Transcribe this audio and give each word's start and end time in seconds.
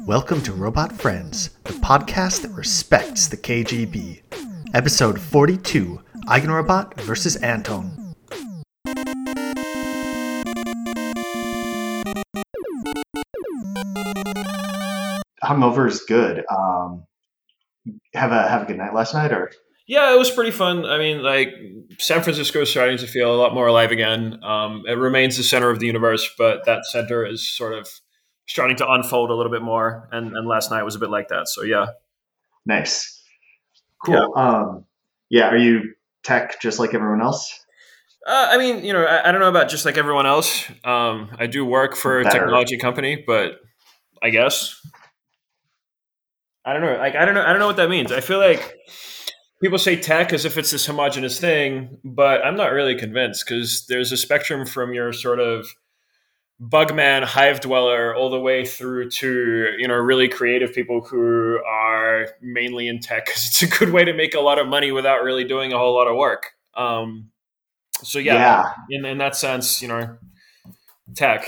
Welcome 0.00 0.42
to 0.42 0.52
Robot 0.52 0.92
Friends, 0.92 1.50
the 1.62 1.72
podcast 1.74 2.42
that 2.42 2.50
respects 2.50 3.28
the 3.28 3.36
KGB. 3.36 4.22
Episode 4.74 5.20
42 5.20 6.00
Eigenrobot 6.26 6.94
versus 7.02 7.36
Anton. 7.36 8.14
Hungover 15.42 15.88
is 15.88 16.02
good. 16.02 16.44
Um, 16.50 17.04
have 18.14 18.32
a 18.32 18.48
have 18.48 18.62
a 18.62 18.64
good 18.66 18.78
night 18.78 18.94
last 18.94 19.14
night, 19.14 19.32
or 19.32 19.52
yeah, 19.86 20.12
it 20.12 20.18
was 20.18 20.30
pretty 20.30 20.50
fun. 20.50 20.84
I 20.84 20.98
mean, 20.98 21.22
like 21.22 21.50
San 21.98 22.22
Francisco 22.22 22.62
is 22.62 22.70
starting 22.70 22.98
to 22.98 23.06
feel 23.06 23.32
a 23.32 23.38
lot 23.38 23.54
more 23.54 23.68
alive 23.68 23.92
again. 23.92 24.42
Um, 24.42 24.82
it 24.86 24.98
remains 24.98 25.36
the 25.36 25.44
center 25.44 25.70
of 25.70 25.78
the 25.78 25.86
universe, 25.86 26.28
but 26.36 26.66
that 26.66 26.84
center 26.84 27.24
is 27.24 27.48
sort 27.48 27.74
of 27.74 27.88
starting 28.46 28.76
to 28.76 28.90
unfold 28.90 29.30
a 29.30 29.34
little 29.34 29.52
bit 29.52 29.62
more. 29.62 30.08
And, 30.12 30.36
and 30.36 30.46
last 30.46 30.70
night 30.70 30.82
was 30.82 30.94
a 30.94 30.98
bit 30.98 31.10
like 31.10 31.28
that. 31.28 31.48
So 31.48 31.62
yeah, 31.62 31.86
nice, 32.66 33.22
cool. 34.04 34.14
Yeah. 34.14 34.42
Um, 34.42 34.84
yeah, 35.30 35.48
are 35.48 35.56
you 35.56 35.94
tech 36.22 36.60
just 36.60 36.78
like 36.78 36.94
everyone 36.94 37.22
else? 37.22 37.60
Uh, 38.26 38.48
I 38.50 38.58
mean, 38.58 38.84
you 38.84 38.92
know, 38.92 39.04
I, 39.04 39.28
I, 39.28 39.32
don't 39.32 39.40
know 39.40 39.50
about 39.50 39.68
just 39.68 39.84
like 39.84 39.98
everyone 39.98 40.24
else. 40.24 40.64
Um, 40.82 41.28
I 41.38 41.46
do 41.46 41.62
work 41.64 41.94
for 41.94 42.20
a 42.20 42.24
technology 42.24 42.78
company, 42.78 43.22
but 43.26 43.60
I 44.22 44.30
guess 44.30 44.80
I 46.64 46.72
don't 46.72 46.82
know. 46.82 46.96
Like, 46.96 47.14
I 47.14 47.24
don't 47.24 47.34
know. 47.34 47.42
I 47.42 47.50
don't 47.50 47.58
know 47.58 47.66
what 47.66 47.76
that 47.76 47.90
means. 47.90 48.10
I 48.10 48.20
feel 48.20 48.38
like 48.38 48.74
people 49.62 49.78
say 49.78 49.96
tech 49.96 50.32
as 50.32 50.44
if 50.44 50.56
it's 50.56 50.70
this 50.70 50.86
homogenous 50.86 51.38
thing, 51.38 51.98
but 52.02 52.44
I'm 52.44 52.56
not 52.56 52.72
really 52.72 52.94
convinced 52.94 53.44
because 53.46 53.84
there's 53.88 54.12
a 54.12 54.16
spectrum 54.16 54.64
from 54.64 54.94
your 54.94 55.12
sort 55.12 55.40
of 55.40 55.66
bugman 56.60 57.24
hive 57.24 57.60
dweller 57.60 58.14
all 58.14 58.30
the 58.30 58.38
way 58.38 58.64
through 58.64 59.10
to 59.10 59.74
you 59.76 59.88
know 59.88 59.94
really 59.94 60.28
creative 60.28 60.72
people 60.72 61.00
who 61.00 61.58
are 61.66 62.28
mainly 62.40 62.88
in 62.88 63.00
tech 63.00 63.26
because 63.26 63.46
it's 63.46 63.62
a 63.62 63.78
good 63.78 63.90
way 63.90 64.04
to 64.04 64.12
make 64.12 64.34
a 64.34 64.40
lot 64.40 64.58
of 64.58 64.66
money 64.66 64.92
without 64.92 65.22
really 65.22 65.44
doing 65.44 65.72
a 65.72 65.78
whole 65.78 65.94
lot 65.94 66.06
of 66.06 66.16
work. 66.16 66.52
Um, 66.76 67.30
so 68.02 68.18
yeah, 68.18 68.34
yeah. 68.34 68.98
In, 68.98 69.04
in 69.04 69.18
that 69.18 69.36
sense 69.36 69.82
you 69.82 69.88
know 69.88 70.16
tech. 71.14 71.46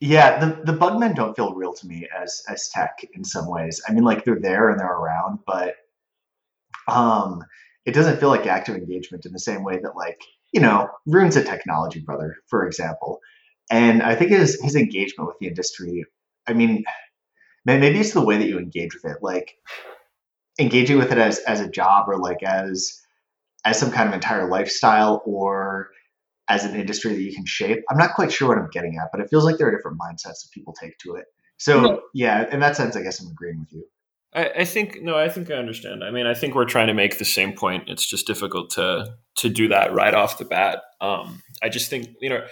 Yeah 0.00 0.38
the, 0.38 0.60
the 0.64 0.78
bugmen 0.78 1.14
don't 1.14 1.34
feel 1.34 1.54
real 1.54 1.72
to 1.72 1.86
me 1.86 2.06
as 2.16 2.42
as 2.48 2.68
tech 2.68 3.00
in 3.14 3.24
some 3.24 3.48
ways. 3.48 3.82
I 3.88 3.92
mean 3.92 4.04
like 4.04 4.24
they're 4.24 4.40
there 4.40 4.70
and 4.70 4.78
they're 4.78 4.86
around 4.86 5.40
but 5.46 5.76
um, 6.88 7.44
it 7.84 7.92
doesn't 7.92 8.18
feel 8.18 8.28
like 8.28 8.46
active 8.46 8.76
engagement 8.76 9.26
in 9.26 9.32
the 9.32 9.38
same 9.38 9.62
way 9.62 9.78
that 9.82 9.96
like 9.96 10.20
you 10.52 10.60
know 10.60 10.88
Roon's 11.06 11.36
a 11.36 11.44
technology 11.44 12.00
brother, 12.00 12.36
for 12.46 12.66
example, 12.66 13.20
and 13.70 14.02
I 14.02 14.14
think 14.14 14.30
his 14.30 14.60
his 14.62 14.76
engagement 14.76 15.28
with 15.28 15.38
the 15.40 15.46
industry. 15.46 16.04
I 16.46 16.54
mean, 16.54 16.84
maybe 17.64 18.00
it's 18.00 18.12
the 18.12 18.24
way 18.24 18.38
that 18.38 18.48
you 18.48 18.58
engage 18.58 18.94
with 18.94 19.04
it, 19.04 19.18
like 19.22 19.56
engaging 20.58 20.98
with 20.98 21.12
it 21.12 21.18
as 21.18 21.38
as 21.40 21.60
a 21.60 21.68
job 21.68 22.08
or 22.08 22.18
like 22.18 22.42
as 22.42 23.00
as 23.64 23.78
some 23.78 23.90
kind 23.90 24.08
of 24.08 24.14
entire 24.14 24.48
lifestyle 24.48 25.22
or 25.24 25.90
as 26.48 26.64
an 26.64 26.74
industry 26.74 27.12
that 27.12 27.20
you 27.20 27.34
can 27.34 27.44
shape. 27.44 27.80
I'm 27.90 27.98
not 27.98 28.14
quite 28.14 28.32
sure 28.32 28.48
what 28.48 28.58
I'm 28.58 28.70
getting 28.70 28.96
at, 28.96 29.08
but 29.12 29.20
it 29.20 29.28
feels 29.28 29.44
like 29.44 29.58
there 29.58 29.68
are 29.68 29.76
different 29.76 29.98
mindsets 29.98 30.42
that 30.42 30.48
people 30.52 30.72
take 30.72 30.96
to 30.98 31.16
it. 31.16 31.26
So 31.58 32.02
yeah, 32.14 32.52
in 32.52 32.60
that 32.60 32.76
sense, 32.76 32.96
I 32.96 33.02
guess 33.02 33.20
I'm 33.20 33.30
agreeing 33.30 33.60
with 33.60 33.72
you. 33.72 33.84
I, 34.34 34.60
I 34.60 34.64
think 34.64 35.02
no, 35.02 35.16
I 35.16 35.28
think 35.28 35.50
I 35.50 35.54
understand. 35.54 36.04
I 36.04 36.10
mean, 36.10 36.26
I 36.26 36.34
think 36.34 36.54
we're 36.54 36.64
trying 36.66 36.86
to 36.88 36.94
make 36.94 37.18
the 37.18 37.24
same 37.24 37.52
point. 37.52 37.88
It's 37.88 38.06
just 38.06 38.26
difficult 38.26 38.70
to 38.70 39.14
to 39.36 39.48
do 39.48 39.68
that 39.68 39.92
right 39.92 40.14
off 40.14 40.38
the 40.38 40.44
bat. 40.44 40.82
Um, 41.00 41.42
I 41.62 41.68
just 41.68 41.90
think 41.90 42.08
you 42.20 42.28
know, 42.28 42.44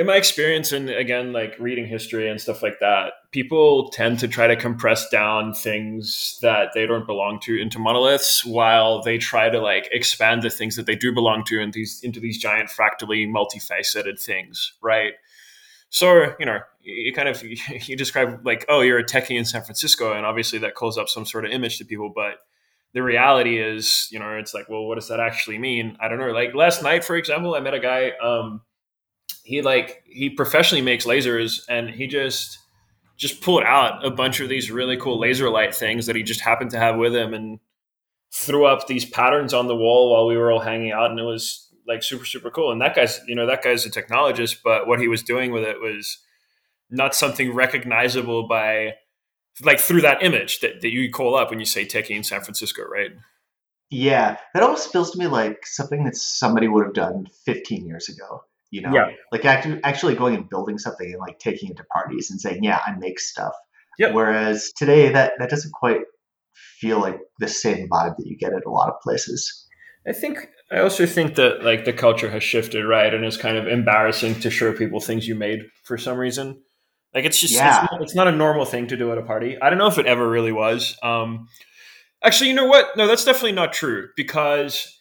in 0.00 0.06
my 0.06 0.16
experience, 0.16 0.72
and 0.72 0.88
again, 0.88 1.34
like 1.34 1.54
reading 1.58 1.86
history 1.86 2.26
and 2.26 2.40
stuff 2.40 2.62
like 2.62 2.80
that, 2.80 3.12
people 3.32 3.90
tend 3.90 4.18
to 4.20 4.28
try 4.28 4.46
to 4.46 4.56
compress 4.56 5.06
down 5.10 5.52
things 5.52 6.38
that 6.40 6.70
they 6.72 6.86
don't 6.86 7.06
belong 7.06 7.38
to 7.40 7.60
into 7.60 7.78
monoliths, 7.78 8.42
while 8.42 9.02
they 9.02 9.18
try 9.18 9.50
to 9.50 9.60
like 9.60 9.90
expand 9.92 10.40
the 10.40 10.48
things 10.48 10.74
that 10.76 10.86
they 10.86 10.96
do 10.96 11.12
belong 11.12 11.44
to 11.44 11.60
into 11.60 11.80
these 11.80 12.00
into 12.02 12.18
these 12.18 12.38
giant 12.38 12.70
fractally 12.70 13.26
multifaceted 13.26 14.18
things, 14.18 14.72
right? 14.80 15.12
So 15.90 16.34
you 16.40 16.46
know, 16.46 16.60
you 16.80 17.12
kind 17.12 17.28
of 17.28 17.44
you 17.86 17.94
describe 17.94 18.40
like, 18.46 18.64
oh, 18.70 18.80
you're 18.80 19.00
a 19.00 19.04
techie 19.04 19.36
in 19.36 19.44
San 19.44 19.62
Francisco, 19.64 20.14
and 20.14 20.24
obviously 20.24 20.60
that 20.60 20.74
calls 20.74 20.96
up 20.96 21.10
some 21.10 21.26
sort 21.26 21.44
of 21.44 21.50
image 21.50 21.76
to 21.76 21.84
people, 21.84 22.10
but 22.14 22.36
the 22.94 23.02
reality 23.02 23.60
is, 23.60 24.08
you 24.10 24.18
know, 24.18 24.30
it's 24.38 24.54
like, 24.54 24.70
well, 24.70 24.86
what 24.86 24.94
does 24.94 25.08
that 25.08 25.20
actually 25.20 25.58
mean? 25.58 25.98
I 26.00 26.08
don't 26.08 26.18
know. 26.18 26.30
Like 26.30 26.54
last 26.54 26.82
night, 26.82 27.04
for 27.04 27.16
example, 27.16 27.54
I 27.54 27.60
met 27.60 27.74
a 27.74 27.80
guy. 27.80 28.12
Um, 28.12 28.62
he 29.44 29.62
like 29.62 30.02
he 30.06 30.30
professionally 30.30 30.82
makes 30.82 31.06
lasers, 31.06 31.60
and 31.68 31.90
he 31.90 32.06
just 32.06 32.58
just 33.16 33.40
pulled 33.42 33.64
out 33.64 34.04
a 34.04 34.10
bunch 34.10 34.40
of 34.40 34.48
these 34.48 34.70
really 34.70 34.96
cool 34.96 35.18
laser 35.18 35.50
light 35.50 35.74
things 35.74 36.06
that 36.06 36.16
he 36.16 36.22
just 36.22 36.40
happened 36.40 36.70
to 36.70 36.78
have 36.78 36.96
with 36.96 37.14
him, 37.14 37.34
and 37.34 37.60
threw 38.32 38.64
up 38.64 38.86
these 38.86 39.04
patterns 39.04 39.52
on 39.52 39.66
the 39.66 39.76
wall 39.76 40.12
while 40.12 40.26
we 40.26 40.36
were 40.36 40.52
all 40.52 40.60
hanging 40.60 40.92
out, 40.92 41.10
and 41.10 41.18
it 41.18 41.24
was 41.24 41.68
like 41.86 42.02
super 42.02 42.24
super 42.24 42.50
cool. 42.50 42.72
And 42.72 42.80
that 42.80 42.94
guy's 42.94 43.20
you 43.26 43.34
know 43.34 43.46
that 43.46 43.62
guy's 43.62 43.86
a 43.86 43.90
technologist, 43.90 44.58
but 44.62 44.86
what 44.86 45.00
he 45.00 45.08
was 45.08 45.22
doing 45.22 45.52
with 45.52 45.64
it 45.64 45.80
was 45.80 46.18
not 46.90 47.14
something 47.14 47.54
recognizable 47.54 48.46
by 48.48 48.94
like 49.62 49.80
through 49.80 50.00
that 50.00 50.22
image 50.22 50.60
that, 50.60 50.80
that 50.80 50.90
you 50.90 51.10
call 51.10 51.36
up 51.36 51.50
when 51.50 51.60
you 51.60 51.66
say 51.66 51.82
in 52.08 52.24
San 52.24 52.40
Francisco, 52.40 52.82
right? 52.82 53.10
Yeah, 53.90 54.36
that 54.54 54.62
almost 54.62 54.92
feels 54.92 55.10
to 55.10 55.18
me 55.18 55.26
like 55.26 55.66
something 55.66 56.04
that 56.04 56.16
somebody 56.16 56.68
would 56.68 56.84
have 56.84 56.94
done 56.94 57.26
15 57.44 57.86
years 57.86 58.08
ago. 58.08 58.44
You 58.70 58.82
know, 58.82 58.92
yeah. 58.92 59.08
like 59.32 59.44
actually, 59.44 59.80
actually 59.82 60.14
going 60.14 60.36
and 60.36 60.48
building 60.48 60.78
something 60.78 61.10
and 61.10 61.18
like 61.18 61.38
taking 61.38 61.70
it 61.70 61.76
to 61.78 61.84
parties 61.84 62.30
and 62.30 62.40
saying, 62.40 62.62
"Yeah, 62.62 62.78
I 62.86 62.94
make 62.98 63.18
stuff." 63.18 63.52
Yep. 63.98 64.14
Whereas 64.14 64.72
today, 64.76 65.12
that 65.12 65.32
that 65.38 65.50
doesn't 65.50 65.72
quite 65.72 66.02
feel 66.54 67.00
like 67.00 67.18
the 67.38 67.48
same 67.48 67.88
vibe 67.88 68.16
that 68.16 68.26
you 68.26 68.36
get 68.36 68.52
at 68.52 68.64
a 68.66 68.70
lot 68.70 68.88
of 68.88 69.00
places. 69.02 69.66
I 70.06 70.12
think 70.12 70.48
I 70.72 70.78
also 70.78 71.04
think 71.04 71.34
that 71.34 71.62
like 71.62 71.84
the 71.84 71.92
culture 71.92 72.30
has 72.30 72.42
shifted, 72.42 72.84
right? 72.84 73.12
And 73.12 73.24
it's 73.24 73.36
kind 73.36 73.56
of 73.56 73.66
embarrassing 73.66 74.40
to 74.40 74.50
show 74.50 74.72
people 74.72 75.00
things 75.00 75.26
you 75.26 75.34
made 75.34 75.60
for 75.84 75.98
some 75.98 76.16
reason. 76.16 76.62
Like 77.14 77.24
it's 77.24 77.40
just 77.40 77.54
yeah. 77.54 77.82
it's, 77.82 77.92
not, 77.92 78.02
it's, 78.02 78.14
not, 78.14 78.28
a 78.28 78.32
normal 78.32 78.64
thing 78.64 78.86
to 78.86 78.96
do 78.96 79.10
at 79.10 79.18
a 79.18 79.22
party. 79.22 79.60
I 79.60 79.68
don't 79.68 79.78
know 79.78 79.88
if 79.88 79.98
it 79.98 80.06
ever 80.06 80.28
really 80.28 80.52
was. 80.52 80.96
Um, 81.02 81.48
actually, 82.22 82.50
you 82.50 82.54
know 82.54 82.66
what? 82.66 82.96
No, 82.96 83.08
that's 83.08 83.24
definitely 83.24 83.52
not 83.52 83.72
true 83.72 84.08
because 84.16 84.99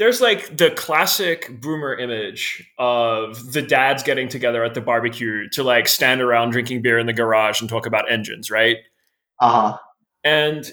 there's 0.00 0.22
like 0.22 0.56
the 0.56 0.70
classic 0.70 1.60
boomer 1.60 1.94
image 1.94 2.66
of 2.78 3.52
the 3.52 3.60
dads 3.60 4.02
getting 4.02 4.28
together 4.28 4.64
at 4.64 4.72
the 4.72 4.80
barbecue 4.80 5.46
to 5.50 5.62
like 5.62 5.86
stand 5.86 6.22
around 6.22 6.50
drinking 6.50 6.80
beer 6.80 6.98
in 6.98 7.04
the 7.04 7.12
garage 7.12 7.60
and 7.60 7.68
talk 7.68 7.84
about 7.84 8.10
engines, 8.10 8.50
right? 8.50 8.78
Uh 9.40 9.72
huh. 9.72 9.78
And 10.24 10.72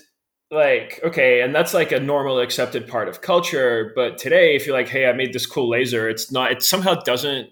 like 0.50 1.02
okay 1.04 1.42
and 1.42 1.54
that's 1.54 1.74
like 1.74 1.92
a 1.92 2.00
normal 2.00 2.40
accepted 2.40 2.88
part 2.88 3.10
of 3.10 3.20
culture 3.20 3.92
but 3.98 4.18
today 4.18 4.56
if 4.56 4.66
you're 4.66 4.74
like 4.74 4.88
hey 4.88 5.06
i 5.06 5.12
made 5.12 5.34
this 5.34 5.46
cool 5.46 5.70
laser 5.70 6.08
it's 6.08 6.32
not 6.32 6.54
it 6.54 6.64
somehow 6.64 6.94
doesn't 6.94 7.50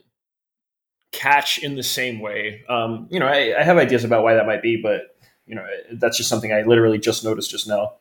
catch 1.11 1.57
in 1.57 1.75
the 1.75 1.83
same 1.83 2.21
way 2.21 2.63
um, 2.69 3.05
you 3.11 3.19
know 3.19 3.27
I, 3.27 3.53
I, 3.59 3.63
have 3.63 3.75
ideas 3.75 4.05
about 4.05 4.23
why 4.23 4.35
that 4.35 4.45
might 4.45 4.61
be 4.61 4.79
but 4.81 5.01
you 5.45 5.55
know 5.55 5.65
that's 5.99 6.15
just 6.15 6.29
something 6.29 6.53
i 6.53 6.61
literally 6.61 6.97
just 6.97 7.21
noticed 7.25 7.51
just 7.51 7.67
now 7.67 7.95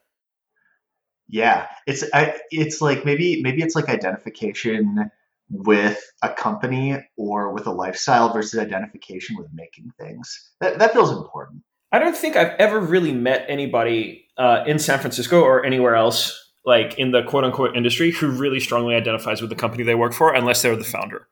yeah 1.28 1.66
it's 1.86 2.04
I, 2.12 2.38
it's 2.50 2.80
like 2.80 3.04
maybe 3.04 3.42
maybe 3.42 3.62
it's 3.62 3.74
like 3.74 3.88
identification 3.88 5.10
with 5.50 6.00
a 6.22 6.30
company 6.30 6.96
or 7.16 7.52
with 7.52 7.66
a 7.66 7.70
lifestyle 7.70 8.32
versus 8.32 8.58
identification 8.58 9.36
with 9.36 9.48
making 9.52 9.92
things 9.98 10.50
that, 10.60 10.78
that 10.78 10.92
feels 10.92 11.10
important 11.10 11.62
I 11.94 12.00
don't 12.00 12.16
think 12.16 12.34
I've 12.34 12.56
ever 12.58 12.80
really 12.80 13.12
met 13.12 13.46
anybody 13.46 14.26
uh, 14.36 14.64
in 14.66 14.80
San 14.80 14.98
Francisco 14.98 15.40
or 15.42 15.64
anywhere 15.64 15.94
else, 15.94 16.36
like 16.64 16.98
in 16.98 17.12
the 17.12 17.22
quote 17.22 17.44
unquote 17.44 17.76
industry, 17.76 18.10
who 18.10 18.32
really 18.32 18.58
strongly 18.58 18.96
identifies 18.96 19.40
with 19.40 19.48
the 19.48 19.54
company 19.54 19.84
they 19.84 19.94
work 19.94 20.12
for, 20.12 20.34
unless 20.34 20.60
they're 20.60 20.74
the 20.74 20.82
founder. 20.82 21.28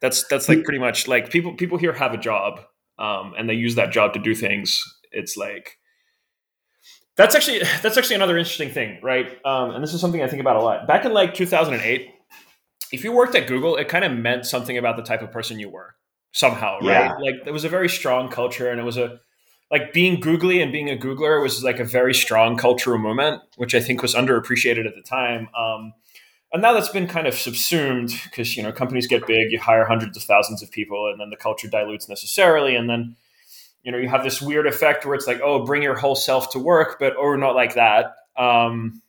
That's 0.00 0.24
that's 0.28 0.48
like 0.48 0.62
pretty 0.62 0.78
much 0.78 1.08
like 1.08 1.30
people 1.30 1.54
people 1.54 1.78
here 1.78 1.92
have 1.92 2.14
a 2.14 2.16
job, 2.16 2.60
um, 3.00 3.34
and 3.36 3.48
they 3.48 3.54
use 3.54 3.74
that 3.74 3.90
job 3.90 4.12
to 4.12 4.20
do 4.20 4.36
things. 4.36 4.80
It's 5.10 5.36
like 5.36 5.78
that's 7.16 7.34
actually 7.34 7.60
that's 7.82 7.96
actually 7.96 8.16
another 8.16 8.36
interesting 8.36 8.70
thing, 8.70 8.98
right? 9.02 9.38
Um, 9.44 9.70
and 9.70 9.82
this 9.82 9.94
is 9.94 10.00
something 10.00 10.22
I 10.22 10.28
think 10.28 10.40
about 10.40 10.56
a 10.56 10.62
lot. 10.62 10.86
Back 10.86 11.04
in 11.04 11.12
like 11.12 11.34
2008, 11.34 12.10
if 12.92 13.04
you 13.04 13.12
worked 13.12 13.34
at 13.34 13.46
Google, 13.46 13.76
it 13.76 13.88
kind 13.88 14.04
of 14.04 14.12
meant 14.12 14.46
something 14.46 14.76
about 14.78 14.96
the 14.96 15.02
type 15.02 15.22
of 15.22 15.30
person 15.30 15.58
you 15.58 15.68
were 15.68 15.94
somehow, 16.32 16.78
right? 16.80 17.06
Yeah. 17.06 17.12
Like 17.20 17.44
there 17.44 17.52
was 17.52 17.64
a 17.64 17.68
very 17.68 17.88
strong 17.88 18.28
culture, 18.28 18.70
and 18.70 18.80
it 18.80 18.84
was 18.84 18.96
a 18.96 19.20
like 19.70 19.92
being 19.92 20.20
googly 20.20 20.60
and 20.60 20.70
being 20.70 20.90
a 20.90 20.96
googler 20.96 21.42
was 21.42 21.64
like 21.64 21.80
a 21.80 21.84
very 21.84 22.14
strong 22.14 22.56
cultural 22.56 22.98
moment 22.98 23.42
which 23.56 23.74
i 23.74 23.80
think 23.80 24.02
was 24.02 24.14
underappreciated 24.14 24.86
at 24.86 24.94
the 24.94 25.02
time 25.02 25.48
um, 25.58 25.92
and 26.52 26.62
now 26.62 26.72
that's 26.72 26.90
been 26.90 27.08
kind 27.08 27.26
of 27.26 27.34
subsumed 27.34 28.12
because 28.24 28.56
you 28.56 28.62
know 28.62 28.70
companies 28.70 29.06
get 29.06 29.26
big 29.26 29.50
you 29.50 29.58
hire 29.58 29.84
hundreds 29.84 30.16
of 30.16 30.22
thousands 30.22 30.62
of 30.62 30.70
people 30.70 31.10
and 31.10 31.20
then 31.20 31.30
the 31.30 31.36
culture 31.36 31.68
dilutes 31.68 32.08
necessarily 32.08 32.76
and 32.76 32.88
then 32.88 33.16
you 33.84 33.92
know 33.92 33.98
you 33.98 34.08
have 34.08 34.24
this 34.24 34.42
weird 34.42 34.66
effect 34.66 35.06
where 35.06 35.14
it's 35.14 35.26
like 35.26 35.40
oh 35.42 35.64
bring 35.64 35.82
your 35.82 35.94
whole 35.94 36.16
self 36.16 36.50
to 36.50 36.58
work 36.58 36.96
but 36.98 37.16
or 37.16 37.34
oh, 37.34 37.36
not 37.36 37.54
like 37.54 37.74
that 37.74 38.14
um, 38.36 39.00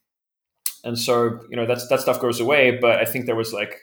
and 0.84 1.00
so 1.00 1.40
you 1.50 1.56
know 1.56 1.66
that's 1.66 1.88
that 1.88 2.02
stuff 2.02 2.20
goes 2.20 2.40
away 2.40 2.78
but 2.80 3.00
i 3.00 3.06
think 3.06 3.26
there 3.26 3.36
was 3.36 3.54
like 3.54 3.80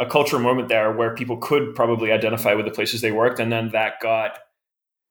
a 0.00 0.06
cultural 0.06 0.42
moment 0.42 0.68
there 0.68 0.92
where 0.92 1.14
people 1.14 1.36
could 1.36 1.74
probably 1.74 2.12
identify 2.12 2.54
with 2.54 2.66
the 2.66 2.72
places 2.72 3.00
they 3.00 3.12
worked 3.12 3.40
and 3.40 3.50
then 3.50 3.70
that 3.70 4.00
got 4.00 4.38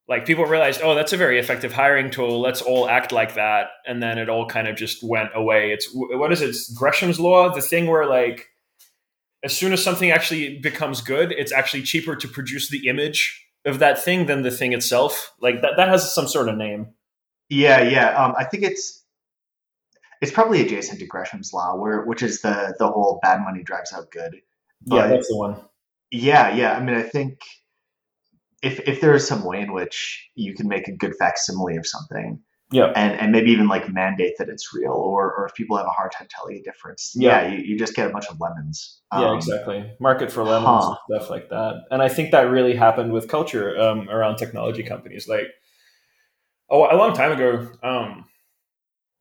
like 0.07 0.25
people 0.25 0.45
realized, 0.45 0.81
oh, 0.83 0.95
that's 0.95 1.13
a 1.13 1.17
very 1.17 1.39
effective 1.39 1.71
hiring 1.71 2.11
tool. 2.11 2.41
Let's 2.41 2.61
all 2.61 2.89
act 2.89 3.11
like 3.11 3.35
that, 3.35 3.69
and 3.87 4.03
then 4.03 4.17
it 4.17 4.29
all 4.29 4.45
kind 4.45 4.67
of 4.67 4.75
just 4.75 5.01
went 5.01 5.29
away. 5.33 5.71
It's 5.71 5.87
what 5.93 6.31
is 6.31 6.41
it? 6.41 6.49
It's 6.49 6.71
Gresham's 6.73 7.19
law, 7.19 7.53
the 7.53 7.61
thing 7.61 7.87
where 7.87 8.05
like 8.05 8.49
as 9.43 9.55
soon 9.55 9.73
as 9.73 9.83
something 9.83 10.11
actually 10.11 10.59
becomes 10.59 11.01
good, 11.01 11.31
it's 11.31 11.51
actually 11.51 11.83
cheaper 11.83 12.15
to 12.15 12.27
produce 12.27 12.69
the 12.69 12.87
image 12.87 13.45
of 13.65 13.79
that 13.79 14.01
thing 14.03 14.25
than 14.25 14.41
the 14.41 14.51
thing 14.51 14.73
itself. 14.73 15.33
Like 15.39 15.61
that 15.61 15.73
that 15.77 15.89
has 15.89 16.13
some 16.13 16.27
sort 16.27 16.49
of 16.49 16.57
name. 16.57 16.87
Yeah, 17.49 17.81
yeah. 17.81 18.09
Um, 18.11 18.33
I 18.37 18.43
think 18.43 18.63
it's 18.63 19.03
it's 20.21 20.31
probably 20.31 20.61
adjacent 20.61 20.99
to 20.99 21.05
Gresham's 21.05 21.53
law, 21.53 21.75
where 21.75 22.05
which 22.05 22.23
is 22.23 22.41
the 22.41 22.75
the 22.79 22.87
whole 22.87 23.19
bad 23.21 23.41
money 23.41 23.63
drives 23.63 23.93
out 23.93 24.11
good. 24.11 24.37
But, 24.85 24.95
yeah, 24.95 25.07
that's 25.07 25.27
the 25.27 25.37
one. 25.37 25.57
Yeah, 26.11 26.53
yeah. 26.53 26.73
I 26.73 26.83
mean, 26.83 26.95
I 26.95 27.03
think 27.03 27.39
if 28.61 28.79
if 28.87 29.01
there 29.01 29.13
is 29.13 29.27
some 29.27 29.43
way 29.43 29.61
in 29.61 29.73
which 29.73 30.29
you 30.35 30.53
can 30.55 30.67
make 30.67 30.87
a 30.87 30.95
good 30.95 31.15
facsimile 31.17 31.77
of 31.77 31.85
something, 31.85 32.39
yeah, 32.73 32.91
and 32.95 33.13
and 33.19 33.31
maybe 33.31 33.51
even 33.51 33.67
like 33.67 33.87
mandate 33.93 34.33
that 34.39 34.49
it's 34.49 34.73
real, 34.73 34.93
or 34.93 35.31
or 35.31 35.45
if 35.45 35.53
people 35.53 35.77
have 35.77 35.85
a 35.85 35.91
hard 35.91 36.11
time 36.11 36.27
telling 36.29 36.57
a 36.57 36.61
difference, 36.63 37.13
yeah, 37.15 37.43
yeah 37.43 37.53
you, 37.53 37.63
you 37.63 37.77
just 37.77 37.95
get 37.95 38.09
a 38.09 38.09
bunch 38.09 38.25
of 38.31 38.39
lemons. 38.39 38.99
Um, 39.11 39.21
yeah, 39.21 39.35
exactly. 39.35 39.91
Market 39.99 40.31
for 40.31 40.43
lemons 40.43 40.65
huh. 40.65 40.95
and 41.07 41.21
stuff 41.21 41.29
like 41.29 41.49
that. 41.49 41.83
And 41.91 42.01
I 42.01 42.09
think 42.09 42.31
that 42.31 42.49
really 42.49 42.75
happened 42.75 43.13
with 43.13 43.27
culture 43.27 43.79
um, 43.79 44.09
around 44.09 44.37
technology 44.37 44.81
companies. 44.81 45.27
Like, 45.27 45.45
oh, 46.67 46.87
a 46.91 46.97
long 46.97 47.13
time 47.13 47.31
ago, 47.31 47.69
um, 47.83 48.25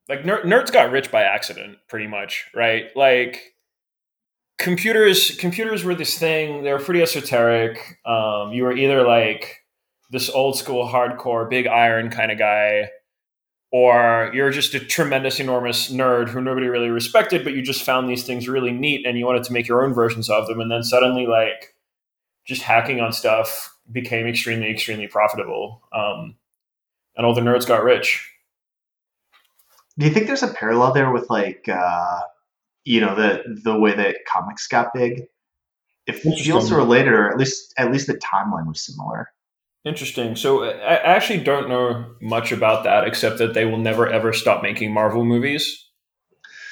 like 0.09 0.25
ner- 0.25 0.41
nerds 0.41 0.71
got 0.71 0.89
rich 0.89 1.11
by 1.11 1.21
accident, 1.21 1.77
pretty 1.87 2.07
much, 2.07 2.47
right? 2.55 2.85
Like 2.95 3.53
computers 4.57 5.35
computers 5.37 5.83
were 5.83 5.95
this 5.95 6.17
thing 6.17 6.63
they 6.63 6.71
were 6.71 6.79
pretty 6.79 7.01
esoteric 7.01 7.97
um, 8.05 8.53
you 8.53 8.63
were 8.63 8.71
either 8.71 9.01
like 9.01 9.57
this 10.11 10.29
old 10.29 10.55
school 10.55 10.87
hardcore 10.87 11.49
big 11.49 11.65
iron 11.65 12.11
kind 12.11 12.31
of 12.31 12.37
guy 12.37 12.87
or 13.73 14.31
you're 14.33 14.51
just 14.51 14.73
a 14.73 14.79
tremendous 14.79 15.39
enormous 15.39 15.91
nerd 15.91 16.29
who 16.29 16.39
nobody 16.39 16.67
really 16.67 16.89
respected 16.89 17.43
but 17.43 17.53
you 17.53 17.61
just 17.61 17.83
found 17.83 18.07
these 18.07 18.23
things 18.23 18.47
really 18.47 18.71
neat 18.71 19.05
and 19.05 19.17
you 19.17 19.25
wanted 19.25 19.43
to 19.43 19.51
make 19.51 19.67
your 19.67 19.83
own 19.85 19.93
versions 19.93 20.29
of 20.29 20.47
them 20.47 20.59
and 20.59 20.71
then 20.71 20.83
suddenly 20.83 21.25
like 21.25 21.75
just 22.45 22.61
hacking 22.61 23.01
on 23.01 23.11
stuff 23.11 23.75
became 23.91 24.27
extremely 24.27 24.69
extremely 24.69 25.07
profitable 25.07 25.81
um, 25.93 26.35
and 27.17 27.25
all 27.25 27.33
the 27.33 27.41
nerds 27.41 27.67
got 27.67 27.83
rich 27.83 28.29
do 29.97 30.05
you 30.05 30.11
think 30.11 30.27
there's 30.27 30.43
a 30.43 30.53
parallel 30.53 30.93
there 30.93 31.11
with 31.11 31.29
like 31.29 31.67
uh 31.67 32.19
you 32.85 32.99
know 32.99 33.15
the 33.15 33.43
the 33.63 33.77
way 33.77 33.95
that 33.95 34.17
comics 34.27 34.67
got 34.67 34.93
big. 34.93 35.23
If 36.05 36.25
It 36.25 36.39
feels 36.39 36.71
related, 36.71 37.13
or 37.13 37.29
at 37.29 37.37
least 37.37 37.73
at 37.77 37.91
least 37.91 38.07
the 38.07 38.15
timeline 38.15 38.67
was 38.67 38.85
similar. 38.85 39.29
Interesting. 39.85 40.35
So 40.35 40.63
I 40.63 40.95
actually 40.95 41.43
don't 41.43 41.67
know 41.67 42.15
much 42.21 42.51
about 42.51 42.85
that, 42.85 43.05
except 43.05 43.37
that 43.39 43.53
they 43.53 43.65
will 43.65 43.77
never 43.77 44.07
ever 44.07 44.31
stop 44.31 44.63
making 44.63 44.93
Marvel 44.93 45.25
movies. 45.25 45.89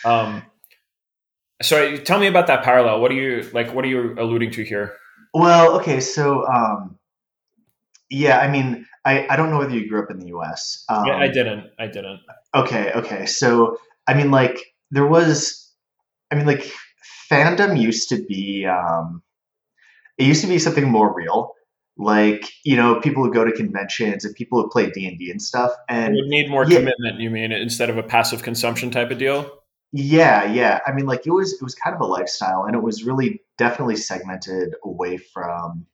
Um, 0.05 0.43
so 1.61 1.97
tell 1.97 2.19
me 2.19 2.27
about 2.27 2.47
that 2.47 2.63
parallel. 2.63 3.01
What 3.01 3.11
are 3.11 3.15
you 3.15 3.49
like? 3.53 3.73
What 3.73 3.83
are 3.83 3.89
you 3.89 4.15
alluding 4.17 4.51
to 4.51 4.63
here? 4.63 4.95
Well, 5.33 5.79
okay, 5.79 5.99
so 5.99 6.47
um, 6.47 6.97
yeah, 8.09 8.39
I 8.39 8.49
mean, 8.49 8.85
I 9.03 9.27
I 9.27 9.35
don't 9.35 9.49
know 9.49 9.57
whether 9.57 9.75
you 9.75 9.89
grew 9.89 10.01
up 10.01 10.09
in 10.09 10.19
the 10.19 10.27
U.S. 10.27 10.85
Um, 10.87 11.05
yeah, 11.05 11.17
I 11.17 11.27
didn't. 11.27 11.65
I 11.77 11.87
didn't. 11.87 12.21
Okay, 12.55 12.93
okay. 12.93 13.25
So 13.25 13.77
I 14.07 14.13
mean, 14.13 14.31
like 14.31 14.73
there 14.89 15.05
was 15.05 15.61
I 16.31 16.35
mean, 16.35 16.45
like 16.45 16.71
fandom 17.29 17.79
used 17.79 18.09
to 18.09 18.23
be, 18.23 18.65
um, 18.65 19.21
it 20.17 20.25
used 20.25 20.41
to 20.41 20.47
be 20.47 20.59
something 20.59 20.89
more 20.89 21.13
real. 21.13 21.53
Like 21.97 22.49
you 22.63 22.75
know, 22.75 22.99
people 22.99 23.21
would 23.23 23.33
go 23.33 23.43
to 23.43 23.51
conventions 23.51 24.25
and 24.25 24.35
people 24.35 24.61
would 24.61 24.71
play 24.71 24.89
D 24.89 25.29
and 25.29 25.41
stuff, 25.41 25.71
and 25.89 26.15
would 26.15 26.27
need 26.27 26.49
more 26.49 26.65
yeah, 26.65 26.79
commitment. 26.79 27.19
You 27.19 27.29
mean 27.29 27.51
instead 27.51 27.89
of 27.89 27.97
a 27.97 28.03
passive 28.03 28.43
consumption 28.43 28.91
type 28.91 29.11
of 29.11 29.17
deal? 29.17 29.59
Yeah, 29.91 30.51
yeah. 30.51 30.79
I 30.87 30.93
mean, 30.93 31.05
like 31.05 31.27
it 31.27 31.31
was 31.31 31.53
it 31.53 31.61
was 31.61 31.75
kind 31.75 31.95
of 31.95 32.01
a 32.01 32.05
lifestyle, 32.05 32.63
and 32.63 32.75
it 32.75 32.81
was 32.81 33.03
really 33.03 33.41
definitely 33.57 33.97
segmented 33.97 34.73
away 34.83 35.17
from 35.17 35.85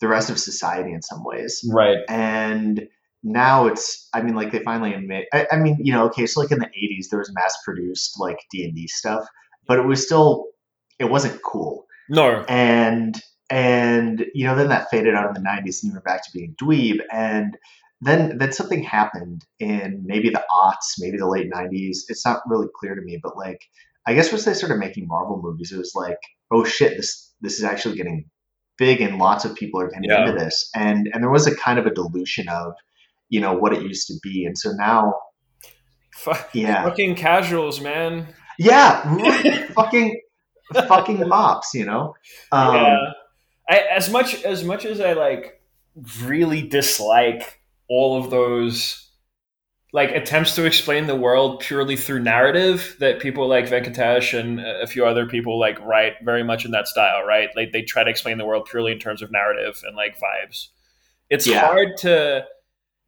the 0.00 0.08
rest 0.08 0.30
of 0.30 0.38
society 0.38 0.92
in 0.92 1.02
some 1.02 1.24
ways. 1.24 1.64
Right. 1.70 1.98
And 2.08 2.88
now 3.26 3.64
it's 3.68 4.06
i 4.12 4.20
mean 4.20 4.34
like 4.34 4.52
they 4.52 4.58
finally 4.58 4.92
admit 4.92 5.24
I, 5.32 5.46
I, 5.50 5.56
mean 5.56 5.78
you 5.80 5.94
know 5.94 6.04
okay 6.08 6.26
so 6.26 6.42
like 6.42 6.52
in 6.52 6.58
the 6.58 6.66
80s 6.66 7.08
there 7.08 7.18
was 7.18 7.32
mass 7.32 7.56
produced 7.64 8.20
like 8.20 8.36
d&d 8.52 8.86
stuff 8.88 9.26
but 9.66 9.78
it 9.78 9.86
was 9.86 10.04
still 10.04 10.48
it 10.98 11.06
wasn't 11.06 11.42
cool. 11.42 11.86
No. 12.08 12.44
And 12.48 13.20
and 13.50 14.24
you 14.34 14.46
know 14.46 14.54
then 14.56 14.68
that 14.68 14.90
faded 14.90 15.14
out 15.14 15.28
in 15.28 15.34
the 15.34 15.48
90s 15.48 15.82
and 15.82 15.90
you 15.90 15.94
were 15.94 16.00
back 16.00 16.24
to 16.24 16.30
being 16.32 16.54
dweeb 16.60 16.98
and 17.12 17.58
then 18.04 18.36
then 18.38 18.52
something 18.52 18.82
happened 18.82 19.44
in 19.58 20.02
maybe 20.04 20.28
the 20.28 20.42
aughts, 20.50 20.94
maybe 20.98 21.16
the 21.16 21.28
late 21.28 21.50
90s. 21.50 21.98
It's 22.08 22.24
not 22.24 22.40
really 22.46 22.68
clear 22.78 22.94
to 22.94 23.00
me, 23.00 23.18
but 23.22 23.36
like 23.36 23.60
I 24.06 24.14
guess 24.14 24.30
once 24.30 24.44
they 24.44 24.52
started 24.52 24.78
making 24.78 25.06
Marvel 25.08 25.40
movies, 25.42 25.72
it 25.72 25.78
was 25.78 25.92
like, 25.94 26.18
oh 26.50 26.64
shit, 26.64 26.96
this 26.96 27.32
this 27.40 27.58
is 27.58 27.64
actually 27.64 27.96
getting 27.96 28.26
big 28.76 29.00
and 29.00 29.18
lots 29.18 29.44
of 29.44 29.54
people 29.54 29.80
are 29.80 29.88
getting 29.88 30.10
yeah. 30.10 30.26
into 30.26 30.38
this. 30.38 30.68
And 30.74 31.08
and 31.12 31.22
there 31.22 31.30
was 31.30 31.46
a 31.46 31.56
kind 31.56 31.78
of 31.78 31.86
a 31.86 31.94
dilution 31.94 32.48
of, 32.48 32.74
you 33.30 33.40
know, 33.40 33.54
what 33.54 33.72
it 33.72 33.82
used 33.82 34.06
to 34.08 34.14
be. 34.22 34.44
And 34.44 34.58
so 34.58 34.72
now 34.72 35.14
F- 36.26 36.50
yeah. 36.52 36.84
Fucking 36.84 37.16
casuals, 37.16 37.80
man. 37.80 38.28
Yeah, 38.58 39.66
fucking 39.74 40.20
fucking 40.72 41.26
mops, 41.26 41.74
you 41.74 41.86
know. 41.86 42.14
Um, 42.52 42.74
yeah. 42.74 42.96
I, 43.68 43.78
as 43.78 44.10
much 44.10 44.42
as 44.44 44.64
much 44.64 44.84
as 44.84 45.00
I 45.00 45.12
like 45.14 45.60
really 46.22 46.62
dislike 46.62 47.60
all 47.88 48.18
of 48.18 48.30
those 48.30 49.10
like 49.92 50.10
attempts 50.10 50.56
to 50.56 50.64
explain 50.64 51.06
the 51.06 51.14
world 51.14 51.60
purely 51.60 51.96
through 51.96 52.20
narrative 52.20 52.96
that 52.98 53.20
people 53.20 53.46
like 53.46 53.66
Venkatesh 53.66 54.38
and 54.38 54.58
a 54.60 54.88
few 54.88 55.06
other 55.06 55.24
people 55.24 55.58
like 55.58 55.78
write 55.80 56.14
very 56.24 56.42
much 56.42 56.64
in 56.64 56.72
that 56.72 56.88
style, 56.88 57.24
right? 57.24 57.48
Like 57.54 57.70
they 57.70 57.82
try 57.82 58.02
to 58.02 58.10
explain 58.10 58.36
the 58.38 58.44
world 58.44 58.66
purely 58.68 58.90
in 58.90 58.98
terms 58.98 59.22
of 59.22 59.30
narrative 59.30 59.80
and 59.86 59.94
like 59.94 60.18
vibes. 60.18 60.68
It's 61.30 61.46
yeah. 61.46 61.60
hard 61.60 61.96
to 61.98 62.44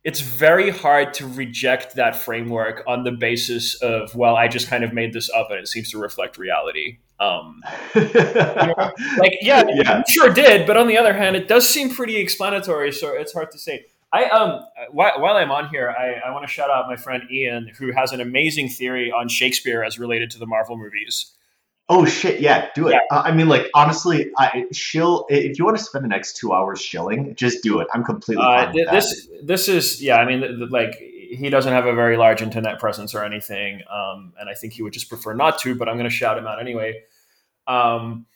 it's 0.07 0.21
very 0.21 0.71
hard 0.71 1.13
to 1.15 1.27
reject 1.27 1.97
that 1.97 2.15
framework 2.15 2.85
on 2.87 3.03
the 3.03 3.11
basis 3.11 3.75
of 3.83 4.15
well 4.15 4.37
i 4.37 4.47
just 4.47 4.69
kind 4.69 4.85
of 4.85 4.93
made 4.93 5.13
this 5.13 5.29
up 5.31 5.51
and 5.51 5.59
it 5.59 5.67
seems 5.67 5.91
to 5.91 5.99
reflect 5.99 6.39
reality 6.39 6.99
um, 7.19 7.63
you 7.95 8.03
know, 8.13 8.93
like 9.19 9.39
yeah, 9.41 9.65
yeah 9.69 10.03
sure 10.09 10.31
did 10.31 10.67
but 10.67 10.77
on 10.77 10.87
the 10.87 10.99
other 10.99 11.15
hand 11.15 11.35
it 11.35 11.49
does 11.49 11.69
seem 11.69 11.95
pretty 11.95 12.17
explanatory 12.17 12.93
so 12.93 13.13
it's 13.15 13.33
hard 13.33 13.51
to 13.51 13.59
say 13.59 13.87
i 14.13 14.25
um 14.27 14.65
while, 14.91 15.21
while 15.21 15.37
i'm 15.37 15.51
on 15.51 15.69
here 15.69 15.95
i, 15.99 16.29
I 16.29 16.31
want 16.31 16.47
to 16.47 16.53
shout 16.53 16.71
out 16.71 16.87
my 16.89 16.97
friend 16.97 17.23
ian 17.31 17.69
who 17.79 17.93
has 17.93 18.13
an 18.13 18.21
amazing 18.21 18.69
theory 18.69 19.11
on 19.11 19.29
shakespeare 19.29 19.83
as 19.83 19.99
related 19.99 20.31
to 20.33 20.39
the 20.39 20.47
marvel 20.47 20.77
movies 20.77 21.33
Oh 21.89 22.05
shit! 22.05 22.41
Yeah, 22.41 22.69
do 22.75 22.89
it. 22.89 22.93
Yeah. 22.93 22.99
Uh, 23.13 23.23
I 23.25 23.33
mean, 23.33 23.49
like 23.49 23.71
honestly, 23.73 24.33
I 24.37 24.65
shill. 24.73 25.25
If 25.29 25.57
you 25.57 25.65
want 25.65 25.79
to 25.79 25.85
spend 25.85 26.05
the 26.05 26.09
next 26.09 26.37
two 26.37 26.53
hours 26.53 26.81
shilling, 26.81 27.37
just 27.37 27.63
do 27.63 27.79
it. 27.79 27.87
I'm 27.95 28.03
completely. 28.03 28.43
Uh, 28.45 28.73
this 28.73 29.29
this 29.45 29.69
is 29.69 30.03
yeah. 30.03 30.17
I 30.17 30.27
mean, 30.27 30.69
like 30.69 31.01
he 31.31 31.51
doesn't 31.51 31.73
have 31.73 31.87
a 31.87 31.95
very 31.95 32.17
large 32.17 32.43
internet 32.43 32.79
presence 32.79 33.15
or 33.15 33.25
anything, 33.25 33.83
um, 33.91 34.33
and 34.39 34.49
I 34.49 34.55
think 34.55 34.73
he 34.73 34.83
would 34.83 34.93
just 34.93 35.09
prefer 35.09 35.35
not 35.35 35.59
to. 35.61 35.75
But 35.75 35.89
I'm 35.89 35.97
going 35.97 36.09
to 36.09 36.15
shout 36.15 36.39
him 36.39 36.47
out 36.47 36.61
anyway. 36.61 37.03
Um, 37.67 38.27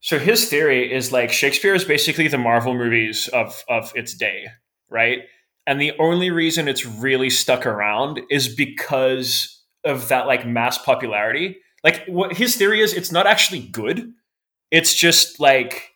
so 0.00 0.18
his 0.18 0.48
theory 0.48 0.92
is 0.92 1.12
like 1.12 1.30
Shakespeare 1.30 1.74
is 1.74 1.84
basically 1.84 2.28
the 2.28 2.38
Marvel 2.38 2.74
movies 2.74 3.28
of 3.28 3.62
of 3.68 3.92
its 3.94 4.14
day, 4.14 4.46
right? 4.88 5.20
And 5.66 5.80
the 5.80 5.92
only 5.98 6.30
reason 6.30 6.68
it's 6.68 6.86
really 6.86 7.30
stuck 7.30 7.66
around 7.66 8.20
is 8.30 8.54
because 8.54 9.62
of 9.84 10.08
that 10.08 10.26
like 10.26 10.46
mass 10.46 10.78
popularity 10.78 11.56
like 11.82 12.04
what 12.06 12.36
his 12.36 12.56
theory 12.56 12.80
is, 12.80 12.92
it's 12.92 13.12
not 13.12 13.26
actually 13.26 13.60
good. 13.60 14.12
It's 14.70 14.94
just 14.94 15.40
like 15.40 15.90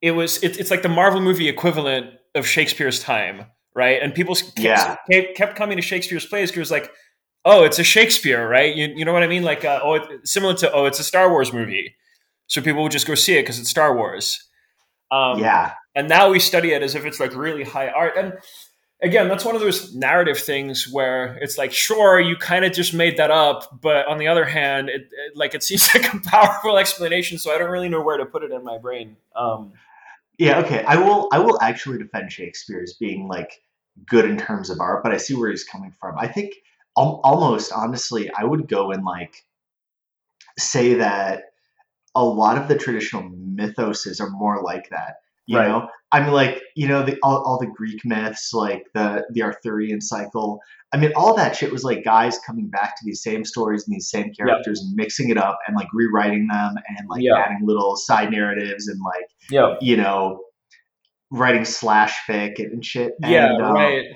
it 0.00 0.12
was. 0.12 0.42
It, 0.42 0.58
it's 0.58 0.70
like 0.70 0.82
the 0.82 0.88
Marvel 0.88 1.20
movie 1.20 1.48
equivalent 1.48 2.14
of 2.34 2.46
Shakespeare's 2.46 3.00
time, 3.00 3.46
right? 3.74 4.02
And 4.02 4.14
people 4.14 4.36
yeah. 4.56 4.96
kept, 5.10 5.36
kept 5.36 5.56
coming 5.56 5.76
to 5.76 5.82
Shakespeare's 5.82 6.26
plays 6.26 6.50
because 6.50 6.70
like, 6.70 6.90
oh, 7.44 7.64
it's 7.64 7.78
a 7.78 7.84
Shakespeare, 7.84 8.48
right? 8.48 8.74
You, 8.74 8.92
you 8.94 9.04
know 9.04 9.12
what 9.12 9.22
I 9.22 9.26
mean? 9.26 9.42
Like, 9.42 9.64
uh, 9.64 9.80
oh, 9.82 9.94
it, 9.94 10.26
similar 10.28 10.54
to 10.54 10.72
oh, 10.72 10.86
it's 10.86 10.98
a 10.98 11.04
Star 11.04 11.30
Wars 11.30 11.52
movie, 11.52 11.94
so 12.46 12.60
people 12.60 12.82
would 12.82 12.92
just 12.92 13.06
go 13.06 13.14
see 13.14 13.34
it 13.34 13.42
because 13.42 13.58
it's 13.58 13.70
Star 13.70 13.94
Wars. 13.94 14.48
Um, 15.10 15.38
yeah. 15.40 15.74
And 15.94 16.08
now 16.08 16.30
we 16.30 16.38
study 16.38 16.72
it 16.72 16.82
as 16.82 16.94
if 16.94 17.04
it's 17.04 17.18
like 17.18 17.34
really 17.34 17.64
high 17.64 17.88
art. 17.88 18.14
And 18.16 18.34
again, 19.02 19.28
that's 19.28 19.44
one 19.44 19.54
of 19.54 19.60
those 19.60 19.94
narrative 19.94 20.38
things 20.38 20.88
where 20.90 21.36
it's 21.40 21.58
like, 21.58 21.72
sure, 21.72 22.20
you 22.20 22.36
kind 22.36 22.64
of 22.64 22.72
just 22.72 22.94
made 22.94 23.16
that 23.16 23.30
up, 23.30 23.80
but 23.80 24.06
on 24.06 24.18
the 24.18 24.28
other 24.28 24.44
hand, 24.44 24.88
it, 24.88 25.02
it, 25.02 25.36
like 25.36 25.54
it 25.54 25.62
seems 25.62 25.88
like 25.94 26.12
a 26.12 26.18
powerful 26.20 26.78
explanation, 26.78 27.38
so 27.38 27.52
I 27.52 27.58
don't 27.58 27.70
really 27.70 27.88
know 27.88 28.02
where 28.02 28.18
to 28.18 28.26
put 28.26 28.42
it 28.42 28.52
in 28.52 28.62
my 28.64 28.78
brain. 28.78 29.16
Um, 29.34 29.72
yeah, 30.40 30.60
okay, 30.60 30.82
I 30.84 30.96
will. 30.96 31.28
I 31.32 31.38
will 31.40 31.60
actually 31.60 31.98
defend 31.98 32.32
Shakespeare 32.32 32.80
as 32.82 32.94
being 32.94 33.28
like 33.28 33.52
good 34.06 34.24
in 34.24 34.38
terms 34.38 34.70
of 34.70 34.80
art, 34.80 35.02
but 35.02 35.12
I 35.12 35.18
see 35.18 35.34
where 35.34 35.50
he's 35.50 35.64
coming 35.64 35.92
from. 36.00 36.16
I 36.18 36.28
think 36.28 36.54
al- 36.96 37.20
almost 37.22 37.72
honestly, 37.72 38.30
I 38.34 38.44
would 38.44 38.66
go 38.66 38.90
and 38.90 39.04
like 39.04 39.34
say 40.58 40.94
that 40.94 41.42
a 42.14 42.24
lot 42.24 42.56
of 42.56 42.68
the 42.68 42.78
traditional 42.78 43.30
mythoses 43.30 44.18
are 44.18 44.30
more 44.30 44.62
like 44.62 44.88
that 44.88 45.16
You 45.50 45.58
Right. 45.58 45.66
know, 45.68 45.88
I 46.12 46.20
mean, 46.20 46.30
like 46.32 46.60
you 46.76 46.86
know, 46.86 47.02
the, 47.04 47.18
all, 47.24 47.42
all 47.44 47.58
the 47.58 47.66
Greek 47.66 48.04
myths, 48.04 48.52
like 48.54 48.84
the 48.94 49.24
the 49.32 49.42
Arthurian 49.42 50.00
cycle. 50.00 50.60
I 50.92 50.96
mean, 50.96 51.12
all 51.16 51.34
that 51.36 51.56
shit 51.56 51.72
was 51.72 51.82
like 51.82 52.04
guys 52.04 52.38
coming 52.46 52.68
back 52.68 52.90
to 52.96 53.02
these 53.04 53.20
same 53.22 53.44
stories 53.44 53.84
and 53.86 53.94
these 53.94 54.08
same 54.10 54.32
characters 54.32 54.80
and 54.80 54.94
mixing 54.96 55.30
it 55.30 55.38
up 55.38 55.58
and 55.66 55.76
like 55.76 55.88
rewriting 55.92 56.46
them 56.48 56.74
and 56.88 57.08
like 57.08 57.22
Yeah. 57.22 57.36
adding 57.38 57.60
little 57.64 57.96
side 57.96 58.30
narratives 58.30 58.86
and 58.88 59.00
like 59.04 59.26
Yeah. 59.50 59.74
you 59.80 59.96
know, 59.96 60.40
writing 61.32 61.64
slash 61.64 62.16
fic 62.28 62.58
and, 62.58 62.72
and 62.74 62.84
shit. 62.84 63.12
Yeah, 63.22 63.52
and, 63.54 63.62
um, 63.62 63.72
right. 63.72 64.06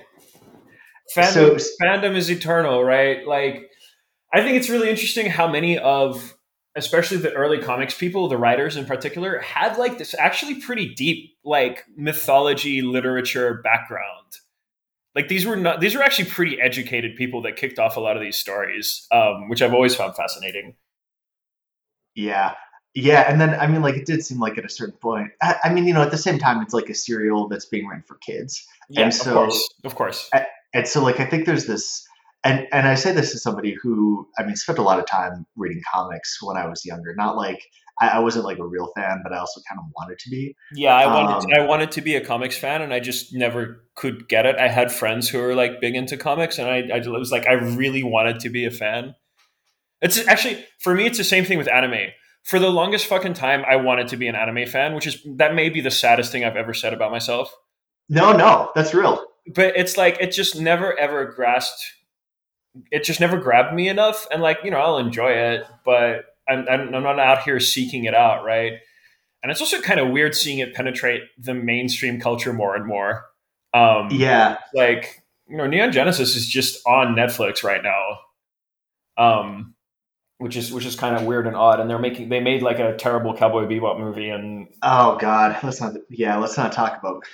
Fandom, 1.17 1.61
so- 1.61 1.71
fandom 1.83 2.17
is 2.17 2.31
eternal, 2.31 2.83
right? 2.83 3.27
Like, 3.27 3.71
I 4.33 4.41
think 4.43 4.57
it's 4.57 4.69
really 4.71 4.89
interesting 4.91 5.27
how 5.27 5.47
many 5.49 5.79
of, 5.79 6.35
especially 6.77 7.19
the 7.19 7.33
early 7.33 7.59
comics 7.59 7.95
people, 7.97 8.29
the 8.29 8.37
writers 8.37 8.77
in 8.77 8.85
particular, 8.87 9.39
had 9.41 9.77
like 9.79 9.99
this 9.99 10.15
actually 10.19 10.61
pretty 10.61 10.95
deep, 10.95 11.37
like 11.45 11.85
mythology 11.97 12.83
literature 12.83 13.61
background. 13.63 14.21
Like 15.15 15.29
these 15.29 15.47
were 15.47 15.57
not; 15.57 15.81
these 15.81 15.95
were 15.95 16.03
actually 16.03 16.29
pretty 16.31 16.61
educated 16.61 17.15
people 17.17 17.43
that 17.43 17.57
kicked 17.57 17.79
off 17.79 17.97
a 17.97 18.01
lot 18.01 18.17
of 18.17 18.23
these 18.23 18.37
stories, 18.37 19.07
um, 19.13 19.49
which 19.49 19.63
I've 19.63 19.73
always 19.75 19.95
found 19.95 20.17
fascinating. 20.17 20.75
Yeah. 22.15 22.55
Yeah, 22.97 23.29
and 23.29 23.41
then 23.41 23.55
I 23.55 23.67
mean, 23.67 23.83
like 23.83 23.97
it 23.97 24.07
did 24.07 24.25
seem 24.25 24.39
like 24.39 24.57
at 24.57 24.65
a 24.65 24.69
certain 24.69 24.97
point. 24.97 25.31
I, 25.43 25.57
I 25.65 25.73
mean, 25.73 25.85
you 25.87 25.93
know, 25.95 26.03
at 26.03 26.13
the 26.13 26.19
same 26.19 26.39
time, 26.39 26.63
it's 26.63 26.73
like 26.73 26.89
a 26.89 26.95
serial 26.95 27.49
that's 27.49 27.65
being 27.67 27.87
written 27.89 28.05
for 28.07 28.15
kids, 28.17 28.65
Yeah, 28.89 29.11
so- 29.11 29.31
of 29.31 29.37
course, 29.37 29.69
of 29.85 29.95
course. 29.97 30.31
and 30.73 30.87
so 30.87 31.03
like 31.03 31.19
I 31.19 31.25
think 31.27 31.45
there's 31.47 31.67
this, 31.67 32.07
and 32.45 32.67
and 32.73 32.87
I 32.87 32.95
say 32.95 33.13
this 33.13 33.35
as 33.35 33.43
somebody 33.43 33.75
who 33.81 34.29
I 34.39 34.45
mean 34.45 34.57
spent 34.57 34.79
a 34.79 34.83
lot 34.83 34.99
of 34.99 35.07
time 35.07 35.47
reading 35.57 35.83
comics 35.93 36.39
when 36.43 36.57
I 36.57 36.67
was 36.69 36.85
younger. 36.85 37.15
Not 37.17 37.37
like 37.37 37.63
I, 38.01 38.09
I 38.09 38.19
wasn't 38.19 38.45
like 38.45 38.59
a 38.59 38.67
real 38.67 38.91
fan, 38.95 39.21
but 39.23 39.33
I 39.33 39.39
also 39.39 39.61
kind 39.69 39.79
of 39.79 39.87
wanted 39.97 40.19
to 40.19 40.31
be. 40.31 40.55
Yeah, 40.75 40.95
I 40.95 41.07
wanted 41.07 41.45
Um, 41.45 41.63
I 41.63 41.67
wanted 41.67 41.91
to 41.93 42.01
be 42.01 42.17
a 42.17 42.25
comics 42.25 42.59
fan, 42.59 42.83
and 42.83 42.93
I 42.93 43.01
just 43.01 43.35
never 43.35 43.85
could 43.95 44.29
get 44.29 44.47
it. 44.47 44.57
I 44.57 44.69
had 44.69 44.93
friends 44.93 45.29
who 45.29 45.39
were 45.39 45.55
like 45.55 45.81
big 45.81 45.95
into 45.95 46.17
comics, 46.17 46.59
and 46.59 46.69
I, 46.69 46.89
I 46.95 47.09
was 47.09 47.33
like, 47.33 47.47
I 47.47 47.55
really 47.55 48.03
wanted 48.03 48.41
to 48.41 48.51
be 48.51 48.67
a 48.67 48.71
fan. 48.71 49.15
It's 50.01 50.27
actually 50.29 50.65
for 50.81 50.95
me, 50.95 51.07
it's 51.07 51.19
the 51.19 51.25
same 51.25 51.45
thing 51.45 51.59
with 51.59 51.69
anime. 51.69 52.11
For 52.43 52.59
the 52.59 52.69
longest 52.69 53.07
fucking 53.07 53.35
time, 53.35 53.65
I 53.67 53.77
wanted 53.77 54.09
to 54.09 54.19
be 54.19 54.29
an 54.29 54.35
anime 54.35 54.67
fan, 54.67 54.95
which 54.95 55.07
is 55.07 55.19
that 55.37 55.55
may 55.55 55.71
be 55.71 55.81
the 55.81 55.91
saddest 55.91 56.31
thing 56.31 56.45
I've 56.45 56.57
ever 56.57 56.75
said 56.75 56.93
about 56.93 57.11
myself. 57.11 57.55
No, 58.11 58.37
no, 58.37 58.71
that's 58.75 58.93
real. 58.93 59.25
But 59.55 59.77
it's 59.77 59.97
like 59.97 60.19
it 60.21 60.33
just 60.33 60.61
never 60.61 60.99
ever 60.99 61.25
grasped. 61.25 61.83
It 62.91 63.05
just 63.05 63.21
never 63.21 63.39
grabbed 63.39 63.75
me 63.75 63.89
enough, 63.89 64.27
and 64.31 64.43
like 64.43 64.59
you 64.65 64.71
know, 64.71 64.79
I'll 64.79 64.99
enjoy 64.99 65.31
it, 65.31 65.65
but 65.85 66.27
I'm, 66.49 66.67
I'm 66.69 66.91
not 66.91 67.19
out 67.19 67.43
here 67.43 67.61
seeking 67.61 68.05
it 68.05 68.15
out, 68.15 68.45
right? 68.45 68.75
And 69.43 69.51
it's 69.51 69.61
also 69.61 69.81
kind 69.81 70.01
of 70.01 70.11
weird 70.11 70.35
seeing 70.35 70.59
it 70.59 70.75
penetrate 70.75 71.23
the 71.39 71.55
mainstream 71.55 72.21
culture 72.21 72.53
more 72.53 72.75
and 72.75 72.87
more. 72.87 73.27
Um, 73.73 74.09
Yeah, 74.11 74.59
like 74.75 75.23
you 75.49 75.57
know, 75.57 75.67
Neon 75.67 75.93
Genesis 75.93 76.37
is 76.37 76.47
just 76.47 76.87
on 76.87 77.15
Netflix 77.15 77.63
right 77.63 77.83
now, 77.83 78.19
um, 79.17 79.75
which 80.39 80.57
is 80.57 80.73
which 80.73 80.87
is 80.87 80.97
kind 80.97 81.17
of 81.17 81.25
weird 81.25 81.47
and 81.47 81.57
odd. 81.57 81.81
And 81.81 81.91
they're 81.91 81.99
making 81.99 82.29
they 82.29 82.41
made 82.41 82.63
like 82.63 82.79
a 82.79 82.97
terrible 82.97 83.37
Cowboy 83.37 83.67
Bebop 83.67 83.99
movie, 83.99 84.31
and 84.31 84.69
Oh 84.83 85.17
God, 85.19 85.59
let's 85.63 85.81
not. 85.81 85.95
Yeah, 86.09 86.39
let's 86.39 86.57
not 86.57 86.73
talk 86.73 86.99
about. 86.99 87.25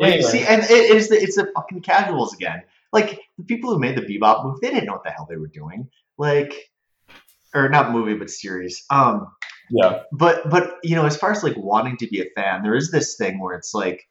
Anyway. 0.00 0.22
See, 0.22 0.44
and 0.44 0.62
it, 0.62 0.70
it 0.70 0.96
is 0.96 1.08
the 1.08 1.20
it's 1.20 1.36
the 1.36 1.50
fucking 1.54 1.82
casuals 1.82 2.32
again. 2.34 2.62
Like 2.92 3.20
the 3.36 3.44
people 3.44 3.72
who 3.72 3.78
made 3.78 3.96
the 3.96 4.02
Bebop 4.02 4.44
movie, 4.44 4.58
they 4.62 4.70
didn't 4.70 4.86
know 4.86 4.94
what 4.94 5.04
the 5.04 5.10
hell 5.10 5.26
they 5.28 5.36
were 5.36 5.48
doing. 5.48 5.88
Like, 6.16 6.54
or 7.54 7.68
not 7.68 7.92
movie, 7.92 8.14
but 8.14 8.30
series. 8.30 8.84
Um, 8.90 9.28
yeah, 9.70 10.02
but 10.12 10.48
but 10.48 10.76
you 10.82 10.96
know, 10.96 11.04
as 11.04 11.16
far 11.16 11.30
as 11.30 11.42
like 11.42 11.56
wanting 11.56 11.96
to 11.98 12.08
be 12.08 12.20
a 12.20 12.30
fan, 12.34 12.62
there 12.62 12.74
is 12.74 12.90
this 12.90 13.16
thing 13.16 13.40
where 13.40 13.56
it's 13.56 13.74
like, 13.74 14.08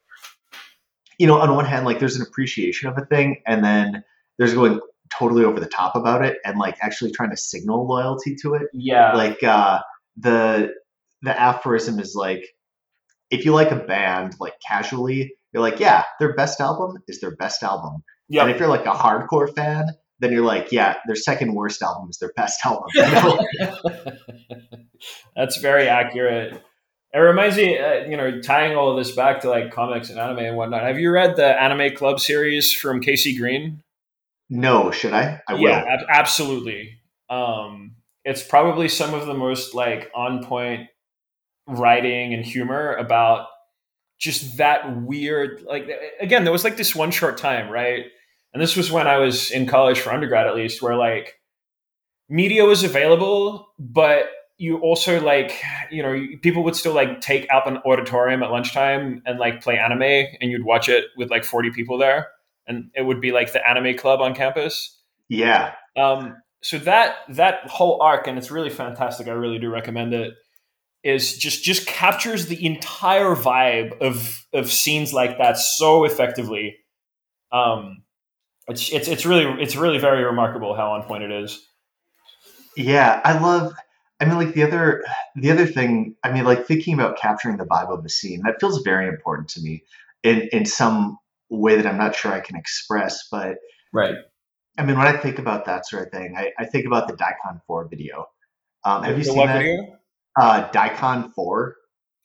you 1.18 1.26
know, 1.26 1.38
on 1.38 1.54
one 1.54 1.64
hand, 1.64 1.84
like 1.84 1.98
there's 1.98 2.16
an 2.16 2.22
appreciation 2.22 2.88
of 2.88 2.96
a 2.96 3.04
thing, 3.06 3.42
and 3.46 3.64
then 3.64 4.04
there's 4.38 4.54
going 4.54 4.80
totally 5.10 5.44
over 5.44 5.58
the 5.58 5.66
top 5.66 5.96
about 5.96 6.24
it, 6.24 6.38
and 6.44 6.58
like 6.58 6.76
actually 6.80 7.10
trying 7.10 7.30
to 7.30 7.36
signal 7.36 7.86
loyalty 7.86 8.36
to 8.36 8.54
it 8.54 8.68
yeah, 8.72 9.12
like 9.14 9.42
uh 9.42 9.80
the 10.16 10.72
the 11.22 11.40
aphorism 11.40 11.98
is 11.98 12.14
like 12.14 12.44
if 13.30 13.44
you 13.44 13.52
like 13.52 13.70
a 13.70 13.76
band 13.76 14.34
like 14.40 14.54
casually 14.66 15.34
you're 15.52 15.62
like 15.62 15.80
yeah 15.80 16.04
their 16.18 16.34
best 16.34 16.60
album 16.60 16.96
is 17.08 17.20
their 17.20 17.34
best 17.36 17.62
album 17.62 18.02
and 18.28 18.36
yeah. 18.36 18.48
if 18.48 18.58
you're 18.58 18.68
like 18.68 18.86
a 18.86 18.90
hardcore 18.90 19.52
fan 19.54 19.86
then 20.20 20.32
you're 20.32 20.44
like 20.44 20.72
yeah 20.72 20.96
their 21.06 21.16
second 21.16 21.54
worst 21.54 21.82
album 21.82 22.08
is 22.10 22.18
their 22.18 22.32
best 22.36 22.60
album? 22.64 22.88
That's 25.36 25.58
very 25.58 25.88
accurate. 25.88 26.60
It 27.14 27.18
reminds 27.18 27.56
me, 27.56 27.78
uh, 27.78 28.04
you 28.06 28.16
know, 28.16 28.40
tying 28.42 28.76
all 28.76 28.90
of 28.90 28.98
this 28.98 29.14
back 29.14 29.40
to 29.40 29.48
like 29.48 29.72
comics 29.72 30.10
and 30.10 30.18
anime 30.18 30.40
and 30.40 30.56
whatnot. 30.56 30.82
Have 30.82 30.98
you 30.98 31.10
read 31.10 31.36
the 31.36 31.46
Anime 31.46 31.94
Club 31.96 32.20
series 32.20 32.72
from 32.72 33.00
KC 33.00 33.38
Green? 33.38 33.82
no 34.50 34.90
should 34.90 35.12
i 35.12 35.40
i 35.46 35.54
will 35.54 35.60
yeah, 35.60 35.84
ab- 35.86 36.06
absolutely. 36.08 36.98
Um, 37.30 37.96
it's 38.24 38.42
probably 38.42 38.88
some 38.88 39.14
of 39.14 39.26
the 39.26 39.34
most 39.34 39.74
like 39.74 40.10
on 40.14 40.44
point 40.44 40.88
writing 41.66 42.32
and 42.32 42.44
humor 42.44 42.94
about 42.94 43.46
just 44.18 44.56
that 44.56 45.00
weird. 45.02 45.62
Like 45.62 45.88
again, 46.20 46.44
there 46.44 46.52
was 46.52 46.64
like 46.64 46.76
this 46.76 46.94
one 46.94 47.10
short 47.10 47.36
time, 47.36 47.70
right? 47.70 48.06
And 48.52 48.62
this 48.62 48.76
was 48.76 48.90
when 48.90 49.06
I 49.06 49.18
was 49.18 49.50
in 49.50 49.66
college 49.66 50.00
for 50.00 50.12
undergrad, 50.12 50.46
at 50.46 50.54
least, 50.54 50.82
where 50.82 50.96
like 50.96 51.34
media 52.28 52.64
was 52.64 52.82
available, 52.82 53.68
but 53.78 54.26
you 54.56 54.78
also 54.78 55.20
like 55.20 55.52
you 55.90 56.02
know 56.02 56.20
people 56.42 56.64
would 56.64 56.74
still 56.74 56.92
like 56.92 57.20
take 57.20 57.46
out 57.48 57.68
an 57.68 57.78
auditorium 57.86 58.42
at 58.42 58.50
lunchtime 58.50 59.22
and 59.24 59.38
like 59.38 59.62
play 59.62 59.78
anime 59.78 60.02
and 60.02 60.50
you'd 60.50 60.64
watch 60.64 60.88
it 60.88 61.04
with 61.16 61.30
like 61.30 61.44
40 61.44 61.70
people 61.70 61.96
there 61.96 62.26
and 62.66 62.90
it 62.96 63.02
would 63.02 63.20
be 63.20 63.30
like 63.30 63.52
the 63.52 63.64
anime 63.64 63.96
club 63.96 64.20
on 64.20 64.34
campus 64.34 65.00
yeah 65.28 65.74
um, 65.98 66.36
so 66.62 66.78
that 66.78 67.16
that 67.28 67.68
whole 67.68 68.00
arc, 68.00 68.26
and 68.26 68.38
it's 68.38 68.50
really 68.50 68.70
fantastic. 68.70 69.28
I 69.28 69.32
really 69.32 69.58
do 69.58 69.70
recommend 69.70 70.14
it. 70.14 70.34
Is 71.04 71.36
just 71.36 71.62
just 71.62 71.86
captures 71.86 72.46
the 72.46 72.64
entire 72.64 73.34
vibe 73.34 74.00
of 74.00 74.46
of 74.52 74.70
scenes 74.70 75.12
like 75.12 75.38
that 75.38 75.58
so 75.58 76.04
effectively. 76.04 76.76
Um, 77.52 78.02
it's 78.68 78.92
it's 78.92 79.08
it's 79.08 79.26
really 79.26 79.44
it's 79.62 79.76
really 79.76 79.98
very 79.98 80.24
remarkable 80.24 80.74
how 80.74 80.92
on 80.92 81.02
point 81.04 81.22
it 81.24 81.30
is. 81.32 81.66
yeah 82.76 83.20
i 83.24 83.38
love 83.38 83.72
i 84.20 84.24
mean 84.24 84.36
like 84.36 84.54
the 84.54 84.62
other 84.62 85.04
the 85.36 85.50
other 85.50 85.66
thing 85.66 86.14
i 86.24 86.30
mean 86.32 86.44
like 86.44 86.66
thinking 86.66 86.94
about 86.94 87.18
capturing 87.18 87.56
the 87.56 87.64
vibe 87.64 87.88
of 87.90 88.02
the 88.02 88.08
scene 88.08 88.42
that 88.44 88.56
feels 88.60 88.82
very 88.82 89.08
important 89.08 89.48
to 89.48 89.60
me 89.60 89.82
in 90.22 90.42
in 90.52 90.64
some 90.64 91.18
way 91.50 91.76
that 91.76 91.86
i'm 91.86 91.98
not 91.98 92.14
sure 92.14 92.32
i 92.32 92.40
can 92.40 92.56
express 92.56 93.28
but 93.30 93.56
Right. 93.92 94.16
I 94.76 94.84
mean, 94.84 94.98
when 94.98 95.06
I 95.06 95.16
think 95.16 95.38
about 95.38 95.64
that 95.64 95.86
sort 95.88 96.06
of 96.06 96.12
thing, 96.12 96.36
I, 96.36 96.52
I 96.58 96.66
think 96.66 96.86
about 96.86 97.08
the 97.08 97.14
Daicon 97.14 97.60
4 97.66 97.88
video. 97.88 98.28
Um, 98.84 99.02
have 99.02 99.18
you 99.18 99.24
The 99.24 99.30
seen 99.30 99.36
what 99.38 99.46
that? 99.46 99.58
video? 99.58 99.98
Uh, 100.38 100.70
Daicon 100.70 101.32
4? 101.34 101.76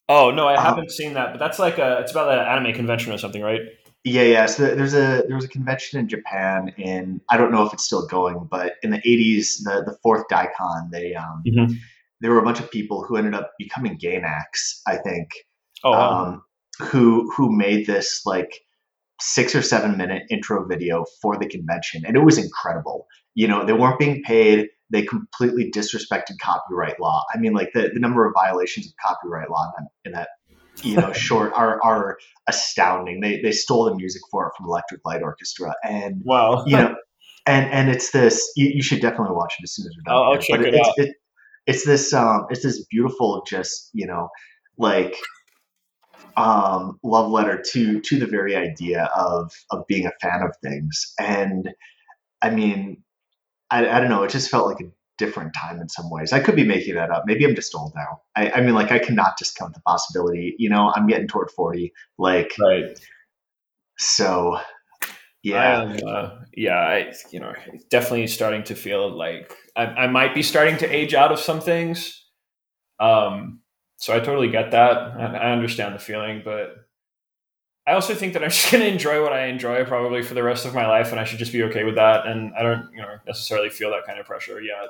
Oh 0.09 0.29
no, 0.31 0.47
I 0.47 0.55
Um, 0.55 0.63
haven't 0.65 0.91
seen 0.91 1.13
that. 1.13 1.31
But 1.31 1.39
that's 1.39 1.57
like 1.57 1.77
a 1.79 1.99
it's 2.01 2.11
about 2.11 2.31
an 2.37 2.45
anime 2.45 2.73
convention 2.75 3.13
or 3.13 3.17
something, 3.17 3.41
right? 3.41 3.61
Yeah, 4.03 4.23
yeah. 4.23 4.45
So 4.47 4.75
there's 4.75 4.93
a 4.93 5.23
there 5.27 5.35
was 5.35 5.45
a 5.45 5.49
convention 5.49 5.99
in 5.99 6.09
Japan 6.09 6.73
in 6.77 7.21
I 7.29 7.37
don't 7.37 7.51
know 7.51 7.65
if 7.65 7.73
it's 7.73 7.85
still 7.85 8.05
going, 8.07 8.47
but 8.51 8.73
in 8.83 8.89
the 8.91 8.97
80s, 8.99 9.63
the 9.63 9.83
the 9.85 9.97
fourth 10.03 10.25
Daicon, 10.29 10.91
they 10.91 11.15
um 11.15 11.43
Mhm. 11.47 11.75
there 12.19 12.31
were 12.31 12.39
a 12.39 12.43
bunch 12.43 12.59
of 12.59 12.69
people 12.69 13.03
who 13.03 13.15
ended 13.15 13.33
up 13.33 13.51
becoming 13.57 13.97
Gainax, 13.97 14.81
I 14.87 14.97
think, 14.97 15.29
Oh, 15.85 15.93
um, 15.93 16.43
who 16.81 17.31
who 17.31 17.55
made 17.55 17.85
this 17.87 18.25
like 18.25 18.51
six 19.21 19.55
or 19.55 19.61
seven 19.61 19.97
minute 19.97 20.23
intro 20.29 20.65
video 20.65 21.05
for 21.21 21.37
the 21.37 21.47
convention, 21.47 22.03
and 22.05 22.17
it 22.17 22.23
was 22.25 22.37
incredible. 22.37 23.07
You 23.35 23.47
know, 23.47 23.65
they 23.65 23.73
weren't 23.73 23.99
being 23.99 24.21
paid. 24.23 24.67
They 24.89 25.03
completely 25.03 25.71
disrespected 25.71 26.37
copyright 26.41 26.99
law. 26.99 27.23
I 27.33 27.37
mean, 27.37 27.53
like 27.53 27.71
the, 27.73 27.89
the 27.93 27.99
number 27.99 28.25
of 28.27 28.33
violations 28.33 28.85
of 28.85 28.93
copyright 29.03 29.49
law 29.49 29.71
in 29.77 29.83
that, 29.83 29.89
in 30.05 30.11
that 30.11 30.29
you 30.83 30.95
know 30.97 31.11
short 31.13 31.53
are 31.53 31.83
are 31.83 32.17
astounding. 32.47 33.21
They 33.21 33.41
they 33.41 33.51
stole 33.51 33.85
the 33.85 33.95
music 33.95 34.21
for 34.31 34.47
it 34.47 34.53
from 34.57 34.67
Electric 34.67 35.01
Light 35.05 35.21
Orchestra, 35.21 35.73
and 35.83 36.21
wow. 36.25 36.63
you 36.65 36.77
know, 36.77 36.95
and 37.45 37.71
and 37.71 37.89
it's 37.89 38.11
this. 38.11 38.51
You, 38.55 38.71
you 38.75 38.83
should 38.83 39.01
definitely 39.01 39.35
watch 39.35 39.55
it 39.59 39.63
as 39.63 39.75
soon 39.75 39.87
as 39.87 39.95
we're 39.97 40.03
done. 40.03 40.15
I'll- 40.15 40.33
I'll 40.33 40.37
check 40.37 40.59
But 40.59 40.67
it 40.67 40.75
it's, 40.75 40.87
out. 40.87 40.93
It, 40.97 41.15
it's 41.65 41.85
this 41.85 42.13
um 42.13 42.45
it's 42.49 42.63
this 42.63 42.83
beautiful 42.85 43.43
just 43.47 43.89
you 43.93 44.05
know 44.05 44.29
like 44.77 45.15
um 46.35 46.99
love 47.03 47.29
letter 47.29 47.61
to 47.71 48.01
to 48.01 48.19
the 48.19 48.25
very 48.25 48.55
idea 48.55 49.05
of 49.15 49.51
of 49.71 49.85
being 49.87 50.05
a 50.05 50.11
fan 50.21 50.41
of 50.41 50.55
things 50.63 51.13
and 51.19 51.69
i 52.41 52.49
mean 52.49 53.03
i, 53.69 53.87
I 53.87 53.99
don't 53.99 54.09
know 54.09 54.23
it 54.23 54.31
just 54.31 54.49
felt 54.49 54.67
like 54.67 54.81
a 54.81 54.89
different 55.23 55.53
time 55.53 55.79
in 55.79 55.89
some 55.89 56.09
ways 56.09 56.33
i 56.33 56.39
could 56.39 56.55
be 56.55 56.65
making 56.65 56.95
that 56.95 57.11
up 57.11 57.23
maybe 57.25 57.45
i'm 57.45 57.55
just 57.55 57.75
old 57.75 57.93
now 57.95 58.21
i, 58.35 58.49
I 58.51 58.61
mean 58.61 58.73
like 58.73 58.91
i 58.91 58.99
cannot 58.99 59.37
discount 59.37 59.73
the 59.73 59.81
possibility 59.81 60.55
you 60.57 60.69
know 60.69 60.91
i'm 60.95 61.07
getting 61.07 61.27
toward 61.27 61.51
40 61.51 61.93
like 62.17 62.53
right. 62.59 62.99
so 63.97 64.57
yeah 65.41 65.97
uh, 66.05 66.43
yeah, 66.55 66.77
I 66.77 67.13
you 67.31 67.39
know 67.39 67.53
definitely 67.89 68.27
starting 68.27 68.63
to 68.63 68.75
feel 68.75 69.15
like 69.15 69.55
I, 69.75 69.85
I 69.85 70.07
might 70.07 70.35
be 70.35 70.43
starting 70.43 70.77
to 70.77 70.89
age 70.89 71.13
out 71.13 71.31
of 71.31 71.39
some 71.39 71.61
things. 71.61 72.23
Um, 72.99 73.61
so 73.97 74.15
I 74.15 74.19
totally 74.19 74.49
get 74.49 74.71
that. 74.71 74.97
I, 74.97 75.37
I 75.37 75.51
understand 75.51 75.95
the 75.95 75.99
feeling, 75.99 76.41
but 76.45 76.75
I 77.87 77.93
also 77.93 78.13
think 78.13 78.33
that 78.33 78.43
I'm 78.43 78.49
just 78.51 78.71
going 78.71 78.83
to 78.83 78.89
enjoy 78.89 79.21
what 79.21 79.33
I 79.33 79.47
enjoy 79.47 79.83
probably 79.85 80.21
for 80.21 80.33
the 80.33 80.43
rest 80.43 80.65
of 80.65 80.75
my 80.75 80.87
life, 80.87 81.11
and 81.11 81.19
I 81.19 81.23
should 81.23 81.39
just 81.39 81.53
be 81.53 81.63
okay 81.63 81.83
with 81.83 81.95
that. 81.95 82.27
And 82.27 82.53
I 82.57 82.61
don't, 82.61 82.89
you 82.93 83.01
know, 83.01 83.15
necessarily 83.25 83.69
feel 83.69 83.89
that 83.91 84.05
kind 84.05 84.19
of 84.19 84.25
pressure 84.25 84.61
yet. 84.61 84.89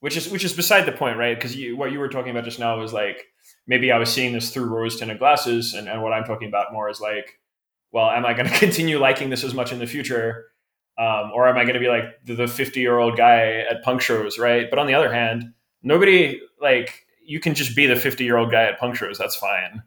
Which 0.00 0.16
is 0.16 0.28
which 0.28 0.44
is 0.44 0.52
beside 0.52 0.86
the 0.86 0.92
point, 0.92 1.18
right? 1.18 1.34
Because 1.34 1.56
what 1.76 1.90
you 1.90 1.98
were 1.98 2.08
talking 2.08 2.30
about 2.30 2.44
just 2.44 2.60
now 2.60 2.78
was 2.78 2.92
like 2.92 3.24
maybe 3.66 3.90
I 3.90 3.98
was 3.98 4.12
seeing 4.12 4.32
this 4.32 4.50
through 4.50 4.66
rose 4.66 4.98
tinted 4.98 5.18
glasses, 5.18 5.74
and, 5.74 5.88
and 5.88 6.02
what 6.02 6.12
I'm 6.12 6.24
talking 6.24 6.48
about 6.48 6.72
more 6.72 6.88
is 6.88 7.00
like, 7.00 7.38
well, 7.92 8.10
am 8.10 8.24
I 8.24 8.34
going 8.34 8.48
to 8.50 8.58
continue 8.58 8.98
liking 8.98 9.30
this 9.30 9.44
as 9.44 9.54
much 9.54 9.72
in 9.72 9.78
the 9.78 9.86
future, 9.86 10.46
um, 10.98 11.32
or 11.34 11.48
am 11.48 11.56
I 11.56 11.64
going 11.64 11.74
to 11.74 11.80
be 11.80 11.88
like 11.88 12.04
the 12.24 12.46
50 12.46 12.80
year 12.80 12.98
old 12.98 13.16
guy 13.16 13.64
at 13.68 13.82
punk 13.82 14.00
shows, 14.00 14.38
right? 14.38 14.68
But 14.70 14.78
on 14.78 14.86
the 14.86 14.94
other 14.94 15.12
hand, 15.12 15.52
nobody 15.82 16.40
like 16.60 17.04
you 17.24 17.40
can 17.40 17.54
just 17.54 17.76
be 17.76 17.86
the 17.86 17.96
50 17.96 18.24
year 18.24 18.36
old 18.36 18.50
guy 18.50 18.64
at 18.64 18.78
punk 18.78 18.96
shows. 18.96 19.18
That's 19.18 19.36
fine. 19.36 19.82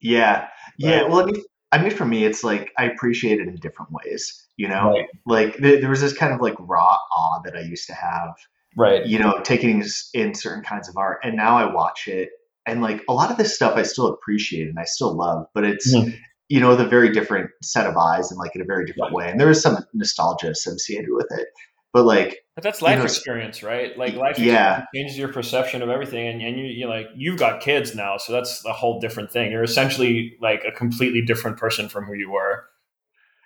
Yeah, 0.00 0.48
yeah. 0.78 1.02
Well, 1.04 1.20
I 1.20 1.24
mean, 1.24 1.42
I 1.72 1.82
mean, 1.82 1.90
for 1.90 2.04
me, 2.04 2.24
it's 2.24 2.44
like 2.44 2.72
I 2.78 2.84
appreciate 2.84 3.40
it 3.40 3.48
in 3.48 3.56
different 3.56 3.90
ways. 3.92 4.46
You 4.56 4.68
know, 4.68 4.90
right. 4.90 5.08
like 5.26 5.56
th- 5.56 5.80
there 5.80 5.90
was 5.90 6.00
this 6.00 6.16
kind 6.16 6.32
of 6.32 6.40
like 6.40 6.54
raw 6.58 6.96
awe 7.14 7.40
that 7.44 7.56
I 7.56 7.60
used 7.60 7.86
to 7.88 7.94
have. 7.94 8.34
Right. 8.76 9.06
You 9.06 9.18
know, 9.18 9.40
taking 9.42 9.82
in 10.12 10.34
certain 10.34 10.62
kinds 10.62 10.88
of 10.88 10.96
art, 10.96 11.20
and 11.22 11.34
now 11.34 11.56
I 11.56 11.72
watch 11.72 12.08
it, 12.08 12.30
and 12.66 12.82
like 12.82 13.02
a 13.08 13.14
lot 13.14 13.30
of 13.30 13.38
this 13.38 13.54
stuff 13.54 13.76
I 13.76 13.82
still 13.82 14.06
appreciate 14.06 14.68
and 14.68 14.78
I 14.78 14.84
still 14.84 15.16
love, 15.16 15.46
but 15.54 15.64
it's 15.64 15.94
mm-hmm. 15.94 16.14
you 16.48 16.60
know, 16.60 16.70
with 16.70 16.80
a 16.80 16.86
very 16.86 17.10
different 17.10 17.50
set 17.62 17.86
of 17.86 17.96
eyes 17.96 18.30
and 18.30 18.38
like 18.38 18.54
in 18.54 18.60
a 18.60 18.64
very 18.64 18.84
different 18.84 19.14
way, 19.14 19.30
and 19.30 19.40
there 19.40 19.50
is 19.50 19.62
some 19.62 19.78
nostalgia 19.94 20.50
associated 20.50 21.08
with 21.10 21.26
it. 21.30 21.48
But 21.92 22.04
like, 22.04 22.44
but 22.54 22.62
that's 22.62 22.82
life 22.82 22.92
you 22.92 22.98
know, 22.98 23.04
experience, 23.04 23.62
right? 23.62 23.96
Like 23.96 24.14
life 24.14 24.38
yeah. 24.38 24.84
changes 24.94 25.16
your 25.16 25.28
perception 25.28 25.80
of 25.80 25.88
everything, 25.88 26.26
and, 26.26 26.42
and 26.42 26.58
you 26.58 26.66
you 26.66 26.86
like 26.86 27.06
you've 27.14 27.38
got 27.38 27.62
kids 27.62 27.94
now, 27.94 28.18
so 28.18 28.34
that's 28.34 28.62
a 28.66 28.72
whole 28.74 29.00
different 29.00 29.32
thing. 29.32 29.50
You're 29.50 29.62
essentially 29.62 30.36
like 30.42 30.64
a 30.66 30.72
completely 30.72 31.22
different 31.22 31.56
person 31.56 31.88
from 31.88 32.04
who 32.04 32.12
you 32.12 32.30
were. 32.30 32.64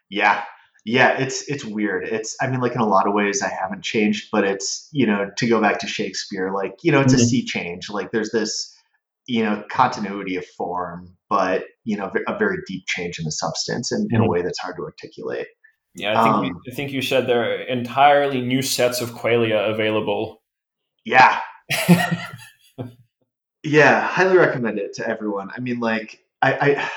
Yeah, 0.09 0.43
yeah, 0.85 1.19
it's 1.19 1.49
it's 1.49 1.65
weird. 1.65 2.05
It's 2.05 2.37
I 2.41 2.47
mean, 2.47 2.61
like 2.61 2.75
in 2.75 2.81
a 2.81 2.87
lot 2.87 3.07
of 3.07 3.15
ways, 3.15 3.43
I 3.43 3.49
haven't 3.49 3.83
changed, 3.83 4.29
but 4.33 4.45
it's 4.45 4.89
you 4.93 5.07
know 5.07 5.31
to 5.37 5.49
go 5.49 5.61
back 5.61 5.79
to 5.81 5.87
Shakespeare, 5.87 6.53
like 6.53 6.75
you 6.83 6.93
know, 6.93 7.01
it's 7.01 7.13
mm-hmm. 7.13 7.23
a 7.23 7.27
sea 7.27 7.45
change. 7.45 7.91
Like 7.91 8.13
there's 8.13 8.31
this 8.31 8.75
you 9.27 9.43
know 9.45 9.63
continuity 9.71 10.37
of 10.37 10.47
form, 10.47 11.17
but 11.29 11.65
you 11.85 11.97
know 11.97 12.11
a 12.27 12.39
very 12.39 12.59
deep 12.67 12.85
change 12.87 13.19
in 13.19 13.25
the 13.25 13.33
substance, 13.33 13.93
and 13.93 14.03
in, 14.03 14.07
mm-hmm. 14.09 14.17
in 14.17 14.29
a 14.29 14.31
way 14.31 14.43
that's 14.43 14.59
hard 14.59 14.77
to 14.77 14.83
articulate. 14.83 15.49
Yeah, 15.95 16.19
I 16.19 16.25
think 16.25 16.35
um, 16.35 16.45
you, 16.45 16.61
I 16.71 16.75
think 16.75 16.93
you 16.93 17.03
said 17.03 17.27
there 17.27 17.43
are 17.43 17.63
entirely 17.63 18.41
new 18.41 18.63
sets 18.63 19.01
of 19.01 19.11
Qualia 19.11 19.71
available. 19.71 20.41
Yeah. 21.05 21.41
yeah, 23.65 24.01
highly 24.01 24.37
recommend 24.37 24.79
it 24.79 24.95
to 24.95 25.09
everyone. 25.09 25.51
I 25.57 25.61
mean, 25.61 25.81
like, 25.81 26.21
I, 26.43 26.53
I, 26.53 26.91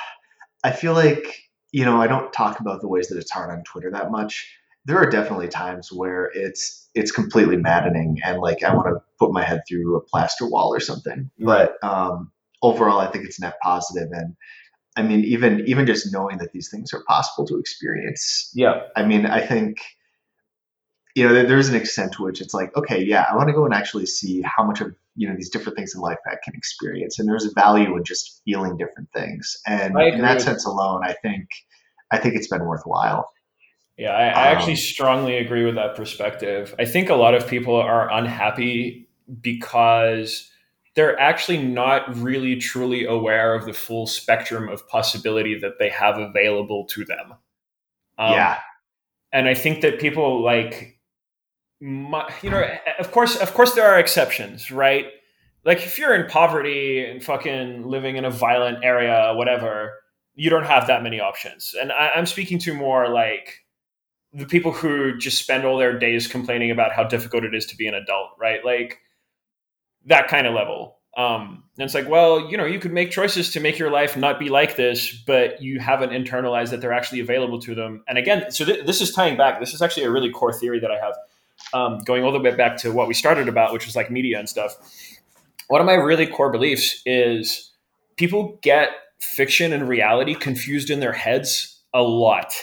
I 0.63 0.71
feel 0.71 0.93
like 0.93 1.43
you 1.73 1.83
know 1.83 2.01
I 2.01 2.07
don't 2.07 2.31
talk 2.31 2.61
about 2.61 2.79
the 2.79 2.87
ways 2.87 3.09
that 3.09 3.17
it's 3.17 3.31
hard 3.31 3.49
on 3.49 3.63
Twitter 3.63 3.91
that 3.91 4.11
much. 4.11 4.49
There 4.85 4.97
are 4.97 5.09
definitely 5.09 5.49
times 5.49 5.91
where 5.91 6.29
it's 6.33 6.89
it's 6.93 7.11
completely 7.11 7.57
maddening, 7.57 8.19
and 8.23 8.39
like 8.39 8.63
I 8.63 8.73
want 8.73 8.87
to 8.87 9.01
put 9.19 9.33
my 9.33 9.43
head 9.43 9.63
through 9.67 9.97
a 9.97 10.01
plaster 10.01 10.47
wall 10.47 10.73
or 10.73 10.79
something. 10.79 11.29
But 11.39 11.83
um, 11.83 12.31
overall, 12.61 12.99
I 12.99 13.07
think 13.07 13.25
it's 13.25 13.39
net 13.39 13.55
positive, 13.61 14.09
and 14.11 14.35
I 14.95 15.01
mean, 15.01 15.23
even 15.23 15.63
even 15.65 15.85
just 15.85 16.13
knowing 16.13 16.37
that 16.37 16.51
these 16.53 16.69
things 16.69 16.93
are 16.93 17.03
possible 17.07 17.45
to 17.47 17.57
experience. 17.57 18.51
Yeah. 18.53 18.81
I 18.95 19.03
mean, 19.03 19.25
I 19.25 19.41
think 19.45 19.77
you 21.15 21.27
know 21.27 21.33
there's 21.33 21.69
an 21.69 21.75
extent 21.75 22.13
to 22.13 22.23
which 22.23 22.41
it's 22.41 22.53
like, 22.53 22.75
okay, 22.75 23.03
yeah, 23.03 23.25
I 23.29 23.35
want 23.35 23.49
to 23.49 23.53
go 23.53 23.65
and 23.65 23.73
actually 23.73 24.05
see 24.05 24.41
how 24.41 24.63
much 24.63 24.81
of 24.81 24.95
you 25.15 25.29
know 25.29 25.35
these 25.35 25.49
different 25.49 25.77
things 25.77 25.93
in 25.93 26.01
life 26.01 26.17
I 26.25 26.35
can 26.43 26.55
experience, 26.55 27.19
and 27.19 27.27
there's 27.27 27.45
a 27.45 27.51
value 27.53 27.95
in 27.95 28.03
just 28.03 28.41
feeling 28.45 28.77
different 28.77 29.09
things. 29.13 29.57
And 29.67 29.99
in 29.99 30.21
that 30.21 30.41
sense 30.41 30.65
alone, 30.65 31.01
I 31.03 31.13
think 31.13 31.49
I 32.11 32.17
think 32.17 32.35
it's 32.35 32.47
been 32.47 32.65
worthwhile. 32.65 33.31
Yeah, 33.97 34.11
I, 34.11 34.25
I 34.25 34.51
um, 34.51 34.57
actually 34.57 34.75
strongly 34.75 35.37
agree 35.37 35.65
with 35.65 35.75
that 35.75 35.95
perspective. 35.95 36.73
I 36.79 36.85
think 36.85 37.09
a 37.09 37.15
lot 37.15 37.35
of 37.35 37.47
people 37.47 37.75
are 37.75 38.11
unhappy 38.11 39.07
because 39.41 40.49
they're 40.95 41.19
actually 41.19 41.61
not 41.61 42.15
really 42.17 42.55
truly 42.55 43.05
aware 43.05 43.55
of 43.55 43.65
the 43.65 43.73
full 43.73 44.05
spectrum 44.07 44.69
of 44.69 44.87
possibility 44.87 45.59
that 45.59 45.79
they 45.79 45.89
have 45.89 46.17
available 46.17 46.85
to 46.85 47.05
them. 47.05 47.33
Um, 48.17 48.33
yeah. 48.33 48.59
And 49.31 49.47
I 49.47 49.55
think 49.55 49.81
that 49.81 49.99
people 49.99 50.43
like, 50.43 50.92
you 51.83 52.49
know, 52.49 52.63
of 52.99 53.11
course, 53.11 53.35
of 53.35 53.53
course, 53.53 53.73
there 53.73 53.85
are 53.85 53.99
exceptions, 53.99 54.71
right? 54.71 55.07
Like 55.65 55.79
if 55.79 55.97
you're 55.97 56.15
in 56.15 56.29
poverty 56.29 57.03
and 57.03 57.23
fucking 57.23 57.85
living 57.87 58.15
in 58.15 58.25
a 58.25 58.31
violent 58.31 58.83
area, 58.83 59.33
whatever, 59.35 59.93
you 60.35 60.49
don't 60.49 60.65
have 60.65 60.87
that 60.87 61.03
many 61.03 61.19
options. 61.19 61.73
And 61.79 61.91
I, 61.91 62.11
I'm 62.15 62.25
speaking 62.25 62.59
to 62.59 62.73
more 62.73 63.09
like 63.09 63.63
the 64.33 64.45
people 64.45 64.71
who 64.71 65.17
just 65.17 65.37
spend 65.37 65.65
all 65.65 65.77
their 65.77 65.97
days 65.97 66.27
complaining 66.27 66.71
about 66.71 66.91
how 66.91 67.03
difficult 67.03 67.43
it 67.43 67.53
is 67.53 67.65
to 67.67 67.77
be 67.77 67.87
an 67.87 67.93
adult, 67.93 68.29
right? 68.39 68.63
Like 68.65 68.99
that 70.05 70.27
kind 70.27 70.47
of 70.47 70.53
level. 70.53 70.97
Um, 71.15 71.65
and 71.77 71.85
it's 71.85 71.93
like, 71.93 72.09
well, 72.09 72.49
you 72.49 72.57
know, 72.57 72.65
you 72.65 72.79
could 72.79 72.91
make 72.91 73.11
choices 73.11 73.51
to 73.51 73.59
make 73.59 73.77
your 73.77 73.91
life 73.91 74.17
not 74.17 74.39
be 74.39 74.49
like 74.49 74.75
this, 74.75 75.13
but 75.27 75.61
you 75.61 75.79
haven't 75.79 76.09
internalized 76.09 76.71
that 76.71 76.81
they're 76.81 76.93
actually 76.93 77.19
available 77.19 77.59
to 77.61 77.75
them. 77.75 78.03
And 78.07 78.17
again, 78.17 78.51
so 78.51 78.65
th- 78.65 78.85
this 78.85 78.99
is 78.99 79.11
tying 79.11 79.37
back. 79.37 79.59
This 79.59 79.73
is 79.73 79.81
actually 79.81 80.03
a 80.03 80.11
really 80.11 80.31
core 80.31 80.53
theory 80.53 80.79
that 80.79 80.89
I 80.89 80.97
have, 80.97 81.15
um, 81.73 81.99
going 81.99 82.23
all 82.23 82.31
the 82.31 82.39
way 82.39 82.55
back 82.55 82.77
to 82.77 82.91
what 82.91 83.07
we 83.07 83.13
started 83.13 83.47
about, 83.47 83.73
which 83.73 83.85
was 83.85 83.95
like 83.95 84.11
media 84.11 84.39
and 84.39 84.49
stuff. 84.49 84.75
One 85.67 85.81
of 85.81 85.87
my 85.87 85.93
really 85.93 86.27
core 86.27 86.51
beliefs 86.51 87.01
is 87.05 87.71
people 88.17 88.59
get 88.61 88.89
fiction 89.19 89.73
and 89.73 89.87
reality 89.87 90.35
confused 90.35 90.89
in 90.89 90.99
their 90.99 91.13
heads 91.13 91.81
a 91.93 92.01
lot. 92.01 92.53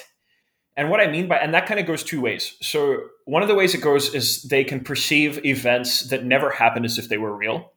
And 0.77 0.91
what 0.91 1.01
I 1.01 1.09
mean 1.09 1.29
by, 1.29 1.37
and 1.37 1.53
that 1.55 1.67
kind 1.67 1.81
of 1.81 1.87
goes 1.87 2.05
two 2.05 2.21
ways. 2.21 2.57
So 2.61 3.03
one 3.25 3.43
of 3.43 3.49
the 3.49 3.55
ways 3.55 3.75
it 3.75 3.81
goes 3.81 4.15
is 4.15 4.43
they 4.45 4.65
can 4.65 4.81
perceive 4.81 5.45
events 5.45 6.09
that 6.09 6.25
never 6.25 6.51
happened 6.51 6.85
as 6.85 6.99
if 6.99 7.09
they 7.09 7.19
were 7.19 7.35
real. 7.35 7.73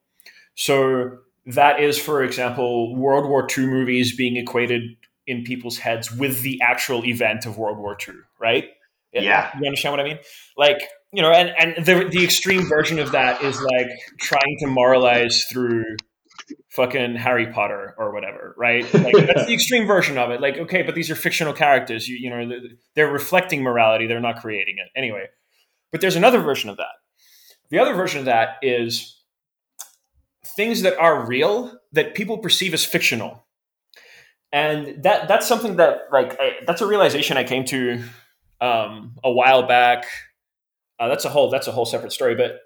So 0.56 1.18
that 1.46 1.80
is, 1.80 1.98
for 2.00 2.24
example, 2.24 2.96
World 2.96 3.28
War 3.28 3.48
II 3.58 3.66
movies 3.68 4.16
being 4.16 4.38
equated 4.38 4.96
in 5.28 5.44
people's 5.44 5.78
heads 5.78 6.12
with 6.12 6.42
the 6.42 6.62
actual 6.62 7.06
event 7.06 7.46
of 7.46 7.58
World 7.58 7.78
War 7.78 7.98
II, 8.08 8.16
right? 8.40 8.70
Yeah. 9.12 9.52
You 9.60 9.66
understand 9.66 9.94
what 9.94 10.00
I 10.00 10.04
mean? 10.04 10.20
Like, 10.58 10.82
you 11.14 11.22
know, 11.22 11.32
and, 11.32 11.52
and 11.58 11.86
the, 11.86 12.10
the 12.10 12.24
extreme 12.24 12.68
version 12.68 13.00
of 13.00 13.12
that 13.12 13.44
is 13.44 13.62
like 13.62 13.90
trying 14.20 14.58
to 14.62 14.68
moralize 14.68 15.46
through 15.52 15.84
fucking 16.70 17.16
Harry 17.16 17.48
Potter 17.54 17.94
or 17.98 18.12
whatever, 18.12 18.56
right? 18.58 18.92
Like 18.94 19.14
that's 19.28 19.46
the 19.46 19.54
extreme 19.54 19.86
version 19.86 20.18
of 20.18 20.32
it. 20.32 20.42
Like, 20.42 20.58
okay, 20.58 20.82
but 20.82 20.96
these 20.96 21.12
are 21.12 21.16
fictional 21.16 21.54
characters. 21.54 22.08
You, 22.08 22.18
you 22.18 22.30
know, 22.30 22.60
they're 22.96 23.12
reflecting 23.12 23.62
morality. 23.62 24.08
They're 24.08 24.20
not 24.20 24.42
creating 24.42 24.78
it. 24.80 24.90
Anyway, 24.98 25.28
but 25.92 26.02
there's 26.02 26.16
another 26.16 26.40
version 26.40 26.72
of 26.72 26.78
that. 26.78 26.96
The 27.70 27.80
other 27.80 27.94
version 27.94 28.20
of 28.20 28.26
that 28.26 28.58
is 28.64 29.22
things 30.56 30.82
that 30.82 30.98
are 30.98 31.26
real 31.26 31.80
that 31.92 32.16
people 32.16 32.40
perceive 32.40 32.74
as 32.74 32.84
fictional. 32.84 33.46
And 34.52 35.04
that 35.04 35.28
that's 35.28 35.48
something 35.48 35.78
that 35.78 36.08
like 36.12 36.40
I, 36.40 36.58
that's 36.66 36.82
a 36.82 36.88
realization 36.88 37.38
I 37.38 37.44
came 37.44 37.66
to 37.66 38.04
um, 38.62 39.16
a 39.24 39.32
while 39.32 39.68
back. 39.68 40.06
Uh, 41.04 41.08
that's 41.10 41.26
a 41.26 41.30
whole 41.30 41.50
that's 41.50 41.68
a 41.68 41.72
whole 41.72 41.86
separate 41.86 42.14
story. 42.14 42.36
But 42.36 42.60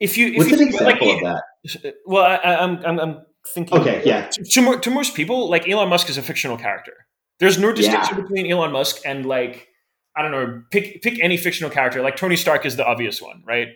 if 0.00 0.18
you 0.18 0.28
if 0.28 0.38
what's 0.38 0.50
you 0.50 0.56
an 0.56 0.68
example 0.68 1.08
like, 1.08 1.22
of 1.22 1.40
that? 1.84 1.94
Well, 2.06 2.24
I, 2.24 2.54
am 2.54 2.80
I'm, 2.84 2.98
I'm 2.98 3.18
thinking. 3.54 3.78
Okay, 3.78 4.02
yeah. 4.04 4.28
To, 4.28 4.44
to, 4.44 4.80
to 4.80 4.90
most 4.90 5.14
people, 5.14 5.48
like 5.48 5.68
Elon 5.68 5.88
Musk 5.88 6.08
is 6.08 6.18
a 6.18 6.22
fictional 6.22 6.56
character. 6.56 6.92
There's 7.38 7.58
no 7.58 7.72
distinction 7.72 8.16
yeah. 8.16 8.22
between 8.22 8.50
Elon 8.50 8.72
Musk 8.72 9.02
and 9.04 9.24
like 9.24 9.68
I 10.16 10.22
don't 10.22 10.32
know, 10.32 10.62
pick 10.70 11.02
pick 11.02 11.20
any 11.22 11.36
fictional 11.36 11.70
character. 11.70 12.02
Like 12.02 12.16
Tony 12.16 12.36
Stark 12.36 12.66
is 12.66 12.76
the 12.76 12.84
obvious 12.84 13.22
one, 13.22 13.42
right? 13.46 13.68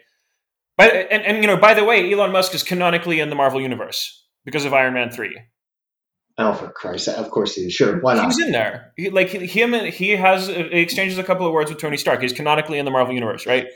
But 0.77 0.93
and, 1.11 1.23
and 1.23 1.43
you 1.43 1.47
know, 1.47 1.57
by 1.57 1.75
the 1.75 1.85
way, 1.85 2.13
Elon 2.13 2.33
Musk 2.33 2.55
is 2.55 2.63
canonically 2.63 3.21
in 3.21 3.31
the 3.31 3.37
Marvel 3.37 3.61
universe 3.61 4.27
because 4.45 4.65
of 4.65 4.75
Iron 4.75 4.95
Man 4.95 5.11
three. 5.11 5.39
Oh, 6.43 6.55
for 6.55 6.69
Christ! 6.71 7.09
Of 7.09 7.31
course 7.31 7.55
he 7.55 7.63
is. 7.63 7.75
Sure, 7.75 8.01
why 8.01 8.15
not? 8.15 8.27
He's 8.27 8.41
in 8.41 8.53
there. 8.53 8.93
He, 8.97 9.11
like 9.11 9.29
him, 9.29 9.75
and 9.75 9.87
he 9.87 10.11
has 10.11 10.49
he 10.49 10.81
exchanges 10.81 11.19
a 11.19 11.25
couple 11.25 11.47
of 11.47 11.53
words 11.53 11.71
with 11.71 11.81
Tony 11.81 11.97
Stark. 11.97 12.21
He's 12.21 12.33
canonically 12.33 12.79
in 12.79 12.85
the 12.85 12.91
Marvel 12.91 13.15
universe, 13.15 13.47
right? 13.47 13.69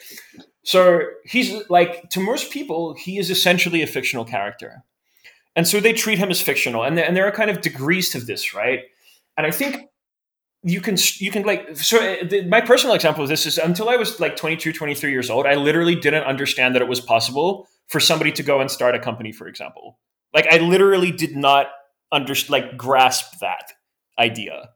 So 0.64 1.00
he's 1.24 1.68
like 1.70 2.10
to 2.10 2.20
most 2.20 2.50
people, 2.50 2.94
he 2.94 3.18
is 3.18 3.30
essentially 3.30 3.82
a 3.82 3.86
fictional 3.86 4.24
character, 4.24 4.82
and 5.54 5.66
so 5.66 5.80
they 5.80 5.92
treat 5.92 6.18
him 6.18 6.30
as 6.30 6.40
fictional. 6.40 6.82
And 6.82 6.98
and 6.98 7.16
there 7.16 7.26
are 7.26 7.32
kind 7.32 7.50
of 7.50 7.60
degrees 7.60 8.10
to 8.10 8.20
this, 8.20 8.54
right? 8.54 8.80
And 9.36 9.46
I 9.46 9.50
think 9.50 9.88
you 10.66 10.80
can 10.80 10.96
you 11.18 11.30
can 11.30 11.44
like 11.44 11.76
so 11.76 11.98
uh, 11.98 12.26
the, 12.28 12.44
my 12.46 12.60
personal 12.60 12.94
example 12.94 13.22
of 13.22 13.28
this 13.28 13.46
is 13.46 13.56
until 13.56 13.88
i 13.88 13.96
was 13.96 14.18
like 14.18 14.34
22 14.36 14.72
23 14.72 15.12
years 15.12 15.30
old 15.30 15.46
i 15.46 15.54
literally 15.54 15.94
didn't 15.94 16.24
understand 16.24 16.74
that 16.74 16.82
it 16.82 16.88
was 16.88 17.00
possible 17.00 17.68
for 17.86 18.00
somebody 18.00 18.32
to 18.32 18.42
go 18.42 18.60
and 18.60 18.68
start 18.68 18.94
a 18.94 18.98
company 18.98 19.30
for 19.30 19.46
example 19.46 19.98
like 20.34 20.46
i 20.52 20.58
literally 20.58 21.12
did 21.12 21.36
not 21.36 21.68
under 22.16 22.34
like 22.48 22.76
grasp 22.76 23.38
that 23.40 23.72
idea. 24.18 24.70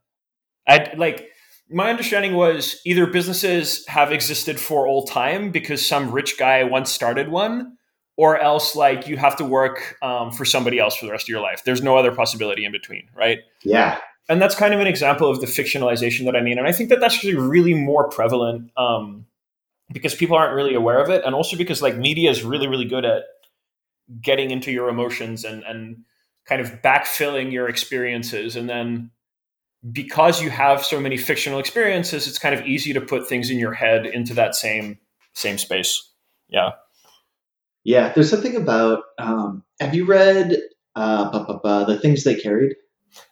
I 0.68 0.92
like 0.96 1.28
my 1.70 1.88
understanding 1.88 2.34
was 2.34 2.80
either 2.84 3.06
businesses 3.06 3.86
have 3.86 4.12
existed 4.12 4.60
for 4.60 4.86
all 4.86 5.06
time 5.06 5.50
because 5.50 5.84
some 5.84 6.12
rich 6.12 6.38
guy 6.38 6.62
once 6.64 6.90
started 6.92 7.28
one 7.28 7.76
or 8.16 8.38
else 8.38 8.76
like 8.76 9.08
you 9.08 9.16
have 9.16 9.36
to 9.36 9.44
work 9.44 9.96
um, 10.02 10.30
for 10.30 10.44
somebody 10.44 10.78
else 10.78 10.94
for 10.94 11.06
the 11.06 11.12
rest 11.12 11.24
of 11.24 11.28
your 11.28 11.40
life. 11.40 11.62
There's 11.64 11.82
no 11.82 11.96
other 11.96 12.12
possibility 12.12 12.64
in 12.64 12.72
between 12.72 13.08
right? 13.14 13.38
Yeah. 13.64 13.98
And 14.28 14.40
that's 14.40 14.54
kind 14.54 14.74
of 14.74 14.80
an 14.80 14.86
example 14.86 15.28
of 15.28 15.40
the 15.40 15.46
fictionalization 15.46 16.26
that 16.26 16.36
I 16.36 16.42
mean. 16.42 16.58
And 16.58 16.68
I 16.68 16.72
think 16.72 16.90
that 16.90 17.00
that's 17.00 17.14
actually 17.14 17.34
really 17.34 17.74
more 17.74 18.08
prevalent 18.08 18.70
um, 18.76 19.26
because 19.92 20.14
people 20.14 20.36
aren't 20.36 20.54
really 20.54 20.74
aware 20.74 21.02
of 21.02 21.10
it, 21.10 21.24
and 21.24 21.34
also 21.34 21.56
because 21.56 21.82
like 21.82 21.96
media 21.96 22.30
is 22.30 22.44
really 22.44 22.68
really 22.68 22.84
good 22.84 23.04
at 23.04 23.24
getting 24.22 24.52
into 24.52 24.70
your 24.70 24.88
emotions 24.88 25.44
and 25.44 25.64
and 25.64 26.04
kind 26.46 26.60
of 26.60 26.82
backfilling 26.82 27.52
your 27.52 27.68
experiences, 27.68 28.56
and 28.56 28.68
then 28.68 29.10
because 29.92 30.42
you 30.42 30.50
have 30.50 30.84
so 30.84 31.00
many 31.00 31.16
fictional 31.16 31.58
experiences, 31.58 32.26
it's 32.28 32.38
kind 32.38 32.54
of 32.54 32.66
easy 32.66 32.92
to 32.92 33.00
put 33.00 33.28
things 33.28 33.50
in 33.50 33.58
your 33.58 33.72
head 33.72 34.06
into 34.06 34.34
that 34.34 34.54
same 34.54 34.98
same 35.32 35.58
space. 35.58 36.10
Yeah. 36.48 36.70
Yeah, 37.84 38.12
there's 38.12 38.28
something 38.28 38.56
about. 38.56 39.04
Um, 39.18 39.64
have 39.80 39.94
you 39.94 40.04
read 40.04 40.58
uh, 40.96 41.30
the 41.86 41.98
things 41.98 42.24
they 42.24 42.34
carried? 42.34 42.74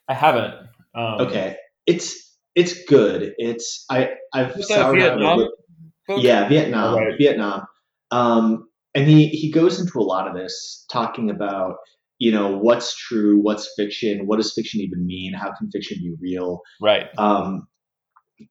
I 0.09 0.15
haven't. 0.15 0.55
Um, 0.95 1.21
okay, 1.21 1.57
it's 1.87 2.37
it's 2.55 2.85
good. 2.85 3.35
It's 3.37 3.85
I 3.91 4.11
I've 4.33 4.55
Vietnam. 4.55 5.49
Yeah, 6.09 6.49
Vietnam. 6.49 6.95
Right. 6.97 7.15
Vietnam. 7.19 7.67
Um, 8.11 8.69
and 8.95 9.07
he 9.07 9.29
he 9.29 9.51
goes 9.51 9.79
into 9.79 9.99
a 9.99 10.03
lot 10.03 10.27
of 10.27 10.35
this 10.35 10.87
talking 10.91 11.29
about 11.29 11.77
you 12.19 12.33
know 12.33 12.57
what's 12.57 12.97
true, 12.97 13.41
what's 13.41 13.73
fiction, 13.77 14.27
what 14.27 14.37
does 14.37 14.53
fiction 14.53 14.81
even 14.81 15.07
mean, 15.07 15.33
how 15.35 15.53
can 15.57 15.71
fiction 15.71 15.99
be 16.01 16.15
real, 16.21 16.61
right? 16.81 17.07
Um, 17.17 17.67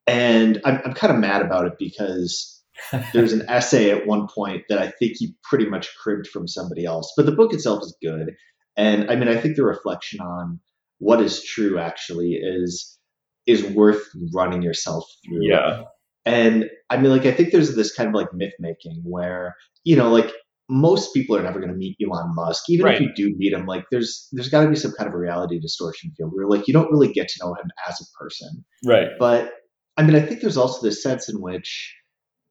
and 0.06 0.62
I'm 0.66 0.82
I'm 0.86 0.94
kind 0.94 1.14
of 1.14 1.20
mad 1.20 1.42
about 1.42 1.66
it 1.66 1.74
because 1.80 2.62
there's 3.14 3.34
an 3.34 3.46
essay 3.48 3.92
at 3.92 4.08
one 4.08 4.28
point 4.28 4.64
that 4.70 4.80
I 4.80 4.92
think 5.00 5.14
he 5.18 5.36
pretty 5.44 5.66
much 5.66 5.90
cribbed 6.02 6.28
from 6.28 6.48
somebody 6.48 6.86
else, 6.86 7.12
but 7.16 7.26
the 7.26 7.32
book 7.32 7.54
itself 7.54 7.84
is 7.84 7.96
good. 8.02 8.36
And 8.76 9.10
I 9.10 9.16
mean, 9.16 9.28
I 9.28 9.38
think 9.38 9.56
the 9.56 9.64
reflection 9.64 10.20
on 10.22 10.60
what 11.00 11.22
is 11.22 11.44
true 11.44 11.80
actually 11.80 12.34
is 12.34 12.98
is 13.46 13.64
worth 13.64 14.04
running 14.34 14.62
yourself 14.62 15.06
through. 15.26 15.48
Yeah. 15.48 15.84
And 16.26 16.70
I 16.90 16.98
mean, 16.98 17.12
like, 17.12 17.26
I 17.26 17.32
think 17.32 17.52
there's 17.52 17.76
this 17.76 17.96
kind 17.96 18.10
of 18.10 18.16
like 18.16 18.34
myth 18.34 18.54
making 18.60 19.02
where, 19.06 19.56
you 19.86 19.96
know, 19.96 20.12
like 20.12 20.34
most 20.70 21.14
people 21.14 21.36
are 21.36 21.44
never 21.44 21.60
going 21.60 21.72
to 21.72 21.78
meet 21.78 21.98
Elon 22.04 22.36
Musk. 22.36 22.64
Even 22.70 22.86
right. 22.86 22.96
if 22.96 23.02
you 23.02 23.14
do 23.16 23.36
meet 23.38 23.54
him, 23.54 23.66
like 23.66 23.86
there's 23.92 24.28
there's 24.32 24.50
got 24.50 24.64
to 24.64 24.70
be 24.70 24.76
some 24.76 24.92
kind 24.98 25.08
of 25.08 25.14
a 25.14 25.18
reality 25.18 25.60
distortion 25.60 26.12
field 26.18 26.32
where 26.34 26.48
like 26.48 26.68
you 26.68 26.74
don't 26.74 26.92
really 26.92 27.12
get 27.12 27.28
to 27.30 27.46
know 27.46 27.54
him 27.54 27.70
as 27.88 28.00
a 28.02 28.06
person. 28.22 28.66
Right. 28.86 29.10
But 29.18 29.54
I 29.96 30.04
mean, 30.04 30.16
I 30.16 30.22
think 30.22 30.42
there's 30.42 30.58
also 30.58 30.82
this 30.82 31.02
sense 31.02 31.30
in 31.30 31.42
which 31.42 31.96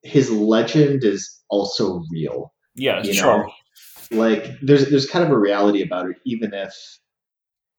his 0.03 0.31
legend 0.31 1.03
is 1.03 1.41
also 1.49 2.03
real. 2.11 2.53
Yeah, 2.75 3.03
you 3.03 3.13
sure. 3.13 3.45
Know? 3.45 3.51
Like 4.17 4.45
there's 4.61 4.89
there's 4.89 5.09
kind 5.09 5.25
of 5.25 5.31
a 5.31 5.37
reality 5.37 5.81
about 5.81 6.09
it, 6.09 6.17
even 6.25 6.53
if 6.53 6.73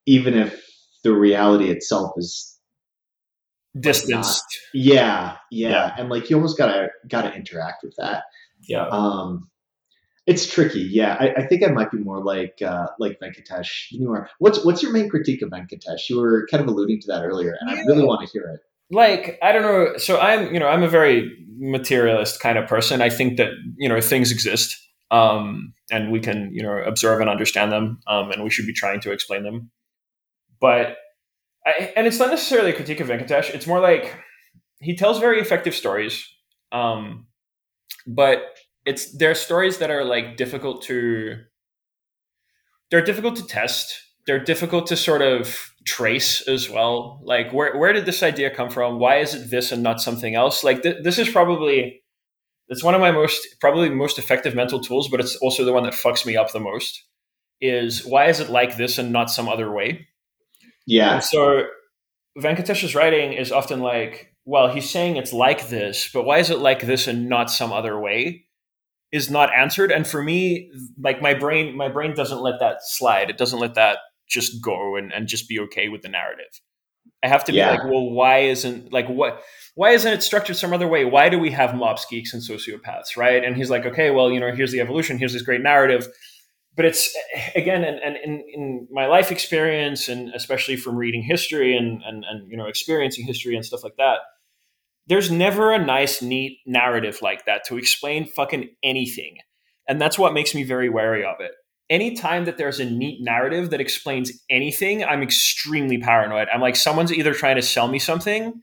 even 0.05 0.35
if 0.35 0.63
the 1.03 1.13
reality 1.13 1.69
itself 1.69 2.11
is 2.17 2.57
distanced. 3.79 4.45
Yeah, 4.73 5.37
yeah, 5.51 5.69
yeah, 5.69 5.95
and 5.97 6.09
like 6.09 6.29
you 6.29 6.35
almost 6.35 6.57
gotta 6.57 6.89
gotta 7.07 7.33
interact 7.33 7.83
with 7.83 7.95
that. 7.97 8.23
Yeah. 8.67 8.87
Um, 8.87 9.49
it's 10.29 10.45
tricky. 10.45 10.81
Yeah, 10.81 11.17
I, 11.19 11.41
I 11.41 11.47
think 11.47 11.63
I 11.63 11.71
might 11.71 11.89
be 11.89 11.97
more 11.97 12.23
like 12.23 12.61
uh, 12.61 12.87
like 12.99 13.19
Venkatesh 13.19 13.87
you 13.89 14.11
are. 14.11 14.29
What's 14.37 14.63
what's 14.63 14.83
your 14.83 14.91
main 14.91 15.09
critique 15.09 15.41
of 15.41 15.49
Venkatesh? 15.49 16.07
You 16.07 16.19
were 16.21 16.47
kind 16.51 16.61
of 16.61 16.69
alluding 16.69 17.01
to 17.01 17.07
that 17.07 17.23
earlier, 17.23 17.55
and 17.59 17.71
yeah. 17.71 17.81
I 17.81 17.85
really 17.87 18.03
want 18.03 18.21
to 18.21 18.31
hear 18.31 18.47
it. 18.47 18.59
Like 18.91 19.39
I 19.41 19.51
don't 19.51 19.63
know. 19.63 19.97
So 19.97 20.19
I'm 20.19 20.53
you 20.53 20.59
know 20.59 20.67
I'm 20.67 20.83
a 20.83 20.87
very 20.87 21.35
materialist 21.57 22.39
kind 22.39 22.59
of 22.59 22.69
person. 22.69 23.01
I 23.01 23.09
think 23.09 23.37
that 23.37 23.49
you 23.75 23.89
know 23.89 23.99
things 24.01 24.31
exist, 24.31 24.79
um, 25.09 25.73
and 25.89 26.11
we 26.11 26.19
can 26.19 26.51
you 26.53 26.61
know 26.61 26.77
observe 26.77 27.21
and 27.21 27.29
understand 27.29 27.71
them, 27.71 27.99
um, 28.05 28.31
and 28.31 28.43
we 28.43 28.51
should 28.51 28.67
be 28.67 28.73
trying 28.73 29.01
to 29.01 29.11
explain 29.11 29.43
them. 29.43 29.71
But 30.61 30.97
I, 31.65 31.91
and 31.97 32.05
it's 32.05 32.19
not 32.19 32.29
necessarily 32.29 32.69
a 32.69 32.75
critique 32.75 32.99
of 32.99 33.07
Venkatesh. 33.07 33.49
It's 33.55 33.65
more 33.65 33.79
like 33.79 34.15
he 34.79 34.95
tells 34.95 35.17
very 35.17 35.39
effective 35.39 35.73
stories, 35.73 36.23
um, 36.71 37.25
but 38.05 38.43
it's 38.85 39.17
there 39.17 39.31
are 39.31 39.35
stories 39.35 39.77
that 39.79 39.91
are 39.91 40.03
like 40.03 40.37
difficult 40.37 40.83
to 40.83 41.37
they're 42.91 43.03
difficult 43.03 43.35
to 43.37 43.45
test. 43.45 44.01
They're 44.25 44.43
difficult 44.43 44.87
to 44.87 44.97
sort 44.97 45.21
of 45.21 45.73
trace 45.85 46.47
as 46.47 46.69
well. 46.69 47.21
Like 47.23 47.51
where 47.51 47.77
where 47.77 47.93
did 47.93 48.05
this 48.05 48.23
idea 48.23 48.53
come 48.53 48.69
from? 48.69 48.99
Why 48.99 49.17
is 49.17 49.33
it 49.33 49.49
this 49.49 49.71
and 49.71 49.83
not 49.83 50.01
something 50.01 50.35
else? 50.35 50.63
Like 50.63 50.83
th- 50.83 51.03
this 51.03 51.17
is 51.17 51.29
probably 51.29 52.01
it's 52.67 52.83
one 52.83 52.95
of 52.95 53.01
my 53.01 53.11
most 53.11 53.39
probably 53.59 53.89
most 53.89 54.19
effective 54.19 54.55
mental 54.55 54.79
tools, 54.79 55.09
but 55.09 55.19
it's 55.19 55.35
also 55.37 55.65
the 55.65 55.73
one 55.73 55.83
that 55.83 55.93
fucks 55.93 56.25
me 56.25 56.35
up 56.35 56.51
the 56.51 56.59
most. 56.59 57.03
Is 57.61 58.05
why 58.05 58.27
is 58.27 58.39
it 58.39 58.49
like 58.49 58.77
this 58.77 58.97
and 58.97 59.11
not 59.11 59.29
some 59.29 59.49
other 59.49 59.71
way? 59.71 60.07
Yeah. 60.85 61.15
And 61.15 61.23
so 61.23 61.63
Venkatesh's 62.37 62.95
writing 62.95 63.33
is 63.33 63.51
often 63.51 63.81
like, 63.81 64.33
well, 64.45 64.69
he's 64.69 64.89
saying 64.89 65.17
it's 65.17 65.33
like 65.33 65.69
this, 65.69 66.09
but 66.13 66.23
why 66.23 66.37
is 66.37 66.49
it 66.49 66.59
like 66.59 66.81
this 66.81 67.07
and 67.07 67.27
not 67.27 67.51
some 67.51 67.73
other 67.73 67.99
way? 67.99 68.45
Is 69.11 69.29
not 69.29 69.49
answered. 69.55 69.91
And 69.91 70.05
for 70.05 70.21
me, 70.21 70.71
like 71.01 71.21
my 71.21 71.33
brain, 71.33 71.75
my 71.75 71.89
brain 71.89 72.13
doesn't 72.13 72.41
let 72.41 72.59
that 72.59 72.77
slide. 72.83 73.29
It 73.29 73.37
doesn't 73.37 73.59
let 73.59 73.75
that 73.75 73.97
just 74.27 74.61
go 74.61 74.95
and, 74.95 75.11
and 75.11 75.27
just 75.27 75.49
be 75.49 75.59
okay 75.59 75.89
with 75.89 76.03
the 76.03 76.09
narrative. 76.09 76.61
I 77.23 77.27
have 77.27 77.43
to 77.45 77.51
be 77.51 77.59
like, 77.59 77.83
well, 77.83 78.09
why 78.11 78.39
isn't 78.39 78.93
like 78.93 79.07
what 79.09 79.41
why 79.75 79.91
isn't 79.91 80.11
it 80.11 80.23
structured 80.23 80.55
some 80.55 80.73
other 80.73 80.87
way? 80.87 81.03
Why 81.05 81.27
do 81.27 81.37
we 81.37 81.51
have 81.51 81.75
MOPs, 81.75 82.05
geeks, 82.09 82.33
and 82.33 82.41
sociopaths, 82.41 83.17
right? 83.17 83.43
And 83.43 83.57
he's 83.57 83.69
like, 83.69 83.85
okay, 83.85 84.09
well, 84.11 84.31
you 84.31 84.39
know, 84.39 84.53
here's 84.53 84.71
the 84.71 84.79
evolution, 84.79 85.17
here's 85.17 85.33
this 85.33 85.41
great 85.41 85.61
narrative. 85.61 86.07
But 86.75 86.85
it's 86.85 87.13
again, 87.55 87.83
and, 87.83 87.99
and 87.99 88.15
in, 88.23 88.43
in 88.53 88.87
my 88.89 89.07
life 89.07 89.31
experience, 89.31 90.07
and 90.07 90.29
especially 90.33 90.77
from 90.77 90.95
reading 90.95 91.21
history 91.23 91.75
and, 91.75 92.01
and 92.05 92.23
and 92.23 92.49
you 92.49 92.55
know 92.55 92.67
experiencing 92.67 93.25
history 93.25 93.55
and 93.55 93.65
stuff 93.65 93.83
like 93.83 93.97
that, 93.97 94.19
there's 95.09 95.29
never 95.29 95.73
a 95.73 95.83
nice, 95.83 96.21
neat 96.21 96.59
narrative 96.65 97.19
like 97.21 97.45
that 97.45 97.65
to 97.67 97.77
explain 97.77 98.25
fucking 98.25 98.69
anything. 98.81 99.39
And 99.87 99.99
that's 99.99 100.17
what 100.17 100.33
makes 100.33 100.55
me 100.55 100.63
very 100.63 100.87
wary 100.87 101.25
of 101.25 101.35
it 101.39 101.51
anytime 101.89 102.45
that 102.45 102.57
there's 102.57 102.79
a 102.79 102.85
neat 102.85 103.21
narrative 103.21 103.71
that 103.71 103.81
explains 103.81 104.31
anything, 104.49 105.03
I'm 105.03 105.21
extremely 105.21 105.97
paranoid. 105.97 106.47
I'm 106.53 106.61
like, 106.61 106.75
someone's 106.75 107.11
either 107.11 107.33
trying 107.33 107.55
to 107.55 107.61
sell 107.61 107.87
me 107.87 107.99
something 107.99 108.61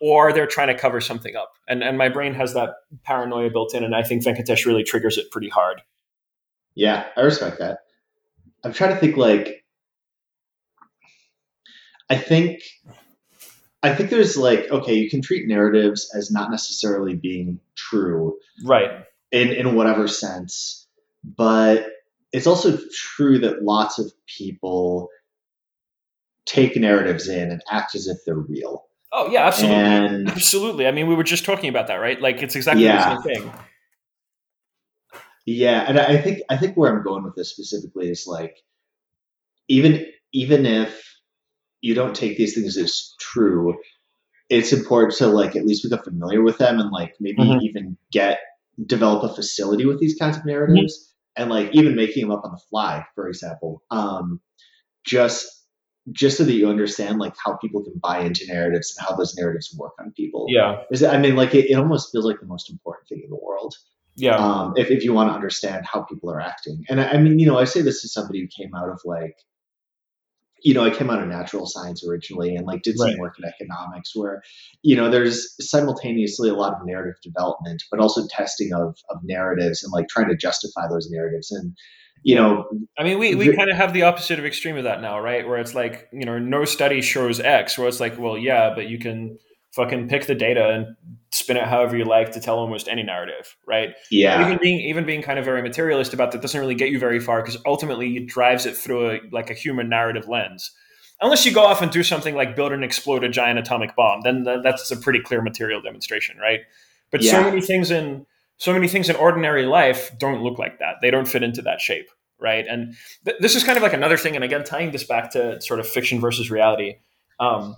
or 0.00 0.32
they're 0.32 0.46
trying 0.46 0.68
to 0.68 0.78
cover 0.78 1.00
something 1.00 1.36
up. 1.36 1.52
And, 1.68 1.82
and 1.82 1.96
my 1.98 2.08
brain 2.08 2.34
has 2.34 2.54
that 2.54 2.70
paranoia 3.04 3.50
built 3.50 3.74
in. 3.74 3.84
And 3.84 3.94
I 3.94 4.02
think 4.02 4.24
Venkatesh 4.24 4.66
really 4.66 4.82
triggers 4.82 5.18
it 5.18 5.30
pretty 5.30 5.48
hard. 5.48 5.82
Yeah, 6.74 7.06
I 7.16 7.20
respect 7.20 7.58
that. 7.58 7.80
I'm 8.64 8.72
trying 8.72 8.94
to 8.94 9.00
think 9.00 9.16
like, 9.16 9.64
I 12.08 12.16
think, 12.16 12.62
I 13.82 13.94
think 13.94 14.10
there's 14.10 14.36
like, 14.36 14.70
okay, 14.70 14.94
you 14.94 15.10
can 15.10 15.22
treat 15.22 15.48
narratives 15.48 16.10
as 16.14 16.30
not 16.30 16.50
necessarily 16.50 17.14
being 17.14 17.58
true. 17.76 18.38
Right. 18.64 18.90
In, 19.32 19.48
in 19.48 19.74
whatever 19.74 20.06
sense. 20.08 20.86
But 21.24 21.86
it's 22.32 22.46
also 22.46 22.78
true 22.94 23.38
that 23.40 23.62
lots 23.62 23.98
of 23.98 24.12
people 24.26 25.08
take 26.46 26.76
narratives 26.76 27.28
in 27.28 27.50
and 27.50 27.62
act 27.70 27.94
as 27.94 28.06
if 28.06 28.18
they're 28.24 28.34
real. 28.34 28.86
Oh 29.12 29.30
yeah, 29.30 29.46
absolutely, 29.46 29.76
and, 29.76 30.30
absolutely. 30.30 30.86
I 30.86 30.90
mean, 30.90 31.06
we 31.06 31.14
were 31.14 31.22
just 31.22 31.44
talking 31.44 31.68
about 31.68 31.88
that, 31.88 31.96
right? 31.96 32.20
Like 32.20 32.42
it's 32.42 32.56
exactly 32.56 32.84
yeah. 32.84 33.14
the 33.14 33.22
same 33.22 33.42
thing. 33.42 33.52
Yeah, 35.44 35.84
and 35.86 35.98
I 35.98 36.16
think 36.16 36.40
I 36.48 36.56
think 36.56 36.76
where 36.76 36.90
I'm 36.90 37.02
going 37.02 37.22
with 37.24 37.34
this 37.34 37.50
specifically 37.50 38.08
is 38.08 38.26
like 38.26 38.56
even 39.68 40.06
even 40.32 40.64
if 40.64 41.11
you 41.82 41.94
don't 41.94 42.14
take 42.14 42.38
these 42.38 42.54
things 42.54 42.78
as 42.78 43.14
true, 43.20 43.76
it's 44.48 44.72
important 44.72 45.14
to 45.18 45.26
like 45.26 45.56
at 45.56 45.66
least 45.66 45.82
become 45.82 46.02
familiar 46.02 46.42
with 46.42 46.56
them 46.58 46.80
and 46.80 46.90
like 46.90 47.14
maybe 47.20 47.42
mm-hmm. 47.42 47.60
even 47.62 47.98
get 48.10 48.38
develop 48.86 49.30
a 49.30 49.34
facility 49.34 49.84
with 49.84 50.00
these 50.00 50.16
kinds 50.18 50.38
of 50.38 50.46
narratives. 50.46 50.98
Mm-hmm 50.98 51.08
and 51.36 51.50
like 51.50 51.70
even 51.72 51.94
making 51.94 52.22
them 52.22 52.30
up 52.30 52.44
on 52.44 52.52
the 52.52 52.60
fly, 52.70 53.04
for 53.14 53.28
example, 53.28 53.82
um, 53.90 54.40
just 55.04 55.48
just 56.10 56.36
so 56.36 56.44
that 56.44 56.52
you 56.52 56.68
understand 56.68 57.18
like 57.18 57.34
how 57.42 57.56
people 57.56 57.82
can 57.82 57.94
buy 58.02 58.18
into 58.18 58.44
narratives 58.46 58.94
and 58.96 59.06
how 59.06 59.14
those 59.14 59.36
narratives 59.36 59.74
work 59.78 59.92
on 60.00 60.12
people. 60.12 60.46
Yeah, 60.48 60.82
Is 60.90 61.02
I 61.02 61.18
mean, 61.18 61.36
like 61.36 61.54
it, 61.54 61.70
it 61.70 61.74
almost 61.74 62.10
feels 62.10 62.24
like 62.24 62.40
the 62.40 62.46
most 62.46 62.70
important 62.70 63.08
thing 63.08 63.20
in 63.22 63.30
the 63.30 63.38
world. 63.40 63.74
Yeah. 64.16 64.36
Um, 64.36 64.74
if 64.76 64.90
if 64.90 65.04
you 65.04 65.12
want 65.12 65.30
to 65.30 65.34
understand 65.34 65.86
how 65.86 66.02
people 66.02 66.30
are 66.30 66.40
acting, 66.40 66.84
and 66.88 67.00
I, 67.00 67.12
I 67.12 67.18
mean, 67.18 67.38
you 67.38 67.46
know, 67.46 67.58
I 67.58 67.64
say 67.64 67.82
this 67.82 68.02
to 68.02 68.08
somebody 68.08 68.40
who 68.40 68.48
came 68.48 68.74
out 68.74 68.88
of 68.88 69.00
like 69.04 69.36
you 70.62 70.74
know, 70.74 70.84
I 70.84 70.90
came 70.90 71.10
out 71.10 71.20
of 71.20 71.28
natural 71.28 71.66
science 71.66 72.06
originally 72.06 72.54
and 72.54 72.66
like 72.66 72.82
did 72.82 72.96
some 72.96 73.08
right. 73.08 73.18
work 73.18 73.36
in 73.38 73.44
economics 73.44 74.14
where, 74.14 74.42
you 74.82 74.96
know, 74.96 75.10
there's 75.10 75.54
simultaneously 75.60 76.48
a 76.48 76.54
lot 76.54 76.74
of 76.74 76.86
narrative 76.86 77.16
development, 77.22 77.82
but 77.90 78.00
also 78.00 78.26
testing 78.28 78.72
of, 78.72 78.96
of 79.10 79.18
narratives 79.24 79.82
and 79.82 79.92
like 79.92 80.08
trying 80.08 80.28
to 80.28 80.36
justify 80.36 80.88
those 80.88 81.10
narratives. 81.10 81.50
And, 81.50 81.76
you 82.22 82.36
know, 82.36 82.64
I 82.96 83.02
mean, 83.02 83.18
we, 83.18 83.34
we 83.34 83.54
kind 83.56 83.70
of 83.70 83.76
have 83.76 83.92
the 83.92 84.02
opposite 84.02 84.38
of 84.38 84.44
extreme 84.44 84.76
of 84.76 84.84
that 84.84 85.02
now, 85.02 85.18
right? 85.18 85.46
Where 85.46 85.58
it's 85.58 85.74
like, 85.74 86.08
you 86.12 86.24
know, 86.24 86.38
no 86.38 86.64
study 86.64 87.02
shows 87.02 87.40
X, 87.40 87.76
where 87.76 87.88
it's 87.88 88.00
like, 88.00 88.18
well, 88.18 88.38
yeah, 88.38 88.72
but 88.74 88.88
you 88.88 88.98
can 88.98 89.38
fucking 89.74 90.08
pick 90.08 90.26
the 90.26 90.34
data 90.34 90.68
and 90.68 90.96
spin 91.32 91.56
it 91.56 91.64
however 91.64 91.96
you 91.96 92.04
like 92.04 92.30
to 92.32 92.40
tell 92.40 92.58
almost 92.58 92.88
any 92.88 93.02
narrative, 93.02 93.56
right? 93.66 93.94
Yeah. 94.10 94.44
Even 94.46 94.58
being 94.58 94.80
even 94.80 95.04
being 95.04 95.22
kind 95.22 95.38
of 95.38 95.44
very 95.44 95.62
materialist 95.62 96.12
about 96.12 96.32
that 96.32 96.42
doesn't 96.42 96.60
really 96.60 96.74
get 96.74 96.90
you 96.90 96.98
very 96.98 97.20
far 97.20 97.42
because 97.42 97.60
ultimately 97.66 98.16
it 98.16 98.26
drives 98.26 98.66
it 98.66 98.76
through 98.76 99.10
a 99.10 99.20
like 99.32 99.50
a 99.50 99.54
human 99.54 99.88
narrative 99.88 100.28
lens. 100.28 100.70
unless 101.22 101.46
you 101.46 101.52
go 101.52 101.64
off 101.64 101.80
and 101.80 101.90
do 101.90 102.02
something 102.02 102.34
like 102.34 102.56
build 102.56 102.72
and 102.72 102.84
explode 102.84 103.24
a 103.24 103.28
giant 103.28 103.58
atomic 103.58 103.94
bomb, 103.96 104.20
then 104.22 104.44
that's 104.62 104.90
a 104.90 104.96
pretty 104.96 105.20
clear 105.20 105.40
material 105.40 105.80
demonstration, 105.80 106.36
right? 106.38 106.60
But 107.10 107.22
yeah. 107.22 107.32
so 107.32 107.42
many 107.42 107.60
things 107.60 107.90
in 107.90 108.26
so 108.58 108.72
many 108.72 108.88
things 108.88 109.08
in 109.08 109.16
ordinary 109.16 109.66
life 109.66 110.16
don't 110.18 110.42
look 110.42 110.58
like 110.58 110.78
that. 110.78 110.96
They 111.00 111.10
don't 111.10 111.26
fit 111.26 111.42
into 111.42 111.62
that 111.62 111.80
shape, 111.80 112.08
right? 112.40 112.64
And 112.68 112.94
th- 113.24 113.38
this 113.40 113.56
is 113.56 113.64
kind 113.64 113.76
of 113.76 113.82
like 113.82 113.92
another 113.92 114.16
thing. 114.16 114.34
And 114.34 114.44
again, 114.44 114.64
tying 114.64 114.92
this 114.92 115.04
back 115.04 115.30
to 115.32 115.60
sort 115.60 115.80
of 115.80 115.88
fiction 115.88 116.20
versus 116.20 116.50
reality. 116.50 116.96
Um, 117.40 117.74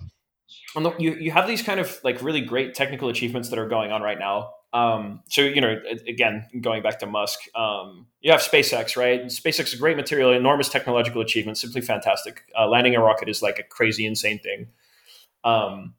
you 0.99 1.13
you 1.15 1.31
have 1.31 1.47
these 1.47 1.61
kind 1.61 1.79
of 1.79 1.99
like 2.03 2.21
really 2.21 2.41
great 2.41 2.75
technical 2.75 3.09
achievements 3.09 3.49
that 3.49 3.59
are 3.59 3.67
going 3.67 3.91
on 3.91 4.01
right 4.01 4.19
now. 4.19 4.51
Um, 4.73 5.21
so 5.29 5.41
you 5.41 5.61
know, 5.61 5.81
again, 6.07 6.47
going 6.61 6.83
back 6.83 6.99
to 6.99 7.05
Musk, 7.05 7.39
um, 7.55 8.07
you 8.21 8.31
have 8.31 8.41
SpaceX, 8.41 8.97
right? 8.97 9.23
SpaceX 9.25 9.67
is 9.67 9.73
a 9.73 9.77
great 9.77 9.95
material, 9.95 10.31
enormous 10.33 10.69
technological 10.69 11.21
achievement, 11.21 11.57
simply 11.57 11.81
fantastic. 11.81 12.41
Uh, 12.57 12.67
landing 12.67 12.95
a 12.95 12.99
rocket 12.99 13.29
is 13.29 13.41
like 13.41 13.57
a 13.57 13.63
crazy, 13.63 14.05
insane 14.05 14.39
thing. 14.39 14.67
Um, 15.43 15.93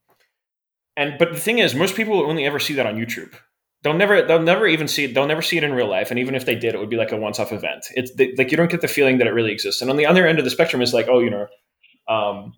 and 0.96 1.16
but 1.18 1.32
the 1.32 1.40
thing 1.40 1.58
is, 1.58 1.74
most 1.74 1.94
people 1.94 2.20
only 2.20 2.44
ever 2.44 2.58
see 2.58 2.74
that 2.74 2.86
on 2.86 2.96
YouTube. 2.96 3.34
They'll 3.82 3.94
never, 3.94 4.20
they'll 4.22 4.42
never 4.42 4.66
even 4.66 4.88
see 4.88 5.04
it. 5.04 5.14
They'll 5.14 5.26
never 5.26 5.42
see 5.42 5.58
it 5.58 5.62
in 5.62 5.72
real 5.72 5.88
life. 5.88 6.10
And 6.10 6.18
even 6.18 6.34
if 6.34 6.44
they 6.44 6.56
did, 6.56 6.74
it 6.74 6.78
would 6.78 6.90
be 6.90 6.96
like 6.96 7.12
a 7.12 7.16
once-off 7.16 7.52
event. 7.52 7.86
It's 7.94 8.12
they, 8.14 8.34
like 8.36 8.50
you 8.50 8.56
don't 8.56 8.70
get 8.70 8.80
the 8.80 8.88
feeling 8.88 9.18
that 9.18 9.28
it 9.28 9.32
really 9.32 9.52
exists. 9.52 9.80
And 9.80 9.90
on 9.90 9.96
the 9.96 10.06
other 10.06 10.26
end 10.26 10.38
of 10.38 10.44
the 10.44 10.50
spectrum 10.50 10.82
is 10.82 10.92
like, 10.92 11.06
oh, 11.08 11.20
you 11.20 11.30
know, 11.30 11.46
um, 12.08 12.54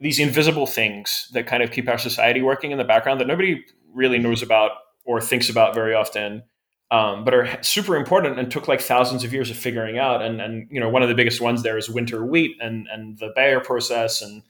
these 0.00 0.18
invisible 0.18 0.66
things 0.66 1.28
that 1.32 1.46
kind 1.46 1.62
of 1.62 1.70
keep 1.70 1.88
our 1.88 1.98
society 1.98 2.40
working 2.40 2.70
in 2.70 2.78
the 2.78 2.84
background 2.84 3.20
that 3.20 3.26
nobody 3.26 3.62
really 3.92 4.18
knows 4.18 4.42
about 4.42 4.72
or 5.04 5.20
thinks 5.20 5.50
about 5.50 5.74
very 5.74 5.94
often, 5.94 6.42
um, 6.90 7.24
but 7.24 7.34
are 7.34 7.62
super 7.62 7.96
important 7.96 8.38
and 8.38 8.50
took 8.50 8.66
like 8.66 8.80
thousands 8.80 9.24
of 9.24 9.32
years 9.32 9.50
of 9.50 9.56
figuring 9.56 9.98
out. 9.98 10.22
And 10.22 10.40
and 10.40 10.66
you 10.70 10.80
know 10.80 10.88
one 10.88 11.02
of 11.02 11.08
the 11.08 11.14
biggest 11.14 11.40
ones 11.40 11.62
there 11.62 11.76
is 11.76 11.90
winter 11.90 12.24
wheat 12.24 12.56
and 12.60 12.86
and 12.90 13.18
the 13.18 13.32
Haber 13.36 13.60
process, 13.60 14.22
and 14.22 14.42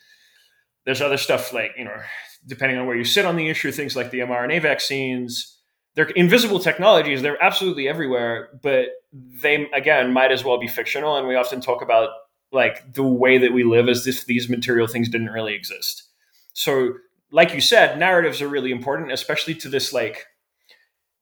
there's 0.85 1.03
other 1.03 1.17
stuff 1.17 1.53
like 1.53 1.73
you 1.77 1.85
know 1.85 2.01
depending 2.47 2.79
on 2.79 2.87
where 2.87 2.97
you 2.97 3.05
sit 3.05 3.27
on 3.27 3.37
the 3.37 3.49
issue, 3.49 3.71
things 3.71 3.97
like 3.97 4.11
the 4.11 4.21
mRNA 4.21 4.63
vaccines. 4.63 5.59
They're 5.95 6.09
invisible 6.11 6.61
technologies. 6.61 7.21
They're 7.21 7.43
absolutely 7.43 7.89
everywhere, 7.89 8.49
but 8.63 8.87
they 9.13 9.67
again 9.75 10.13
might 10.13 10.31
as 10.31 10.45
well 10.45 10.59
be 10.59 10.69
fictional. 10.69 11.17
And 11.17 11.27
we 11.27 11.35
often 11.35 11.61
talk 11.61 11.83
about 11.83 12.11
like 12.53 12.95
the 12.95 13.03
way 13.03 13.39
that 13.39 13.53
we 13.53 13.65
live 13.65 13.89
as 13.89 14.07
if 14.07 14.27
these 14.27 14.49
material 14.49 14.87
things 14.87 15.09
didn't 15.09 15.31
really 15.31 15.55
exist. 15.55 16.05
So, 16.53 16.95
like 17.31 17.55
you 17.55 17.61
said, 17.61 17.99
narratives 17.99 18.43
are 18.43 18.49
really 18.49 18.73
important, 18.73 19.13
especially 19.13 19.55
to 19.57 19.69
this 19.69 19.93
like 19.93 20.27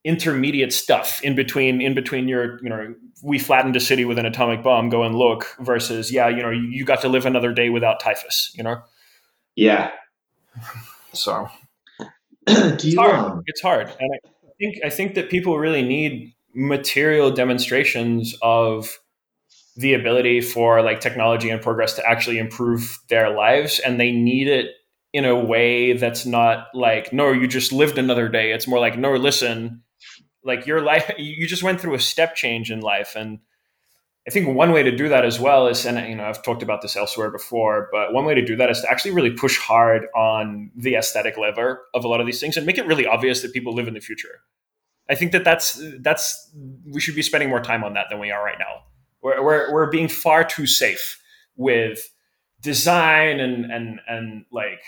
intermediate 0.04 0.72
stuff 0.72 1.22
in 1.22 1.34
between 1.34 1.80
in 1.80 1.92
between 1.92 2.28
your 2.28 2.62
you 2.62 2.70
know 2.70 2.94
we 3.22 3.38
flattened 3.38 3.74
a 3.74 3.80
city 3.80 4.04
with 4.04 4.18
an 4.18 4.24
atomic 4.24 4.62
bomb 4.62 4.88
go 4.88 5.02
and 5.02 5.16
look 5.16 5.56
versus 5.60 6.12
yeah 6.12 6.28
you 6.28 6.40
know 6.40 6.50
you, 6.50 6.84
got 6.84 7.00
to 7.00 7.08
live 7.08 7.26
another 7.26 7.52
day 7.52 7.68
without 7.68 7.98
typhus 8.00 8.52
you 8.54 8.62
know 8.62 8.80
yeah 9.56 9.90
so 11.12 11.48
it's 12.46 12.94
hard. 12.94 13.14
Um, 13.16 13.42
it's 13.46 13.60
hard 13.60 13.92
and 13.98 14.10
i 14.14 14.50
think 14.60 14.76
i 14.84 14.88
think 14.88 15.14
that 15.14 15.30
people 15.30 15.58
really 15.58 15.82
need 15.82 16.32
material 16.54 17.32
demonstrations 17.32 18.36
of 18.40 19.00
the 19.78 19.94
ability 19.94 20.40
for 20.40 20.82
like 20.82 21.00
technology 21.00 21.50
and 21.50 21.62
progress 21.62 21.94
to 21.94 22.04
actually 22.06 22.36
improve 22.36 22.98
their 23.08 23.30
lives 23.30 23.78
and 23.78 23.98
they 23.98 24.10
need 24.10 24.48
it 24.48 24.72
in 25.12 25.24
a 25.24 25.38
way 25.38 25.92
that's 25.92 26.26
not 26.26 26.66
like 26.74 27.12
no 27.12 27.30
you 27.30 27.46
just 27.46 27.72
lived 27.72 27.96
another 27.96 28.28
day. 28.28 28.50
It's 28.52 28.66
more 28.66 28.80
like 28.80 28.98
no 28.98 29.14
listen 29.14 29.82
like 30.42 30.66
your 30.66 30.82
life 30.82 31.10
you 31.18 31.46
just 31.46 31.62
went 31.62 31.80
through 31.80 31.94
a 31.94 32.00
step 32.00 32.34
change 32.34 32.72
in 32.72 32.80
life. 32.80 33.14
And 33.14 33.38
i 34.26 34.30
think 34.30 34.48
one 34.48 34.72
way 34.72 34.82
to 34.82 34.94
do 34.94 35.08
that 35.08 35.24
as 35.24 35.38
well 35.38 35.68
is 35.68 35.86
and 35.86 35.96
you 36.08 36.16
know 36.16 36.24
i've 36.24 36.42
talked 36.42 36.62
about 36.62 36.82
this 36.82 36.96
elsewhere 36.96 37.30
before 37.30 37.88
but 37.92 38.12
one 38.12 38.26
way 38.26 38.34
to 38.34 38.44
do 38.44 38.56
that 38.56 38.68
is 38.68 38.80
to 38.80 38.90
actually 38.90 39.12
really 39.12 39.30
push 39.30 39.56
hard 39.58 40.06
on 40.14 40.70
the 40.76 40.96
aesthetic 40.96 41.38
lever 41.38 41.86
of 41.94 42.04
a 42.04 42.08
lot 42.08 42.20
of 42.20 42.26
these 42.26 42.40
things 42.40 42.56
and 42.56 42.66
make 42.66 42.76
it 42.76 42.86
really 42.86 43.06
obvious 43.06 43.40
that 43.40 43.54
people 43.54 43.72
live 43.72 43.88
in 43.88 43.94
the 43.94 44.00
future. 44.00 44.40
I 45.08 45.14
think 45.14 45.32
that 45.32 45.44
that's 45.44 45.80
that's 46.00 46.50
we 46.92 47.00
should 47.00 47.14
be 47.14 47.22
spending 47.22 47.48
more 47.48 47.62
time 47.62 47.84
on 47.84 47.94
that 47.94 48.06
than 48.10 48.18
we 48.18 48.32
are 48.32 48.44
right 48.44 48.58
now 48.58 48.82
we're, 49.28 49.42
we're, 49.42 49.72
we're 49.72 49.90
being 49.90 50.08
far 50.08 50.44
too 50.44 50.66
safe 50.66 51.20
with 51.56 52.10
design 52.60 53.40
and 53.40 53.70
and 53.70 54.00
and 54.08 54.44
like 54.50 54.82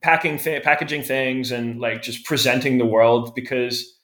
packing 0.00 0.38
th- 0.38 0.62
packaging 0.62 1.02
things 1.02 1.50
and 1.50 1.80
like 1.80 2.02
just 2.02 2.24
presenting 2.24 2.78
the 2.78 2.86
world 2.86 3.34
because 3.34 3.98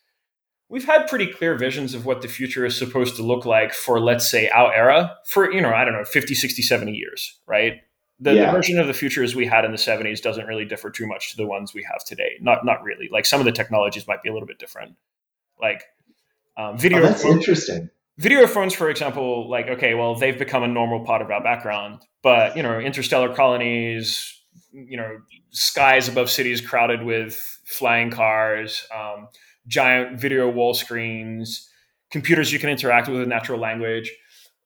we've 0.69 0.87
had 0.87 1.07
pretty 1.07 1.27
clear 1.27 1.55
visions 1.55 1.95
of 1.95 2.07
what 2.07 2.23
the 2.23 2.29
future 2.29 2.65
is 2.65 2.77
supposed 2.77 3.17
to 3.17 3.23
look 3.23 3.45
like 3.45 3.73
for 3.73 4.01
let's 4.01 4.29
say 4.29 4.49
our 4.49 4.75
era 4.75 5.17
for 5.25 5.53
you 5.53 5.61
know 5.61 5.73
i 5.73 5.85
don't 5.85 5.95
know 5.95 6.05
50 6.05 6.35
60 6.35 6.63
70 6.63 6.93
years 6.93 7.39
right? 7.47 7.75
The, 8.23 8.35
yeah. 8.35 8.47
the, 8.47 8.53
version 8.53 8.79
of 8.79 8.87
the 8.87 8.93
future 8.93 9.23
as 9.23 9.35
we 9.35 9.47
had 9.47 9.65
in 9.65 9.71
the 9.71 9.79
70s 9.79 10.21
doesn't 10.21 10.47
really 10.47 10.67
differ 10.67 10.91
too 10.91 11.07
much 11.07 11.31
to 11.31 11.39
the 11.39 11.47
ones 11.47 11.73
we 11.73 11.83
have 11.91 12.05
today. 12.05 12.33
Not 12.43 12.67
not 12.67 12.83
really. 12.83 13.09
Like 13.11 13.25
some 13.25 13.41
of 13.41 13.47
the 13.47 13.53
technologies 13.53 14.07
might 14.07 14.23
be 14.23 14.29
a 14.29 14.33
little 14.35 14.47
bit 14.47 14.59
different. 14.59 14.97
Like 15.59 15.85
um, 16.59 16.77
video 16.77 16.99
oh, 16.99 17.03
that's 17.03 17.25
interesting 17.25 17.89
video 18.21 18.47
phones 18.47 18.75
for 18.75 18.91
example 18.91 19.49
like 19.49 19.69
okay 19.69 19.95
well 19.95 20.15
they've 20.15 20.39
become 20.39 20.63
a 20.63 20.69
normal 20.69 21.05
part 21.05 21.23
of 21.23 21.31
our 21.31 21.43
background 21.43 22.01
but 22.23 22.57
you 22.57 22.63
know 22.63 22.79
interstellar 22.79 23.35
colonies 23.35 24.37
you 24.73 24.97
know 24.97 25.19
skies 25.51 26.09
above 26.09 26.31
cities 26.31 26.61
crowded 26.61 27.03
with 27.03 27.43
flying 27.67 28.11
cars 28.11 28.87
um, 28.95 29.29
giant 29.67 30.21
video 30.21 30.49
wall 30.49 30.75
screens, 30.75 31.69
computers 32.11 32.53
you 32.53 32.59
can 32.59 32.71
interact 32.71 33.09
with 33.09 33.23
in 33.23 33.29
natural 33.29 33.59
language. 33.59 34.13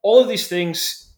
All 0.02 0.20
of 0.20 0.28
these 0.28 0.48
things 0.48 1.12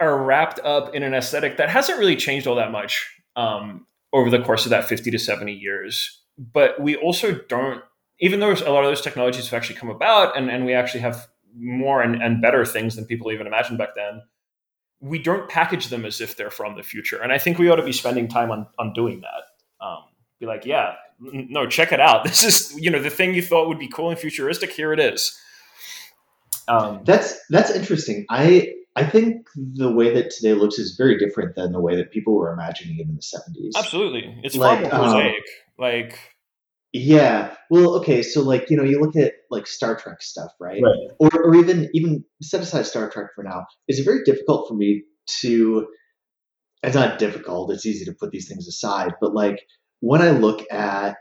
are 0.00 0.22
wrapped 0.22 0.58
up 0.60 0.94
in 0.94 1.02
an 1.02 1.14
aesthetic 1.14 1.56
that 1.56 1.68
hasn't 1.68 1.98
really 1.98 2.16
changed 2.16 2.46
all 2.46 2.56
that 2.56 2.72
much 2.72 3.06
um, 3.36 3.86
over 4.12 4.30
the 4.30 4.42
course 4.42 4.66
of 4.66 4.70
that 4.70 4.88
50 4.88 5.10
to 5.10 5.18
70 5.18 5.52
years. 5.52 6.22
But 6.38 6.80
we 6.80 6.96
also 6.96 7.32
don't, 7.48 7.82
even 8.20 8.40
though 8.40 8.52
a 8.52 8.72
lot 8.72 8.84
of 8.84 8.90
those 8.90 9.00
technologies 9.00 9.48
have 9.48 9.56
actually 9.56 9.76
come 9.76 9.88
about 9.88 10.36
and, 10.36 10.50
and 10.50 10.66
we 10.66 10.74
actually 10.74 11.00
have 11.00 11.28
more 11.56 12.02
and, 12.02 12.22
and 12.22 12.42
better 12.42 12.64
things 12.64 12.96
than 12.96 13.04
people 13.04 13.32
even 13.32 13.46
imagined 13.46 13.78
back 13.78 13.94
then, 13.96 14.22
we 15.00 15.18
don't 15.18 15.48
package 15.48 15.88
them 15.88 16.04
as 16.04 16.20
if 16.20 16.36
they're 16.36 16.50
from 16.50 16.76
the 16.76 16.82
future. 16.82 17.20
And 17.22 17.32
I 17.32 17.38
think 17.38 17.58
we 17.58 17.68
ought 17.68 17.76
to 17.76 17.84
be 17.84 17.92
spending 17.92 18.28
time 18.28 18.50
on, 18.50 18.66
on 18.78 18.92
doing 18.92 19.20
that. 19.20 19.84
Um, 19.84 20.04
be 20.40 20.46
like, 20.46 20.66
yeah, 20.66 20.94
no, 21.20 21.66
check 21.66 21.92
it 21.92 22.00
out. 22.00 22.24
This 22.26 22.44
is, 22.44 22.78
you 22.78 22.90
know, 22.90 23.00
the 23.00 23.10
thing 23.10 23.34
you 23.34 23.42
thought 23.42 23.68
would 23.68 23.78
be 23.78 23.88
cool 23.88 24.10
and 24.10 24.18
futuristic. 24.18 24.72
Here 24.72 24.92
it 24.92 25.00
is. 25.00 25.38
Um, 26.68 27.02
that's 27.04 27.38
that's 27.48 27.70
interesting. 27.70 28.26
I 28.28 28.72
I 28.96 29.04
think 29.04 29.46
the 29.54 29.90
way 29.90 30.12
that 30.14 30.30
today 30.30 30.54
looks 30.54 30.78
is 30.78 30.96
very 30.96 31.16
different 31.16 31.54
than 31.54 31.72
the 31.72 31.80
way 31.80 31.96
that 31.96 32.10
people 32.10 32.34
were 32.34 32.52
imagining 32.52 32.98
it 32.98 33.06
in 33.06 33.14
the 33.14 33.22
seventies. 33.22 33.74
Absolutely, 33.76 34.40
it's 34.42 34.56
like, 34.56 34.90
far 34.90 34.98
more 34.98 35.08
mosaic. 35.08 35.34
Um, 35.34 35.42
like, 35.78 36.18
yeah. 36.96 37.54
Well, 37.70 37.96
okay. 37.96 38.22
So, 38.22 38.42
like, 38.42 38.70
you 38.70 38.76
know, 38.76 38.84
you 38.84 39.00
look 39.00 39.16
at 39.16 39.32
like 39.50 39.66
Star 39.66 39.96
Trek 39.96 40.22
stuff, 40.22 40.50
right? 40.60 40.80
right. 40.82 41.08
Or 41.18 41.30
or 41.44 41.54
even 41.56 41.88
even 41.94 42.24
set 42.42 42.62
aside 42.62 42.86
Star 42.86 43.10
Trek 43.10 43.28
for 43.34 43.44
now. 43.44 43.66
It's 43.88 44.00
very 44.00 44.22
difficult 44.24 44.68
for 44.68 44.74
me 44.74 45.04
to. 45.40 45.86
It's 46.82 46.94
not 46.94 47.18
difficult. 47.18 47.72
It's 47.72 47.86
easy 47.86 48.04
to 48.04 48.12
put 48.12 48.30
these 48.30 48.48
things 48.48 48.68
aside, 48.68 49.14
but 49.20 49.34
like 49.34 49.60
when 50.00 50.22
I 50.22 50.30
look 50.30 50.64
at 50.70 51.16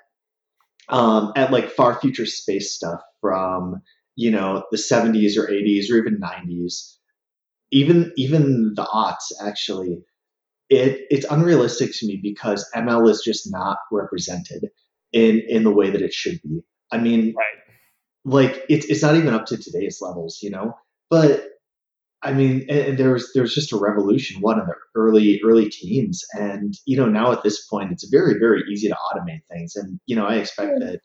um, 0.89 1.33
at 1.35 1.51
like 1.51 1.71
far 1.71 1.99
future 1.99 2.25
space 2.25 2.73
stuff 2.73 3.01
from 3.21 3.81
you 4.15 4.31
know 4.31 4.63
the 4.71 4.77
70s 4.77 5.37
or 5.37 5.47
80s 5.47 5.91
or 5.91 5.97
even 5.97 6.19
90s, 6.21 6.97
even 7.71 8.13
even 8.15 8.73
the 8.75 8.83
aughts 8.83 9.31
actually, 9.41 10.03
it 10.69 11.01
it's 11.09 11.25
unrealistic 11.29 11.91
to 11.95 12.07
me 12.07 12.19
because 12.21 12.69
ML 12.75 13.09
is 13.09 13.21
just 13.25 13.51
not 13.51 13.77
represented 13.91 14.69
in 15.15 15.41
in 15.47 15.63
the 15.63 15.71
way 15.71 15.89
that 15.89 16.01
it 16.01 16.13
should 16.13 16.39
be. 16.43 16.61
I 16.91 16.99
mean, 16.99 17.33
right. 17.35 17.45
like 18.25 18.63
it's 18.69 18.85
it's 18.87 19.01
not 19.01 19.15
even 19.15 19.33
up 19.33 19.45
to 19.47 19.57
today's 19.57 19.99
levels, 20.01 20.39
you 20.43 20.51
know. 20.51 20.75
But 21.09 21.47
I 22.21 22.33
mean, 22.33 22.65
and 22.69 22.97
there 22.97 23.13
was 23.13 23.31
there 23.33 23.41
was 23.41 23.55
just 23.55 23.71
a 23.71 23.77
revolution, 23.77 24.41
one 24.41 24.59
in 24.59 24.65
the 24.65 24.75
early 24.95 25.39
early 25.43 25.69
teens, 25.69 26.23
and 26.33 26.75
you 26.85 26.97
know 26.97 27.05
now 27.05 27.31
at 27.31 27.43
this 27.43 27.65
point 27.65 27.91
it's 27.91 28.07
very 28.09 28.37
very 28.37 28.61
easy 28.69 28.89
to 28.89 28.95
automate 28.95 29.41
things, 29.49 29.75
and 29.75 29.99
you 30.05 30.15
know 30.15 30.25
I 30.25 30.35
expect 30.35 30.79
that 30.79 30.99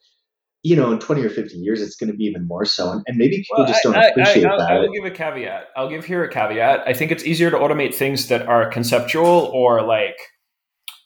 you 0.64 0.74
know 0.74 0.90
in 0.90 0.98
twenty 0.98 1.22
or 1.22 1.30
fifty 1.30 1.56
years 1.56 1.80
it's 1.80 1.94
going 1.94 2.10
to 2.10 2.16
be 2.16 2.24
even 2.24 2.48
more 2.48 2.64
so, 2.64 2.90
and, 2.90 3.02
and 3.06 3.16
maybe 3.16 3.36
people 3.38 3.58
well, 3.58 3.68
just 3.68 3.82
don't 3.84 3.96
I, 3.96 4.08
appreciate 4.08 4.44
I, 4.44 4.54
I, 4.54 4.58
that. 4.58 4.70
I 4.72 4.78
will 4.80 4.92
give 4.92 5.04
a 5.04 5.10
caveat. 5.10 5.68
I'll 5.76 5.88
give 5.88 6.04
here 6.04 6.24
a 6.24 6.28
caveat. 6.28 6.80
I 6.84 6.94
think 6.94 7.12
it's 7.12 7.24
easier 7.24 7.50
to 7.50 7.56
automate 7.56 7.94
things 7.94 8.26
that 8.26 8.48
are 8.48 8.68
conceptual 8.70 9.50
or 9.54 9.82
like 9.82 10.16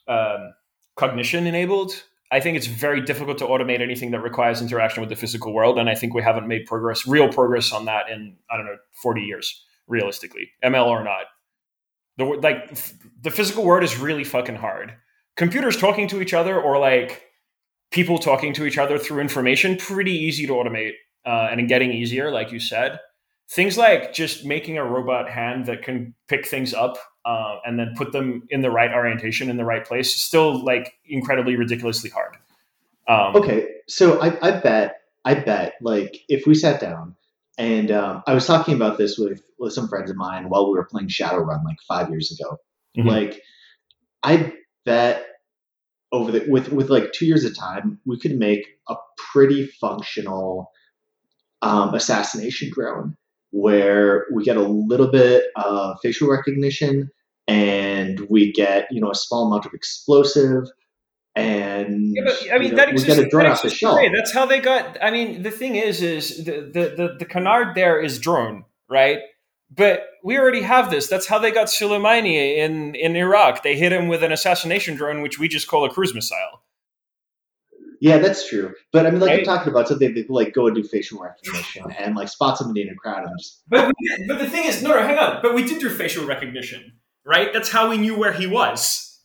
um, 0.09 0.55
cognition 0.97 1.47
enabled. 1.47 2.03
I 2.31 2.41
think 2.41 2.57
it's 2.57 2.67
very 2.67 3.01
difficult 3.01 3.39
to 3.39 3.45
automate 3.45 3.81
anything 3.81 4.11
that 4.13 4.21
requires 4.21 4.61
interaction 4.61 5.01
with 5.01 5.11
the 5.11 5.17
physical 5.17 5.53
world, 5.53 5.79
and 5.79 5.89
I 5.89 5.95
think 5.95 6.15
we 6.15 6.23
haven't 6.23 6.49
made 6.49 6.67
progress, 6.67 7.07
real 7.07 7.29
progress 7.33 7.73
on 7.73 7.85
that 7.85 8.09
in 8.09 8.37
I 8.51 8.57
don't 8.57 8.67
know 8.67 8.77
forty 9.03 9.23
years 9.23 9.65
realistically, 9.87 10.51
ML 10.65 10.87
or 10.87 11.05
not. 11.05 11.27
The 12.17 12.25
like 12.25 12.75
the 13.21 13.31
physical 13.31 13.65
world 13.65 13.85
is 13.85 13.99
really 13.99 14.25
fucking 14.25 14.57
hard. 14.57 14.95
Computers 15.37 15.77
talking 15.77 16.09
to 16.09 16.21
each 16.21 16.33
other 16.33 16.61
or 16.61 16.79
like 16.79 17.23
people 17.91 18.19
talking 18.19 18.53
to 18.55 18.67
each 18.67 18.79
other 18.79 18.99
through 18.99 19.21
information, 19.21 19.77
pretty 19.77 20.13
easy 20.13 20.47
to 20.47 20.53
automate 20.53 20.93
uh, 21.27 21.49
and 21.51 21.69
getting 21.69 21.93
easier, 21.93 22.31
like 22.31 22.53
you 22.53 22.61
said. 22.61 22.99
Things 23.51 23.77
like 23.77 24.13
just 24.13 24.45
making 24.45 24.79
a 24.79 24.85
robot 24.85 25.31
hand 25.31 25.67
that 25.67 25.83
can 25.83 26.15
pick 26.29 26.47
things 26.47 26.73
up 26.73 26.97
uh, 27.25 27.57
and 27.65 27.79
then 27.79 27.95
put 27.97 28.13
them 28.13 28.43
in 28.51 28.61
the 28.61 28.71
right 28.71 28.93
orientation 28.93 29.49
in 29.49 29.57
the 29.57 29.65
right 29.65 29.85
place 29.85 30.15
still 30.15 30.65
like 30.65 30.95
incredibly 31.07 31.57
ridiculously 31.57 32.11
hard 32.11 32.37
um, 33.09 33.37
okay 33.37 33.69
so 33.89 34.21
I, 34.21 34.37
I 34.47 34.61
bet 34.61 34.97
i 35.25 35.35
bet 35.35 35.75
like 35.81 36.19
if 36.29 36.47
we 36.47 36.55
sat 36.55 36.81
down 36.81 37.15
and 37.59 37.91
um, 37.91 38.23
i 38.27 38.35
was 38.35 38.47
talking 38.47 38.75
about 38.75 38.99
this 38.99 39.19
with 39.19 39.43
with 39.59 39.73
some 39.73 39.89
friends 39.89 40.11
of 40.11 40.17
mine 40.17 40.49
while 40.49 40.67
we 40.67 40.77
were 40.77 40.87
playing 40.87 41.09
shadowrun 41.09 41.65
like 41.65 41.79
five 41.87 42.11
years 42.11 42.37
ago 42.39 42.59
mm-hmm. 42.97 43.09
like 43.09 43.41
i 44.23 44.53
bet 44.85 45.25
over 46.13 46.31
the 46.31 46.45
with 46.49 46.71
with 46.73 46.91
like 46.91 47.13
two 47.13 47.27
years 47.27 47.45
of 47.45 47.57
time 47.57 47.99
we 48.07 48.19
could 48.19 48.37
make 48.37 48.67
a 48.89 48.95
pretty 49.33 49.67
functional 49.67 50.71
um, 51.63 51.95
assassination 51.95 52.71
drone 52.73 53.17
where 53.55 54.27
we 54.35 54.43
get 54.43 54.57
a 54.57 54.63
little 54.63 55.07
bit 55.07 55.45
of 55.55 55.97
facial 56.03 56.29
recognition 56.29 57.09
and 57.47 58.27
we 58.29 58.53
get 58.53 58.89
you 58.91 59.01
know 59.01 59.11
a 59.11 59.15
small 59.15 59.47
amount 59.47 59.65
of 59.65 59.73
explosive 59.73 60.65
and 61.37 62.15
yeah, 62.15 62.23
but, 62.25 62.53
I 62.53 62.59
mean 62.59 62.71
know, 62.71 62.77
that 62.77 62.89
exists, 62.89 63.09
we 63.09 63.15
get 63.17 63.27
a 63.27 63.29
drone 63.29 63.47
off 63.47 63.63
the 63.63 63.71
shelf. 63.71 64.01
That's 64.15 64.33
how 64.33 64.47
they 64.47 64.61
got. 64.61 64.99
I 65.03 65.11
mean, 65.11 65.43
the 65.43 65.51
thing 65.51 65.77
is, 65.77 66.01
is 66.03 66.45
the, 66.45 66.71
the 66.73 66.95
the 66.97 67.17
the 67.21 67.25
canard 67.25 67.75
there 67.75 68.01
is 68.01 68.19
drone, 68.19 68.65
right? 68.89 69.19
But 69.71 70.07
we 70.23 70.39
already 70.39 70.63
have 70.63 70.91
this. 70.91 71.09
That's 71.09 71.27
how 71.27 71.39
they 71.39 71.51
got 71.51 71.67
Soleimani 71.67 72.57
in 72.59 72.95
in 72.95 73.17
Iraq. 73.17 73.63
They 73.63 73.77
hit 73.77 73.93
him 73.93 74.07
with 74.09 74.23
an 74.23 74.31
assassination 74.31 74.95
drone, 74.95 75.23
which 75.23 75.39
we 75.39 75.49
just 75.49 75.67
call 75.67 75.85
a 75.85 75.91
cruise 75.91 76.15
missile. 76.15 76.63
Yeah, 78.05 78.19
that's 78.19 78.47
true. 78.47 78.75
But 78.93 79.07
I 79.07 79.11
mean, 79.11 79.19
like 79.19 79.31
right? 79.31 79.39
I'm 79.39 79.45
talking 79.47 79.73
about 79.73 79.89
something 79.89 80.13
that 80.13 80.29
like 80.29 80.53
go 80.53 80.67
and 80.67 80.77
do 80.77 80.83
facial 80.83 81.21
recognition 81.21 81.91
and 81.99 82.15
like 82.15 82.29
spot 82.29 82.59
somebody 82.59 82.83
in 82.83 82.91
a 82.91 82.95
crowd 82.95 83.25
and 83.25 83.33
just. 83.39 83.63
But 83.67 83.95
we, 83.99 84.27
but 84.29 84.39
the 84.39 84.51
thing 84.51 84.67
is, 84.67 84.83
no, 84.83 84.91
no, 84.91 85.03
hang 85.03 85.17
on. 85.17 85.41
But 85.41 85.55
we 85.55 85.65
did 85.65 85.81
do 85.81 85.89
facial 85.89 86.27
recognition, 86.27 86.93
right? 87.25 87.51
That's 87.51 87.71
how 87.71 87.89
we 87.89 87.97
knew 87.97 88.15
where 88.15 88.35
he 88.35 88.47
was. 88.47 89.19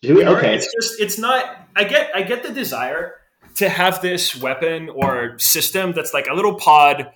Do 0.00 0.16
we? 0.16 0.26
Okay. 0.26 0.56
It's 0.56 0.66
just 0.74 1.00
it's 1.00 1.16
not. 1.16 1.44
I 1.76 1.84
get 1.84 2.10
I 2.12 2.22
get 2.22 2.42
the 2.42 2.50
desire 2.50 3.14
to 3.54 3.68
have 3.68 4.02
this 4.02 4.34
weapon 4.34 4.88
or 4.88 5.38
system 5.38 5.92
that's 5.92 6.12
like 6.12 6.26
a 6.26 6.34
little 6.34 6.56
pod, 6.56 7.08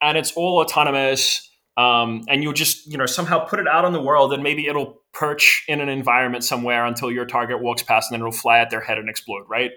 and 0.00 0.16
it's 0.16 0.30
all 0.36 0.60
autonomous. 0.60 1.50
Um, 1.76 2.22
and 2.28 2.44
you'll 2.44 2.52
just 2.52 2.86
you 2.86 2.98
know 2.98 3.06
somehow 3.06 3.46
put 3.46 3.58
it 3.58 3.66
out 3.66 3.84
in 3.84 3.92
the 3.92 4.00
world, 4.00 4.32
and 4.32 4.44
maybe 4.44 4.68
it'll 4.68 5.00
perch 5.12 5.64
in 5.66 5.80
an 5.80 5.88
environment 5.88 6.44
somewhere 6.44 6.86
until 6.86 7.10
your 7.10 7.24
target 7.24 7.60
walks 7.60 7.82
past, 7.82 8.12
and 8.12 8.14
then 8.14 8.20
it'll 8.24 8.38
fly 8.38 8.60
at 8.60 8.70
their 8.70 8.80
head 8.80 8.96
and 8.96 9.10
explode, 9.10 9.46
right? 9.48 9.72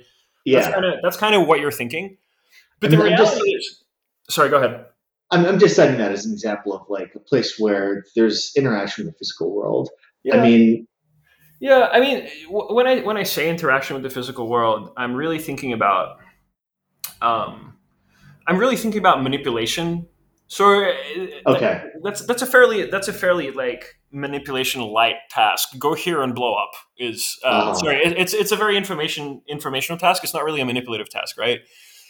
Yeah, 0.46 0.62
that's 0.62 0.74
kind 0.74 0.86
of 0.86 0.94
that's 1.02 1.18
kind 1.18 1.36
of 1.36 1.48
what 1.48 1.60
you're 1.60 1.72
thinking. 1.72 2.18
But 2.80 2.92
the 2.92 2.98
reality 2.98 3.18
just, 3.18 3.42
is, 3.46 3.84
sorry, 4.30 4.50
go 4.50 4.58
ahead. 4.58 4.86
I'm, 5.32 5.46
I'm 5.46 5.60
just 5.60 5.76
citing 5.76 5.98
that 5.98 6.12
as 6.12 6.26
an 6.26 6.34
example 6.34 6.74
of 6.74 6.82
like 6.90 7.16
a 7.16 7.20
place 7.20 7.58
where 7.58 8.04
there's 8.16 8.52
interaction 8.56 9.06
with 9.06 9.14
the 9.14 9.18
physical 9.18 9.56
world. 9.56 9.90
Yeah. 10.24 10.38
I 10.38 10.42
mean, 10.42 10.88
yeah, 11.60 11.88
I 11.92 12.02
mean, 12.02 12.28
when 12.50 12.88
I 12.88 13.02
when 13.02 13.16
I 13.16 13.24
say 13.24 13.50
interaction 13.50 13.94
with 13.94 14.04
the 14.04 14.10
physical 14.10 14.50
world, 14.50 14.92
I'm 14.98 15.14
really 15.16 15.40
thinking 15.40 15.72
about, 15.72 16.18
um, 17.22 17.78
I'm 18.46 18.58
really 18.58 18.76
thinking 18.76 19.00
about 19.00 19.24
manipulation. 19.24 20.08
So, 20.48 20.84
uh, 20.84 21.56
okay, 21.56 21.86
that's 22.04 22.26
that's 22.26 22.42
a 22.42 22.46
fairly 22.46 22.86
that's 22.86 23.08
a 23.08 23.14
fairly 23.14 23.52
like 23.52 23.98
manipulation 24.12 24.82
light 24.82 25.16
task. 25.30 25.70
Go 25.80 25.94
here 25.94 26.22
and 26.22 26.36
blow 26.36 26.54
up 26.54 26.72
is 26.98 27.40
uh, 27.44 27.48
uh-huh. 27.48 27.74
sorry. 27.76 27.96
It, 27.98 28.18
it's 28.18 28.34
it's 28.34 28.52
a 28.52 28.56
very 28.56 28.78
information 28.78 29.42
informational 29.48 29.98
task. 30.00 30.24
It's 30.24 30.34
not 30.34 30.44
really 30.44 30.62
a 30.62 30.66
manipulative 30.66 31.10
task, 31.10 31.38
right? 31.38 31.62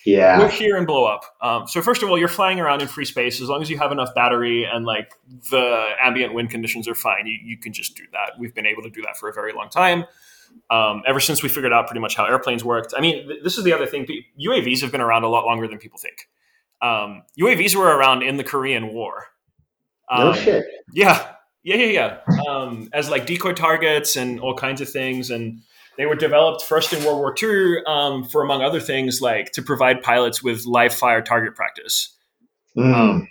Yeah. 0.06 0.38
Go 0.38 0.48
here 0.48 0.76
and 0.76 0.86
blow 0.86 1.06
up. 1.06 1.24
Um, 1.42 1.68
so 1.68 1.82
first 1.82 2.04
of 2.04 2.10
all, 2.10 2.18
you're 2.18 2.28
flying 2.28 2.60
around 2.60 2.82
in 2.82 2.88
free 2.88 3.06
space. 3.06 3.42
As 3.42 3.48
long 3.48 3.62
as 3.62 3.70
you 3.70 3.78
have 3.78 3.92
enough 3.92 4.14
battery 4.14 4.66
and 4.66 4.86
like 4.86 5.14
the 5.50 5.92
ambient 6.02 6.34
wind 6.34 6.50
conditions 6.50 6.88
are 6.88 6.96
fine, 6.96 7.26
you, 7.26 7.40
you 7.42 7.58
can 7.58 7.72
just 7.72 7.96
do 7.96 8.04
that. 8.12 8.32
We've 8.38 8.54
been 8.54 8.66
able 8.66 8.84
to 8.84 8.90
do 8.90 9.02
that 9.04 9.16
for 9.16 9.30
a 9.30 9.34
very 9.34 9.54
long 9.54 9.70
time. 9.70 10.04
Um, 10.70 11.04
ever 11.08 11.20
since 11.20 11.42
we 11.42 11.50
figured 11.50 11.74
out 11.74 11.88
pretty 11.88 12.02
much 12.02 12.16
how 12.16 12.26
airplanes 12.26 12.64
worked. 12.64 12.94
I 12.96 13.02
mean, 13.02 13.28
th- 13.28 13.44
this 13.44 13.58
is 13.58 13.64
the 13.64 13.74
other 13.74 13.86
thing. 13.86 14.06
UAVs 14.40 14.82
have 14.82 14.92
been 14.92 15.02
around 15.02 15.24
a 15.24 15.30
lot 15.30 15.46
longer 15.46 15.68
than 15.68 15.78
people 15.78 15.98
think. 15.98 16.28
Um, 16.84 17.24
UAVs 17.40 17.76
were 17.76 17.88
around 17.88 18.24
in 18.24 18.36
the 18.36 18.44
Korean 18.44 18.94
War. 18.94 19.28
no 20.12 20.32
um, 20.32 20.36
shit. 20.36 20.66
Yeah, 20.94 21.26
yeah, 21.64 21.78
yeah, 21.78 22.20
yeah. 22.28 22.46
Um, 22.48 22.90
as 22.94 23.10
like 23.10 23.26
decoy 23.26 23.54
targets 23.54 24.18
and 24.18 24.40
all 24.40 24.54
kinds 24.54 24.82
of 24.82 24.90
things, 24.90 25.32
and 25.32 25.62
they 25.98 26.06
were 26.06 26.16
developed 26.16 26.62
first 26.62 26.92
in 26.92 27.04
World 27.04 27.20
War 27.20 27.34
II 27.42 27.84
um, 27.86 28.26
for, 28.26 28.44
among 28.44 28.62
other 28.62 28.82
things, 28.82 29.22
like 29.22 29.54
to 29.54 29.62
provide 29.62 30.04
pilots 30.04 30.44
with 30.44 30.66
live 30.66 30.94
fire 30.94 31.22
target 31.22 31.56
practice. 31.56 32.16
Mm. 32.78 32.94
Um, 32.94 33.30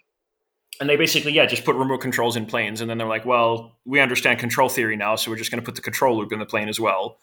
and 0.81 0.88
they 0.88 0.97
basically, 0.97 1.33
yeah, 1.33 1.45
just 1.45 1.65
put 1.65 1.77
remote 1.77 2.01
controls 2.01 2.37
in 2.37 2.47
planes, 2.47 2.81
and 2.81 2.88
then 2.88 2.97
they're 2.97 3.07
like, 3.07 3.27
well, 3.27 3.79
we 3.85 4.01
understand 4.01 4.38
control 4.38 4.71
theory 4.71 4.97
now, 4.97 5.17
so 5.17 5.31
we're 5.31 5.37
just 5.37 5.51
going 5.51 5.61
to 5.61 5.65
put 5.65 5.75
the 5.75 5.83
control 5.83 6.17
loop 6.17 6.33
in 6.33 6.38
the 6.38 6.47
plane 6.47 6.69
as 6.69 6.81
well. 6.81 7.19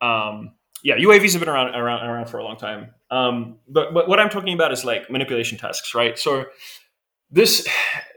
Um, 0.00 0.52
yeah, 0.86 0.94
UAVs 0.98 1.32
have 1.32 1.40
been 1.40 1.48
around 1.48 1.74
around 1.74 2.08
around 2.08 2.28
for 2.28 2.38
a 2.38 2.44
long 2.44 2.56
time. 2.56 2.94
Um, 3.10 3.56
but, 3.68 3.92
but 3.92 4.06
what 4.08 4.20
I'm 4.20 4.28
talking 4.28 4.54
about 4.54 4.70
is 4.72 4.84
like 4.84 5.10
manipulation 5.10 5.58
tasks, 5.58 5.96
right? 5.96 6.16
So 6.16 6.44
this 7.28 7.66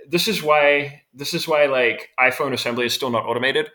this 0.08 0.28
is 0.28 0.44
why 0.44 1.02
this 1.12 1.34
is 1.34 1.48
why 1.48 1.66
like 1.66 2.10
iPhone 2.20 2.54
assembly 2.54 2.86
is 2.86 2.94
still 2.94 3.10
not 3.10 3.26
automated. 3.26 3.72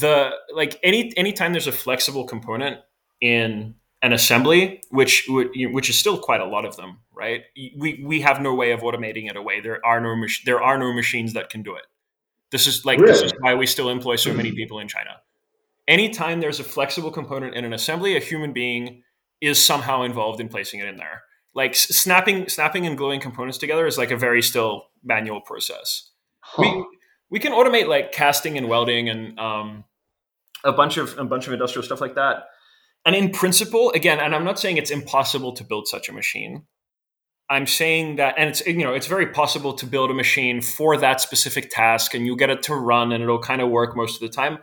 The 0.00 0.30
like 0.54 0.78
any 0.84 1.12
anytime 1.16 1.54
there's 1.54 1.66
a 1.66 1.72
flexible 1.72 2.24
component 2.24 2.78
in 3.20 3.74
an 4.00 4.12
assembly, 4.12 4.80
which 4.90 5.26
which 5.28 5.90
is 5.90 5.98
still 5.98 6.16
quite 6.16 6.40
a 6.40 6.46
lot 6.46 6.64
of 6.64 6.76
them, 6.76 7.00
right? 7.12 7.42
We 7.76 8.00
we 8.06 8.20
have 8.20 8.40
no 8.40 8.54
way 8.54 8.70
of 8.70 8.82
automating 8.82 9.28
it 9.28 9.34
away. 9.34 9.60
There 9.60 9.84
are 9.84 10.00
no 10.00 10.14
mach- 10.14 10.44
there 10.44 10.62
are 10.62 10.78
no 10.78 10.92
machines 10.92 11.32
that 11.32 11.50
can 11.50 11.64
do 11.64 11.74
it. 11.74 11.86
This 12.52 12.68
is 12.68 12.84
like 12.84 13.00
really? 13.00 13.10
this 13.10 13.22
is 13.22 13.32
why 13.40 13.56
we 13.56 13.66
still 13.66 13.88
employ 13.88 14.14
so 14.14 14.32
many 14.32 14.52
people 14.52 14.78
in 14.78 14.86
China. 14.86 15.16
Anytime 15.86 16.40
there's 16.40 16.60
a 16.60 16.64
flexible 16.64 17.10
component 17.10 17.54
in 17.54 17.64
an 17.64 17.72
assembly, 17.72 18.16
a 18.16 18.20
human 18.20 18.52
being 18.52 19.02
is 19.40 19.62
somehow 19.62 20.02
involved 20.02 20.40
in 20.40 20.48
placing 20.48 20.80
it 20.80 20.88
in 20.88 20.96
there. 20.96 21.22
Like 21.54 21.74
snapping 21.74 22.48
snapping 22.48 22.86
and 22.86 22.96
gluing 22.96 23.20
components 23.20 23.58
together 23.58 23.86
is 23.86 23.98
like 23.98 24.10
a 24.10 24.16
very 24.16 24.42
still 24.42 24.86
manual 25.04 25.40
process. 25.40 26.10
Huh. 26.40 26.62
we 26.62 26.86
we 27.30 27.38
can 27.38 27.52
automate 27.52 27.86
like 27.86 28.12
casting 28.12 28.58
and 28.58 28.68
welding 28.68 29.08
and 29.08 29.38
um, 29.38 29.84
a 30.64 30.72
bunch 30.72 30.96
of 30.96 31.16
a 31.18 31.24
bunch 31.24 31.46
of 31.46 31.52
industrial 31.52 31.84
stuff 31.84 32.00
like 32.00 32.14
that. 32.14 32.44
And 33.06 33.14
in 33.14 33.30
principle 33.30 33.92
again 33.94 34.18
and 34.18 34.34
i'm 34.34 34.44
not 34.44 34.58
saying 34.58 34.78
it's 34.78 34.90
impossible 34.90 35.52
to 35.52 35.64
build 35.64 35.86
such 35.86 36.08
a 36.08 36.12
machine. 36.12 36.64
I'm 37.50 37.66
saying 37.66 38.16
that 38.16 38.34
and 38.38 38.48
it's 38.48 38.66
you 38.66 38.82
know 38.82 38.94
it's 38.94 39.06
very 39.06 39.26
possible 39.26 39.74
to 39.74 39.86
build 39.86 40.10
a 40.10 40.14
machine 40.14 40.62
for 40.62 40.96
that 40.96 41.20
specific 41.20 41.70
task 41.70 42.14
and 42.14 42.26
you'll 42.26 42.36
get 42.36 42.50
it 42.50 42.62
to 42.64 42.74
run 42.74 43.12
and 43.12 43.22
it'll 43.22 43.38
kind 43.38 43.60
of 43.60 43.68
work 43.68 43.94
most 43.94 44.20
of 44.20 44.28
the 44.28 44.34
time 44.34 44.58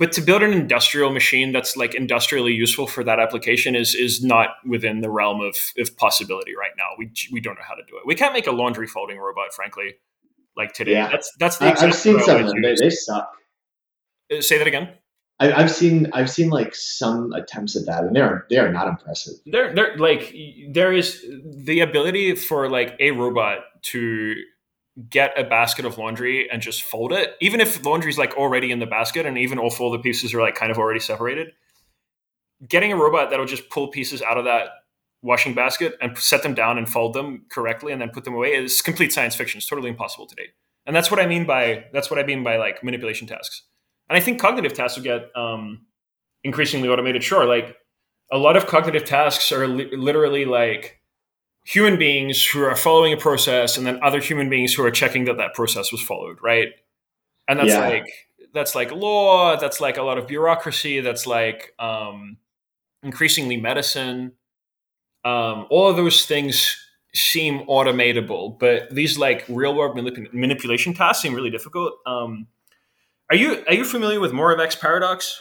but 0.00 0.12
to 0.12 0.22
build 0.22 0.42
an 0.42 0.54
industrial 0.54 1.12
machine 1.12 1.52
that's 1.52 1.76
like 1.76 1.94
industrially 1.94 2.54
useful 2.54 2.86
for 2.86 3.04
that 3.04 3.20
application 3.20 3.76
is 3.76 3.94
is 3.94 4.24
not 4.24 4.48
within 4.66 5.02
the 5.02 5.10
realm 5.10 5.42
of, 5.42 5.54
of 5.78 5.94
possibility 5.98 6.56
right 6.56 6.72
now. 6.76 6.86
We 6.98 7.12
we 7.30 7.40
don't 7.40 7.54
know 7.54 7.66
how 7.68 7.74
to 7.74 7.82
do 7.86 7.96
it. 7.98 8.06
We 8.06 8.14
can't 8.14 8.32
make 8.32 8.46
a 8.46 8.50
laundry 8.50 8.86
folding 8.86 9.18
robot, 9.18 9.52
frankly, 9.54 9.96
like 10.56 10.72
today. 10.72 10.92
Yeah. 10.92 11.10
That's 11.10 11.30
that's 11.38 11.58
the. 11.58 11.68
Exact 11.68 11.92
I've 11.92 11.94
seen 11.94 12.18
some 12.20 12.40
of 12.40 12.46
them. 12.48 12.62
They, 12.62 12.74
they 12.80 12.90
suck. 12.90 13.30
Uh, 14.34 14.40
say 14.40 14.56
that 14.56 14.66
again. 14.66 14.88
I, 15.38 15.52
I've 15.52 15.70
seen 15.70 16.08
I've 16.14 16.30
seen 16.30 16.48
like 16.48 16.74
some 16.74 17.34
attempts 17.34 17.76
at 17.76 17.84
that, 17.84 18.04
and 18.04 18.16
they 18.16 18.20
are 18.22 18.46
they 18.48 18.56
are 18.56 18.72
not 18.72 18.88
impressive. 18.88 19.34
They're 19.44 19.74
they're 19.74 19.98
like 19.98 20.34
there 20.70 20.94
is 20.94 21.22
the 21.44 21.80
ability 21.80 22.36
for 22.36 22.70
like 22.70 22.96
a 23.00 23.10
robot 23.10 23.58
to 23.82 24.34
get 25.08 25.38
a 25.38 25.44
basket 25.44 25.84
of 25.84 25.98
laundry 25.98 26.50
and 26.50 26.60
just 26.60 26.82
fold 26.82 27.12
it, 27.12 27.34
even 27.40 27.60
if 27.60 27.84
laundry's 27.84 28.18
like 28.18 28.36
already 28.36 28.70
in 28.70 28.78
the 28.78 28.86
basket 28.86 29.26
and 29.26 29.38
even 29.38 29.58
all 29.58 29.70
folded 29.70 30.02
pieces 30.02 30.34
are 30.34 30.40
like 30.40 30.54
kind 30.54 30.70
of 30.70 30.78
already 30.78 31.00
separated. 31.00 31.48
Getting 32.68 32.92
a 32.92 32.96
robot 32.96 33.30
that'll 33.30 33.46
just 33.46 33.70
pull 33.70 33.88
pieces 33.88 34.20
out 34.20 34.36
of 34.36 34.44
that 34.44 34.68
washing 35.22 35.54
basket 35.54 35.94
and 36.00 36.16
set 36.18 36.42
them 36.42 36.54
down 36.54 36.78
and 36.78 36.88
fold 36.88 37.14
them 37.14 37.44
correctly 37.50 37.92
and 37.92 38.00
then 38.00 38.10
put 38.10 38.24
them 38.24 38.34
away 38.34 38.52
is 38.54 38.80
complete 38.80 39.12
science 39.12 39.34
fiction. 39.34 39.58
It's 39.58 39.66
totally 39.66 39.90
impossible 39.90 40.26
today. 40.26 40.48
And 40.86 40.96
that's 40.96 41.10
what 41.10 41.20
I 41.20 41.26
mean 41.26 41.46
by 41.46 41.84
that's 41.92 42.10
what 42.10 42.18
I 42.18 42.24
mean 42.24 42.42
by 42.42 42.56
like 42.56 42.82
manipulation 42.82 43.26
tasks. 43.26 43.62
And 44.08 44.16
I 44.16 44.20
think 44.20 44.40
cognitive 44.40 44.72
tasks 44.72 44.96
will 44.96 45.04
get 45.04 45.30
um, 45.36 45.86
increasingly 46.42 46.88
automated. 46.88 47.22
Sure, 47.22 47.44
like 47.44 47.76
a 48.32 48.38
lot 48.38 48.56
of 48.56 48.66
cognitive 48.66 49.04
tasks 49.04 49.52
are 49.52 49.68
li- 49.68 49.94
literally 49.94 50.44
like 50.44 50.99
human 51.64 51.98
beings 51.98 52.44
who 52.44 52.62
are 52.62 52.76
following 52.76 53.12
a 53.12 53.16
process 53.16 53.76
and 53.76 53.86
then 53.86 54.02
other 54.02 54.20
human 54.20 54.48
beings 54.48 54.74
who 54.74 54.84
are 54.84 54.90
checking 54.90 55.24
that 55.26 55.36
that 55.36 55.54
process 55.54 55.92
was 55.92 56.02
followed 56.02 56.38
right? 56.42 56.68
And 57.48 57.58
that's 57.58 57.70
yeah. 57.70 57.88
like 57.88 58.06
that's 58.52 58.74
like 58.74 58.92
law 58.92 59.56
that's 59.56 59.80
like 59.80 59.96
a 59.96 60.02
lot 60.02 60.18
of 60.18 60.26
bureaucracy 60.26 61.00
that's 61.00 61.26
like 61.26 61.74
um, 61.78 62.36
increasingly 63.02 63.56
medicine. 63.56 64.32
Um, 65.24 65.66
all 65.70 65.88
of 65.88 65.96
those 65.96 66.24
things 66.24 66.76
seem 67.12 67.66
automatable 67.66 68.56
but 68.58 68.88
these 68.94 69.18
like 69.18 69.44
real 69.48 69.74
world 69.74 69.96
manip- 69.96 70.32
manipulation 70.32 70.94
tasks 70.94 71.22
seem 71.22 71.34
really 71.34 71.50
difficult. 71.50 71.94
Um, 72.06 72.46
are 73.30 73.36
you 73.36 73.64
are 73.66 73.74
you 73.74 73.84
familiar 73.84 74.20
with 74.20 74.32
moravec's 74.32 74.76
paradox? 74.76 75.40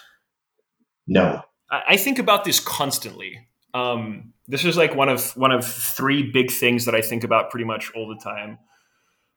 No. 1.07 1.41
I, 1.71 1.81
I 1.89 1.97
think 1.97 2.19
about 2.19 2.43
this 2.43 2.59
constantly 2.59 3.47
um, 3.73 4.33
this 4.47 4.65
is 4.65 4.77
like 4.77 4.95
one 4.95 5.09
of 5.09 5.35
one 5.37 5.51
of 5.51 5.65
three 5.65 6.23
big 6.23 6.51
things 6.51 6.85
that 6.85 6.95
I 6.95 7.01
think 7.01 7.23
about 7.23 7.51
pretty 7.51 7.65
much 7.65 7.91
all 7.95 8.07
the 8.07 8.21
time. 8.21 8.57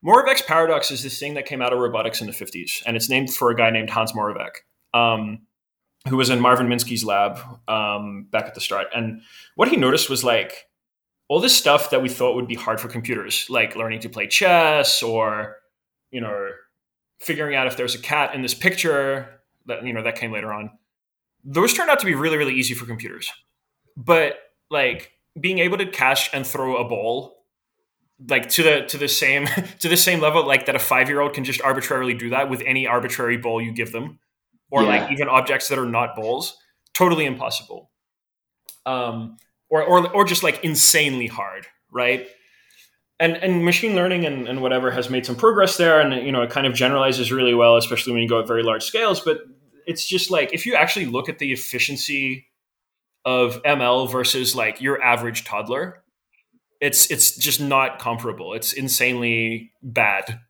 Moravec's 0.04 0.42
paradox 0.42 0.90
is 0.90 1.02
this 1.02 1.18
thing 1.18 1.34
that 1.34 1.46
came 1.46 1.62
out 1.62 1.72
of 1.72 1.78
robotics 1.78 2.20
in 2.20 2.26
the 2.26 2.32
50s, 2.32 2.82
and 2.84 2.96
it's 2.96 3.08
named 3.08 3.32
for 3.32 3.50
a 3.50 3.54
guy 3.56 3.70
named 3.70 3.88
Hans 3.88 4.12
Moravec, 4.12 4.50
um, 4.94 5.42
who 6.08 6.16
was 6.16 6.28
in 6.28 6.40
Marvin 6.40 6.66
Minsky's 6.66 7.04
lab 7.04 7.38
um, 7.68 8.26
back 8.30 8.46
at 8.46 8.54
the 8.54 8.60
start. 8.60 8.88
And 8.94 9.22
what 9.54 9.68
he 9.68 9.76
noticed 9.76 10.10
was 10.10 10.24
like 10.24 10.66
all 11.28 11.40
this 11.40 11.56
stuff 11.56 11.90
that 11.90 12.02
we 12.02 12.08
thought 12.08 12.34
would 12.34 12.48
be 12.48 12.56
hard 12.56 12.80
for 12.80 12.88
computers, 12.88 13.46
like 13.48 13.76
learning 13.76 14.00
to 14.00 14.08
play 14.08 14.26
chess 14.26 15.02
or, 15.02 15.56
you 16.10 16.20
know, 16.20 16.48
figuring 17.20 17.54
out 17.54 17.68
if 17.68 17.76
there's 17.76 17.94
a 17.94 17.98
cat 17.98 18.34
in 18.34 18.42
this 18.42 18.54
picture 18.54 19.40
that, 19.66 19.86
you 19.86 19.92
know, 19.92 20.02
that 20.02 20.16
came 20.16 20.32
later 20.32 20.52
on. 20.52 20.70
Those 21.44 21.72
turned 21.72 21.90
out 21.90 22.00
to 22.00 22.06
be 22.06 22.14
really, 22.14 22.36
really 22.36 22.54
easy 22.54 22.74
for 22.74 22.86
computers. 22.86 23.30
But 23.96 24.38
like 24.70 25.12
being 25.40 25.58
able 25.58 25.78
to 25.78 25.86
catch 25.86 26.32
and 26.32 26.46
throw 26.46 26.76
a 26.76 26.88
ball 26.88 27.42
like 28.28 28.48
to 28.50 28.62
the 28.62 28.82
to 28.86 28.98
the 28.98 29.08
same 29.08 29.46
to 29.80 29.88
the 29.88 29.96
same 29.96 30.20
level 30.20 30.46
like 30.46 30.66
that 30.66 30.74
a 30.74 30.78
five 30.78 31.08
year 31.08 31.20
old 31.20 31.34
can 31.34 31.44
just 31.44 31.60
arbitrarily 31.62 32.14
do 32.14 32.30
that 32.30 32.50
with 32.50 32.62
any 32.66 32.86
arbitrary 32.86 33.36
ball 33.36 33.60
you 33.60 33.72
give 33.72 33.92
them 33.92 34.18
or 34.70 34.82
yeah. 34.82 34.88
like 34.88 35.12
even 35.12 35.28
objects 35.28 35.68
that 35.68 35.78
are 35.78 35.86
not 35.86 36.14
balls 36.14 36.56
totally 36.94 37.24
impossible 37.24 37.90
um 38.86 39.36
or 39.70 39.82
or, 39.82 40.10
or 40.12 40.24
just 40.24 40.42
like 40.42 40.62
insanely 40.62 41.26
hard 41.26 41.66
right 41.90 42.28
and 43.18 43.36
and 43.36 43.64
machine 43.64 43.94
learning 43.94 44.24
and, 44.24 44.48
and 44.48 44.62
whatever 44.62 44.90
has 44.90 45.10
made 45.10 45.24
some 45.26 45.36
progress 45.36 45.76
there 45.76 46.00
and 46.00 46.24
you 46.24 46.32
know 46.32 46.42
it 46.42 46.50
kind 46.50 46.66
of 46.66 46.74
generalizes 46.74 47.32
really 47.32 47.54
well 47.54 47.76
especially 47.76 48.12
when 48.12 48.22
you 48.22 48.28
go 48.28 48.40
at 48.40 48.46
very 48.46 48.62
large 48.62 48.84
scales 48.84 49.20
but 49.20 49.38
it's 49.86 50.06
just 50.06 50.30
like 50.30 50.52
if 50.52 50.64
you 50.66 50.74
actually 50.74 51.06
look 51.06 51.28
at 51.28 51.38
the 51.38 51.52
efficiency 51.52 52.46
of 53.24 53.62
ml 53.62 54.10
versus 54.10 54.54
like 54.54 54.80
your 54.80 55.02
average 55.02 55.44
toddler 55.44 56.02
it's 56.82 57.08
it's 57.12 57.36
just 57.36 57.60
not 57.60 58.00
comparable. 58.00 58.54
It's 58.54 58.72
insanely 58.72 59.70
bad. 59.82 60.40